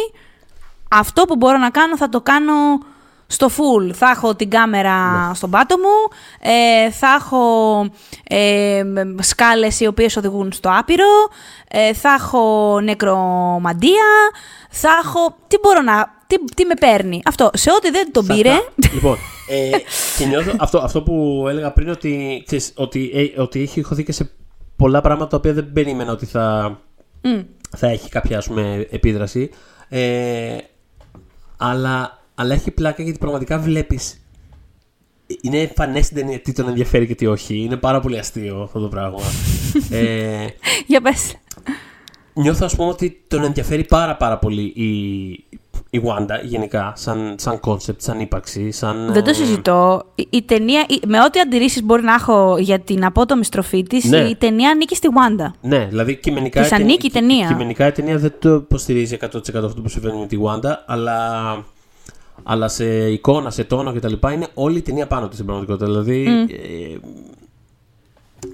αυτό 0.89 1.25
που 1.25 1.35
μπορώ 1.35 1.57
να 1.57 1.69
κάνω 1.69 1.97
θα 1.97 2.09
το 2.09 2.21
κάνω 2.21 2.53
στο 3.27 3.47
full. 3.47 3.93
Θα 3.93 4.09
έχω 4.09 4.35
την 4.35 4.49
κάμερα 4.49 5.27
Ναι. 5.27 5.33
στον 5.33 5.49
πάτο 5.49 5.77
μου, 5.77 6.17
ε, 6.39 6.91
θα 6.91 7.07
έχω 7.19 7.41
ε, 8.23 8.83
μ, 8.83 9.21
σκάλες 9.21 9.79
οι 9.79 9.87
οποίες 9.87 10.15
οδηγούν 10.15 10.51
στο 10.51 10.69
άπειρο, 10.73 11.29
ε, 11.67 11.93
θα 11.93 12.13
έχω 12.19 12.79
νεκρομαντία, 12.83 14.05
θα 14.69 14.89
έχω... 15.03 15.35
Τι 15.47 15.57
μπορώ 15.61 15.81
να... 15.81 16.19
Τι, 16.31 16.53
τι 16.55 16.65
με 16.65 16.73
παίρνει. 16.79 17.21
Αυτό. 17.25 17.49
Σε 17.53 17.71
ό,τι 17.71 17.89
δεν 17.89 18.11
τον 18.11 18.23
σε 18.23 18.33
πήρε... 18.33 18.49
αυτά. 18.49 18.71
λοιπόν, 18.93 19.17
ε, 19.49 19.69
και 20.17 20.25
νιώθω 20.25 20.51
αυτό, 20.59 20.77
αυτό 20.77 21.01
που 21.01 21.45
έλεγα 21.49 21.71
πριν 21.71 21.89
ότι, 21.89 22.43
ξέρεις, 22.45 22.73
ότι, 22.75 23.11
ε, 23.13 23.41
ότι 23.41 23.61
έχει 23.61 23.81
χωθεί 23.81 24.03
και 24.03 24.11
σε 24.11 24.29
πολλά 24.75 25.01
πράγματα 25.01 25.27
τα 25.27 25.37
οποία 25.37 25.53
δεν 25.53 25.71
περίμενα 25.73 26.11
ότι 26.11 26.25
θα, 26.25 26.77
Μμ. 27.21 27.39
θα 27.77 27.87
έχει 27.87 28.09
κάποια 28.09 28.37
ας 28.37 28.47
πούμε, 28.47 28.87
επίδραση. 28.89 29.49
Ε, 29.89 30.57
αλλά, 31.57 32.23
αλλά 32.35 32.53
έχει 32.53 32.71
πλάκα 32.71 33.03
γιατί 33.03 33.17
πραγματικά 33.17 33.59
βλέπεις 33.59 34.21
είναι 35.41 35.57
εμφανές 35.57 36.05
στην 36.05 36.17
ταινία 36.17 36.39
τι 36.39 36.53
τον 36.53 36.67
ενδιαφέρει 36.67 37.07
και 37.07 37.15
τι 37.15 37.25
όχι. 37.25 37.57
Είναι 37.57 37.77
πάρα 37.77 37.99
πολύ 37.99 38.17
αστείο 38.17 38.61
αυτό 38.61 38.79
το 38.79 38.87
πράγμα. 38.87 39.19
ε, 39.97 40.45
Για 40.87 41.01
πες. 41.01 41.35
νιώθω 42.33 42.65
ας 42.65 42.75
πούμε 42.75 42.89
ότι 42.89 43.23
τον 43.27 43.43
ενδιαφέρει 43.43 43.83
πάρα 43.83 44.17
πάρα 44.17 44.37
πολύ 44.37 44.63
η, 44.63 45.59
η 45.93 46.01
Wanda 46.05 46.43
γενικά 46.43 46.93
σαν, 46.95 47.35
σαν 47.37 47.59
concept, 47.63 47.95
σαν 47.97 48.19
ύπαρξη, 48.19 48.71
σαν... 48.71 49.09
Δεν 49.13 49.23
το 49.23 49.29
ε, 49.29 49.33
συζητώ. 49.33 50.03
Η, 50.15 50.27
η 50.29 50.41
ταινία, 50.41 50.85
η- 50.89 50.99
με 51.07 51.19
ό,τι 51.23 51.39
αντιρρήσεις 51.39 51.83
μπορεί 51.83 52.03
να 52.03 52.13
έχω 52.13 52.57
για 52.59 52.79
την 52.79 53.05
απότομη 53.05 53.43
στροφή 53.45 53.83
της, 53.83 54.03
Ναι. 54.05 54.17
η 54.17 54.35
ταινία 54.35 54.69
ανήκει 54.69 54.95
στη 54.95 55.07
Wanda. 55.11 55.45
Ναι, 55.61 55.85
δηλαδή 55.85 56.15
κειμενικά, 56.15 56.59
Της 56.61 56.67
η 56.69 56.71
ταινία- 56.71 56.85
ανήκει 56.85 57.07
η 57.07 57.11
ταινία. 57.11 57.47
κειμενικά 57.47 57.87
η 57.87 57.91
ταινία 57.91 58.17
δεν 58.17 58.33
το 58.39 58.53
υποστηρίζει 58.53 59.17
100% 59.21 59.65
αυτό 59.65 59.81
που 59.81 59.89
συμβαίνει 59.89 60.19
με 60.19 60.27
τη 60.27 60.37
Wanda, 60.45 60.73
αλλά, 60.85 61.17
αλλά 62.43 62.67
σε 62.67 63.09
εικόνα, 63.11 63.49
σε 63.49 63.63
τόνο 63.63 63.93
κτλ. 63.93 64.13
είναι 64.33 64.47
όλη 64.53 64.77
η 64.77 64.81
ταινία 64.81 65.07
πάνω 65.07 65.25
της 65.25 65.33
στην 65.33 65.45
πραγματικότητα. 65.45 65.85
Δηλαδή. 65.91 66.47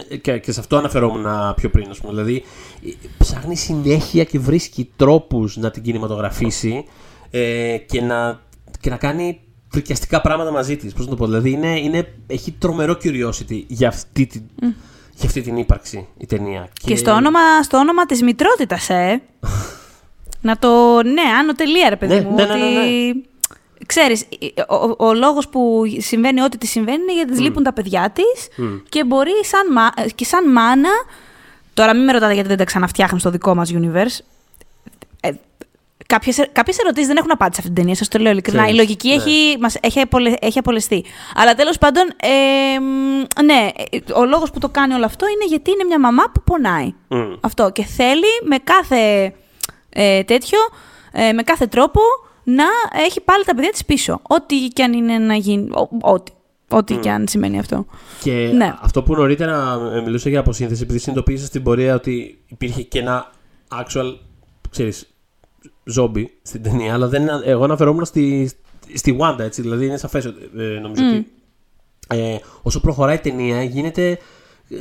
Ε, 0.09 0.17
και, 0.17 0.37
και 0.37 0.51
σε 0.51 0.59
αυτό 0.59 0.77
αναφερόμουν 0.77 1.25
πιο 1.55 1.69
πριν, 1.69 1.89
ας 1.89 1.99
πούμε. 1.99 2.11
Δηλαδή, 2.13 2.43
ε, 2.85 2.89
ψάχνει 3.17 3.55
συνέχεια 3.55 4.23
και 4.23 4.39
βρίσκει 4.39 4.89
τρόπους 4.95 5.57
να 5.57 5.71
την 5.71 5.83
κινηματογραφήσει 5.83 6.85
ε, 7.31 7.77
και, 7.77 8.01
να, 8.01 8.41
και 8.79 8.89
να 8.89 8.97
κάνει 8.97 9.39
φρικιαστικά 9.71 10.21
πράγματα 10.21 10.51
μαζί 10.51 10.77
της. 10.77 10.93
Πώς 10.93 11.05
να 11.05 11.11
το 11.11 11.15
πω, 11.17 11.25
Δηλαδή 11.25 11.51
είναι, 11.51 11.79
είναι, 11.79 12.13
έχει 12.27 12.51
τρομερό 12.51 12.97
curiosity 13.03 13.63
για 13.67 13.87
αυτή, 13.87 14.25
την, 14.25 14.41
για 15.13 15.25
αυτή 15.25 15.41
την 15.41 15.57
ύπαρξη 15.57 16.07
η 16.17 16.25
ταινία. 16.25 16.69
Και, 16.85 16.95
στο 16.95 17.11
όνομα, 17.11 17.39
στο 17.63 17.77
όνομα 17.77 18.05
της 18.05 18.21
μητρότητας, 18.21 18.89
ε. 18.89 19.21
να 20.41 20.57
το. 20.57 21.01
Ναι, 21.03 21.21
άνω 21.39 21.53
τελεία, 21.53 21.89
ρε 21.89 21.95
παιδί 21.95 22.13
Ναι, 22.13 22.21
μου. 22.21 22.35
ναι, 22.35 22.45
ναι, 22.45 22.51
ότι... 22.53 22.59
ναι, 22.61 22.79
ναι. 22.79 23.11
Ξέρεις, 23.85 24.25
ο, 24.67 24.75
ο, 24.75 24.95
ο 25.07 25.13
λόγος 25.13 25.47
που 25.49 25.83
συμβαίνει 25.97 26.41
ό,τι 26.41 26.57
της 26.57 26.69
συμβαίνει 26.69 27.01
είναι 27.01 27.13
γιατί 27.13 27.31
της 27.31 27.39
λείπουν 27.39 27.63
τα 27.63 27.73
παιδιά 27.73 28.11
της 28.13 28.47
και 28.89 29.03
μπορεί 29.03 29.31
σαν, 29.43 29.61
μα- 29.71 30.07
και 30.15 30.25
σαν 30.25 30.51
μάνα, 30.51 30.89
τώρα 31.73 31.93
μην 31.95 32.03
με 32.03 32.11
ρωτάτε 32.11 32.33
γιατί 32.33 32.47
δεν 32.47 32.57
τα 32.57 32.63
ξαναφτιάχνουν 32.63 33.19
στο 33.19 33.29
δικό 33.29 33.55
μας 33.55 33.71
universe, 33.73 34.19
ε, 35.19 35.29
κάποιες, 36.05 36.47
κάποιες 36.51 36.77
ερωτήσεις 36.77 37.07
δεν 37.07 37.17
έχουν 37.17 37.31
απάντηση 37.31 37.55
σε 37.55 37.67
αυτήν 37.67 37.73
την 37.73 37.83
ταινία, 37.83 37.95
σας 37.95 38.07
το 38.07 38.17
λέω 38.19 38.31
ειλικρινά. 38.31 38.61
Ξέρεις, 38.61 38.79
Η 38.79 38.81
λογική 38.81 39.07
ναι. 39.07 39.13
έχει, 39.15 39.57
μας, 39.59 39.75
έχει, 39.81 39.99
απολε, 39.99 40.33
έχει 40.41 40.59
απολεστεί. 40.59 41.05
Αλλά 41.35 41.55
τέλος 41.55 41.77
πάντων, 41.77 42.03
ε, 42.21 42.79
μ, 42.79 43.43
ναι, 43.45 43.69
ε, 43.91 44.13
ο 44.13 44.25
λόγος 44.25 44.51
που 44.51 44.59
το 44.59 44.69
κάνει 44.69 44.93
όλο 44.93 45.05
αυτό 45.05 45.25
είναι 45.27 45.45
γιατί 45.47 45.71
είναι 45.71 45.83
μια 45.83 45.99
μαμά 45.99 46.23
που 46.33 46.41
πονάει. 46.43 46.93
Μμ. 47.07 47.33
Αυτό. 47.41 47.71
Και 47.71 47.83
θέλει 47.83 48.25
με 48.43 48.57
κάθε 48.57 49.33
ε, 49.89 50.23
τέτοιο, 50.23 50.59
ε, 51.11 51.31
με 51.31 51.43
κάθε 51.43 51.65
τρόπο 51.67 51.99
να 52.43 52.65
έχει 53.05 53.21
πάλι 53.21 53.43
τα 53.43 53.55
παιδιά 53.55 53.69
της 53.71 53.85
πίσω. 53.85 54.19
Ό,τι 54.27 54.55
και 54.67 54.83
αν 54.83 54.93
είναι 54.93 55.17
να 55.17 55.35
γίνει. 55.35 55.69
ο- 55.71 56.11
ό,τι. 56.11 56.31
Ό,τι 56.69 56.95
και 56.95 57.09
αν 57.09 57.27
σημαίνει 57.27 57.59
αυτό. 57.59 57.85
Και 58.21 58.31
Ναι. 58.53 58.73
αυτό 58.81 59.03
που 59.03 59.15
νωρίτερα 59.15 59.79
ε, 59.95 60.01
μιλούσα 60.01 60.29
για 60.29 60.39
αποσύνθεση, 60.39 60.81
επειδή 60.83 60.99
συνειδητοποίησα 60.99 61.45
στην 61.45 61.63
πορεία 61.63 61.95
ότι 61.95 62.43
υπήρχε 62.47 62.81
και 62.81 62.99
ένα 62.99 63.31
actual, 63.73 64.15
ξέρεις, 64.69 65.09
ζόμπι 65.87 66.31
στην 66.41 66.63
ταινία, 66.63 66.93
αλλά 66.93 67.07
δεν, 67.07 67.27
εγώ 67.43 67.63
αναφερόμουν 67.63 68.05
στη, 68.05 68.51
στη 68.93 69.17
Wanda, 69.19 69.39
έτσι, 69.39 69.61
δηλαδή 69.61 69.85
είναι 69.85 69.97
σαφές, 69.97 70.25
ότι, 70.25 70.49
ε, 70.57 70.79
νομίζω 70.79 71.07
ότι 71.07 71.31
ε, 72.07 72.37
όσο 72.61 72.79
προχωράει 72.79 73.15
η 73.15 73.19
ταινία 73.19 73.63
γίνεται, 73.63 74.09
ε, 74.69 74.75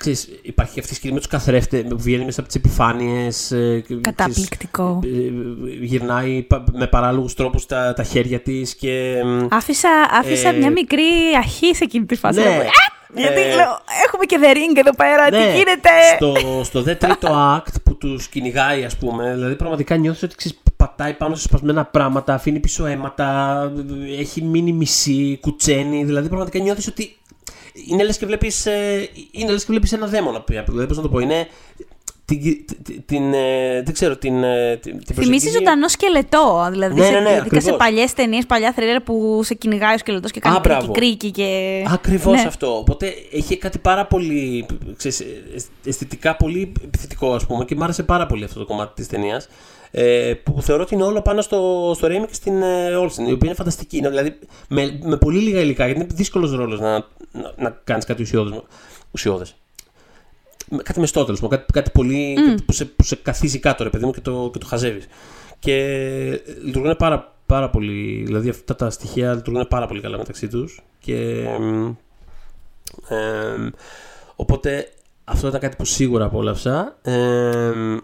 ξέρεις, 0.00 0.28
υπάρχει 0.42 0.80
αυτή 0.80 0.92
η 0.92 0.96
σκηνή 0.96 1.12
με 1.12 1.18
τους 1.18 1.28
καθρέφτες 1.28 1.82
που 1.88 1.98
βγαίνει 1.98 2.24
μέσα 2.24 2.40
από 2.40 2.48
τις 2.48 2.56
επιφάνειες. 2.58 3.50
ε, 3.52 3.84
και, 3.88 3.94
Καταπληκτικό. 3.94 4.98
ξέρεις, 5.02 5.28
ε, 5.28 5.84
γυρνάει 5.84 6.42
πα- 6.42 6.64
με 6.72 6.86
παράλογους 6.86 7.34
τρόπους 7.34 7.66
τα, 7.66 7.92
τα 7.96 8.02
χέρια 8.02 8.40
της 8.40 8.74
και... 8.74 9.22
μ, 9.24 9.46
Άφησα, 9.50 9.88
άφησα 10.10 10.48
Ε, 10.48 10.52
μια 10.52 10.70
μικρή 10.70 11.04
αρχή 11.36 11.74
σε 11.74 11.84
εκείνη 11.84 12.04
τη 12.06 12.14
φάση. 12.14 12.38
ναι. 12.38 12.44
Λέω, 12.44 12.52
«Α, 12.60 12.62
γιατί 13.14 13.40
Ε, 13.40 13.54
λέω, 13.54 13.78
έχουμε 14.06 14.24
και 14.26 14.38
The 14.42 14.54
Ring 14.56 14.76
εδώ 14.78 14.94
πέρα, 14.94 15.30
Ναι, 15.30 15.36
τι 15.52 15.56
γίνεται; 15.56 15.88
Στο, 16.16 16.64
στο 16.64 16.82
δε 16.82 16.94
τρίτο 16.94 17.56
act 17.56 17.74
που 17.84 17.96
τους 17.96 18.28
κυνηγάει, 18.28 18.84
ας 18.84 18.96
πούμε, 18.96 19.32
δηλαδή 19.34 19.54
πραγματικά 19.54 19.96
νιώθεις 19.96 20.22
ότι 20.22 20.34
ξέρεις, 20.34 20.58
πατάει 20.76 21.12
πάνω 21.14 21.34
σε 21.34 21.42
σπασμένα 21.42 21.84
πράγματα, 21.84 22.34
αφήνει 22.34 22.60
πίσω 22.60 22.86
αίματα, 22.86 23.72
έχει 24.18 24.42
μείνει 24.42 24.72
μισή, 24.72 25.38
κουτσένει. 25.40 26.04
Δηλαδή 26.04 26.26
πραγματικά 26.28 26.58
νιώθεις 26.58 26.86
ότι 26.86 27.16
είναι 27.88 28.04
λες 28.04 28.18
και 28.18 28.26
βλέπεις 28.26 28.64
είναι 29.30 29.50
λες 29.50 29.60
και 29.64 29.70
βλέπεις 29.70 29.92
ένα 29.92 30.06
δαίμονα. 30.06 30.44
Δηλαδή, 30.46 30.86
πώς 30.86 30.96
να 30.96 31.02
το 31.02 31.08
πω, 31.08 31.18
είναι. 31.18 31.46
Την, 32.24 32.40
την, 32.84 33.02
την, 33.06 33.34
ε, 33.34 33.82
δεν 33.82 33.92
ξέρω, 33.94 34.16
την, 34.16 34.42
ε, 34.44 34.76
την, 34.76 34.92
την 34.92 34.92
Θυμίζεις 35.04 35.14
προσεγγίζει- 35.14 35.52
ζωντανό 35.52 35.88
σκελετό. 35.88 36.68
Δηλαδή, 36.70 36.94
Ναι, 36.94 37.04
σε, 37.04 37.10
ναι, 37.10 37.20
ναι, 37.20 37.30
ειδικά 37.30 37.40
σε 37.42 37.46
ακριβώς. 37.56 37.76
παλιές 37.76 38.12
ταινίες, 38.12 38.46
παλιά 38.46 38.72
θρίλερ 38.72 39.00
που 39.00 39.40
σε 39.44 39.54
κυνηγάει 39.54 39.94
ο 39.94 39.98
σκελετός 39.98 40.30
και 40.30 40.40
κάνει 40.40 40.56
Α, 40.56 40.60
κρίκι, 40.60 40.76
μπράβο. 40.76 40.92
κρίκι 40.92 41.30
και. 41.30 41.82
Ακριβώς 41.92 42.34
Ναι. 42.34 42.46
αυτό. 42.46 42.76
Οπότε 42.78 43.14
έχει 43.32 43.56
κάτι 43.56 43.78
πάρα 43.78 44.06
πολύ. 44.06 44.66
Ξέρεις, 44.96 45.20
αισ- 45.54 45.68
αισθητικά 45.84 46.36
πολύ 46.36 46.72
επιθετικό, 46.84 47.34
ας 47.34 47.46
πούμε, 47.46 47.64
και 47.64 47.74
μου 47.74 47.84
άρεσε 47.84 48.02
πάρα 48.02 48.26
πολύ 48.26 48.44
αυτό 48.44 48.58
το 48.58 48.64
κομμάτι 48.66 48.92
της 48.94 49.06
ταινίας. 49.06 49.48
Ε, 49.90 50.34
που 50.42 50.62
θεωρώ 50.62 50.82
ότι 50.82 50.94
είναι 50.94 51.02
όλο 51.02 51.22
πάνω 51.22 51.40
στο, 51.42 51.92
στο 51.96 52.08
Raimi 52.08 52.26
και 52.26 52.34
στην 52.34 52.62
ε, 52.62 52.96
Olsen, 52.96 53.28
η 53.28 53.32
οποία 53.32 53.38
είναι 53.44 53.54
φανταστική. 53.54 53.96
Είναι, 53.96 54.08
δηλαδή 54.08 54.38
με, 54.68 54.98
με 55.02 55.16
πολύ 55.16 55.38
λίγα 55.38 55.60
υλικά, 55.60 55.86
γιατί 55.86 56.00
είναι 56.00 56.10
δύσκολος 56.14 56.52
ρόλος 56.52 56.80
να, 56.80 56.92
να, 57.32 57.54
να 57.56 57.80
κάνεις 57.84 58.04
κάτι 58.04 58.22
ουσιώδες. 59.10 59.54
Κάτι 60.82 61.00
μεστό 61.00 61.24
τέλο 61.24 61.36
πάντων, 61.40 61.58
κάτι, 61.58 61.72
κάτι 61.72 61.90
πολύ. 61.90 62.34
κάτι 62.34 62.62
που, 62.62 62.72
σε, 62.72 62.84
που 62.84 63.02
σε 63.02 63.16
καθίσει 63.16 63.58
κάτω, 63.58 63.84
ρε 63.84 63.90
παιδί 63.90 64.04
μου, 64.04 64.12
και 64.12 64.20
το, 64.20 64.50
και 64.52 64.58
το 64.58 64.66
χαζεύεις. 64.66 65.06
Και 65.58 65.74
λειτουργούν 66.64 66.96
πάρα, 66.96 67.34
πάρα 67.46 67.70
πολύ. 67.70 68.22
Δηλαδή 68.26 68.48
αυτά 68.48 68.76
τα 68.76 68.90
στοιχεία 68.90 69.34
λειτουργούν 69.34 69.68
πάρα 69.68 69.86
πολύ 69.86 70.00
καλά 70.00 70.16
μεταξύ 70.16 70.48
τους. 70.48 70.82
Και. 71.00 71.44
μ, 71.60 71.92
εμ, 73.08 73.70
οπότε 74.36 74.92
αυτό 75.24 75.48
ήταν 75.48 75.60
κάτι 75.60 75.76
που 75.76 75.84
σίγουρα 75.84 76.24
απόλαυσα. 76.24 76.98
Εμ, 77.02 77.98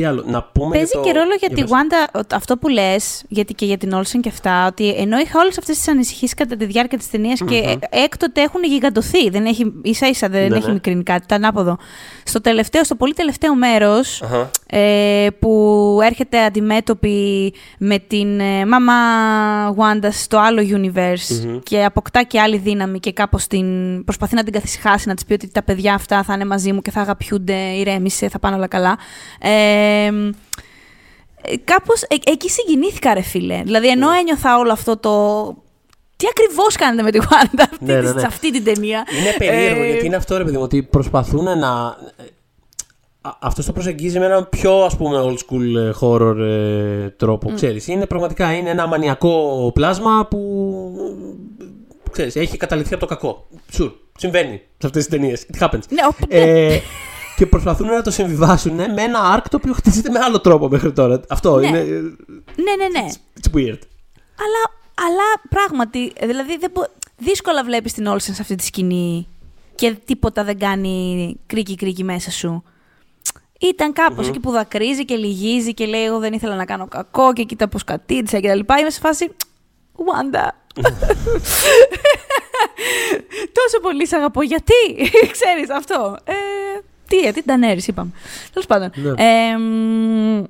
τι 0.00 0.06
άλλο, 0.06 0.24
να 0.26 0.42
πούμε. 0.42 0.76
Παίζει 0.76 0.90
για 0.92 1.00
το... 1.00 1.06
και 1.06 1.12
ρόλο 1.12 1.34
για 1.38 1.48
τη 1.48 1.54
πες. 1.54 1.70
Wanda 1.70 2.20
αυτό 2.34 2.56
που 2.56 2.68
λες, 2.68 3.24
γιατί 3.28 3.54
και 3.54 3.64
για 3.64 3.76
την 3.76 3.92
Olsen 3.94 4.18
και 4.20 4.28
αυτά, 4.28 4.66
ότι 4.66 4.88
ενώ 4.88 5.18
είχα 5.18 5.40
όλες 5.40 5.58
αυτές 5.58 5.76
τις 5.76 5.88
ανησυχίες 5.88 6.34
κατά 6.34 6.56
τη 6.56 6.64
διάρκεια 6.64 6.98
της 6.98 7.10
ταινίας 7.10 7.40
και 7.48 7.54
ε, 7.56 8.02
έκτοτε 8.04 8.40
έχουν 8.42 8.62
γιγαντωθεί. 8.64 9.30
Δεν 9.30 9.44
έχει, 9.46 9.72
ίσα 9.82 10.08
ίσα 10.08 10.28
δεν 10.28 10.48
Ναι, 10.48 10.56
έχει 10.56 10.66
ναι. 10.66 10.72
μικρύνει 10.72 11.02
κάτι. 11.02 11.22
Ήταν 11.24 11.44
άποδο. 11.44 11.78
Στο 12.24 12.40
τελευταίο, 12.40 12.84
στο 12.84 12.94
πολύ 12.94 13.14
τελευταίο 13.14 13.54
μέρος, 13.54 14.22
Αχα. 14.22 14.50
ε, 14.66 15.26
που 15.38 15.98
έρχεται 16.02 16.44
αντιμέτωπη 16.44 17.54
με 17.78 17.98
την 17.98 18.40
ε, 18.40 18.66
μάμα 18.66 18.94
Wanda 19.76 20.08
στο 20.10 20.38
άλλο 20.38 20.62
universe 20.62 21.58
και 21.62 21.84
αποκτά 21.84 22.22
και 22.22 22.40
άλλη 22.40 22.56
δύναμη 22.56 23.00
και 23.00 23.12
κάπως 23.12 23.46
την, 23.46 24.04
προσπαθεί 24.04 24.34
να 24.34 24.42
την 24.44 24.52
καθησυχάσει, 24.52 25.08
να 25.08 25.14
της 25.14 25.24
πει 25.24 25.32
ότι 25.32 25.50
τα 25.50 25.62
παιδιά 25.62 25.94
αυτά 25.94 26.22
θα 26.22 26.34
είναι 26.34 26.44
μαζί 26.44 26.72
μου 26.72 26.80
και 26.80 26.90
θα 26.90 27.00
αγαπιούνται, 27.00 27.54
ηρέμησε, 27.54 28.28
θα 28.28 28.38
πάνε 28.38 28.56
όλα 28.56 28.66
καλά. 28.66 28.98
Ε, 29.40 29.88
ε, 29.89 29.89
κάπως 31.64 32.02
ε, 32.02 32.16
εκεί 32.24 32.50
συγκινήθηκα 32.50 33.14
ρε 33.14 33.20
φίλε. 33.22 33.60
Δηλαδή 33.64 33.88
ενώ 33.88 34.10
ένιωθα 34.10 34.58
όλο 34.58 34.72
αυτό 34.72 34.96
το... 34.96 35.44
Τι 36.16 36.26
ακριβώς 36.30 36.76
κάνετε 36.76 37.02
με 37.02 37.10
τη 37.10 37.18
Wanda 37.22 37.60
αυτή, 37.72 37.84
Ναι, 37.84 37.94
ναι, 37.94 38.00
της- 38.00 38.14
ναι. 38.14 38.20
σε 38.20 38.26
αυτή 38.26 38.52
την 38.52 38.64
ταινία; 38.64 39.04
Είναι 39.20 39.34
περίεργο 39.38 39.82
Ε, 39.82 39.86
γιατί 39.86 40.06
είναι 40.06 40.16
αυτό 40.16 40.36
ρε 40.36 40.44
παιδί 40.44 40.56
μου, 40.56 40.62
ότι 40.62 40.82
προσπαθούν 40.82 41.58
να. 41.58 41.96
Α- 43.20 43.36
Αυτός 43.40 43.66
το 43.66 43.72
προσεγγίζει 43.72 44.18
με 44.18 44.24
έναν 44.24 44.48
πιο 44.48 44.82
ας 44.84 44.96
πούμε 44.96 45.16
old 45.24 45.36
school 45.36 45.74
ε, 45.76 45.90
horror 46.00 46.36
ε, 46.38 47.08
τρόπο, 47.08 47.52
ξέρεις. 47.54 47.86
Είναι 47.88 48.06
πραγματικά 48.06 48.52
είναι 48.52 48.70
ένα 48.70 48.86
μανιακό 48.86 49.70
πλάσμα 49.74 50.26
που 50.30 50.92
ξέρεις, 52.10 52.36
έχει 52.36 52.56
καταληφθεί 52.56 52.94
από 52.94 53.06
το 53.06 53.14
κακό. 53.14 53.46
Sure, 53.78 53.92
συμβαίνει 54.18 54.60
σε 54.78 54.86
αυτές 54.86 55.06
τις 55.06 55.18
ταινίες. 55.18 55.46
It 55.52 55.64
happens. 55.64 55.80
Ναι, 55.88 56.02
ο- 56.08 56.14
Ε, 56.28 56.78
και 57.40 57.46
προσπαθούν 57.46 57.86
να 57.86 58.02
το 58.02 58.10
συμβιβάσουν 58.10 58.74
με 58.74 59.02
ένα 59.02 59.38
arc 59.38 59.44
το 59.50 59.56
οποίο 59.56 59.72
χτίζεται 59.72 60.10
με 60.10 60.18
άλλο 60.18 60.40
τρόπο 60.40 60.68
μέχρι 60.68 60.92
τώρα. 60.92 61.20
Αυτό 61.28 61.56
Ναι. 61.58 61.66
είναι. 61.66 61.78
ε, 61.78 61.84
ναι, 62.62 62.74
ναι, 62.78 63.00
ναι. 63.00 63.06
It's 63.40 63.54
weird. 63.56 63.78
Αλλά, 64.44 64.62
αλλά 64.94 65.24
πράγματι, 65.48 66.12
δηλαδή 66.26 66.56
δεν 66.58 66.70
μπο- 66.74 66.86
δύσκολα 67.16 67.64
βλέπεις 67.64 67.92
την 67.92 68.08
Olsen 68.08 68.18
σε 68.20 68.36
αυτή 68.40 68.54
τη 68.54 68.64
σκηνή 68.64 69.26
και 69.74 69.94
τίποτα 70.04 70.44
δεν 70.44 70.58
κάνει 70.58 71.36
κρίκι-κρίκι 71.46 72.04
μέσα 72.04 72.30
σου. 72.30 72.62
Ήταν 73.60 73.92
κάπως 73.92 74.28
εκεί 74.28 74.40
που 74.40 74.50
δακρύζει 74.50 75.04
και 75.04 75.16
λυγίζει 75.16 75.74
και 75.74 75.86
λέει 75.86 76.04
εγώ 76.04 76.18
δεν 76.18 76.32
ήθελα 76.32 76.54
να 76.56 76.64
κάνω 76.64 76.88
κακό 76.88 77.32
και 77.32 77.42
κοίτα 77.42 77.68
πως 77.68 77.84
κατήτησα 77.84 78.40
και 78.40 78.48
τα 78.48 78.54
λοιπά. 78.54 78.78
Είμαι 78.78 78.90
σε 78.90 79.00
φάση, 79.00 79.30
Wanda. 79.96 80.48
Τόσο 83.58 83.80
πολύ 83.82 84.06
σ' 84.06 84.12
αγαπώ. 84.12 84.42
Γιατί, 84.42 84.74
ξέρεις 85.36 85.70
αυτό. 85.70 86.16
Ε, 86.24 86.34
τι, 87.10 87.16
γιατί 87.20 87.38
ήταν 87.38 87.62
έρης, 87.62 87.86
είπαμε. 87.86 88.10
Τέλος 88.52 88.66
πάντων. 88.66 88.90
Ναι. 88.94 89.08
Ε, 89.10 89.56
μ, 89.58 90.44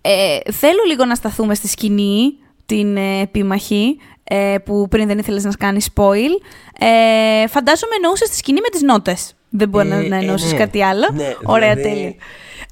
ε, 0.00 0.52
θέλω 0.52 0.78
λίγο 0.86 1.04
να 1.04 1.14
σταθούμε 1.14 1.54
στη 1.54 1.68
σκηνή, 1.68 2.34
την 2.66 2.96
ε, 2.96 3.20
επίμαχη, 3.20 3.98
ε, 4.24 4.56
που 4.64 4.88
πριν 4.88 5.06
δεν 5.06 5.18
ήθελες 5.18 5.44
να 5.44 5.50
κάνει 5.58 5.80
spoil. 5.94 6.30
Ε, 6.78 7.46
φαντάζομαι 7.46 7.94
εννοούσες 7.96 8.28
τη 8.28 8.36
σκηνή 8.36 8.60
με 8.60 8.68
τις 8.68 8.82
νότες. 8.82 9.34
Δεν 9.48 9.68
μπορεί 9.68 9.88
να, 9.88 9.94
Ε, 9.96 10.08
να 10.08 10.16
ε, 10.16 10.18
εννοήσεις 10.18 10.52
ναι. 10.52 10.58
κάτι 10.58 10.82
άλλο. 10.82 11.08
Ναι, 11.14 11.34
Ωραία, 11.44 11.74
δηλαδή- 11.74 11.94
τέλεια. 11.94 12.14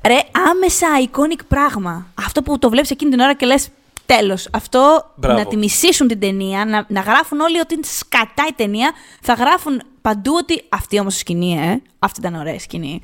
Ρε, 0.07 0.19
άμεσα 0.51 0.87
iconic 1.05 1.41
πράγμα. 1.49 2.07
Αυτό 2.15 2.43
που 2.43 2.59
το 2.59 2.69
βλέπεις 2.71 2.91
εκείνη 2.91 3.11
την 3.11 3.21
ώρα 3.21 3.35
και 3.35 3.47
λες 3.47 3.69
τέλος. 4.07 4.49
Αυτό 4.53 5.11
Μπράβο. 5.15 5.39
να 5.39 5.47
τη 5.47 5.57
μισήσουν 5.57 6.09
την 6.09 6.21
ταινία, 6.21 6.65
να, 6.65 6.85
να 6.89 7.01
γράφουν 7.01 7.41
όλοι 7.41 7.59
ότι 7.61 7.75
είναι 7.75 7.83
σκατά 7.87 8.45
η 8.49 8.53
ταινία, 8.57 8.93
θα 9.21 9.33
γράφουν 9.33 9.83
παντού 10.09 10.33
ότι 10.43 10.63
αυτή 10.69 10.99
όμως 11.01 11.15
η 11.15 11.19
σκηνή, 11.19 11.53
ε, 11.59 11.83
αυτή 11.99 12.21
ήταν 12.21 12.35
ωραία 12.35 12.59
σκηνή. 12.59 13.01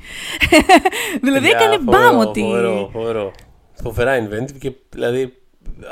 δηλαδή 1.21 1.49
Παιδιά, 1.49 1.57
έκανε 1.59 1.77
φοβερό, 1.85 2.11
μπάμ 2.11 2.17
ότι... 2.19 2.41
Φοβερό, 2.41 2.89
φοβερό. 2.93 3.31
Φοβερά 3.83 4.27
inventive 4.27 4.57
και 4.59 4.71
δηλαδή 4.89 5.33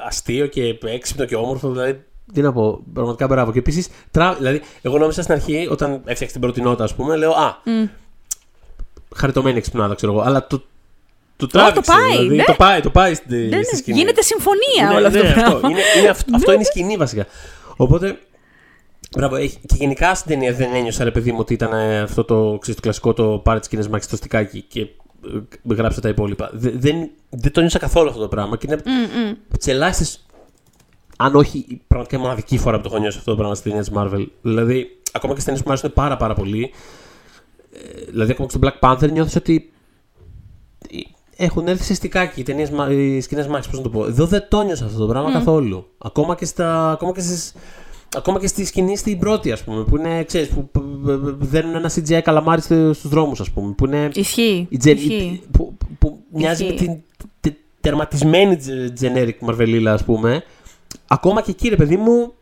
αστείο 0.07 0.45
και 0.47 0.77
έξυπνο 0.83 1.25
και 1.25 1.35
όμορφο. 1.35 1.69
Δηλαδή, 1.71 2.03
τι 2.33 2.41
να 2.41 2.53
πω, 2.53 2.83
πραγματικά 2.93 3.27
μπράβο. 3.27 3.51
Και 3.51 3.59
επίσης, 3.59 3.87
δηλαδή, 4.37 4.61
εγώ 4.81 4.97
νόμιζα 4.97 5.21
στην 5.21 5.33
αρχή, 5.33 5.67
όταν 5.71 5.91
έφτιαξε 6.05 6.31
την 6.33 6.41
πρώτη 6.41 6.61
νότα, 6.61 6.83
ας 6.83 6.95
πούμε, 6.95 7.15
λέω 7.15 7.31
Α, 7.31 7.55
χαριτωμένη 9.15 9.57
εξυπνάδα, 9.57 9.95
ξέρω 9.95 10.11
εγώ. 10.11 10.21
Αλλά 10.21 10.47
το, 10.47 10.63
το 11.37 11.47
τράβηξε. 11.47 11.91
πάει, 11.91 12.11
δηλαδή, 12.17 12.35
ναι. 12.35 12.43
το 12.43 12.53
πάει, 12.53 12.81
το 12.81 12.89
πάει 12.89 13.13
στη, 13.13 13.35
Ναι, 13.35 13.57
ναι, 13.57 13.63
στη 13.63 13.75
σκηνή. 13.75 13.97
Γίνεται 13.97 14.21
συμφωνία 14.21 14.87
Ναι, 14.89 14.95
όλο 14.95 15.07
αυτό. 15.07 15.23
ναι, 15.23 15.33
το 15.33 15.39
αυτό. 15.39 15.49
πράγμα. 15.51 15.69
Είναι, 15.69 15.79
είναι 15.99 16.09
αυ- 16.09 16.33
αυτό 16.35 16.51
είναι 16.51 16.61
η 16.61 16.65
σκηνή 16.65 16.95
βασικά. 16.97 17.25
Οπότε. 17.77 18.19
Μπράβο, 19.17 19.35
έχει, 19.35 19.57
και 19.65 19.75
γενικά 19.77 20.15
στην 20.15 20.31
ταινία 20.31 20.53
δεν 20.53 20.73
ένιωσα 20.73 21.03
ρε 21.03 21.11
παιδί 21.11 21.31
μου 21.31 21.37
ότι 21.39 21.53
ήταν 21.53 21.73
ε, 21.73 21.99
αυτό 21.99 22.23
το, 22.23 22.57
ξέρεις, 22.61 22.75
το 22.75 22.81
κλασικό 22.81 23.13
το 23.13 23.37
πάρε 23.43 23.59
τις 23.59 23.67
σκηνέ 23.67 23.87
μάχη 23.89 24.03
στο 24.03 24.15
στικάκι 24.15 24.61
και 24.61 24.81
ε, 24.81 25.73
γράψε 25.73 26.01
τα 26.01 26.09
υπόλοιπα. 26.09 26.49
Δε- 26.53 26.71
δεν, 26.75 27.09
δεν 27.29 27.51
το 27.51 27.59
νιώσα 27.59 27.79
καθόλου 27.79 28.09
αυτό 28.09 28.21
το 28.21 28.27
πράγμα 28.27 28.57
και 28.57 28.65
είναι 28.69 28.81
από 29.49 29.57
τι 29.59 29.71
ελάχιστε 29.71 30.19
αν 31.17 31.35
όχι 31.35 31.81
πραγματικά 31.87 32.17
η 32.17 32.21
μοναδική 32.21 32.57
φορά 32.57 32.77
που 32.77 32.83
το 32.83 32.89
έχω 32.91 33.01
νιώσει 33.01 33.17
αυτό 33.17 33.31
το 33.31 33.37
πράγμα 33.37 33.55
στις 33.55 33.71
ταινίες 33.71 33.91
Marvel. 33.95 34.25
Δηλαδή, 34.41 34.87
ακόμα 35.11 35.33
και 35.33 35.39
στις 35.39 35.43
ταινίες 35.43 35.63
που 35.63 35.67
μου 35.69 35.71
αρέσουν 35.71 35.93
πάρα, 35.93 36.17
πάρα 36.17 36.33
πολύ. 36.33 36.71
ε, 37.73 38.01
Δηλαδή, 38.11 38.31
ακόμα 38.31 38.47
και 38.47 38.57
στο 38.57 38.67
Black 38.67 38.89
Panther 38.89 39.11
νιώθω 39.11 39.37
ότι 39.37 39.71
έχουν 41.35 41.67
έρθει 41.67 41.83
σε 41.83 41.93
στικάκι 41.93 42.39
οι, 42.39 42.43
ταινίες, 42.43 42.69
μα- 42.69 42.91
οι 42.91 43.21
σκηνές 43.21 43.47
μάχης, 43.47 43.67
πώς 43.67 43.77
να 43.77 43.83
το 43.83 43.89
πω. 43.89 44.05
Εδώ 44.05 44.25
δεν 44.25 44.45
το 44.49 44.61
νιώσα 44.61 44.85
αυτό 44.85 44.97
το 44.99 45.07
πράγμα 45.07 45.31
καθόλου. 45.31 45.87
Ακόμα 45.97 46.35
και, 46.35 46.45
στα, 46.45 46.91
ακόμα, 46.91 47.11
και 47.11 47.21
στις, 47.21 47.53
ακόμα 48.17 48.39
και 48.39 48.47
στη 48.47 48.65
σκηνή 48.65 48.97
στην 48.97 49.19
πρώτη, 49.19 49.51
ας 49.51 49.63
πούμε, 49.63 49.83
που 49.83 49.97
είναι, 49.97 50.23
ξέρεις, 50.23 50.47
που 50.47 50.69
που- 50.71 50.81
που 51.39 51.45
δένουν 51.45 51.75
ένα 51.75 51.91
CGI 51.95 52.21
καλαμάρι 52.21 52.61
στου- 52.61 52.95
στους 52.95 53.09
δρόμους, 53.09 53.39
ας 53.39 53.49
πούμε, 53.51 53.71
που 53.73 53.85
είναι 53.85 54.09
Ισχύει. 54.13 54.67
η 54.69 54.77
τζε- 54.77 54.97
Ισχύει. 54.97 55.13
η- 55.13 55.43
που, 55.51 55.73
που, 55.77 55.87
που 55.99 56.19
μοιάζει 56.33 56.63
με 56.63 56.73
Ισχύει. 56.73 56.85
την 56.85 56.95
τε- 57.39 57.57
τερματισμένη 57.81 58.57
τζε- 58.57 58.93
generic 59.01 59.35
μαρβελίλα, 59.39 59.93
ας 59.93 60.03
πούμε. 60.03 60.43
Ακόμα 61.07 61.41
και 61.41 61.51
εκεί, 61.51 61.69
ρε 61.69 61.75
παιδί 61.75 61.97
μου, 61.97 62.33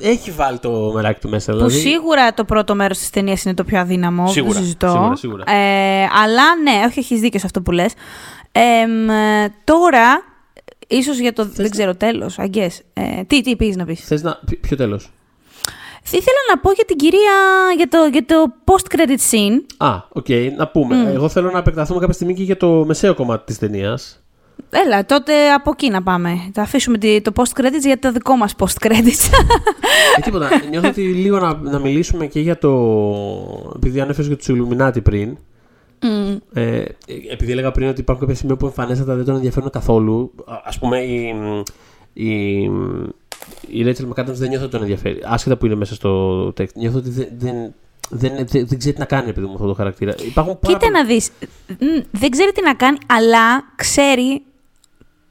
έχει 0.00 0.30
βάλει 0.30 0.58
το 0.58 0.90
μεράκι 0.94 1.20
του 1.20 1.28
μέσα. 1.28 1.52
Που 1.52 1.58
Δηλαδή, 1.58 1.78
σίγουρα 1.78 2.34
το 2.34 2.44
πρώτο 2.44 2.74
μέρος 2.74 2.98
της 2.98 3.10
ταινίας 3.10 3.44
είναι 3.44 3.54
το 3.54 3.64
πιο 3.64 3.78
αδύναμο. 3.80 4.22
δεν 4.24 4.32
Σίγουρα, 4.32 4.52
το 4.54 4.60
συζητώ. 4.60 4.86
σίγουρα, 4.88 5.16
σίγουρα. 5.16 5.44
Ε, 5.52 6.02
αλλά 6.22 6.42
ναι, 6.62 6.84
όχι, 6.86 6.98
έχεις 6.98 7.20
δίκιο 7.20 7.38
σε 7.40 7.46
αυτό 7.46 7.62
που 7.62 7.70
λες. 7.70 7.92
τώρα, 9.64 10.22
ίσως 10.90 11.18
για 11.18 11.32
το. 11.32 11.44
δεν 11.54 11.70
ξέρω, 11.70 11.94
τέλος, 11.94 12.36
I 12.38 12.46
guess. 12.56 12.78
Ε, 12.92 13.22
τι, 13.26 13.40
τι 13.42 13.56
πας 13.56 13.74
να 13.76 13.84
πεις. 13.84 14.00
Θες 14.06 14.22
να... 14.22 14.38
ποι- 14.46 14.60
Ποιο 14.60 14.76
τέλος; 14.76 15.10
Ήθελα 16.04 16.38
να 16.54 16.58
πω 16.60 16.70
για 16.72 16.84
την 16.84 16.96
κυρία. 16.96 17.20
για 17.76 17.88
το, 17.88 17.98
για 18.12 18.24
το 18.26 18.34
post-credit 18.64 19.30
scene. 19.30 19.60
Α, 19.76 19.96
οκ, 20.08 20.26
να 20.56 20.68
πούμε. 20.68 21.10
Εγώ 21.14 21.28
θέλω 21.28 21.50
να 21.50 21.58
επεκταθούμε 21.58 21.98
κάποια 22.00 22.14
στιγμή 22.14 22.34
και 22.34 22.42
για 22.42 22.56
το 22.56 22.84
μεσαίο 22.86 23.14
κομμάτι 23.14 23.44
της 23.44 23.58
ταινίας. 23.58 24.22
Έλα, 24.70 25.04
τότε 25.06 25.52
από 25.52 25.70
εκεί 25.70 25.90
να 25.90 26.02
πάμε. 26.02 26.50
Θα 26.52 26.62
αφήσουμε 26.62 26.98
τη- 26.98 27.20
το 27.20 27.32
post-credits 27.34 27.80
για 27.84 27.98
το 27.98 28.12
δικό 28.12 28.36
μας 28.36 28.54
post-credits. 28.58 29.28
Ε, 30.16 30.20
τίποτα. 30.20 30.48
Νιώθω 30.70 30.88
ότι 30.88 31.02
λίγο 31.02 31.38
να, 31.38 31.54
να 31.54 31.78
μιλήσουμε 31.78 32.26
και 32.26 32.40
για 32.40 32.58
το. 32.58 32.70
Επειδή 33.76 34.00
ανέφερες 34.00 34.26
για 34.26 34.36
τους 34.36 34.46
Illuminati 34.50 35.02
πριν. 35.02 35.36
Μμ. 36.02 36.36
Ε, 36.52 36.84
επειδή 37.30 37.52
έλεγα 37.52 37.70
πριν 37.70 37.88
ότι 37.88 38.00
υπάρχουν 38.00 38.26
κάποια 38.26 38.40
σημεία 38.40 38.56
που 38.56 38.66
εμφανέστατα 38.66 39.14
δεν 39.14 39.24
τον 39.24 39.34
ενδιαφέρουν 39.34 39.70
καθόλου. 39.70 40.32
Α 40.46 40.78
πούμε, 40.78 40.98
η, 40.98 41.34
η, 42.12 42.62
η 43.68 43.84
Rachel 43.84 44.08
McAdams 44.08 44.24
δεν 44.24 44.48
νιώθω 44.48 44.64
ότι 44.64 44.72
τον 44.72 44.80
ενδιαφέρει. 44.80 45.20
Άσχετα 45.24 45.56
που 45.56 45.66
είναι 45.66 45.74
μέσα 45.74 45.94
στο 45.94 46.46
text. 46.48 46.72
Νιώθω 46.74 46.98
ότι 46.98 47.10
δεν, 47.10 47.28
δεν, 47.38 47.72
δεν, 48.10 48.32
δεν, 48.36 48.66
δεν 48.66 48.78
ξέρει 48.78 48.94
τι 48.94 48.98
να 48.98 49.04
κάνει 49.04 49.28
επειδή 49.28 49.46
μου 49.46 49.52
αυτό 49.52 49.66
το 49.66 49.74
χαρακτήρα. 49.74 50.14
Υπάρχουν 50.26 50.58
πάρα 50.58 50.78
Κοίτα 50.78 50.90
να 50.90 51.04
δεις. 51.04 51.30
Μ, 51.68 52.00
Δεν 52.10 52.30
ξέρει 52.30 52.52
τι 52.52 52.62
να 52.62 52.74
κάνει, 52.74 52.98
αλλά 53.06 53.72
ξέρει 53.76 54.42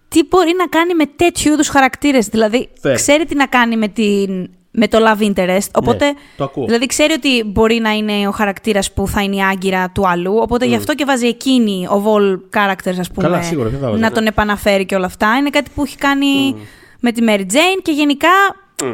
τι 0.07 0.24
μπορεί 0.30 0.53
να 0.57 0.67
κάνει 0.67 0.93
με 0.93 1.05
τέτοιου 1.15 1.51
είδους 1.53 1.67
χαρακτήρες. 1.67 2.28
Δηλαδή, 2.28 2.70
Fair. 2.82 2.91
ξέρει 2.93 3.26
τι 3.26 3.36
να 3.36 3.47
κάνει 3.47 3.78
με, 3.78 3.88
την, 3.88 4.49
με 4.80 4.88
το 4.88 4.97
love 5.01 5.21
interest. 5.23 5.69
Οπότε, 5.75 6.05
Ναι, 6.05 6.13
το 6.38 6.43
ακούω. 6.43 6.65
δηλαδή, 6.65 6.86
ξέρει 6.86 7.13
ότι 7.13 7.43
μπορεί 7.45 7.80
να 7.80 7.91
είναι 7.91 8.27
ο 8.27 8.32
χαρακτήρας 8.32 8.91
που 8.91 9.07
θα 9.07 9.21
είναι 9.21 9.36
η 9.36 9.41
άγκυρα 9.41 9.89
του 9.93 10.07
αλλού. 10.07 10.36
Οπότε, 10.36 10.65
γι' 10.65 10.75
αυτό 10.75 10.95
και 10.95 11.05
βάζει 11.05 11.27
εκείνη, 11.27 11.88
of 11.89 11.95
all 11.95 12.39
characters, 12.57 12.97
ας 12.99 13.11
πούμε, 13.11 13.27
Καλά, 13.27 13.41
σίγουρα, 13.41 13.69
δεν 13.69 13.80
θα 13.80 13.88
βάζει, 13.89 14.01
να 14.01 14.07
ναι. 14.09 14.15
τον 14.15 14.25
επαναφέρει 14.25 14.86
και 14.86 14.95
όλα 14.95 15.05
αυτά. 15.05 15.36
Είναι 15.39 15.49
κάτι 15.49 15.69
που 15.75 15.84
έχει 15.84 15.97
κάνει 15.97 16.55
με 16.99 17.11
τη 17.11 17.21
Mary 17.27 17.53
Jane 17.53 17.80
και 17.82 17.91
γενικά, 17.91 18.30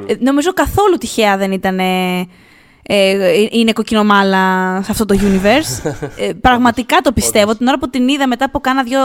ε, 0.08 0.14
νομίζω 0.20 0.54
καθόλου 0.54 0.98
τυχαία 0.98 1.38
δεν 1.38 1.52
ήταν... 1.52 1.80
ε, 1.80 2.28
ε, 2.88 3.48
είναι 3.52 3.72
κοκκινομάλα 3.74 4.80
σε 4.84 4.92
αυτό 4.92 5.06
το 5.06 5.16
universe. 5.22 5.92
ε, 6.28 6.34
πραγματικά 6.42 6.98
το 6.98 7.12
πιστεύω. 7.12 7.56
Την 7.56 7.68
ώρα 7.68 7.78
που 7.78 7.90
την 7.90 8.08
είδα 8.08 8.28
μετά 8.28 8.46
από 8.46 8.60
κάνα 8.60 8.84
δυο. 8.84 9.00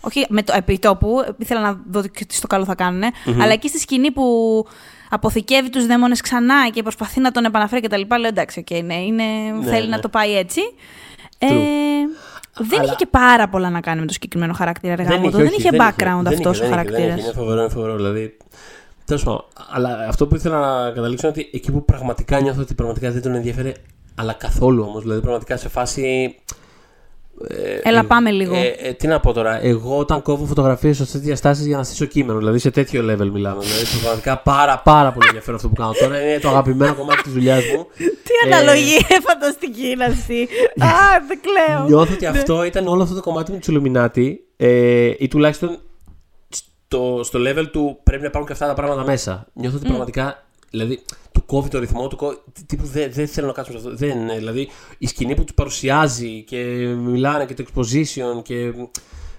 Όχι 0.00 0.26
με 0.28 0.42
το 0.42 0.52
επιτόπου, 0.56 1.34
ήθελα 1.38 1.60
να 1.60 1.80
δω 1.90 2.02
και 2.02 2.24
τι 2.24 2.34
στο 2.34 2.46
καλό 2.46 2.64
θα 2.64 2.74
κάνουν. 2.74 3.02
Αλλά 3.40 3.52
εκεί 3.52 3.68
στη 3.68 3.78
σκηνή 3.78 4.10
που 4.10 4.24
αποθηκεύει 5.10 5.70
τους 5.70 5.86
δαίμονες 5.86 6.20
ξανά 6.20 6.68
και 6.68 6.82
προσπαθεί 6.82 7.20
να 7.20 7.30
τον 7.30 7.44
επαναφέρει 7.44 7.80
κτλ. 7.80 8.00
Λέω 8.18 8.28
εντάξει, 8.28 8.64
okay, 8.68 8.82
ναι, 8.84 8.94
είναι, 8.94 9.22
θέλει 9.64 9.88
ναι. 9.88 9.96
να 9.96 10.00
το 10.00 10.08
πάει 10.08 10.36
έτσι. 10.36 10.60
Ε, 11.38 11.46
δεν 12.58 12.78
Αλλά- 12.78 12.84
είχε 12.84 12.94
και 12.94 13.06
πάρα 13.06 13.48
πολλά 13.48 13.70
να 13.70 13.80
κάνει 13.80 14.00
με 14.00 14.06
το 14.06 14.12
συγκεκριμένο 14.12 14.52
χαρακτήρα. 14.52 14.94
Ρε, 14.96 15.02
γάμο 15.02 15.30
το. 15.30 15.36
όχι, 15.36 15.46
δεν 15.46 15.52
είχε 15.58 15.70
background 15.72 16.22
δεν 16.22 16.32
αυτός 16.32 16.36
είχε, 16.36 16.38
ο 16.38 16.42
δεν 16.42 16.52
είχε, 16.52 16.62
δεν 16.62 16.70
χαρακτήρας. 16.70 17.18
είχε. 17.18 17.24
Είναι 17.24 17.32
φοβερό, 17.32 17.60
είναι 17.60 17.70
φοβερό. 17.70 17.96
Δηλαδή, 17.96 18.36
τέλος 19.04 19.22
πάντων. 19.24 19.44
Αλλά 19.70 20.06
αυτό 20.08 20.26
που 20.26 20.34
ήθελα 20.34 20.58
να 20.84 20.90
καταλήξω 20.90 21.26
είναι 21.26 21.36
ότι 21.38 21.50
εκεί 21.56 21.72
που 21.72 21.84
πραγματικά 21.84 22.40
νιώθω 22.40 22.60
ότι 22.60 22.74
πραγματικά 22.74 23.10
δεν 23.10 23.22
τον 23.22 23.34
ενδιαφέρει, 23.34 23.74
αλλά 24.14 24.32
καθόλου 24.32 24.84
όμως. 24.88 25.02
Δηλαδή, 25.02 25.20
πραγματικά 25.20 25.56
σε 25.56 25.68
φάση. 25.68 26.34
Ε, 27.48 27.88
Έλα, 27.88 27.98
ε, 27.98 28.02
πάμε 28.02 28.30
λίγο. 28.30 28.54
Ε, 28.54 28.74
ε, 28.78 28.92
τι 28.92 29.06
να 29.06 29.20
πω 29.20 29.32
τώρα. 29.32 29.64
Εγώ 29.64 29.98
όταν 29.98 30.22
κόβω 30.22 30.44
φωτογραφίες 30.44 30.96
σε 30.96 31.04
τέτοιες 31.04 31.22
διαστάσει 31.22 31.66
για 31.66 31.76
να 31.76 31.82
στήσω 31.82 32.04
κείμενο, 32.04 32.38
δηλαδή 32.38 32.58
σε 32.58 32.70
τέτοιο 32.70 33.00
level 33.00 33.30
μιλάμε. 33.32 33.62
Δηλαδή, 33.62 33.84
πραγματικά 34.00 34.38
πάρα, 34.38 34.78
πάρα 34.78 35.12
πολύ 35.12 35.26
ενδιαφέρον 35.26 35.56
αυτό 35.56 35.68
που 35.68 35.74
κάνω 35.74 35.92
τώρα. 36.00 36.22
Είναι 36.22 36.38
το 36.38 36.48
αγαπημένο 36.48 36.94
κομμάτι 36.94 37.22
της 37.22 37.32
δουλειάς 37.32 37.62
μου. 37.76 37.86
Τι 38.24 38.52
αναλογία 38.52 39.06
φανταστική 39.22 39.86
είναι 39.86 40.04
αυτή. 40.04 40.48
Α, 40.90 40.90
δεν 41.28 41.40
κλαίω. 41.40 41.84
Νιώθω 41.86 42.12
ότι 42.14 42.26
αυτό 42.26 42.64
ήταν 42.64 42.86
όλο 42.86 43.02
αυτό 43.02 43.14
το 43.14 43.20
κομμάτι 43.20 43.52
με 43.52 43.58
τους 43.58 43.68
Illuminati 43.70 44.34
ε, 44.56 45.12
ή 45.18 45.28
τουλάχιστον 45.28 45.78
στο, 46.48 47.20
στο 47.24 47.38
level 47.42 47.66
του 47.72 48.00
πρέπει 48.02 48.22
να 48.22 48.28
υπάρχουν 48.28 48.46
και 48.46 48.52
αυτά 48.52 48.66
τα 48.66 48.74
πράγματα 48.74 49.04
μέσα. 49.04 49.46
Νιώθω 49.52 49.76
ότι 49.76 49.86
πραγματικά 49.86 50.44
δηλαδή, 50.70 51.02
του 51.32 51.44
κόβει 51.46 51.68
το 51.68 51.78
ρυθμό 51.78 52.08
του. 52.08 52.16
κόβει- 52.16 52.38
τι- 52.52 52.64
Τύπου 52.64 52.86
δεν, 52.86 53.12
δεν 53.12 53.26
θέλω 53.28 53.46
να 53.46 53.52
κάτσω 53.52 53.70
σε 53.72 53.76
αυτό. 53.78 53.94
Δεν, 53.94 54.18
είναι. 54.18 54.36
δηλαδή 54.36 54.68
η 54.98 55.06
σκηνή 55.06 55.34
που 55.34 55.44
τους 55.44 55.54
παρουσιάζει 55.54 56.42
και 56.42 56.56
μιλάνε 56.96 57.44
και 57.46 57.54
το 57.54 57.64
exposition 57.74 58.42
και 58.42 58.72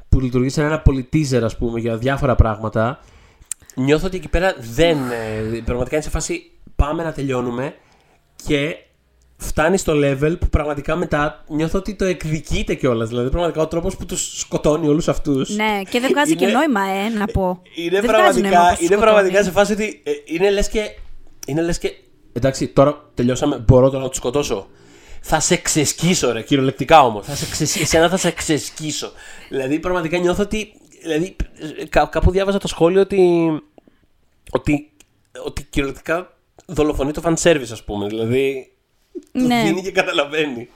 που 0.10 0.20
λειτουργεί 0.20 0.50
σαν 0.50 0.66
ένα 0.66 0.80
πολιτίζερ, 0.80 1.44
ας 1.44 1.58
πούμε, 1.58 1.80
για 1.80 1.98
διάφορα 1.98 2.36
πράγματα. 2.36 3.00
Νιώθω 3.76 4.06
ότι 4.08 4.18
εκεί 4.18 4.28
πέρα 4.30 4.56
δεν. 4.60 4.98
ε, 4.98 5.62
πραγματικά 5.66 5.96
είναι 5.96 6.04
σε 6.04 6.10
φάση 6.10 6.52
πάμε 6.76 7.04
να 7.04 7.12
τελειώνουμε 7.12 7.76
και 8.46 8.76
φτάνει 9.38 9.78
στο 9.78 9.94
level 9.96 10.36
που 10.40 10.48
πραγματικά 10.50 10.96
μετά 10.96 11.44
νιώθω 11.48 11.78
ότι 11.78 11.94
το 11.96 12.06
εκδικείται 12.06 12.74
κιόλας. 12.76 13.10
Δηλαδή, 13.10 13.30
πραγματικά 13.30 13.62
ο 13.62 13.68
τρόπος 13.68 13.96
που 13.98 14.06
τους 14.06 14.40
σκοτώνει 14.40 14.88
όλους 14.88 15.08
αυτούς. 15.08 15.50
Ναι, 15.56 15.82
και 15.90 16.00
δεν 16.00 16.10
βγάζει 16.10 16.36
και 16.36 16.44
Είναι- 16.46 16.54
νόημα, 16.54 16.82
ε, 16.82 17.10
να 17.18 17.26
πω. 17.26 17.62
Είναι 17.76 18.00
Δεν 18.00 18.10
βγάζει 18.10 18.42
νόημα 18.42 18.50
πραγματικά, 18.50 18.60
πώς 18.60 18.70
τους 18.70 18.80
είναι 18.80 18.88
σκοτώνει. 18.96 19.02
πραγματικά 19.02 19.44
σε 19.44 19.52
φάση 19.52 19.72
ότι 19.74 20.02
ε, 20.04 20.12
είναι 20.26 20.52
λες 20.52 20.70
και. 20.70 20.82
Είναι 21.52 21.62
λες 21.62 21.78
και. 21.78 21.94
Εντάξει, 22.34 22.68
τώρα 22.68 23.10
τελειώσαμε. 23.14 23.58
Μπορώ 23.58 23.90
τώρα 23.90 24.04
να 24.04 24.10
του 24.10 24.16
σκοτώσω. 24.16 24.68
Θα 25.22 25.40
σε 25.40 25.56
ξεσκίσω, 25.56 26.32
ρε, 26.32 26.42
κυριολεκτικά 26.42 27.02
όμως. 27.04 27.26
Θα 27.26 27.36
σε 27.36 27.46
ξεσ... 27.52 27.76
Εσένα 27.76 28.10
θα 28.10 28.18
σε 28.18 28.32
ξεσκίσω. 28.32 29.12
Δηλαδή, 29.50 29.80
πραγματικά 29.80 30.18
νιώθω 30.18 30.44
ότι. 30.44 30.74
Δηλαδή, 31.02 31.36
κά- 31.90 32.10
κάπου 32.10 32.32
διάβαζα 32.32 32.58
το 32.58 32.68
σχόλιο 32.68 33.02
ότι. 33.02 33.50
Ότι, 34.52 34.92
ότι 35.46 35.64
κυριολεκτικά 35.70 36.38
δολοφονεί 36.66 37.12
το 37.12 37.22
fan 37.26 37.34
service, 37.44 37.70
ας 37.72 37.84
πούμε. 37.84 38.08
Δηλαδή. 38.08 38.72
Του 39.32 39.46
Ναι. 39.48 39.64
δίνει 39.66 39.82
και 39.82 39.92
καταλαβαίνει. 39.92 40.70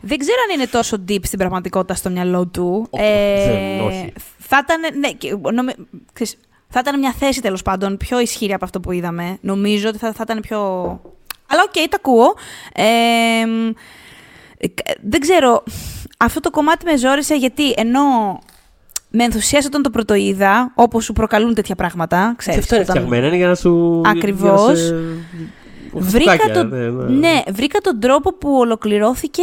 Δεν 0.00 0.18
ξέρω 0.18 0.36
αν 0.48 0.58
είναι 0.58 0.68
τόσο 0.68 0.96
deep 1.08 1.20
στην 1.22 1.38
πραγματικότητα 1.38 1.94
στο 1.94 2.10
μυαλό 2.10 2.46
του. 2.46 2.86
Όχι, 2.90 3.02
δεν, 3.50 3.80
όχι. 3.80 4.12
Θα 4.38 4.60
ήταν, 4.64 4.98
ναι, 4.98 5.12
και 5.12 5.36
νομι- 5.52 5.76
ξέρεις, 6.12 6.36
θα 6.76 6.80
ήταν 6.82 6.98
μια 6.98 7.12
θέση 7.18 7.40
τέλος 7.40 7.62
πάντων 7.62 7.96
πιο 7.96 8.20
ισχυρή 8.20 8.52
από 8.52 8.64
αυτό 8.64 8.80
που 8.80 8.92
είδαμε. 8.92 9.38
Νομίζω 9.40 9.88
ότι 9.88 9.98
θα, 9.98 10.12
θα 10.12 10.20
ήταν 10.22 10.40
πιο. 10.40 10.58
Αλλά 11.46 11.62
οκ, 11.66 11.72
το 11.72 11.96
ακούω. 11.96 12.34
Ε, 12.74 12.82
ε, 14.58 14.68
δεν 15.02 15.20
ξέρω. 15.20 15.62
Αυτό 16.18 16.40
το 16.40 16.50
κομμάτι 16.50 16.84
με 16.84 16.96
ζόρισε 16.96 17.34
γιατί 17.34 17.70
ενώ 17.76 18.00
με 19.10 19.24
ενθουσίασε 19.24 19.66
όταν 19.66 19.82
το 19.82 19.90
πρωτοείδα, 19.90 20.72
όπως 20.74 21.04
σου 21.04 21.12
προκαλούν 21.12 21.54
τέτοια 21.54 21.74
πράγματα. 21.74 22.34
Ξέρεις, 22.36 22.58
Και 22.58 22.64
αυτό 22.64 22.74
είναι 22.74 22.84
όταν- 22.84 22.96
φτιαγμένο, 22.96 23.26
είναι 23.26 23.36
για 23.36 23.48
να 23.48 23.54
σου. 23.54 24.02
Ακριβώς. 24.06 24.80
για 24.80 24.92
να 24.92 25.00
σε- 25.00 25.22
Βρήκα, 25.92 26.30
Χαστουκάκια, 26.30 26.54
τον, 26.54 26.68
ναι, 26.68 26.88
ναι. 26.90 27.28
ναι, 27.28 27.42
βρήκα 27.52 27.78
τον 27.80 28.00
τρόπο 28.00 28.32
που 28.34 28.56
ολοκληρώθηκε 28.58 29.42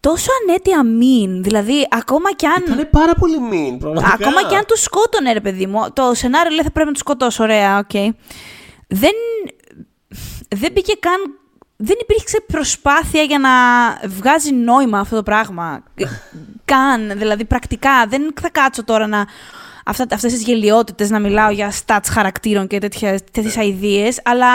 τόσο 0.00 0.30
αναίτια 0.42 0.84
mean. 0.84 1.42
Δηλαδή, 1.42 1.86
ακόμα 1.90 2.32
κι 2.32 2.46
αν... 2.46 2.64
Ήταν 2.66 2.88
πάρα 2.90 3.14
πολύ 3.14 3.36
mean, 3.50 3.78
πραγματικά. 3.78 4.14
Ακόμα 4.14 4.48
κι 4.48 4.54
αν 4.54 4.64
τους 4.66 4.82
σκότωνε, 4.82 5.32
ρε 5.32 5.40
παιδί 5.40 5.66
μου. 5.66 5.86
Το 5.92 6.14
σενάριο 6.14 6.50
λέει 6.50 6.62
θα 6.62 6.70
πρέπει 6.70 6.86
να 6.86 6.92
τους 6.92 7.00
σκοτώσω. 7.00 7.42
Ωραία, 7.42 7.78
οκ. 7.78 7.90
Δεν, 8.88 9.12
δεν 10.48 10.72
πήγε 10.72 10.92
καν. 11.00 11.38
Δεν 11.76 11.96
υπήρξε 12.00 12.44
προσπάθεια 12.46 13.22
για 13.22 13.38
να 13.38 13.50
βγάζει 14.08 14.52
νόημα 14.52 14.98
αυτό 14.98 15.16
το 15.16 15.22
πράγμα. 15.22 15.82
καν. 16.64 17.18
Δηλαδή, 17.18 17.44
πρακτικά. 17.44 18.06
Δεν 18.08 18.34
θα 18.40 18.50
κάτσω 18.50 18.84
τώρα 18.84 19.06
να. 19.06 19.26
Αυτά, 19.88 20.06
αυτές 20.12 20.32
τις 20.32 20.42
γελιότητες 20.42 21.10
να 21.10 21.18
μιλάω 21.18 21.50
για 21.50 21.72
stats 21.86 22.06
χαρακτήρων 22.10 22.66
και 22.66 22.78
τέτοιες, 22.78 23.20
τέτοιες 23.32 23.56
αηδίες, 23.56 24.20
αλλά 24.24 24.48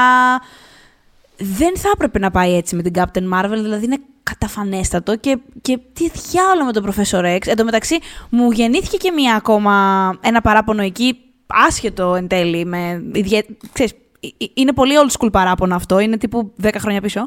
δεν 1.42 1.78
θα 1.78 1.90
έπρεπε 1.94 2.20
να 2.20 2.32
πάει 2.32 2.56
έτσι 2.56 2.76
με 2.76 2.82
την 2.82 2.94
Captain 2.96 3.34
Marvel, 3.34 3.50
δηλαδή 3.62 3.86
είναι 3.86 3.98
καταφανέστατο 4.24 5.16
και, 5.16 5.38
και 5.62 5.80
τι 5.94 6.10
διάλογο 6.10 6.66
με 6.66 6.72
τον 6.72 6.86
Professor 6.86 7.38
X. 7.38 7.48
Εν 7.48 7.56
τω 7.56 7.64
μεταξύ, 7.64 7.98
μου 8.30 8.52
γεννήθηκε 8.52 8.98
και 8.98 9.12
μία 9.12 9.36
ακόμα, 9.36 9.74
ένα 10.22 10.42
παράπονο 10.42 10.82
εκεί, 10.82 11.18
άσχετο 11.48 12.16
εν 12.16 12.28
τέλει, 12.28 12.66
με 12.66 13.04
ιδιαί... 13.14 13.42
ξέρεις, 13.74 13.92
ε- 14.20 14.28
ε- 14.44 14.48
είναι 14.54 14.74
πολύ 14.74 14.94
old 15.06 15.12
school 15.20 15.32
παράπονο 15.32 15.76
αυτό, 15.76 16.00
είναι 16.00 16.18
τύπου 16.18 16.54
10 16.64 16.70
χρόνια 16.80 17.02
πίσω, 17.02 17.20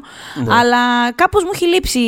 αλλά 0.49 1.11
κάπως 1.11 1.43
μου 1.43 1.49
έχει 1.53 1.65
λείψει, 1.67 1.99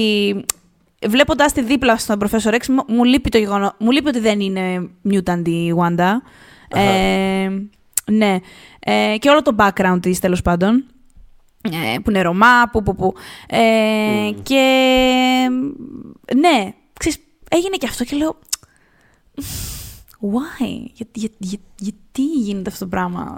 βλέποντας 1.07 1.51
τη 1.53 1.61
δίπλα 1.61 1.97
στον 1.97 2.19
Professor 2.23 2.53
X, 2.53 2.65
μου- 2.67 2.83
μου 2.87 3.03
λείπει 3.03 3.29
το 3.29 3.37
γεγονό, 3.37 3.73
μου 3.77 3.91
λείπει 3.91 4.07
ότι 4.07 4.19
δεν 4.19 4.39
είναι 4.39 4.89
mutant 5.09 5.47
η 5.47 5.73
Wanda, 5.81 6.11
Ε, 6.69 7.49
ναι. 8.11 8.35
Ε, 8.79 9.15
και 9.19 9.29
όλο 9.29 9.41
το 9.41 9.55
background 9.57 9.97
της, 10.01 10.19
τέλος 10.19 10.41
πάντων. 10.41 10.85
Ε, 11.73 11.99
που 11.99 12.09
είναι 12.09 12.21
Ρωμά, 12.21 12.69
που, 12.71 12.83
που, 12.83 12.95
που. 12.95 13.13
Ε, 13.47 14.31
Και 14.43 14.63
ναι, 16.35 16.73
ξέρεις, 16.99 17.17
έγινε 17.49 17.75
και 17.75 17.87
αυτό 17.89 18.03
και 18.03 18.15
λέω 18.15 18.35
Why? 20.21 20.89
Για, 20.93 21.05
για, 21.13 21.29
για, 21.37 21.57
γιατί 21.77 22.21
γίνεται 22.21 22.69
αυτό 22.69 22.83
το 22.83 22.89
πράγμα; 22.89 23.37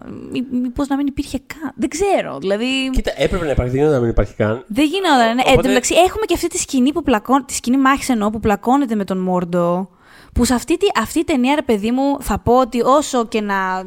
Μήπως 0.51 0.87
να 0.87 0.95
μην 0.95 1.07
υπήρχε 1.07 1.39
καν; 1.47 1.71
Δεν 1.75 1.89
ξέρω. 1.89 2.37
Δηλαδή... 2.39 2.89
Κοίτα, 2.89 3.11
έπρεπε 3.17 3.45
να 3.45 3.51
υπάρχει, 3.51 3.71
δεν 3.71 3.79
γινόταν 3.79 3.97
να 3.99 4.01
μην 4.01 4.09
υπάρχει 4.09 4.33
καν. 4.33 4.63
Δεν 4.67 4.85
γινόταν. 4.85 5.35
Ναι. 5.35 5.41
Οπότε... 5.45 5.69
Ε, 5.69 5.73
έχουμε 6.05 6.25
και 6.25 6.33
αυτή 6.33 6.47
τη 6.47 6.57
σκηνή 6.57 6.93
που 6.93 7.03
πλακώνει, 7.03 7.43
τη 7.43 7.53
σκηνή 7.53 7.77
μάχης 7.77 8.09
εννοώ 8.09 8.29
που 8.29 8.39
πλακώνεται 8.39 8.95
με 8.95 9.03
τον 9.03 9.17
Μόρντο. 9.17 9.89
Που 10.33 10.45
σε 10.45 10.53
αυτή, 10.53 10.77
αυτή 10.95 11.19
η 11.19 11.23
ταινία, 11.23 11.55
ρε 11.55 11.61
παιδί 11.61 11.91
μου, 11.91 12.21
θα 12.21 12.39
πω 12.39 12.59
ότι 12.59 12.81
όσο 12.81 13.27
και 13.27 13.41
να. 13.41 13.83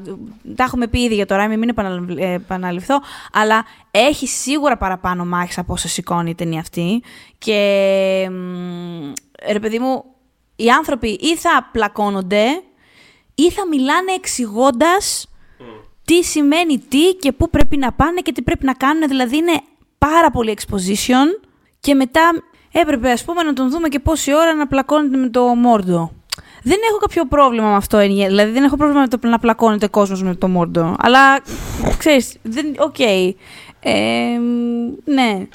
Τα 0.57 0.65
έχουμε 0.65 0.87
πει 0.87 1.01
ήδη 1.01 1.15
για 1.15 1.27
το 1.27 1.35
Ράιμι, 1.35 1.57
μην 1.57 1.75
επαναληφθώ, 2.19 3.01
αλλά 3.33 3.65
έχει 3.91 4.27
σίγουρα 4.27 4.77
παραπάνω 4.77 5.25
μάχης 5.25 5.59
από 5.59 5.73
όσο 5.73 5.89
σηκώνει 5.89 6.31
η 6.31 6.35
ταινία 6.35 6.61
αυτή. 6.61 7.03
Και. 7.39 8.29
Ρε 9.51 9.61
παιδί 9.61 9.79
μου, 9.79 10.05
οι 10.57 10.71
άνθρωποι 10.71 11.09
ή 11.09 11.37
θα 11.37 11.69
πλακώνονται 11.73 12.45
ή 13.35 13.51
θα 13.51 13.67
μιλάνε 13.67 14.13
εξηγώντας 14.13 15.27
τι 16.05 16.23
σημαίνει 16.23 16.79
τι 16.79 17.15
και 17.15 17.33
πού 17.33 17.51
πρέπει 17.51 17.77
να 17.77 17.93
πάνε 17.93 18.21
και 18.21 18.33
τι 18.33 18.43
πρέπει 18.43 18.65
να 18.65 18.75
κάνουν. 18.75 19.09
Δηλαδή 19.09 19.37
είναι 19.37 19.61
πάρα 19.99 20.31
πολύ 20.31 20.57
exposition 20.59 21.47
και 21.81 21.95
μετά 21.95 22.31
έπρεπε 22.73 23.11
ας 23.11 23.25
πούμε 23.25 23.43
να 23.43 23.53
τον 23.53 23.71
δούμε 23.71 23.89
και 23.89 23.99
πόση 23.99 24.35
ώρα 24.35 24.55
να 24.55 24.67
πλακώνεται 24.67 25.17
με 25.17 25.29
το 25.29 25.43
Μόρντο. 25.43 26.13
Δεν 26.63 26.79
έχω 26.89 26.99
κάποιο 26.99 27.27
πρόβλημα 27.27 27.69
με 27.69 27.77
αυτό, 27.77 27.99
δηλαδή 27.99 28.53
δεν 28.53 28.65
έχω 28.65 28.77
πρόβλημα 28.77 29.01
με 29.01 29.09
το 29.09 29.29
να 29.29 29.39
πλακώνεται 29.39 29.87
κόσμος 29.87 30.23
με 30.23 30.35
το 30.35 30.49
Μόρντο. 30.49 30.95
Αλλά, 30.99 31.41
ξέρεις, 31.99 32.37
δεν, 32.43 32.67
οκ. 32.79 32.95
Okay. 32.99 33.31
Ε, 33.81 33.93
ναι, 35.05 35.47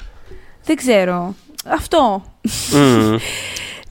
δεν 0.64 0.76
ξέρω. 0.76 1.34
Αυτό. 1.68 2.24
Mm. 2.72 3.16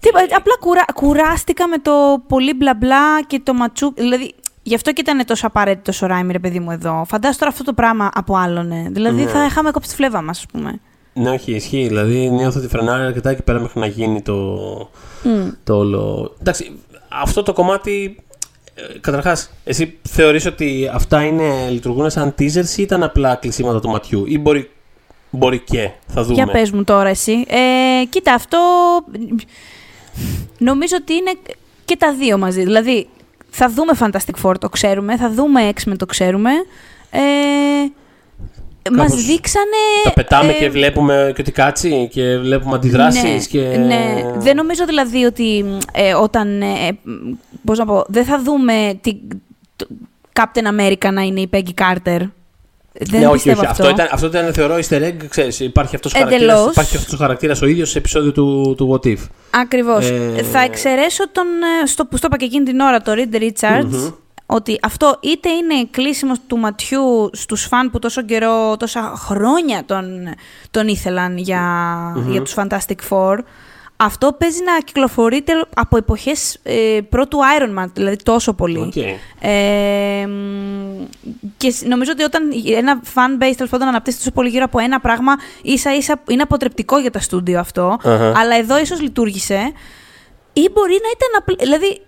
απλά 0.37 0.55
κουρα, 0.59 0.85
κουράστηκα 0.93 1.67
με 1.67 1.77
το 1.77 2.23
πολύ 2.27 2.53
μπλα 2.53 2.73
μπλα 2.73 3.23
και 3.27 3.39
το 3.43 3.53
ματσού. 3.53 3.93
Δηλαδή, 3.93 4.35
γι' 4.63 4.75
αυτό 4.75 4.93
και 4.93 5.01
ήταν 5.01 5.25
τόσο 5.25 5.47
απαραίτητο 5.47 6.05
ο 6.05 6.07
Ράιμι, 6.07 6.31
ρε 6.31 6.39
παιδί 6.39 6.59
μου, 6.59 6.71
εδώ. 6.71 7.05
Φαντάζομαι 7.07 7.39
τώρα 7.39 7.51
αυτό 7.51 7.63
το 7.63 7.73
πράγμα 7.73 8.09
από 8.13 8.35
άλλον. 8.35 8.67
Ναι. 8.67 8.85
Δηλαδή, 8.89 9.23
ναι. 9.23 9.29
θα 9.29 9.45
είχαμε 9.45 9.71
κόψει 9.71 9.89
τη 9.89 9.95
φλέβα 9.95 10.21
μας, 10.21 10.37
ας 10.37 10.45
πούμε. 10.45 10.79
Ναι, 11.17 11.29
όχι, 11.29 11.51
ισχύει. 11.51 11.87
Δηλαδή, 11.87 12.29
νιώθω 12.29 12.59
ότι 12.59 12.67
φρενάρει 12.67 13.03
αρκετά 13.03 13.29
εκεί 13.29 13.41
πέρα 13.41 13.59
μέχρι 13.59 13.79
να 13.79 13.85
γίνει 13.85 14.21
το, 14.21 14.59
mm. 15.23 15.51
το 15.63 15.77
όλο. 15.77 16.35
Εντάξει, 16.41 16.71
αυτό 17.21 17.43
το 17.43 17.53
κομμάτι. 17.53 18.17
Ε, 18.73 18.99
Καταρχάς, 18.99 19.49
εσύ 19.63 19.97
θεωρείς 20.09 20.45
ότι 20.45 20.89
αυτά 20.93 21.23
είναι, 21.23 21.69
λειτουργούν 21.69 22.09
σαν 22.09 22.35
teasers 22.39 22.77
ή 22.77 22.81
ήταν 22.81 23.03
απλά 23.03 23.35
κλεισίματα 23.35 23.79
του 23.79 23.89
ματιού, 23.89 24.25
ή 24.27 24.37
μπορεί, 24.37 24.69
μπορεί 25.29 25.59
και, 25.59 25.89
θα 26.07 26.23
δούμε. 26.23 26.33
Για 26.33 26.45
πες 26.45 26.71
μου 26.71 26.83
τώρα 26.83 27.09
εσύ. 27.09 27.45
Ε, 27.47 28.05
κοίτα, 28.09 28.33
αυτό 28.33 28.57
Νομίζω 30.57 30.95
ότι 30.99 31.13
είναι 31.13 31.31
και 31.85 31.95
τα 31.97 32.13
δύο 32.13 32.37
μαζί. 32.37 32.63
Δηλαδή, 32.63 33.07
θα 33.49 33.69
δούμε 33.69 33.91
Fantastic 33.99 34.43
Four, 34.43 34.55
το 34.59 34.69
ξέρουμε. 34.69 35.17
Θα 35.17 35.31
δούμε 35.31 35.73
X-Men, 35.73 35.95
το 35.97 36.05
ξέρουμε. 36.05 36.51
Ε, 37.09 37.19
μας 38.91 39.15
δείξανε... 39.15 39.83
Τα 40.03 40.13
πετάμε 40.13 40.51
ε, 40.51 40.53
και 40.53 40.69
βλέπουμε 40.69 41.31
και 41.35 41.41
ότι 41.41 41.51
κάτσει 41.51 42.09
και 42.11 42.37
βλέπουμε 42.37 42.75
αντιδράσεις 42.75 43.23
ναι, 43.23 43.37
και... 43.37 43.77
Ναι, 43.77 44.23
δεν 44.37 44.55
νομίζω 44.55 44.85
δηλαδή 44.85 45.25
ότι 45.25 45.65
ε, 45.93 46.13
όταν, 46.13 46.61
ε, 46.61 46.99
πώς 47.65 47.77
να 47.77 47.85
πω, 47.85 48.03
δεν 48.07 48.25
θα 48.25 48.41
δούμε 48.43 48.99
τη, 49.01 49.17
Captain 50.33 50.79
America 50.79 51.11
να 51.13 51.21
είναι 51.21 51.39
η 51.39 51.49
Peggy 51.53 51.81
Carter 51.81 52.27
δεν 52.99 53.19
ναι, 53.19 53.27
όχι, 53.27 53.49
όχι. 53.49 53.65
Αυτό. 53.65 53.83
Αυτό, 53.83 53.89
ήταν, 53.89 54.07
αυτό 54.11 54.27
ήταν 54.27 54.53
θεωρώ 54.53 54.75
easter 54.75 55.01
egg, 55.01 55.13
ξέρεις, 55.29 55.59
υπάρχει 55.59 55.95
αυτός 55.95 56.13
ο 56.13 56.17
χαρακτήρας, 56.17 56.69
υπάρχει 56.71 56.95
αυτός 56.97 57.13
ο 57.13 57.17
χαρακτήρας 57.17 57.61
ο 57.61 57.65
ίδιος 57.65 57.89
σε 57.89 57.97
επεισόδιο 57.97 58.31
του, 58.31 58.73
του 58.77 59.01
What 59.03 59.07
If. 59.07 59.17
Ακριβώς. 59.49 60.09
Ε... 60.09 60.43
Θα 60.51 60.59
εξαιρέσω 60.59 61.29
τον, 61.31 61.45
ε, 61.83 61.87
στο 61.87 62.05
που 62.05 62.17
στο 62.17 62.27
είπα 62.27 62.37
και 62.37 62.45
εκείνη 62.45 62.65
την 62.65 62.79
ώρα, 62.79 63.01
το 63.01 63.11
Reed 63.15 63.35
Richards, 63.35 64.13
ότι 64.49 64.79
αυτό 64.81 65.17
είτε 65.21 65.49
είναι 65.49 65.87
κλείσιμο 65.91 66.33
του 66.47 66.57
ματιού 66.57 67.29
στους 67.33 67.63
φαν 67.65 67.91
που 67.91 67.99
τόσο 67.99 68.21
καιρό, 68.21 68.77
τόσα 68.77 69.13
χρόνια 69.15 69.83
τον, 69.85 70.05
τον 70.71 70.87
ήθελαν 70.87 71.37
για, 71.37 71.63
mm-hmm. 72.15 72.29
για 72.29 72.41
τους 72.41 72.53
Fantastic 72.57 73.09
Four, 73.09 73.37
αυτό 73.97 74.35
παίζει 74.39 74.63
να 74.63 74.79
κυκλοφορείται 74.79 75.53
από 75.75 75.97
εποχές 75.97 76.59
ε, 76.63 76.99
πρώτου 77.09 77.37
Iron 77.59 77.83
Man, 77.83 77.85
δηλαδή 77.93 78.15
τόσο 78.15 78.53
πολύ. 78.53 78.91
Okay. 78.95 79.47
Ε, 79.47 80.27
και 81.57 81.73
νομίζω 81.87 82.11
ότι 82.11 82.23
όταν 82.23 82.49
ένα 82.77 83.01
fan 83.15 83.43
base 83.43 83.53
τέλος 83.55 83.69
πάντων 83.69 83.87
αναπτύσσεται 83.87 84.23
τόσο 84.23 84.35
πολύ 84.35 84.49
γύρω 84.49 84.63
από 84.63 84.79
ένα 84.79 84.99
πράγμα, 84.99 85.33
ίσα 85.61 85.95
ίσα 85.95 86.21
είναι 86.27 86.41
αποτρεπτικό 86.41 86.99
για 86.99 87.11
τα 87.11 87.19
στούντιο 87.19 87.65
Αλλά 88.35 88.55
εδώ 88.57 88.79
ίσως 88.79 89.01
λειτουργήσε. 89.01 89.71
Ή 90.53 90.69
μπορεί 90.73 90.99
να 91.03 91.09
ήταν 91.15 91.29
απλά. 91.37 91.55
Δηλαδή, 91.59 92.01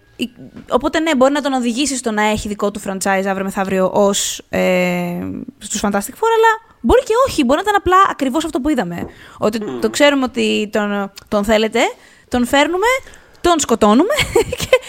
Οπότε 0.70 1.00
ναι, 1.00 1.16
μπορεί 1.16 1.32
να 1.32 1.42
τον 1.42 1.54
οδηγήσεις 1.54 2.00
στο 2.00 2.12
να 2.12 2.24
έχει 2.24 2.48
δικό 2.48 2.72
του 2.72 2.82
franchise 2.86 3.26
αύριο 3.28 3.44
μεθαύριο 3.44 3.92
ως 3.94 4.42
ε, 4.50 5.20
στους 5.58 5.82
Fantastic 5.84 6.16
Four, 6.16 6.30
αλλά 6.38 6.70
Μπορεί 6.82 7.04
και 7.04 7.14
όχι, 7.28 7.44
μπορεί 7.44 7.62
να 7.64 7.70
ήταν 7.70 7.76
απλά 7.78 7.98
ακριβώς 8.10 8.46
αυτό 8.46 8.60
που 8.60 8.70
είδαμε. 8.70 9.06
Ότι 9.38 9.60
το 9.82 9.90
ξέρουμε 9.90 10.24
ότι 10.24 10.70
τον, 10.72 11.12
τον 11.28 11.44
θέλετε, 11.44 11.80
τον 12.28 12.46
φέρνουμε, 12.46 12.88
τον 13.42 13.60
σκοτώνουμε. 13.60 14.14
Και... 14.62 14.80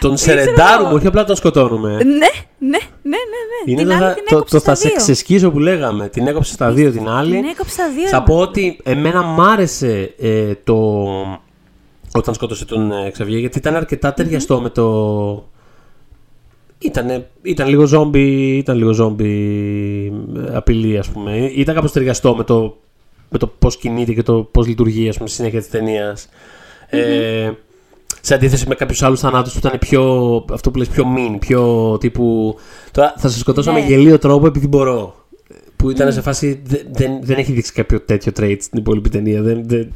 Τον 0.00 0.16
σερεντάρουμε, 0.16 0.92
όχι 0.92 1.06
απλά 1.06 1.24
τον 1.24 1.36
σκοτώνουμε. 1.36 1.90
Ναι, 1.90 2.02
ναι, 2.04 2.28
ναι, 2.58 2.78
ναι. 3.02 3.18
ναι. 3.64 3.72
Είναι 3.72 3.82
την 3.82 3.98
το, 4.28 4.38
το, 4.38 4.44
το 4.50 4.60
θα 4.60 4.74
σε 4.74 4.92
ξεσκίζω 4.96 5.50
που 5.50 5.58
λέγαμε. 5.58 6.08
Την 6.08 6.26
έκοψε 6.26 6.52
στα 6.52 6.70
δύο 6.70 6.90
την 6.90 7.08
άλλη. 7.08 7.34
Την 7.36 7.44
έκοψε 7.44 7.72
στα 7.72 7.88
δύο. 7.88 8.08
Θα 8.08 8.22
πω 8.22 8.38
ότι 8.38 8.80
εμένα 8.82 9.22
μ' 9.22 9.40
άρεσε 9.40 10.14
ε, 10.18 10.54
το. 10.64 11.04
Όταν 12.12 12.34
σκότωσε 12.34 12.64
τον 12.64 12.92
ε, 12.92 13.10
Ξαβιέ, 13.10 13.38
γιατί 13.38 13.58
ήταν 13.58 13.74
αρκετά 13.74 14.14
ταιριαστό 14.14 14.60
με 14.60 14.70
το 14.70 14.84
Ήτανε, 16.78 17.28
ήταν 17.42 17.68
λίγο 17.68 17.86
ζόμπι, 17.86 18.56
ήταν 18.56 18.76
λίγο 18.76 18.92
ζόμπι 18.92 19.32
ε, 20.36 20.56
απειλή, 20.56 20.98
ας 20.98 21.08
πούμε. 21.08 21.36
Ήταν 21.36 21.74
κάπως 21.74 21.92
ταιριαστό 21.92 22.34
με 22.34 22.44
το, 22.44 22.76
με 23.28 23.38
το 23.38 23.46
πώς 23.46 23.76
κινείται 23.76 24.12
και 24.12 24.22
το 24.22 24.34
πώς 24.34 24.66
λειτουργεί, 24.66 25.08
ας 25.08 25.16
πούμε, 25.16 25.28
στη 25.28 25.36
συνέχεια 25.36 25.60
της 25.60 25.70
ταινίας. 25.70 26.28
Ε, 26.86 27.50
σε 28.20 28.34
αντίθεση 28.34 28.68
με 28.68 28.74
κάποιους 28.74 29.02
άλλους 29.02 29.20
θανάτους 29.20 29.52
που 29.52 29.58
ήταν 29.58 29.78
πιο. 29.78 30.44
αυτό 30.52 30.70
που 30.70 30.78
λες 30.78 30.88
πιο 30.88 31.04
mean, 31.16 31.36
πιο 31.38 31.96
τύπου. 32.00 32.56
Τώρα 32.90 33.14
θα 33.16 33.28
σε 33.28 33.38
σκοτώσω 33.38 33.72
με 33.72 33.80
ναι. 33.80 33.86
γελίο 33.86 34.18
τρόπο 34.18 34.46
επειδή 34.46 34.66
μπορώ. 34.66 35.14
Που 35.76 35.90
ήταν 35.90 36.12
σε 36.12 36.20
φάση. 36.20 36.62
Δεν, 36.90 37.18
δεν 37.22 37.38
έχει 37.38 37.52
δείξει 37.52 37.72
κάποιο 37.72 38.00
τέτοιο 38.00 38.32
trait 38.40 38.56
στην 38.60 38.78
υπόλοιπη 38.78 39.08
ταινία. 39.08 39.42
Δεν, 39.42 39.68
δεν, 39.68 39.92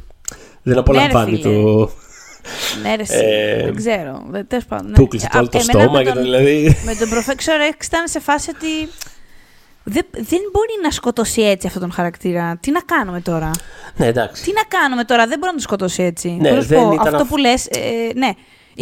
δεν 0.63 0.77
απολαμβάνει 0.77 1.31
ναι, 1.31 1.37
το. 1.37 1.89
Ναι, 2.81 2.95
ρε, 2.95 3.03
ε, 3.07 3.63
δεν 3.63 3.75
ξέρω. 3.75 4.23
Τέλος 4.47 4.65
πάντων. 4.65 4.87
Ναι. 4.87 4.93
Που 4.93 5.07
κλειστεί 5.07 5.37
όλο 5.37 5.49
το 5.49 5.59
στόμα 5.59 6.03
και 6.03 6.11
το 6.11 6.21
δηλαδή. 6.21 6.77
Με 6.85 6.95
τον 6.95 7.09
Professor 7.09 7.73
X 7.73 7.85
ήταν 7.85 8.07
σε 8.07 8.19
φάση 8.19 8.49
ότι. 8.49 8.89
Δεν, 9.85 10.05
δεν 10.11 10.39
μπορεί 10.51 10.73
να 10.83 10.91
σκοτώσει 10.91 11.41
έτσι 11.41 11.67
αυτόν 11.67 11.81
τον 11.81 11.91
χαρακτήρα. 11.91 12.57
Τι 12.59 12.71
να 12.71 12.79
κάνουμε 12.79 13.21
τώρα; 13.21 13.51
Ναι, 13.95 14.05
εντάξει. 14.05 14.43
Τι 14.43 14.51
να 14.53 14.79
κάνουμε 14.79 15.03
τώρα, 15.03 15.27
δεν 15.27 15.39
μπορεί 15.39 15.45
να 15.45 15.51
τον 15.51 15.59
σκοτώσει 15.59 16.03
έτσι. 16.03 16.29
Ναι, 16.29 16.59
δεν 16.61 16.79
πω, 16.79 16.95
αυτό 16.99 17.25
που 17.25 17.37
λες. 17.37 17.65
Ε, 17.65 17.79
ναι, 18.15 18.29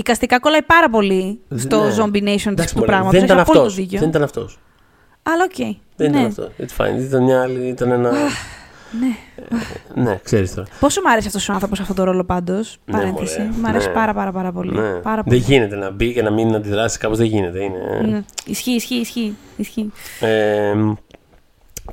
καστικά 0.04 0.40
κολλάει 0.40 0.62
πάρα 0.62 0.90
πολύ 0.90 1.40
στο 1.56 1.84
ναι. 1.84 1.96
Zombie 1.98 2.24
Nation 2.28 2.54
του 2.76 2.82
πράγματος. 2.82 3.12
Δεν 3.12 3.24
ήταν 3.24 3.40
αυτός. 3.40 3.76
Δεν 3.76 4.10
ήταν 4.10 4.24
αυτός. 4.24 4.60
Αλλά 5.24 5.44
οκ. 5.44 5.52
Okay. 5.58 5.76
Δεν 5.96 6.12
ναι. 6.12 6.18
ήταν 6.18 6.26
αυτός. 6.26 6.50
It's 6.60 6.86
fine. 6.86 7.00
Ήταν 7.00 7.24
μια 7.24 7.42
άλλη. 7.42 7.68
Ήταν 7.68 7.92
ένα. 7.92 8.12
Ναι. 9.00 9.16
Ε, 9.96 10.02
ναι, 10.02 10.20
ξέρεις 10.24 10.54
τώρα. 10.54 10.68
Πόσο 10.80 11.02
μου 11.02 11.12
άρεσε 11.12 11.28
αυτός 11.28 11.50
ο 11.50 11.54
άνθρωπος 11.54 11.80
αυτό 11.80 11.94
το 11.94 12.04
ρόλο 12.04 12.24
πάντως; 12.24 12.80
Ναι, 12.86 12.98
Παρένθεση. 12.98 13.50
Μ' 13.62 13.66
αρέσει 13.66 13.88
ναι. 13.88 13.94
πάρα, 13.94 14.14
πάρα, 14.14 14.32
πάρα 14.32 14.52
πολύ. 14.52 14.72
Ναι. 14.72 14.90
Πάρα 14.90 15.24
πολύ. 15.24 15.40
Δεν 15.40 15.48
γίνεται 15.48 15.76
να 15.76 15.92
μπει 15.92 16.14
και 16.14 16.22
να 16.22 16.32
μην 16.32 16.56
αντιδράσει 16.56 16.98
κάπως. 16.98 17.18
Δεν 17.18 17.28
γίνεται. 17.28 17.64
Είναι... 17.64 18.08
Ναι. 18.12 18.24
Ισχύει, 18.46 18.72
ισχύει, 18.72 18.96
ισχύει. 18.96 19.36
ισχύει. 19.58 19.92
Ε, 20.20 20.74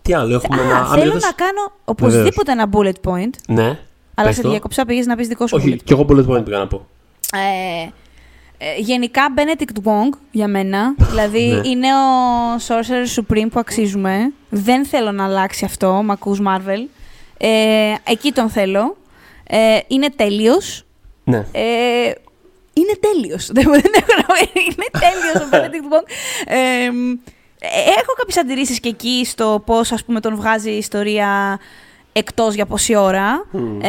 τι 0.03 0.15
άλλο 0.15 0.35
έχουμε 0.35 0.61
Α, 0.61 0.65
να 0.65 0.87
Θέλω 0.87 1.15
να 1.15 1.33
κάνω 1.33 1.73
οπωσδήποτε 1.85 2.53
ένα 2.53 2.69
bullet 2.73 3.11
point. 3.11 3.31
Ναι. 3.49 3.79
Αλλά 4.15 4.33
σε 4.33 4.49
διακοψά 4.49 4.85
πήγες 4.85 5.07
να 5.07 5.17
πεις 5.17 5.29
δικό 5.29 5.47
σου. 5.47 5.57
Όχι, 5.57 5.81
κι 5.85 5.93
εγώ 5.93 6.07
bullet 6.09 6.27
point 6.27 6.45
πήγα 6.45 6.59
να 6.59 6.67
πω. 6.67 6.87
Ε, 7.33 7.89
ε, 8.59 8.75
γενικά 8.79 9.23
Benedict 9.37 9.89
Wong 9.89 10.19
για 10.31 10.49
μένα. 10.49 10.95
δηλαδή 10.99 11.47
ναι. 11.47 11.69
είναι 11.69 11.87
ο 11.95 12.57
Sorcerer 12.57 13.21
Supreme 13.21 13.47
που 13.51 13.59
αξίζουμε. 13.59 14.33
Δεν 14.49 14.85
θέλω 14.85 15.13
να 15.13 15.25
αλλάξει 15.25 15.65
αυτό, 15.65 15.93
μ' 15.93 16.11
ακούς 16.11 16.41
Marvel. 16.47 16.87
Ε, 17.39 17.95
εκεί 18.05 18.33
τον 18.33 18.51
θέλω. 18.51 18.97
Ε, 19.45 19.79
είναι 19.87 20.11
τέλειος. 20.17 20.87
Ναι. 21.25 21.47
Ε, 21.53 22.13
είναι 22.73 22.93
τέλειος. 23.01 23.47
Δεν 23.55 23.67
έχω 23.67 23.83
Είναι 24.55 24.87
τέλειος 25.01 25.35
ο 25.35 25.49
Benedict 25.53 25.93
Wong. 25.95 26.09
Ε, 26.47 26.85
έχω 27.99 28.13
κάποιες 28.17 28.37
αντιρρήσεις 28.37 28.81
και 28.81 28.89
εκεί 28.89 29.25
στο 29.25 29.63
πώς 29.67 29.93
ας 29.93 30.05
πούμε 30.05 30.21
τον 30.21 30.37
βγάζει 30.37 30.71
η 30.71 30.77
ιστορία 30.77 31.59
εκτός 32.19 32.55
για 32.55 32.67
πόση 32.67 32.95
ώρα. 32.97 33.47
Ε, 33.83 33.89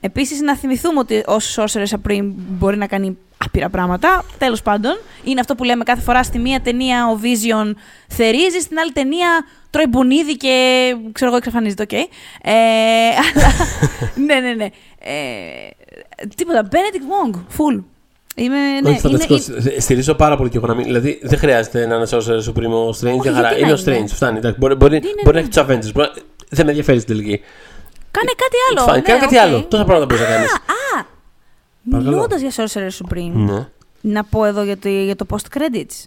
επίσης, 0.00 0.40
να 0.40 0.56
θυμηθούμε 0.56 0.98
ότι 0.98 1.14
ο 1.16 1.36
Sorcerer 1.56 1.86
Supreme 1.96 2.32
μπορεί 2.34 2.76
να 2.76 2.86
κάνει 2.86 3.16
άπειρα 3.44 3.68
πράγματα. 3.68 4.24
Τέλος 4.38 4.62
πάντων, 4.62 4.98
είναι 5.24 5.40
αυτό 5.40 5.54
που 5.54 5.64
λέμε 5.64 5.84
κάθε 5.84 6.00
φορά 6.02 6.22
στη 6.22 6.38
μία 6.38 6.60
ταινία 6.60 7.08
ο 7.08 7.18
Vision 7.22 7.72
θερίζει, 8.08 8.58
στην 8.60 8.78
άλλη 8.78 8.92
ταινία 8.92 9.28
τρώει 9.70 9.86
μπουνίδι 9.88 10.36
και 10.36 10.52
ξέρω 11.12 11.30
εγώ 11.30 11.36
εξαφανίζεται, 11.36 11.82
οκ. 11.82 11.92
Ε, 11.92 12.00
αλλά, 13.34 13.52
ναι, 14.26 14.34
ναι, 14.48 14.52
ναι. 14.54 14.64
Ε, 15.00 16.26
τίποτα, 16.36 16.68
Benedict 16.70 17.34
Wong, 17.34 17.34
full. 17.36 17.82
Είμαι, 18.34 18.56
ναι, 18.82 18.88
Όχι, 18.90 18.98
φανταστικό. 19.00 19.36
Στηρίζω 19.78 20.14
πάρα 20.14 20.36
πολύ 20.36 20.50
και 20.50 20.56
εγώ 20.56 20.66
να 20.66 20.74
μην. 20.74 20.84
Δηλαδή 20.84 21.18
δεν 21.22 21.38
χρειάζεται 21.38 21.86
να 21.86 21.94
είναι 21.94 22.04
ένα 22.12 22.22
Supreme 22.22 22.70
ο 22.72 22.88
Strange. 22.88 23.18
Όχι, 23.18 23.18
μια 23.22 23.32
χαρά. 23.32 23.48
γιατί 23.48 23.60
Είναι 23.62 23.66
να 23.72 23.72
ο 23.72 23.82
Strange. 23.84 23.98
είναι. 23.98 24.06
Φτάνει. 24.08 24.38
εντάξει. 24.38 24.58
Μπορεί, 24.58 24.74
μπορεί, 24.74 24.96
Είναι, 24.96 25.06
μπορεί 25.24 25.24
να 25.24 25.32
ναι. 25.32 25.38
έχει 25.40 25.48
τους 25.48 25.62
Avengers. 25.62 25.92
μπορεί 25.94 26.08
να- 26.14 26.22
Δεν 26.50 26.64
με 26.64 26.70
ενδιαφέρει 26.70 27.00
στην 27.00 27.16
τελική. 27.16 27.40
Κάνε 28.10 28.30
κάτι 28.36 28.56
άλλο. 28.70 28.80
Φάνη, 28.86 28.96
ναι, 28.96 29.02
κάνε 29.02 29.18
κάτι 29.20 29.36
οκ. 29.36 29.40
άλλο. 29.42 29.62
Τόσα 29.64 29.84
πράγματα 29.84 30.06
μπορείς 30.06 30.22
να 30.28 30.34
κάνεις. 30.34 30.52
Α, 30.52 31.04
Παρακαλώ. 31.90 32.14
μιλώντας 32.14 32.40
για 32.40 32.50
Sorcerer 32.56 32.90
Supreme, 33.04 33.32
Ναι. 33.52 33.68
να 34.00 34.24
πω 34.24 34.44
εδώ 34.44 34.62
για 34.62 34.78
το, 34.78 34.88
για 34.88 35.16
το 35.16 35.26
post-credits. 35.30 36.04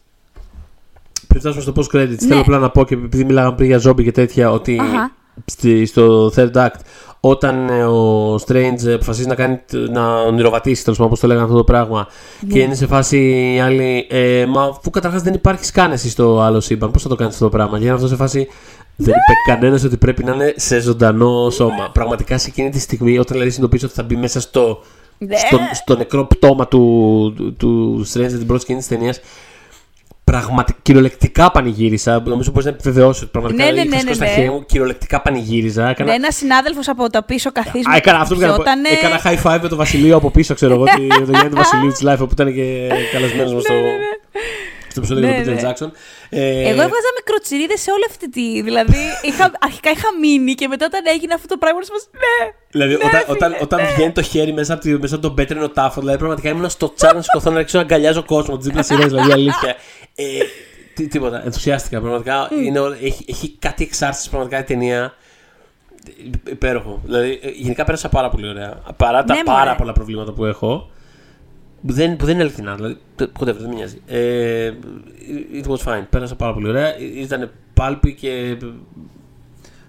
Πριν 1.27 1.39
φτάσουμε 1.41 1.61
στο 1.61 1.73
post 1.76 1.95
credits, 1.97 2.07
Ναι. 2.09 2.15
θέλω 2.27 2.39
απλά 2.39 2.57
να 2.57 2.69
πω 2.69 2.85
και 2.85 2.93
επειδή 2.93 3.23
μιλάγαμε 3.23 3.55
πριν 3.55 3.68
για 3.68 3.77
ζόμπι 3.77 4.03
και 4.03 4.11
τέτοια, 4.11 4.51
ότι 4.51 4.77
Αχα. 4.81 5.11
στη- 5.45 5.85
στο 5.85 6.31
third 6.35 6.51
act, 6.53 6.80
όταν 7.23 7.69
ε, 7.69 7.84
ο 7.84 8.35
Strange 8.35 8.88
αποφασίζει 8.93 9.27
να, 9.27 9.35
κάνει, 9.35 9.60
να 9.91 10.22
ονειροβατήσει, 10.22 10.84
τέλος 10.84 10.98
πάντων, 10.98 11.14
πώ 11.14 11.19
το 11.19 11.27
λέγανε 11.27 11.45
αυτό 11.45 11.57
το 11.57 11.64
πράγμα, 11.64 12.07
Ναι. 12.39 12.53
και 12.53 12.60
είναι 12.60 12.76
σε 12.76 12.88
φάση 12.88 13.18
οι 13.56 13.60
άλλοι. 13.60 14.07
Ε, 14.10 14.45
μα 14.45 14.64
αφού 14.64 14.89
καταρχάς 14.89 15.22
δεν 15.22 15.34
υπάρχει 15.34 15.65
σκάνεση 15.65 16.10
στο 16.10 16.39
άλλο 16.41 16.60
σύμπαν, 16.60 16.91
πώς 16.91 17.02
θα 17.03 17.10
το 17.10 17.15
κάνεις 17.15 17.34
αυτό 17.34 17.45
το 17.45 17.52
πράγμα. 17.52 17.77
Και 17.77 17.84
είναι 17.84 17.93
αυτό 17.93 18.07
σε 18.07 18.15
φάση. 18.15 18.48
Δεν 18.95 19.14
είπε 19.14 19.53
κανένας 19.56 19.84
ότι 19.84 19.98
πρέπει 19.98 20.23
να 20.23 20.34
είναι 20.34 20.53
σε 20.56 20.80
ζωντανό 20.80 21.49
σώμα. 21.49 21.89
Πραγματικά 21.93 22.38
σε 22.38 22.48
εκείνη 22.49 22.69
τη 22.69 22.80
στιγμή, 22.80 23.11
όταν 23.14 23.26
δηλαδή 23.30 23.49
συνειδητοποιήσει 23.49 23.85
ότι 23.85 23.93
θα 23.93 24.03
μπει 24.03 24.15
μέσα 24.15 24.39
στο, 24.41 24.81
Ναι. 25.18 25.35
στο, 25.38 25.57
στο 25.73 25.95
νεκρό 25.98 26.26
πτώμα 26.26 26.68
του, 26.68 27.34
του, 27.38 27.53
του 27.56 28.02
Stranger 28.14 28.27
την 28.38 28.45
πρώτη 28.45 28.61
σκηνή 28.61 28.77
της 28.80 28.88
ταινίας. 28.88 29.19
Πραγματικά, 30.32 30.80
κυριολεκτικά 30.82 31.52
πανηγύρισα. 31.52 32.22
Νομίζω 32.26 32.49
μπορείς 32.52 32.66
να 32.66 32.72
επιβεβαιώσεις 32.72 33.22
ότι 33.22 33.32
πραγματικά 33.32 33.64
Ναι, 33.64 33.72
ναι, 33.72 33.82
είχα 33.82 33.90
ναι, 33.90 33.99
σηκώσει 33.99 34.20
ναι, 34.20 34.26
τα 34.26 34.32
ναι. 34.32 34.38
χέρια 34.38 34.52
μου. 34.52 34.66
Κυριολεκτικά 34.66 35.22
πανηγύριζα. 35.22 35.90
Έκανα, 35.90 36.14
Ένας 36.14 36.36
συνάδελφος 36.36 36.88
από 36.88 37.10
τα 37.10 37.24
πίσω 37.24 37.52
καθίσματα. 37.52 37.91
Α, 37.91 37.95
έκανα 37.95 38.20
αυτό 38.20 38.36
που 38.36 38.41
έκανα. 38.41 38.53
χτυπιότανε. 38.53 38.90
Έκανα 38.90 39.22
high 39.24 39.48
five 39.56 39.60
με 39.62 39.68
τον 39.70 39.78
Βασιλείο 39.78 40.16
από 40.16 40.32
πίσω, 40.32 40.53
ξέρω 40.53 40.74
εγώ. 40.74 40.84
τη- 40.84 41.08
τον 41.26 41.30
Γιάννη 41.30 41.49
του 41.49 41.56
Βασιλείου 41.56 41.90
της 41.91 42.02
Life 42.06 42.18
που 42.18 42.28
ήταν 42.32 42.53
και 42.53 42.88
καλεσμένος 43.14 43.53
μας 43.53 43.62
στο, 43.64 43.74
στο 44.91 44.99
επεισόδιο 44.99 45.27
Ναι, 45.27 45.38
με 45.38 45.43
τον 45.43 45.53
ναι. 45.53 45.61
Peter 45.61 45.65
Jackson. 45.65 45.89
Ε, 46.30 46.59
Εγώ 46.72 46.81
έβγαζα 46.88 47.09
μικροτσιρίδε 47.19 47.76
σε 47.77 47.91
όλη 47.91 48.05
αυτή 48.09 48.30
τη. 48.30 48.61
Δηλαδή, 48.61 48.97
είχα, 49.22 49.51
αρχικά 49.59 49.89
είχα 49.89 50.07
μείνει 50.22 50.53
και 50.53 50.68
μετά 50.68 50.85
όταν 50.85 51.01
έγινε 51.13 51.34
αυτό 51.34 51.47
το 51.47 51.57
πράγμα, 51.57 51.80
ήμουν 51.80 51.88
σε 51.89 51.91
φάση, 51.95 52.07
Ναι! 52.23 52.51
Δηλαδή, 52.76 52.93
Ναι, 52.93 52.99
όταν, 53.07 53.19
φίλε, 53.22 53.31
όταν, 53.35 53.55
όταν 53.61 53.81
ναι. 53.81 53.88
βγαίνει 53.93 54.11
το 54.11 54.22
χέρι 54.22 54.53
μέσα 54.53 54.73
από, 54.73 54.81
τη, 54.81 54.89
μέσα 54.97 55.15
από 55.15 55.23
τον 55.27 55.35
πέτρινο 55.35 55.69
τάφο, 55.69 55.99
δηλαδή 55.99 56.18
πραγματικά 56.18 56.49
ήμουν 56.49 56.69
στο 56.69 56.93
τσάρ 56.93 57.15
να 57.15 57.22
σηκωθώ 57.22 57.49
να 57.51 57.57
αρχίσω 57.57 57.77
να 57.77 57.84
αγκαλιάζω 57.84 58.23
κόσμο. 58.23 58.57
Τις 58.57 58.65
δίπλα 58.65 58.84
σειρές, 58.84 59.05
δηλαδή 59.05 59.31
αλήθεια. 59.31 59.76
Ε, 60.15 60.23
τι, 60.95 61.07
τίποτα. 61.07 61.41
Ενθουσιάστηκα. 61.45 61.99
Πραγματικά 61.99 62.49
είναι, 62.65 62.80
όλα- 62.80 62.97
έχει, 63.01 63.26
έχει 63.27 63.55
κάτι 63.59 63.84
εξάρτηση 63.84 64.30
πραγματικά 64.30 64.59
η 64.59 64.63
ταινία. 64.63 65.13
Υπέροχο. 66.49 67.01
Δηλαδή, 67.05 67.39
ε, 67.43 67.49
γενικά 67.49 67.84
πέρασα 67.84 68.09
πάρα 68.09 68.30
πολύ 68.30 68.47
ωραία. 68.49 68.81
Παρά 68.97 69.23
τα 69.23 69.34
Ναι, 69.35 69.43
πάρα 69.43 69.63
μωρέ. 69.63 69.76
πολλά 69.77 69.91
προβλήματα 69.91 70.31
που 70.31 70.45
έχω. 70.45 70.89
Που 71.88 71.94
δεν, 71.94 72.16
που 72.16 72.26
δεν 72.26 72.34
είναι 72.34 72.44
αληθινά. 72.44 72.76
Δηλαδή, 72.76 72.98
whatever, 73.18 73.56
δεν 73.56 73.68
με 73.68 73.74
νοιάζει. 73.74 74.02
Ε, 74.08 74.72
it 75.64 75.68
was 75.68 75.78
fine. 75.78 76.03
Πέρασα 76.10 76.36
πάρα 76.36 76.53
πολύ 76.53 76.68
ωραία. 76.68 76.98
Ήταν 76.98 77.52
πάλπι 77.74 78.14
και 78.14 78.58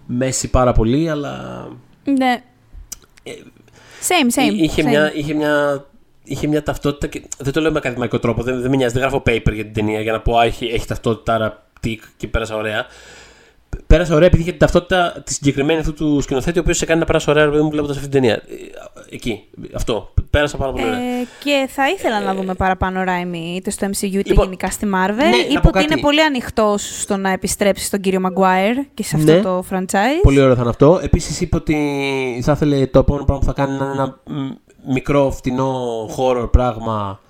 μέση 0.07 0.51
πάρα 0.51 0.73
πολύ, 0.73 1.11
αλλά 1.11 1.67
Ναι. 2.05 2.43
Same, 4.09 4.41
same. 4.41 4.53
είχε, 4.53 4.83
same. 4.83 4.87
μια, 4.87 5.15
είχε, 5.15 5.35
μια, 5.35 5.87
είχε 6.25 6.47
μια 6.47 6.63
ταυτότητα 6.63 7.07
και 7.07 7.23
δεν 7.39 7.53
το 7.53 7.61
λέω 7.61 7.73
με 7.73 7.79
ακαδημαϊκό 7.79 8.19
τρόπο, 8.19 8.43
δεν, 8.43 8.61
δεν 8.61 8.71
με 8.71 8.77
νοιάζει, 8.77 8.93
δεν 8.93 9.03
γράφω 9.03 9.23
paper 9.27 9.53
για 9.53 9.65
την 9.65 9.73
ταινία 9.73 10.01
για 10.01 10.13
να 10.13 10.21
πω 10.21 10.37
α, 10.39 10.45
έχει, 10.45 10.67
έχει 10.67 10.87
ταυτότητα, 10.87 11.35
άρα 11.35 11.67
τικ 11.81 12.03
και 12.17 12.29
πέρασα 12.29 12.57
ωραία. 12.57 12.87
Πέρασα 13.87 14.15
ωραία 14.15 14.27
επειδή 14.27 14.43
είχε 14.43 14.51
την 14.51 14.61
ταυτότητα 14.61 15.23
τη 15.27 15.33
συγκεκριμένη 15.33 15.81
αυτού 15.81 15.93
του 15.95 16.21
σκηνοθέτη, 16.21 16.59
ο 16.59 16.61
οποίος 16.61 16.77
σε 16.77 16.85
κάνει 16.87 17.01
να 17.01 17.07
περάσει 17.07 17.31
ωραία, 17.31 17.45
ρε 17.45 17.51
παιδί 17.51 17.63
μου, 17.63 17.71
βλέποντας 17.71 17.97
αυτή 17.97 18.09
την 18.09 18.21
ταινία. 18.21 18.35
Ε, 18.35 19.15
Εκεί, 19.15 19.45
αυτό. 19.75 20.13
Πέρασα 20.31 20.57
πάρα 20.57 20.73
πολύ 20.73 20.85
ωραία. 20.85 20.97
Ε, 20.99 21.27
και 21.45 21.69
θα 21.71 21.89
ήθελα 21.91 22.21
να 22.21 22.35
δούμε 22.35 22.55
παραπάνω 22.55 23.03
Ράιμι 23.05 23.55
είτε 23.57 23.71
στο 23.71 23.87
MCU 23.87 24.03
είτε 24.05 24.23
Λοιπόν, 24.25 24.45
γενικά 24.45 24.71
στη 24.71 24.87
Marvel. 24.87 25.15
ναι, 25.17 25.25
να 25.31 25.37
Είπε 25.37 25.61
πω 25.61 25.69
ότι 25.69 25.79
κάτι. 25.79 25.93
είναι 25.93 26.01
πολύ 26.01 26.23
ανοιχτός 26.23 27.01
στο 27.01 27.17
να 27.17 27.31
επιστρέψει 27.31 27.85
στον 27.85 28.01
κύριο 28.01 28.21
Maguire 28.25 28.87
και 28.95 29.03
σε 29.03 29.17
αυτό 29.17 29.33
Ναι. 29.33 29.41
το 29.41 29.65
franchise. 29.71 30.21
Πολύ 30.23 30.41
ωραίο 30.41 30.55
θα 30.55 30.61
είναι 30.61 30.71
αυτό. 30.71 31.01
Επίσης 31.03 31.41
είπε 31.41 31.57
ότι 31.57 31.77
θα 32.45 32.53
ήθελε 32.53 32.87
το 32.87 32.99
επόμενο 32.99 33.25
πράγμα 33.25 33.45
που 33.47 33.53
θα 33.55 33.65
κάνει 33.65 33.79
να 33.79 33.85
είναι 33.85 33.93
ένα 33.93 34.19
μ, 34.27 34.51
μικρό, 34.93 35.31
φτηνό 35.31 35.81
horror 36.17 36.49
πράγμα. 36.53 37.21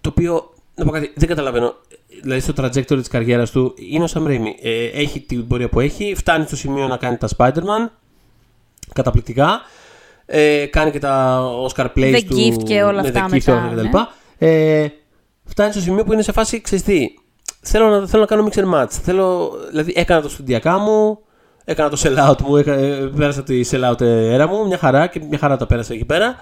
Το 0.00 0.08
οποίο, 0.08 0.50
να 0.76 0.84
πω 0.84 0.90
κάτι, 0.90 1.12
δεν 1.14 1.28
καταλαβαίνω. 1.28 1.74
Δηλαδή 2.22 2.40
στο 2.40 2.52
trajectory 2.56 2.98
της 2.98 3.08
καριέρας 3.08 3.50
του 3.50 3.74
είναι 3.76 4.04
ο 4.04 4.08
Sam 4.14 4.26
Raimi. 4.26 4.54
Ε, 4.62 4.86
έχει 4.86 5.20
την 5.20 5.46
πορεία 5.46 5.68
που 5.68 5.80
έχει, 5.80 6.14
φτάνει 6.16 6.46
στο 6.46 6.56
σημείο 6.56 6.86
να 6.86 6.96
κάνει 6.96 7.16
τα 7.16 7.28
Spider-Man. 7.36 7.90
Καταπληκτικά. 8.92 9.60
Ε, 10.26 10.66
κάνει 10.66 10.90
και 10.90 10.98
τα 10.98 11.44
Oscar 11.68 11.86
Plays 11.96 12.14
The 12.14 12.24
του. 12.28 12.36
Gift 12.36 12.62
και 12.64 12.82
όλα 12.82 13.02
ναι, 13.02 13.08
αυτά 13.08 13.24
The 13.24 13.26
Gift 13.26 13.30
μετά, 13.30 13.52
όλα 13.52 13.80
αυτά 13.82 13.88
κτλ. 14.38 14.44
Ε, 14.46 14.86
φτάνει 15.44 15.72
στο 15.72 15.80
σημείο 15.80 16.04
που 16.04 16.12
είναι 16.12 16.22
σε 16.22 16.32
φάση, 16.32 16.60
ξέρεις 16.60 16.84
τι, 16.84 17.06
θέλω 17.60 17.88
να, 17.88 18.06
θέλω 18.06 18.22
να 18.22 18.28
κάνω 18.28 18.48
mix 18.50 18.58
and 18.58 18.74
match. 18.74 18.90
Θέλω, 18.90 19.52
δηλαδή 19.68 19.92
έκανα 19.96 20.22
το 20.22 20.28
στοντιακά 20.28 20.78
μου, 20.78 21.18
έκανα 21.64 21.90
το 21.90 22.00
sell-out 22.04 22.40
μου, 22.42 22.56
έκα, 22.56 22.72
ε, 22.72 23.10
πέρασα 23.16 23.42
τη 23.42 23.60
sell-out 23.70 24.00
έρα 24.00 24.48
μου, 24.48 24.66
μια 24.66 24.78
χαρά 24.78 25.06
και 25.06 25.20
μια 25.28 25.38
χαρά 25.38 25.56
τα 25.56 25.66
πέρασα 25.66 25.94
εκεί 25.94 26.04
πέρα. 26.04 26.36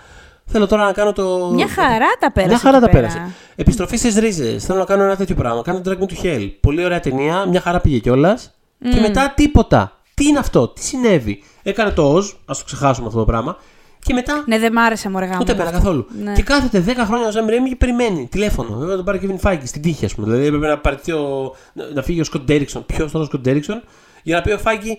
Θέλω 0.46 0.66
τώρα 0.66 0.84
να 0.84 0.92
κάνω 0.92 1.12
το. 1.12 1.50
Μια 1.52 1.68
χαρά 1.68 2.06
τα 2.18 2.32
πέρασε. 2.32 2.52
Μια 2.52 2.58
χαρά 2.58 2.76
εκεί 2.76 2.86
τα 2.86 2.92
πέρα. 2.92 3.08
πέρασε. 3.08 3.34
Επιστροφή 3.56 3.96
στις 3.96 4.16
ρίζες. 4.16 4.64
Θέλω 4.64 4.78
να 4.78 4.84
κάνω 4.84 5.02
ένα 5.02 5.16
τέτοιο 5.16 5.34
πράγμα. 5.34 5.62
Κάνω 5.62 5.80
το 5.80 5.90
Drag 5.90 6.02
Me 6.02 6.06
to 6.06 6.24
Hell. 6.24 6.50
Πολύ 6.60 6.84
ωραία 6.84 7.00
ταινία. 7.00 7.46
Μια 7.46 7.60
χαρά 7.60 7.80
πήγε 7.80 7.98
κιόλας. 7.98 8.54
Και 8.92 9.00
μετά 9.00 9.32
τίποτα. 9.36 9.98
Τι 10.14 10.26
είναι 10.26 10.38
αυτό, 10.38 10.68
τι 10.68 10.82
συνέβη; 10.82 11.42
Έκανε 11.62 11.90
το 11.90 12.16
Oz, 12.16 12.22
ας 12.44 12.58
το 12.58 12.64
ξεχάσουμε 12.64 13.06
αυτό 13.06 13.18
το 13.18 13.24
πράγμα. 13.24 13.56
Και 14.04 14.14
μετά 14.14 14.44
Ναι, 14.46 14.58
δεν 14.58 14.72
μ' 14.72 14.78
άρεσε 14.78 15.08
μου 15.08 15.18
Ούτε 15.40 15.52
εμένα 15.52 15.70
καθόλου. 15.70 16.06
Ναι. 16.22 16.32
Και 16.32 16.42
κάθεται 16.42 16.92
10 16.92 17.04
χρόνια 17.06 17.26
ο 17.26 17.30
Ζαμ 17.30 17.46
Ρέμι 17.46 17.68
και 17.68 17.76
περιμένει 17.76 18.28
τηλέφωνο. 18.30 18.76
Βέβαια 18.76 18.96
τον 18.96 19.04
πάρει 19.04 19.18
και 19.18 19.26
Kevin 19.30 19.48
Feige 19.48 19.62
στην 19.64 19.82
τύχη, 19.82 20.04
ας 20.04 20.14
πούμε. 20.14 20.26
Δηλαδή 20.26 20.46
έπρεπε 20.46 20.66
να, 20.66 20.78
πάρει 20.78 21.12
ο, 21.12 21.54
να, 21.72 21.84
να 21.94 22.02
φύγει 22.02 22.20
ο 22.20 22.24
Σκοτ 22.24 22.42
Ντέριξον. 22.42 22.86
Ποιος 22.86 23.10
τώρα 23.10 23.24
ο 23.24 23.26
Σκοτ 23.26 23.40
Ντέριξον, 23.40 23.82
για 24.22 24.36
να 24.36 24.42
πει 24.42 24.50
ο 24.50 24.58
Feige, 24.64 24.96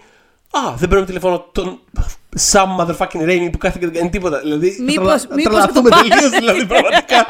Α, 0.58 0.74
δεν 0.76 0.90
παίρνω 0.90 1.06
τηλέφωνο 1.06 1.50
τον 1.52 1.80
Sam 2.52 2.66
motherfucking 2.80 3.24
Raimi 3.30 3.48
που 3.52 3.58
κάθεται 3.58 3.80
και 3.80 3.86
δεν 3.86 3.94
κάνει 3.96 4.10
τίποτα. 4.10 4.40
Δηλαδή, 4.40 4.78
Μήπως- 4.86 5.22
θα 5.22 5.28
μήπως 5.36 5.44
τρελαθούμε 5.54 5.90
το 5.90 5.98
τελείως, 5.98 6.30
δηλαδή 6.30 6.66
πραγματικά. 6.66 7.26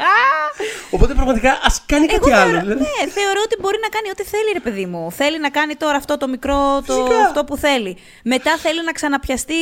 Οπότε 0.90 1.14
πραγματικά 1.14 1.58
ας 1.62 1.82
κάνει 1.86 2.06
κάτι 2.06 2.30
Εγώ 2.30 2.40
άλλο. 2.40 2.50
θεωρώ, 2.50 2.60
Δηλαδή. 2.60 2.80
ναι, 2.80 3.10
θεωρώ 3.10 3.40
ότι 3.44 3.56
μπορεί 3.60 3.78
να 3.82 3.88
κάνει 3.88 4.08
ό,τι 4.10 4.24
θέλει, 4.24 4.50
ρε 4.52 4.60
παιδί 4.60 4.86
μου. 4.86 5.12
Θέλει 5.12 5.40
να 5.40 5.50
κάνει 5.50 5.74
τώρα 5.74 5.96
αυτό 5.96 6.16
το 6.16 6.28
μικρό, 6.28 6.82
το, 6.86 6.92
Φυσικά. 6.94 7.18
αυτό 7.26 7.44
που 7.44 7.56
θέλει. 7.56 7.96
Μετά 8.24 8.56
θέλει 8.56 8.84
να 8.84 8.92
ξαναπιαστεί. 8.92 9.54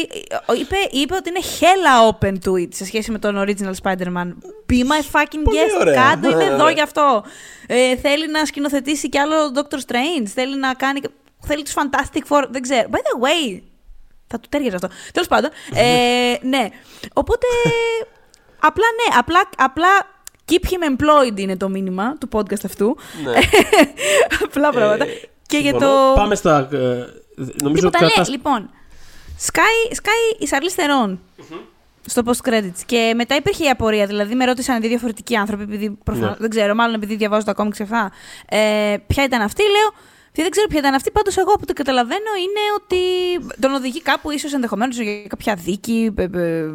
Είπε, 0.60 0.76
είπε 0.90 1.14
ότι 1.14 1.28
είναι 1.28 1.40
hella 1.58 2.12
open 2.12 2.32
to 2.44 2.52
it 2.62 2.68
σε 2.70 2.84
σχέση 2.84 3.10
με 3.10 3.18
τον 3.18 3.44
original 3.46 3.74
Spider-Man. 3.82 4.28
Be 4.70 4.78
my 4.90 5.00
fucking 5.12 5.42
Πολύ 5.44 5.58
guest. 5.58 5.80
ωραία. 5.80 5.94
Κάτω, 6.10 6.28
είμαι 6.30 6.44
Ναι, 6.44 6.52
εδώ 6.52 6.64
ναι. 6.64 6.72
γι' 6.72 6.80
αυτό. 6.82 7.24
Ε, 7.66 7.96
θέλει 7.96 8.30
να 8.30 8.44
σκηνοθετήσει 8.44 9.08
κι 9.08 9.18
άλλο 9.18 9.34
Doctor 9.54 9.76
Strange. 9.76 10.26
Θέλει 10.34 10.56
να 10.58 10.74
κάνει. 10.74 11.00
Θέλει 11.46 11.62
τους 11.62 11.74
Fantastic 11.74 12.20
Four. 12.28 12.44
Δεν 12.50 12.62
ξέρω. 12.62 12.88
By 12.90 12.94
the 12.96 13.24
way. 13.24 13.60
Θα 14.26 14.38
του 14.40 14.48
ταίριαζε 14.48 14.74
αυτό. 14.74 14.88
Τέλος 15.12 15.28
πάντων. 15.28 15.50
Ε, 15.74 16.34
ναι. 16.54 16.68
Οπότε. 17.12 17.46
απλά 18.60 18.84
ναι. 18.96 19.16
Απλά, 19.18 19.40
απλά 19.56 19.88
keep 20.50 20.64
him 20.64 20.96
employed 20.96 21.38
είναι 21.38 21.56
το 21.56 21.68
μήνυμα 21.68 22.16
του 22.18 22.28
podcast 22.32 22.64
αυτού. 22.64 22.96
Ναι. 23.24 23.32
Απλά 24.44 24.70
πράγματα. 24.70 25.04
Ε, 25.04 25.20
και 25.46 25.56
για 25.58 25.70
συμφωνώ. 25.70 25.90
το. 26.08 26.20
Πάμε 26.20 26.34
στα. 26.34 26.58
ε, 26.72 26.76
νομίζω 27.62 27.74
Τίποτα, 27.74 27.86
ότι 27.86 27.98
ναι, 28.04 28.10
κρατάς- 28.10 28.28
λοιπόν. 28.28 28.70
Σκάει, 29.38 29.94
σκάει 29.94 30.14
η 30.38 30.46
Charlize 30.46 30.70
Theron 30.70 31.20
στο 32.06 32.22
post 32.26 32.48
credits. 32.50 32.82
Και 32.86 33.12
μετά 33.16 33.34
υπήρχε 33.36 33.64
η 33.64 33.68
απορία. 33.68 34.06
Δηλαδή, 34.06 34.34
με 34.34 34.44
ρώτησαν 34.44 34.80
δύο 34.80 34.88
διαφορετικοί 34.88 35.36
άνθρωποι, 35.36 35.62
επειδή 35.62 35.90
προφανώς, 36.04 36.30
Ναι. 36.30 36.36
δεν 36.38 36.50
ξέρω, 36.50 36.74
μάλλον 36.74 36.94
επειδή 36.94 37.16
διαβάζω 37.16 37.44
τα 37.44 37.52
κόμιξ 37.52 37.80
αυτά. 37.80 38.12
Ε, 38.48 38.96
ποια 39.06 39.24
ήταν 39.24 39.40
αυτή, 39.40 39.62
λέω. 39.62 39.92
Και 40.34 40.42
δεν 40.42 40.50
ξέρω 40.50 40.66
ποια 40.66 40.78
ήταν 40.78 40.94
αυτή. 40.94 41.10
Πάντως, 41.10 41.36
εγώ 41.36 41.52
που 41.52 41.64
το 41.64 41.72
καταλαβαίνω 41.72 42.30
είναι 42.38 42.60
ότι 42.76 43.00
τον 43.60 43.74
οδηγεί 43.74 44.02
κάπου, 44.02 44.30
ίσως 44.30 44.52
ενδεχομένως 44.52 44.98
για 44.98 45.22
κάποια 45.26 45.54
δίκη. 45.54 46.14
Ε, 46.16 46.22
ε, 46.22 46.68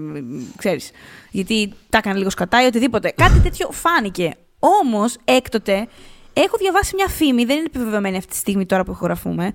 ξέρεις, 0.57 0.91
γιατί 1.31 1.73
τα 1.89 1.97
έκανε 1.97 2.17
λίγο 2.17 2.29
σκατά 2.29 2.63
ή 2.63 2.65
οτιδήποτε. 2.65 3.13
Κάτι 3.15 3.39
τέτοιο 3.39 3.69
φάνηκε. 3.71 4.35
Όμως, 4.59 5.15
έκτοτε, 5.23 5.87
έχω 6.33 6.57
διαβάσει 6.57 6.95
μια 6.95 7.07
φήμη, 7.07 7.45
δεν 7.45 7.55
είναι 7.55 7.65
επιβεβαιωμένη 7.65 8.17
αυτή 8.17 8.31
τη 8.31 8.37
στιγμή 8.37 8.65
τώρα 8.65 8.83
που 8.83 8.91
ηχογραφούμε, 8.91 9.51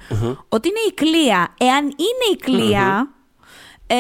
ότι 0.49 0.69
είναι 0.69 0.81
η 0.89 0.93
κλία. 0.95 1.55
Εάν 1.59 1.85
είναι 1.85 2.27
η 2.33 2.37
κλία, 2.37 3.11
ε, 3.87 3.97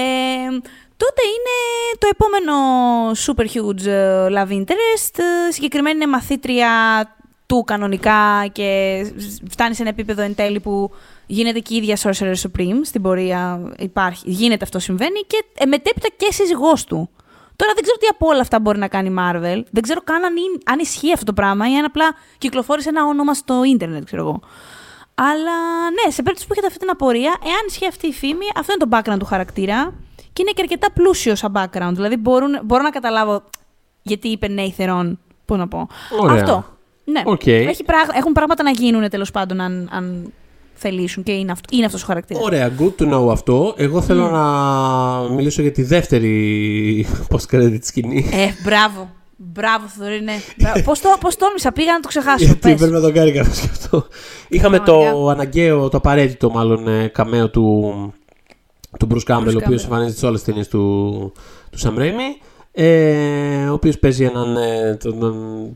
τότε 0.97 1.23
είναι 1.35 1.57
το 1.99 2.09
επόμενο 2.11 2.55
super 3.11 3.47
huge 3.57 3.87
ε, 3.87 4.27
love 4.31 4.53
interest. 4.61 5.19
Ε, 5.49 5.53
Συγκεκριμένη 5.53 5.97
είναι 5.97 6.07
μαθήτρια 6.07 6.69
του 7.47 7.65
κανονικά 7.67 8.47
και 8.53 9.01
φτάνει 9.51 9.75
σε 9.75 9.83
ένα 9.83 9.91
επίπεδο 9.91 10.23
εν 10.23 10.35
τέλει 10.35 10.61
που 10.61 10.91
γίνεται 11.27 11.59
και 11.59 11.75
η 11.75 11.77
ίδια 11.77 11.97
Sorcerer 11.97 12.35
Supreme 12.35 12.81
στην 12.83 13.03
πορεία. 13.03 13.73
Υπάρχει, 13.79 14.31
γίνεται 14.31 14.65
αυτό, 14.65 14.79
συμβαίνει 14.79 15.21
και 15.27 15.45
ε, 15.55 15.67
μετέπειτα 15.67 16.09
και 16.17 16.33
σύζυγός 16.33 16.85
του. 16.85 17.11
Τώρα 17.57 17.73
δεν 17.75 17.83
ξέρω 17.83 17.99
τι 17.99 18.07
από 18.11 18.27
όλα 18.27 18.41
αυτά 18.41 18.61
μπορεί 18.61 18.79
να 18.79 18.89
κάνει 18.89 19.09
η 19.09 19.15
Marvel. 19.19 19.63
Δεν 19.71 19.83
ξέρω 19.83 20.01
καν 20.01 20.25
αν, 20.25 20.33
αν 20.65 20.79
ισχύει 20.79 21.13
αυτό 21.13 21.25
το 21.25 21.33
πράγμα 21.33 21.71
ή 21.71 21.75
αν 21.75 21.85
απλά 21.85 22.15
κυκλοφόρησε 22.39 22.89
ένα 22.89 23.05
όνομα 23.05 23.35
στο 23.35 23.65
ίντερνετ, 23.65 24.05
ξέρω 24.05 24.23
εγώ. 24.23 24.41
Αλλά 25.15 25.57
ναι, 25.91 26.11
σε 26.11 26.23
περίπτωση 26.23 26.47
που 26.47 26.53
έχετε 26.53 26.67
αυτή 26.67 26.79
την 26.79 26.91
απορία, 26.91 27.37
εάν 27.45 27.65
ισχύει 27.69 27.87
αυτή 27.87 28.07
η 28.07 28.13
φήμη, 28.13 28.45
αυτό 28.57 28.73
είναι 28.73 28.91
το 28.91 28.99
background 28.99 29.19
του 29.19 29.25
χαρακτήρα 29.25 29.93
και 30.17 30.43
είναι 30.43 30.51
και 30.51 30.63
αρκετά 30.63 30.91
πλούσιος 30.91 31.39
σαν 31.39 31.53
background. 31.57 31.93
Δηλαδή 31.93 32.17
μπορούν, 32.17 32.61
μπορώ 32.65 32.83
να 32.83 32.91
καταλάβω 32.91 33.43
γιατί 34.03 34.29
είπε 34.29 34.49
Νέιθερον. 34.49 35.19
Πού 35.45 35.57
να 35.57 35.69
πω. 35.69 35.89
Ωραία. 36.21 36.43
Αυτό. 36.43 36.74
Ναι. 37.05 37.23
Okay. 37.25 37.49
Έχει 37.49 37.85
πράγ... 37.85 38.09
Έχουν 38.15 38.33
πράγματα 38.33 38.63
να 38.63 38.71
γίνουν 38.71 39.09
τέλος 39.09 39.31
πάντων 39.31 39.61
αν, 39.61 39.89
αν 39.93 40.33
θελήσουν 40.75 41.23
και 41.23 41.33
είναι, 41.33 41.53
αυτό, 41.53 41.77
είναι 41.77 41.85
αυτός 41.85 42.03
ο 42.03 42.07
χαρακτήρας. 42.07 42.43
Ωραία, 42.43 42.73
good 42.79 43.03
to 43.03 43.15
know 43.15 43.29
αυτό. 43.31 43.75
Εγώ 43.77 44.01
θέλω 44.01 44.31
να 44.31 45.35
μιλήσω 45.35 45.63
για 45.63 45.73
τη 45.73 45.83
δεύτερη 45.83 47.07
post-credit 47.31 47.79
σκηνή. 47.83 48.29
Ε, 48.33 48.49
μπράβο. 48.65 49.11
Μπράβο, 49.37 49.87
Θοδωρή, 49.87 50.21
ναι. 50.21 50.33
Πώς 50.85 51.01
το, 51.01 51.09
πώς 51.21 51.37
τόλμησα, 51.37 51.73
πήγα 51.73 51.93
να 51.93 52.01
το 52.01 52.09
ξεχάσω. 52.09 52.45
Γιατί 52.45 52.75
πρέπει 52.75 52.93
να 52.93 53.01
τον 53.01 53.13
κάνει 53.13 53.33
κάποιος 53.33 53.61
και 53.61 53.69
αυτό. 53.71 54.07
Είχαμε 54.49 54.79
το 54.79 55.29
αναγκαίο, 55.29 55.89
το 55.89 55.97
απαραίτητο 55.97 56.51
μάλλον 56.51 56.89
ε, 56.89 57.07
καμαίο 57.09 57.51
του, 57.51 57.93
του 58.99 59.07
Bruce 59.11 59.35
Campbell, 59.35 59.55
ο 59.55 59.61
οποίος 59.65 59.83
εμφανίζεται 59.83 60.19
σε 60.19 60.27
όλες 60.27 60.43
τις 60.43 60.49
ταινίες 60.49 60.69
του, 60.69 61.33
του 61.71 61.79
Sam 61.79 61.99
Raimi. 61.99 62.47
Ε, 62.73 63.67
ο 63.69 63.73
οποίος 63.73 63.99
παίζει 63.99 64.25
έναν. 64.25 64.57
Ε, 64.57 64.97
τον, 65.03 65.75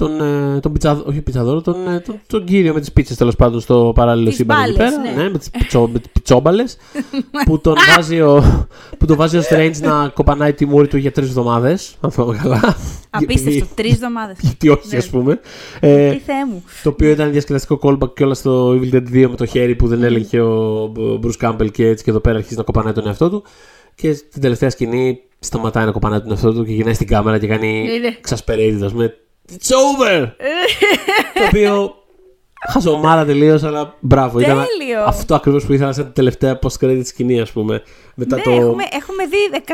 τον, 0.00 0.20
ε, 0.20 0.60
τον 0.60 0.72
πιτσαδο, 0.72 1.02
όχι 1.06 1.20
πιτσαδόρο, 1.20 1.60
τον, 1.60 1.88
ε, 1.88 2.00
τον, 2.00 2.20
τον, 2.26 2.44
κύριο 2.44 2.72
με 2.72 2.80
τις 2.80 2.92
πίτσες 2.92 3.16
τέλος 3.16 3.36
πάντων 3.36 3.60
στο 3.60 3.92
παράλληλο 3.94 4.30
σύμπαν 4.30 4.62
εκεί 4.62 4.76
πέρα. 4.76 4.90
Ναι. 4.90 5.22
ναι 5.22 5.30
με 5.30 5.38
τις 5.38 6.10
πιτσόμπαλες. 6.12 6.76
που, 7.46 7.60
τον 7.60 7.74
βάζει 7.96 8.20
ο, 8.20 8.66
που 8.98 9.06
τον 9.06 9.16
βάζει 9.16 9.36
ο 9.38 9.42
Strange 9.50 9.76
να 9.82 10.08
κοπανάει 10.08 10.52
τη 10.52 10.66
μούρη 10.66 10.88
του 10.88 10.96
για 10.96 11.12
τρεις 11.12 11.28
εβδομάδες. 11.28 11.96
Αν 12.00 12.10
θυμάμαι 12.10 12.38
καλά. 12.42 12.76
Απίστευτο, 13.10 13.66
τρεις 13.74 13.92
εβδομάδες. 13.92 14.36
Γιατί 14.40 14.68
όχι, 14.68 14.88
ναι. 14.90 14.96
α 14.96 15.02
πούμε. 15.10 15.40
Ε, 15.80 16.10
Τι 16.10 16.18
θεέ 16.18 16.46
μου. 16.46 16.64
Το 16.82 16.88
οποίο 16.88 17.10
ήταν 17.10 17.32
διασκεδαστικό 17.32 17.78
callback 17.82 18.14
και 18.14 18.24
όλα 18.24 18.34
στο 18.34 18.70
Evil 18.70 18.94
Dead 18.94 19.06
2 19.12 19.26
με 19.28 19.36
το 19.36 19.46
χέρι 19.46 19.74
που 19.74 19.86
δεν 19.88 20.02
έλεγχε 20.02 20.40
ο 20.40 20.92
Bruce 20.96 21.48
Campbell 21.48 21.70
και 21.72 21.86
έτσι 21.86 22.04
και 22.04 22.10
εδώ 22.10 22.20
πέρα 22.20 22.36
αρχίζει 22.36 22.56
να 22.56 22.62
κοπανάει 22.62 22.92
τον 22.92 23.06
εαυτό 23.06 23.30
του. 23.30 23.42
Και 23.94 24.12
στην 24.12 24.40
τελευταία 24.40 24.70
σκηνή 24.70 25.20
σταματάει 25.38 25.84
να 25.84 25.92
κοπανάει 25.92 26.20
τον 26.20 26.30
εαυτό 26.30 26.52
του 26.52 26.64
και 26.64 26.72
γυρνάει 26.72 26.94
στην 26.94 27.06
κάμερα 27.06 27.38
και 27.38 27.46
κάνει 27.46 27.88
ξασπερέιδιδο 28.20 28.90
με 28.94 29.14
It's 29.50 29.70
over! 29.70 30.30
το 31.34 31.44
οποίο 31.48 31.94
χαζομάρα 32.68 33.24
τελείως, 33.24 33.62
αλλά 33.62 33.94
μπράβο. 34.00 34.38
Τέλειο. 34.38 34.60
Ήταν 34.90 35.04
αυτό 35.06 35.34
ακριβώς 35.34 35.64
που 35.64 35.72
ήθελα 35.72 35.92
σαν 35.92 36.12
τελευταία 36.12 36.58
post-credit 36.62 37.02
σκηνή, 37.04 37.40
ας 37.40 37.50
πούμε. 37.50 37.82
Μετά 38.14 38.36
ναι, 38.36 38.42
το... 38.42 38.50
έχουμε, 38.50 38.82
έχουμε 38.90 39.26
δει 39.26 39.62
100.000 39.66 39.72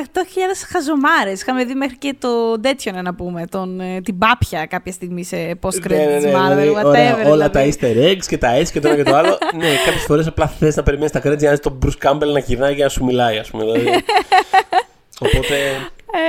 χαζομάρες. 0.73 1.41
Είχαμε 1.41 1.65
δει 1.65 1.75
μέχρι 1.75 1.97
και 1.97 2.15
το 2.19 2.61
τέτοιο 2.61 2.93
να 3.03 3.15
πούμε, 3.15 3.47
τον, 3.47 3.81
την 4.03 4.19
Πάπια 4.19 4.67
κάποια 4.67 4.93
στιγμή 4.93 5.25
σε 5.25 5.59
post-credit 5.61 5.89
ναι, 5.89 6.05
ναι, 6.05 6.19
ναι, 6.19 6.33
Marvel. 6.33 6.57
Δηλαδή, 6.57 6.75
whatever, 6.77 6.85
ωραία, 6.85 7.29
όλα 7.29 7.49
δηλαδή. 7.49 7.77
τα 7.77 7.89
easter 7.89 8.11
eggs 8.11 8.27
και 8.27 8.39
τα 8.39 8.61
S 8.61 8.69
και 8.69 8.81
το 8.81 8.89
ένα 8.89 8.97
και 8.97 9.11
το 9.11 9.17
άλλο. 9.17 9.39
ναι, 9.61 9.69
κάποιες 9.85 10.05
φορές 10.07 10.27
απλά 10.27 10.47
θες 10.47 10.77
να 10.77 10.83
περιμένεις 10.83 11.13
τα 11.13 11.21
credits 11.21 11.39
για 11.39 11.51
να 11.51 11.57
δεις 11.57 11.61
τον 11.61 11.79
Bruce 11.85 12.09
Campbell 12.09 12.33
να 12.33 12.39
γυρνάει 12.39 12.75
για 12.75 12.85
να 12.85 12.91
σου 12.91 13.05
μιλάει, 13.05 13.39
ας 13.39 13.51
πούμε. 13.51 13.65
Δηλαδή. 13.65 13.87
Οπότε. 15.27 15.57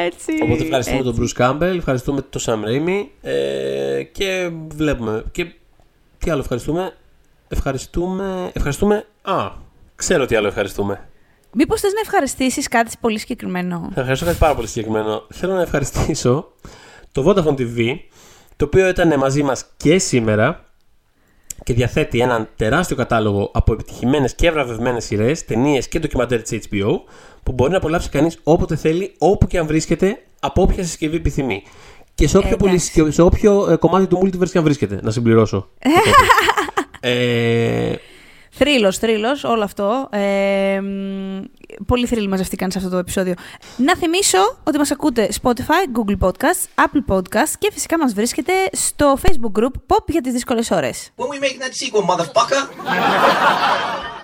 Έτσι, 0.05 0.31
Οπότε 0.43 0.63
ευχαριστούμε 0.63 0.99
έτσι. 0.99 1.11
τον 1.13 1.27
Bruce 1.27 1.41
Campbell, 1.41 1.75
ευχαριστούμε 1.77 2.21
τον 2.21 2.41
Sam 2.45 2.67
Raimi 2.67 3.05
ε, 3.21 4.03
και 4.03 4.51
βλέπουμε. 4.67 5.23
Και 5.31 5.45
τι 6.17 6.29
άλλο 6.29 6.39
ευχαριστούμε; 6.41 6.93
Ευχαριστούμε. 7.47 8.51
Ευχαριστούμε. 8.53 9.05
Α, 9.21 9.51
ξέρω 9.95 10.25
τι 10.25 10.35
άλλο 10.35 10.47
ευχαριστούμε. 10.47 11.07
Μήπως 11.51 11.79
θες 11.81 11.93
να 11.93 11.99
ευχαριστήσεις 11.99 12.67
κάτι 12.67 12.91
πολύ 13.01 13.19
συγκεκριμένο; 13.19 13.89
Θα 13.93 13.99
ευχαριστώ 13.99 14.25
κάτι 14.25 14.37
πάρα 14.37 14.55
πολύ 14.55 14.67
συγκεκριμένο. 14.67 15.25
Θέλω 15.33 15.53
να 15.53 15.61
ευχαριστήσω 15.61 16.51
το 17.11 17.23
Vodafone 17.27 17.55
TV, 17.59 17.95
το 18.55 18.65
οποίο 18.65 18.87
ήταν 18.87 19.19
μαζί 19.19 19.43
μας 19.43 19.65
και 19.77 19.99
σήμερα 19.99 20.65
και 21.63 21.73
διαθέτει 21.73 22.19
έναν 22.19 22.49
τεράστιο 22.55 22.95
κατάλογο 22.95 23.51
από 23.53 23.73
επιτυχημένες 23.73 24.35
και 24.35 24.51
βραβευμένες 24.51 25.05
σειρές, 25.05 25.45
ταινίες 25.45 25.87
και 25.87 25.99
ντοκιμαντέρ 25.99 26.41
της 26.41 26.59
HBO, 26.71 26.89
που 27.47 27.53
μπορεί 27.53 27.71
να 27.71 27.77
απολαύσει 27.77 28.09
κανείς 28.09 28.37
όποτε 28.43 28.75
θέλει, 28.75 29.13
όπου 29.17 29.47
και 29.47 29.57
αν 29.57 29.67
βρίσκεται, 29.67 30.21
από 30.39 30.61
όποια 30.61 30.83
συσκευή 30.83 31.15
επιθυμεί. 31.15 31.63
Και 32.15 32.27
σε 32.27 32.37
όποιο, 32.37 32.57
Εντάξει. 32.61 32.91
πολυ- 32.93 33.13
σε 33.13 33.21
όποιο 33.21 33.71
ε, 33.71 33.75
κομμάτι 33.75 34.07
του 34.07 34.19
multiverse 34.23 34.49
και 34.49 34.57
αν 34.57 34.63
βρίσκεται, 34.63 34.99
να 35.03 35.11
συμπληρώσω. 35.11 35.69
ε, 36.99 37.93
Θρύλος, 38.51 38.97
θρύλος, 38.97 39.43
όλο 39.43 39.63
αυτό. 39.63 40.07
Ε, 40.11 40.79
μ, 40.81 41.39
πολύ 41.85 42.05
θρύλοι 42.07 42.27
μαζευτήκαν 42.27 42.71
σε 42.71 42.77
αυτό 42.77 42.89
το 42.89 42.97
επεισόδιο. 42.97 43.33
Να 43.77 43.95
θυμίσω 43.95 44.37
ότι 44.63 44.77
μας 44.77 44.91
ακούτε 44.91 45.29
Spotify, 45.41 45.99
Google 45.99 46.27
Podcasts, 46.27 46.83
Apple 46.85 47.13
Podcasts 47.15 47.53
και 47.59 47.69
φυσικά 47.73 47.97
μας 47.97 48.13
βρίσκεται 48.13 48.53
στο 48.71 49.17
Facebook 49.21 49.59
group 49.59 49.71
Pop 49.87 50.03
για 50.07 50.21
τις 50.21 50.33
δύσκολες 50.33 50.71
ώρες. 50.71 51.11
When 51.17 51.23
we 51.23 51.43
making 51.43 51.61
that 51.61 51.73
sequel, 51.73 52.15
motherfucker? 52.15 52.61